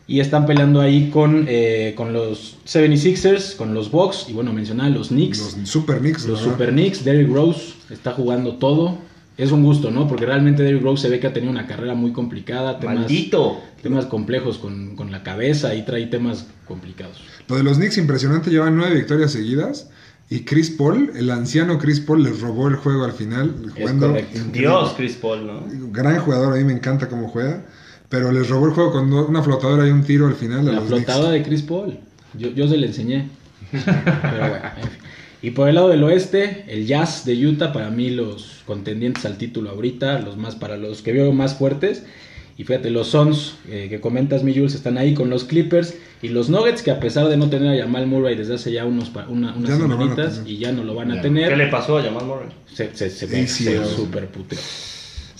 Y 0.07 0.20
están 0.20 0.44
peleando 0.44 0.80
ahí 0.80 1.09
con, 1.11 1.46
eh, 1.48 1.94
con 1.96 2.12
los 2.12 2.59
76ers, 2.66 3.57
con 3.57 3.72
los 3.72 3.90
Bucks 3.90 4.26
y 4.28 4.34
bueno, 4.34 4.52
mencionaba 4.52 4.90
los 4.90 5.09
Knicks. 5.09 5.57
Los 5.57 5.68
Super 5.68 5.98
Knicks. 6.00 6.26
Los 6.26 6.40
¿verdad? 6.40 6.52
Super 6.52 6.70
Knicks, 6.70 7.05
Derrick 7.05 7.30
Rose 7.32 7.74
está 7.90 8.12
jugando 8.12 8.57
todo. 8.57 8.98
Es 9.36 9.50
un 9.50 9.64
gusto, 9.64 9.90
¿no? 9.90 10.07
Porque 10.07 10.26
realmente 10.26 10.62
Derrick 10.62 10.82
Rose 10.82 11.02
se 11.02 11.09
ve 11.09 11.20
que 11.20 11.26
ha 11.26 11.32
tenido 11.32 11.50
una 11.50 11.66
carrera 11.66 11.94
muy 11.94 12.12
complicada. 12.12 12.78
Temas, 12.78 12.96
Maldito. 13.00 13.61
temas 13.82 14.05
complejos 14.07 14.59
con, 14.59 14.94
con 14.94 15.11
la 15.11 15.22
cabeza 15.22 15.74
y 15.74 15.84
trae 15.84 16.07
temas 16.07 16.46
complicados. 16.66 17.20
Lo 17.48 17.57
de 17.57 17.62
los 17.62 17.78
Knicks, 17.78 17.98
impresionante, 17.98 18.50
llevan 18.50 18.76
nueve 18.76 18.94
victorias 18.94 19.32
seguidas. 19.32 19.88
Y 20.30 20.40
Chris 20.40 20.70
Paul, 20.70 21.12
el 21.16 21.30
anciano 21.30 21.78
Chris 21.78 22.00
Paul, 22.00 22.22
les 22.22 22.40
robó 22.40 22.68
el 22.68 22.76
juego 22.76 23.05
al 23.05 23.12
final. 23.12 23.55
Jugando, 23.76 24.09
correcto. 24.09 24.40
Dios, 24.52 24.94
Chris 24.96 25.14
Paul, 25.14 25.46
¿no? 25.46 25.64
Gran 25.92 26.18
jugador, 26.20 26.55
a 26.55 26.57
mí 26.57 26.64
me 26.64 26.72
encanta 26.72 27.09
cómo 27.09 27.28
juega. 27.28 27.62
Pero 28.15 28.31
les 28.31 28.49
robó 28.49 28.67
el 28.67 28.73
juego 28.73 28.93
con 28.93 29.12
una 29.12 29.43
flotadora 29.43 29.89
y 29.89 29.91
un 29.91 30.05
tiro 30.05 30.29
al 30.29 30.35
final. 30.37 30.61
a 30.61 30.62
La 30.62 30.73
los 30.79 30.85
flotadora 30.87 31.31
de 31.33 31.43
Chris 31.43 31.62
Paul. 31.62 31.99
Yo, 32.39 32.51
yo 32.51 32.69
se 32.69 32.77
le 32.77 32.87
enseñé. 32.87 33.27
Pero 33.73 34.39
bueno, 34.39 34.55
en 34.77 34.89
fin. 34.89 34.99
Y 35.43 35.51
por 35.51 35.69
el 35.69 35.75
lado 35.75 35.89
del 35.89 36.03
oeste, 36.05 36.65
el 36.69 36.87
Jazz 36.87 37.25
de 37.27 37.45
Utah, 37.47 37.73
para 37.73 37.91
mí 37.91 38.11
los 38.11 38.62
contendientes 38.67 39.25
al 39.27 39.37
título 39.37 39.71
ahorita, 39.71 40.21
los 40.21 40.37
más 40.37 40.55
para 40.55 40.77
los 40.77 41.03
que 41.03 41.12
veo 41.12 41.33
más 41.33 41.55
fuertes. 41.57 42.05
Y 42.57 42.62
fíjate, 42.62 42.89
los 42.91 43.09
Suns 43.09 43.57
eh, 43.69 43.89
que 43.91 44.01
comentas, 44.01 44.45
mi 44.45 44.55
Jules, 44.55 44.75
están 44.77 44.97
ahí 44.97 45.12
con 45.12 45.29
los 45.29 45.43
Clippers. 45.43 45.95
Y 46.23 46.29
los 46.29 46.49
Nuggets, 46.49 46.83
que 46.83 46.93
a 46.93 47.01
pesar 47.01 47.29
de 47.29 47.37
no 47.37 47.51
tener 47.51 47.77
a 47.79 47.85
Jamal 47.85 48.07
Murray 48.07 48.37
desde 48.37 48.55
hace 48.55 48.71
ya 48.73 48.87
unos, 48.87 49.11
pa- 49.11 49.27
una- 49.29 49.55
unas 49.55 49.71
Ya 49.71 49.77
no 49.77 49.89
semanitas, 49.89 50.43
y 50.47 50.59
ya 50.59 50.71
no 50.71 50.85
lo 50.85 50.95
van 50.95 51.11
a 51.11 51.17
Ya. 51.17 51.23
tener, 51.23 51.49
¿Qué 51.51 51.57
le 51.57 51.67
pasó 51.67 51.99
a 51.99 52.03
Jamal 52.03 52.25
Murray? 52.27 52.49
se, 52.73 52.95
se, 52.97 53.11
se 53.11 53.27
Sí, 53.27 53.47
sí, 53.49 53.65
se 53.65 53.81
puteó. 54.33 54.59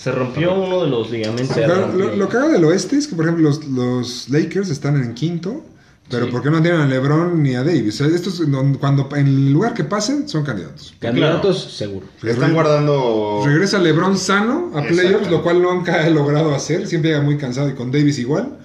Se 0.05 0.11
rompió 0.11 0.53
uno 0.53 0.83
de 0.83 0.89
los 0.91 1.09
ligamentos. 1.09 1.55
Pero 1.55 1.91
lo, 1.91 2.15
lo 2.15 2.29
que 2.29 2.37
haga 2.37 2.49
del 2.49 2.63
oeste 2.65 2.95
es 2.95 3.07
que, 3.07 3.15
por 3.15 3.25
ejemplo, 3.25 3.49
los, 3.49 3.65
los 3.65 4.29
Lakers 4.29 4.69
están 4.69 5.01
en 5.01 5.15
quinto. 5.15 5.63
Pero 6.11 6.27
Sí. 6.27 6.31
¿por 6.31 6.43
qué 6.43 6.51
no 6.51 6.61
tienen 6.61 6.81
a 6.81 6.85
LeBron 6.85 7.41
ni 7.41 7.55
a 7.55 7.63
Davis? 7.63 7.99
O 7.99 8.05
sea, 8.05 8.15
estos, 8.15 8.39
cuando 8.79 9.09
en 9.15 9.25
el 9.25 9.51
lugar 9.51 9.73
que 9.73 9.83
pasen, 9.83 10.29
son 10.29 10.43
candidatos. 10.43 10.93
Candidatos, 10.99 11.59
seguro. 11.75 12.05
Están 12.21 12.53
guardando. 12.53 13.41
Regresa 13.47 13.79
LeBron 13.79 14.15
sano 14.15 14.69
a 14.75 14.83
playoffs, 14.83 15.31
lo 15.31 15.41
cual 15.41 15.63
nunca 15.63 16.03
ha 16.03 16.09
logrado 16.11 16.53
hacer. 16.53 16.85
Siempre 16.85 17.09
llega 17.09 17.23
muy 17.23 17.37
cansado 17.37 17.67
y 17.69 17.73
con 17.73 17.91
Davis 17.91 18.19
igual. 18.19 18.59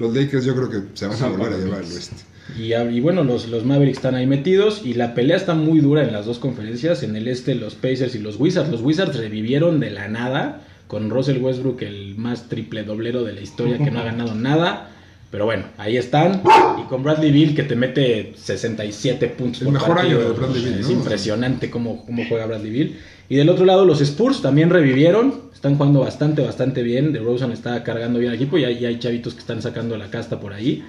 Los 0.00 0.12
Lakers 0.12 0.44
yo 0.44 0.56
creo 0.56 0.70
que 0.70 0.82
se 0.94 1.06
van 1.06 1.22
a 1.22 1.28
volver 1.28 1.52
a 1.52 1.56
llevar 1.56 1.84
al 1.84 1.92
oeste. 1.92 2.16
Y, 2.58 2.74
y 2.74 3.00
bueno, 3.00 3.22
los, 3.22 3.46
los 3.48 3.64
Mavericks 3.64 3.98
están 3.98 4.16
ahí 4.16 4.26
metidos 4.26 4.82
y 4.84 4.94
la 4.94 5.14
pelea 5.14 5.36
está 5.36 5.54
muy 5.54 5.78
dura 5.78 6.02
en 6.02 6.12
las 6.12 6.26
dos 6.26 6.40
conferencias. 6.40 7.04
En 7.04 7.14
el 7.14 7.28
este 7.28 7.54
los 7.54 7.76
Pacers 7.76 8.16
y 8.16 8.18
los 8.18 8.40
Wizards. 8.40 8.70
Los 8.72 8.80
Wizards 8.82 9.16
revivieron 9.16 9.78
de 9.78 9.90
la 9.90 10.08
nada 10.08 10.66
con 10.90 11.08
Russell 11.08 11.38
Westbrook, 11.40 11.82
el 11.82 12.16
más 12.16 12.48
triple 12.48 12.82
doblero 12.82 13.22
de 13.22 13.32
la 13.32 13.40
historia 13.40 13.78
que 13.78 13.92
no 13.92 14.00
ha 14.00 14.02
ganado 14.02 14.34
nada. 14.34 14.90
Pero 15.30 15.44
bueno, 15.44 15.66
ahí 15.78 15.96
están. 15.96 16.42
Y 16.82 16.88
con 16.88 17.04
Bradley 17.04 17.30
Bill 17.30 17.54
que 17.54 17.62
te 17.62 17.76
mete 17.76 18.32
67 18.36 19.28
puntos. 19.28 19.60
El 19.60 19.66
por 19.66 19.74
mejor 19.74 19.94
partido. 19.94 20.18
año 20.18 20.28
de 20.30 20.34
Bradley 20.36 20.64
Beal, 20.64 20.80
Es 20.80 20.86
¿no? 20.86 20.92
impresionante 20.92 21.70
cómo, 21.70 22.04
cómo 22.04 22.24
juega 22.28 22.46
Bradley 22.46 22.72
Bill. 22.72 22.96
Y 23.28 23.36
del 23.36 23.48
otro 23.50 23.64
lado 23.66 23.84
los 23.84 24.00
Spurs 24.00 24.42
también 24.42 24.68
revivieron. 24.68 25.42
Están 25.54 25.76
jugando 25.76 26.00
bastante, 26.00 26.42
bastante 26.42 26.82
bien. 26.82 27.12
De 27.12 27.20
Rosen 27.20 27.52
está 27.52 27.84
cargando 27.84 28.18
bien 28.18 28.30
al 28.32 28.36
equipo 28.36 28.58
y 28.58 28.64
hay, 28.64 28.84
hay 28.84 28.98
chavitos 28.98 29.34
que 29.34 29.40
están 29.40 29.62
sacando 29.62 29.96
la 29.96 30.10
casta 30.10 30.40
por 30.40 30.52
ahí. 30.52 30.82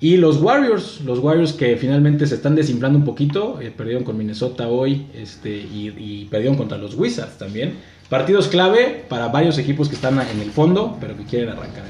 Y 0.00 0.16
los 0.16 0.38
Warriors, 0.40 1.02
los 1.04 1.18
Warriors 1.18 1.52
que 1.52 1.76
finalmente 1.76 2.26
se 2.26 2.36
están 2.36 2.54
desinflando 2.54 2.98
un 2.98 3.04
poquito, 3.04 3.60
eh, 3.60 3.70
perdieron 3.70 4.04
con 4.04 4.16
Minnesota 4.16 4.68
hoy 4.68 5.04
este, 5.14 5.50
y, 5.50 5.92
y 5.98 6.28
perdieron 6.30 6.56
contra 6.56 6.78
los 6.78 6.94
Wizards 6.94 7.36
también. 7.36 7.74
Partidos 8.14 8.46
clave 8.46 9.04
para 9.08 9.26
varios 9.26 9.58
equipos 9.58 9.88
que 9.88 9.96
están 9.96 10.20
en 10.20 10.40
el 10.40 10.52
fondo, 10.52 10.96
pero 11.00 11.16
que 11.16 11.24
quieren 11.24 11.48
arrancar. 11.48 11.82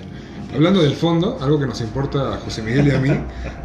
Hablando 0.54 0.80
del 0.80 0.94
fondo, 0.94 1.36
algo 1.42 1.60
que 1.60 1.66
nos 1.66 1.82
importa 1.82 2.32
a 2.32 2.38
José 2.38 2.62
Miguel 2.62 2.88
y 2.88 2.90
a 2.92 2.98
mí, 2.98 3.10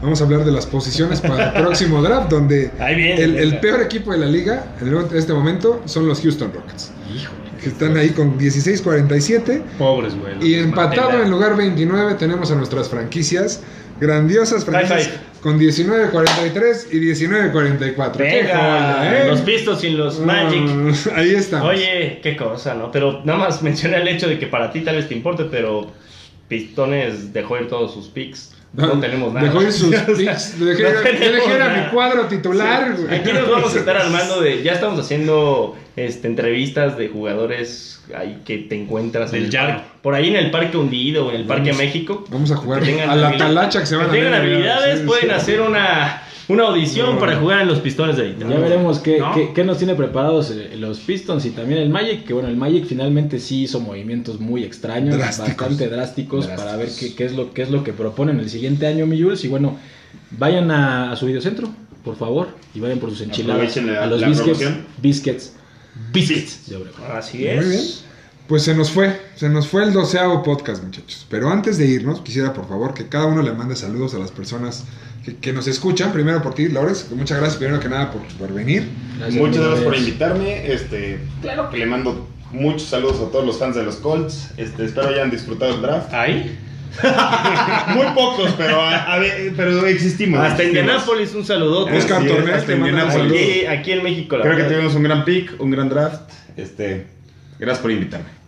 vamos 0.02 0.20
a 0.20 0.26
hablar 0.26 0.44
de 0.44 0.52
las 0.52 0.66
posiciones 0.66 1.22
para 1.22 1.52
el 1.56 1.64
próximo 1.64 2.02
draft, 2.02 2.30
donde 2.30 2.70
Ahí 2.78 2.96
viene, 2.96 3.24
el, 3.24 3.62
peor 3.62 3.82
equipo 3.82 4.12
de 4.12 4.18
la 4.18 4.26
liga 4.26 4.76
en 4.82 5.18
este 5.18 5.32
momento 5.32 5.82
son 5.86 6.06
los 6.06 6.20
Houston 6.20 6.52
Rockets. 6.52 6.92
Que 7.64 7.70
están 7.70 7.96
ahí 7.96 8.10
con 8.10 8.38
16-47 8.38 9.62
Pobres, 9.78 10.20
güey. 10.20 10.46
y 10.46 10.56
empatado 10.56 11.24
en 11.24 11.32
lugar 11.32 11.56
29 11.56 12.16
tenemos 12.16 12.52
a 12.52 12.56
nuestras 12.56 12.90
franquicias, 12.90 13.62
grandiosas 14.02 14.66
franquicias 14.66 15.08
five. 15.08 15.29
Con 15.42 15.60
19-43 15.60 16.88
y 16.92 17.00
19-44. 17.00 18.12
¡Qué 18.18 18.24
Venga, 18.24 19.24
eh! 19.24 19.28
los 19.28 19.42
Pistos 19.42 19.84
y 19.84 19.90
los 19.92 20.20
Magic. 20.20 20.62
Mm, 20.62 20.92
Ahí 21.16 21.36
estamos. 21.36 21.70
Oye, 21.70 22.20
qué 22.22 22.36
cosa, 22.36 22.76
¿no? 22.76 22.92
Pero 22.92 23.22
nada 23.24 23.40
más 23.40 23.62
mencioné 23.64 23.98
el 23.98 24.08
hecho 24.08 24.28
de 24.28 24.38
que 24.40 24.48
para 24.48 24.72
ti 24.72 24.82
tal 24.82 24.96
vez 24.96 25.08
te 25.08 25.16
importe, 25.16 25.46
pero 25.46 25.88
Pistones 26.48 27.32
dejó 27.34 27.58
ir 27.58 27.68
todos 27.68 27.94
sus 27.94 28.08
picks. 28.08 28.56
No 28.74 29.00
tenemos 29.00 29.34
nada. 29.34 29.48
Dejó 29.48 29.62
sus. 29.72 29.90
Le 29.90 29.96
dejé, 29.98 30.24
No 30.60 30.66
dejé 31.02 31.14
tenemos 31.18 31.48
ir 31.48 31.54
a 31.54 31.58
nada. 31.68 31.84
mi 31.86 31.90
cuadro 31.92 32.26
titular. 32.26 32.96
güey. 32.96 33.16
Aquí 33.20 33.34
nos 33.34 33.50
vamos 33.50 33.76
a 33.76 33.80
estar 33.80 33.98
armando 34.06 34.42
de. 34.42 34.62
Ya 34.62 34.74
estamos 34.74 35.00
haciendo 35.00 35.76
este, 35.96 36.28
entrevistas 36.28 36.98
de 36.98 37.08
jugadores 37.08 38.02
ahí 38.16 38.42
que 38.46 38.58
te 38.60 38.76
encuentras 38.76 39.32
Del 39.32 39.46
en 39.46 39.52
parque- 39.52 39.82
por 40.02 40.16
ahí 40.16 40.30
en 40.30 40.36
el 40.36 40.52
Parque 40.52 40.78
Hundido 40.78 41.28
o 41.28 41.30
en 41.32 41.38
el 41.38 41.46
Parque 41.46 41.72
Vamos- 41.72 41.78
México. 41.84 42.26
Vamos 42.30 42.52
a 42.52 42.56
jugar 42.58 42.84
a 42.84 43.16
la 43.16 43.38
talacha 43.38 43.80
que 43.82 43.86
se 43.88 43.96
van 43.96 44.06
que 44.10 44.12
a 44.12 44.14
tengan 44.24 44.32
ver, 44.34 44.42
habilidades, 44.42 45.00
sí, 45.00 45.06
pueden 45.06 45.26
sí. 45.30 45.36
hacer 45.36 45.62
una, 45.62 46.22
una 46.50 46.64
audición 46.64 47.14
No. 47.16 47.20
para 47.20 47.38
jugar 47.40 47.62
en 47.62 47.68
los 47.68 47.80
pistones 47.80 48.18
de 48.18 48.24
Ya 48.34 48.40
Detroit. 48.40 48.60
veremos 48.60 49.00
qué, 49.00 49.20
¿No? 49.20 49.34
qué- 49.34 49.52
qué 49.54 49.64
nos 49.64 49.78
tiene 49.78 49.96
preparados 49.96 50.52
eh, 50.52 50.76
los 50.78 51.00
Pistons 51.00 51.46
y 51.46 51.52
también 51.52 51.80
el 51.82 51.90
Magic, 51.90 52.26
que 52.26 52.34
bueno, 52.34 52.50
el 52.50 52.58
Magic 52.58 52.86
finalmente 52.86 53.40
sí 53.40 53.64
hizo 53.64 53.80
movimientos 53.80 54.40
muy 54.40 54.64
extraños, 54.64 55.16
Drásticos. 55.18 55.48
bastante 55.58 55.88
drásticos, 55.90 56.46
Drásticos. 56.48 56.66
para 56.74 56.78
ver 56.78 56.90
qué, 57.00 57.16
qué 57.16 57.26
es 57.26 57.34
lo, 57.34 57.54
qué 57.54 57.62
es 57.62 57.70
lo 57.72 57.84
que 57.84 57.94
proponen 57.94 58.40
el 58.40 58.50
siguiente 58.50 58.86
año, 58.88 59.06
mi 59.06 59.22
Jules. 59.22 59.44
Y 59.46 59.48
bueno, 59.48 59.78
vayan 60.32 60.72
a, 60.72 61.12
a 61.12 61.16
su 61.16 61.28
videocentro, 61.28 61.70
por 62.04 62.16
favor, 62.18 62.50
y 62.74 62.80
vayan 62.80 63.00
por 63.00 63.10
sus 63.12 63.22
enchiladas. 63.22 63.76
La- 63.78 64.04
a 64.04 64.08
los 64.08 64.20
la 64.22 64.28
biscuits, 64.28 64.66
biscuits, 65.02 65.54
Biscuits. 66.14 66.70
de 66.70 66.76
Obregón. 66.78 67.02
Así 67.14 67.38
Muy 67.40 67.48
es. 67.48 67.70
bien. 67.70 68.09
Pues 68.50 68.64
se 68.64 68.74
nos 68.76 68.90
fue, 68.90 69.16
se 69.36 69.48
nos 69.48 69.68
fue 69.68 69.84
el 69.84 69.94
doceavo 69.94 70.42
podcast, 70.44 70.84
muchachos. 70.84 71.26
Pero 71.30 71.50
antes 71.52 71.78
de 71.78 71.86
irnos, 71.86 72.22
quisiera 72.22 72.52
por 72.52 72.68
favor 72.68 72.94
que 72.96 73.08
cada 73.08 73.28
uno 73.28 73.42
le 73.44 73.54
mande 73.54 73.76
saludos 73.76 74.16
a 74.16 74.18
las 74.18 74.32
personas 74.32 74.86
que, 75.24 75.36
que 75.38 75.54
nos 75.54 75.68
escuchan. 75.68 76.12
Primero 76.12 76.42
por 76.42 76.56
ti, 76.56 76.68
Lores. 76.68 77.08
Muchas 77.12 77.38
gracias 77.38 77.58
primero 77.60 77.80
que 77.80 77.88
nada 77.90 78.12
por, 78.12 78.24
por 78.40 78.52
venir. 78.54 78.90
Gracias, 79.20 79.40
Muchas 79.40 79.64
gracias 79.64 79.84
por 79.86 79.96
invitarme. 79.96 80.74
Este, 80.74 81.20
claro 81.44 81.70
que 81.70 81.78
le 81.78 81.86
mando 81.86 82.28
muchos 82.52 82.84
saludos 82.90 83.22
a 83.22 83.32
todos 83.32 83.46
los 83.46 83.60
fans 83.60 83.76
de 83.76 83.84
los 83.84 83.98
Colts. 83.98 84.50
Este, 84.58 84.84
espero 84.86 85.10
hayan 85.10 85.30
disfrutado 85.30 85.76
el 85.76 85.82
draft. 85.84 86.12
Ahí. 86.12 86.58
Muy 87.94 88.08
pocos, 88.16 88.52
pero, 88.58 88.82
a- 88.82 89.14
a 89.14 89.20
ver, 89.20 89.54
pero 89.56 89.86
existimos. 89.86 90.40
Hasta 90.40 90.64
existimos. 90.64 90.80
Indianápolis, 90.80 91.36
un 91.36 91.46
saludote. 91.46 91.96
Oscar 91.96 92.18
Así 92.18 92.26
es, 92.26 92.32
Tornés 92.34 92.56
hasta 92.56 92.66
te 92.66 92.76
manda 92.78 92.88
un 93.06 93.12
Indianápolis. 93.12 93.32
saludo. 93.32 93.70
Aquí, 93.70 93.80
aquí 93.80 93.92
en 93.92 94.04
México, 94.04 94.38
la 94.38 94.44
Creo 94.44 94.58
que 94.58 94.64
tuvimos 94.64 94.96
un 94.96 95.04
gran 95.04 95.24
pick, 95.24 95.54
un 95.62 95.70
gran 95.70 95.88
draft. 95.88 96.32
Este, 96.58 97.06
gracias 97.60 97.80
por 97.84 97.92
invitarme. 97.92 98.39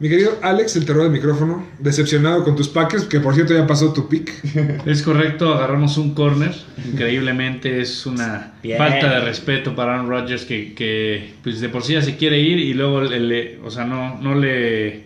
Mi 0.00 0.08
querido 0.08 0.38
Alex, 0.40 0.76
el 0.76 0.86
terror 0.86 1.02
del 1.04 1.12
micrófono, 1.12 1.66
decepcionado 1.78 2.42
con 2.42 2.56
tus 2.56 2.68
Packers, 2.68 3.04
que 3.04 3.20
por 3.20 3.34
cierto 3.34 3.52
ya 3.54 3.66
pasó 3.66 3.92
tu 3.92 4.08
pick. 4.08 4.32
Es 4.86 5.02
correcto, 5.02 5.52
agarramos 5.54 5.98
un 5.98 6.14
corner. 6.14 6.54
Increíblemente 6.90 7.82
es 7.82 8.06
una 8.06 8.54
Bien. 8.62 8.78
falta 8.78 9.10
de 9.10 9.20
respeto 9.20 9.76
para 9.76 9.92
Aaron 9.94 10.08
Rodgers 10.08 10.44
que, 10.46 10.72
que, 10.74 11.34
pues 11.42 11.60
de 11.60 11.68
por 11.68 11.82
sí 11.82 11.92
ya 11.92 12.02
se 12.02 12.16
quiere 12.16 12.38
ir 12.40 12.58
y 12.58 12.72
luego 12.72 13.02
le, 13.02 13.20
le- 13.20 13.58
o 13.62 13.70
sea, 13.70 13.84
no, 13.84 14.18
no 14.20 14.34
le 14.34 15.04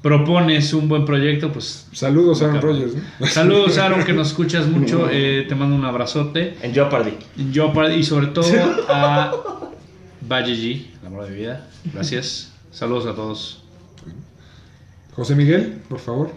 propones 0.00 0.72
un 0.72 0.88
buen 0.88 1.04
proyecto, 1.04 1.52
pues 1.52 1.86
Saludos 1.92 2.40
a 2.40 2.46
Aaron 2.46 2.62
Rodgers. 2.62 2.92
¿no? 3.20 3.26
saludos 3.26 3.76
Aaron 3.76 4.02
que 4.04 4.14
nos 4.14 4.28
escuchas 4.32 4.66
mucho, 4.66 5.08
eh, 5.12 5.44
te 5.46 5.54
mando 5.54 5.76
un 5.76 5.84
abrazote. 5.84 6.54
En 6.62 6.72
Jeopardy. 6.72 7.12
Yo 7.52 7.70
para- 7.74 7.94
y 7.94 8.02
sobre 8.02 8.28
todo 8.28 8.46
a 8.88 9.30
Valle 10.26 10.54
G, 10.54 10.86
el 11.02 11.06
amor 11.06 11.26
de 11.26 11.30
mi 11.32 11.36
vida. 11.36 11.68
Gracias. 11.92 12.50
Saludos 12.70 13.04
a 13.04 13.14
todos. 13.14 13.61
José 15.14 15.34
Miguel, 15.34 15.80
por 15.88 15.98
favor. 15.98 16.30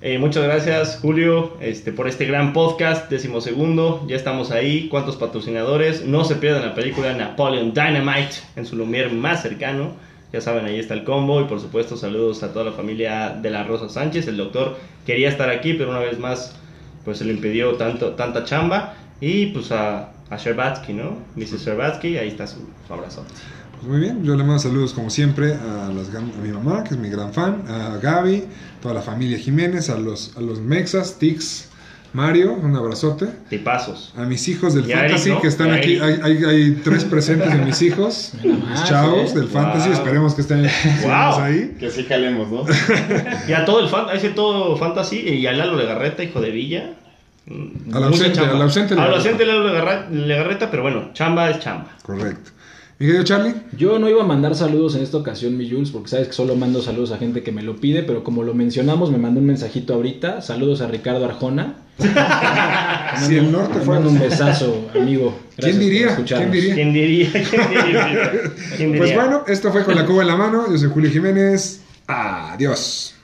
Eh, 0.00 0.18
muchas 0.18 0.44
gracias, 0.44 0.98
Julio, 1.02 1.56
este, 1.60 1.92
por 1.92 2.06
este 2.08 2.24
gran 2.24 2.52
podcast, 2.52 3.10
decimosegundo. 3.10 4.04
Ya 4.06 4.16
estamos 4.16 4.50
ahí. 4.50 4.88
¿Cuántos 4.88 5.16
patrocinadores? 5.16 6.04
No 6.04 6.24
se 6.24 6.36
pierdan 6.36 6.64
la 6.64 6.74
película 6.74 7.12
Napoleon 7.14 7.74
Dynamite 7.74 8.36
en 8.56 8.64
su 8.64 8.76
lumier 8.76 9.12
más 9.12 9.42
cercano. 9.42 9.92
Ya 10.32 10.40
saben, 10.40 10.66
ahí 10.66 10.78
está 10.78 10.94
el 10.94 11.04
combo. 11.04 11.40
Y 11.40 11.44
por 11.44 11.60
supuesto, 11.60 11.96
saludos 11.96 12.42
a 12.42 12.52
toda 12.52 12.66
la 12.66 12.72
familia 12.72 13.30
de 13.30 13.50
la 13.50 13.64
Rosa 13.64 13.88
Sánchez. 13.88 14.28
El 14.28 14.36
doctor 14.36 14.76
quería 15.04 15.28
estar 15.28 15.50
aquí, 15.50 15.74
pero 15.74 15.90
una 15.90 15.98
vez 15.98 16.18
más, 16.18 16.54
pues 17.04 17.18
se 17.18 17.24
le 17.24 17.32
impidió 17.32 17.74
tanto, 17.74 18.12
tanta 18.12 18.44
chamba. 18.44 18.94
Y 19.20 19.46
pues 19.46 19.72
a, 19.72 20.12
a 20.30 20.36
Sherbatsky, 20.36 20.92
¿no? 20.92 21.18
Mrs. 21.34 21.64
Sherbatsky, 21.64 22.18
ahí 22.18 22.28
está 22.28 22.46
su, 22.46 22.60
su 22.86 22.94
abrazo. 22.94 23.24
Pues 23.78 23.90
muy 23.90 24.00
bien, 24.00 24.24
yo 24.24 24.34
le 24.34 24.42
mando 24.44 24.58
saludos 24.58 24.92
como 24.92 25.08
siempre 25.10 25.54
a, 25.54 25.90
las, 25.92 26.08
a 26.14 26.20
mi 26.42 26.50
mamá, 26.50 26.82
que 26.84 26.94
es 26.94 27.00
mi 27.00 27.08
gran 27.10 27.32
fan, 27.32 27.62
a 27.68 27.98
Gaby, 28.02 28.44
toda 28.82 28.94
la 28.94 29.02
familia 29.02 29.38
Jiménez, 29.38 29.88
a 29.90 29.96
los, 29.98 30.36
a 30.36 30.40
los 30.40 30.60
Mexas, 30.60 31.18
Tix, 31.18 31.68
Mario, 32.12 32.54
un 32.54 32.74
abrazote. 32.74 33.26
Tipazos. 33.50 34.12
A 34.16 34.22
mis 34.24 34.48
hijos 34.48 34.74
del 34.74 34.88
Y 34.88 34.92
Eric, 34.92 35.02
Fantasy 35.02 35.30
¿no? 35.30 35.40
que 35.42 35.46
están 35.48 35.70
aquí, 35.72 35.98
hay, 36.00 36.18
hay, 36.22 36.44
hay 36.44 36.70
tres 36.82 37.04
presentes 37.04 37.52
de 37.52 37.58
mis 37.64 37.80
hijos, 37.82 38.32
mis 38.42 38.58
más, 38.64 38.88
chavos 38.88 39.30
¿eh? 39.32 39.34
del 39.38 39.48
Fantasy, 39.48 39.90
Wow. 39.90 39.98
esperemos 39.98 40.34
que 40.34 40.40
estén 40.40 40.62
Wow. 41.04 41.40
ahí. 41.40 41.76
Que 41.78 41.86
así 41.86 42.04
jalemos, 42.04 42.50
¿no? 42.50 42.64
Y 43.48 43.52
a 43.52 43.64
todo 43.64 43.80
el 43.80 43.88
fan, 43.88 44.08
a 44.08 44.14
ese 44.14 44.30
todo 44.30 44.76
fantasy 44.76 45.18
y 45.20 45.46
a 45.46 45.52
Lalo 45.52 45.76
Legarreta, 45.76 46.24
hijo 46.24 46.40
de 46.40 46.50
Villa. 46.50 46.94
Al 47.48 47.54
mucha 47.92 48.06
ausente, 48.06 48.32
chamba. 48.32 48.54
al 48.56 48.62
ausente 48.62 48.94
Al 48.94 49.00
Legarreta. 49.00 49.18
ausente 49.18 49.46
Lalo 49.46 50.06
Legarreta, 50.26 50.70
pero 50.70 50.82
bueno, 50.82 51.10
chamba 51.12 51.48
es 51.50 51.60
chamba. 51.60 51.96
Correcto. 52.02 52.50
Mi 53.00 53.06
querido 53.06 53.22
Charlie, 53.22 53.54
Yo 53.76 54.00
no 54.00 54.08
iba 54.08 54.22
a 54.24 54.26
mandar 54.26 54.56
saludos 54.56 54.96
en 54.96 55.02
esta 55.02 55.18
ocasión, 55.18 55.56
mi 55.56 55.70
Jules, 55.70 55.90
porque 55.92 56.08
sabes 56.08 56.26
que 56.26 56.32
solo 56.32 56.56
mando 56.56 56.82
saludos 56.82 57.12
a 57.12 57.18
gente 57.18 57.44
que 57.44 57.52
me 57.52 57.62
lo 57.62 57.76
pide, 57.76 58.02
pero 58.02 58.24
como 58.24 58.42
lo 58.42 58.54
mencionamos, 58.54 59.12
me 59.12 59.18
mandó 59.18 59.38
un 59.38 59.46
mensajito 59.46 59.94
ahorita. 59.94 60.42
Saludos 60.42 60.80
a 60.80 60.88
Ricardo 60.88 61.24
Arjona. 61.24 61.76
si 63.26 63.36
el 63.36 63.52
norte 63.52 63.78
Te 63.78 63.84
fue... 63.84 63.94
mando 63.94 64.10
un 64.10 64.18
besazo, 64.18 64.88
amigo. 64.98 65.38
¿Quién 65.56 65.78
diría? 65.78 66.16
¿Quién 66.16 66.50
diría? 66.50 66.74
¿Quién 66.74 66.92
diría? 66.92 67.30
¿Quién 67.32 67.70
diría? 67.70 68.32
¿Quién 68.76 68.90
Pues 68.96 69.02
diría? 69.10 69.14
bueno, 69.14 69.44
esto 69.46 69.70
fue 69.70 69.84
con 69.84 69.94
la 69.94 70.04
cuba 70.04 70.22
en 70.22 70.28
la 70.28 70.36
mano, 70.36 70.66
yo 70.68 70.76
soy 70.76 70.88
Julio 70.90 71.10
Jiménez, 71.10 71.82
adiós. 72.08 73.14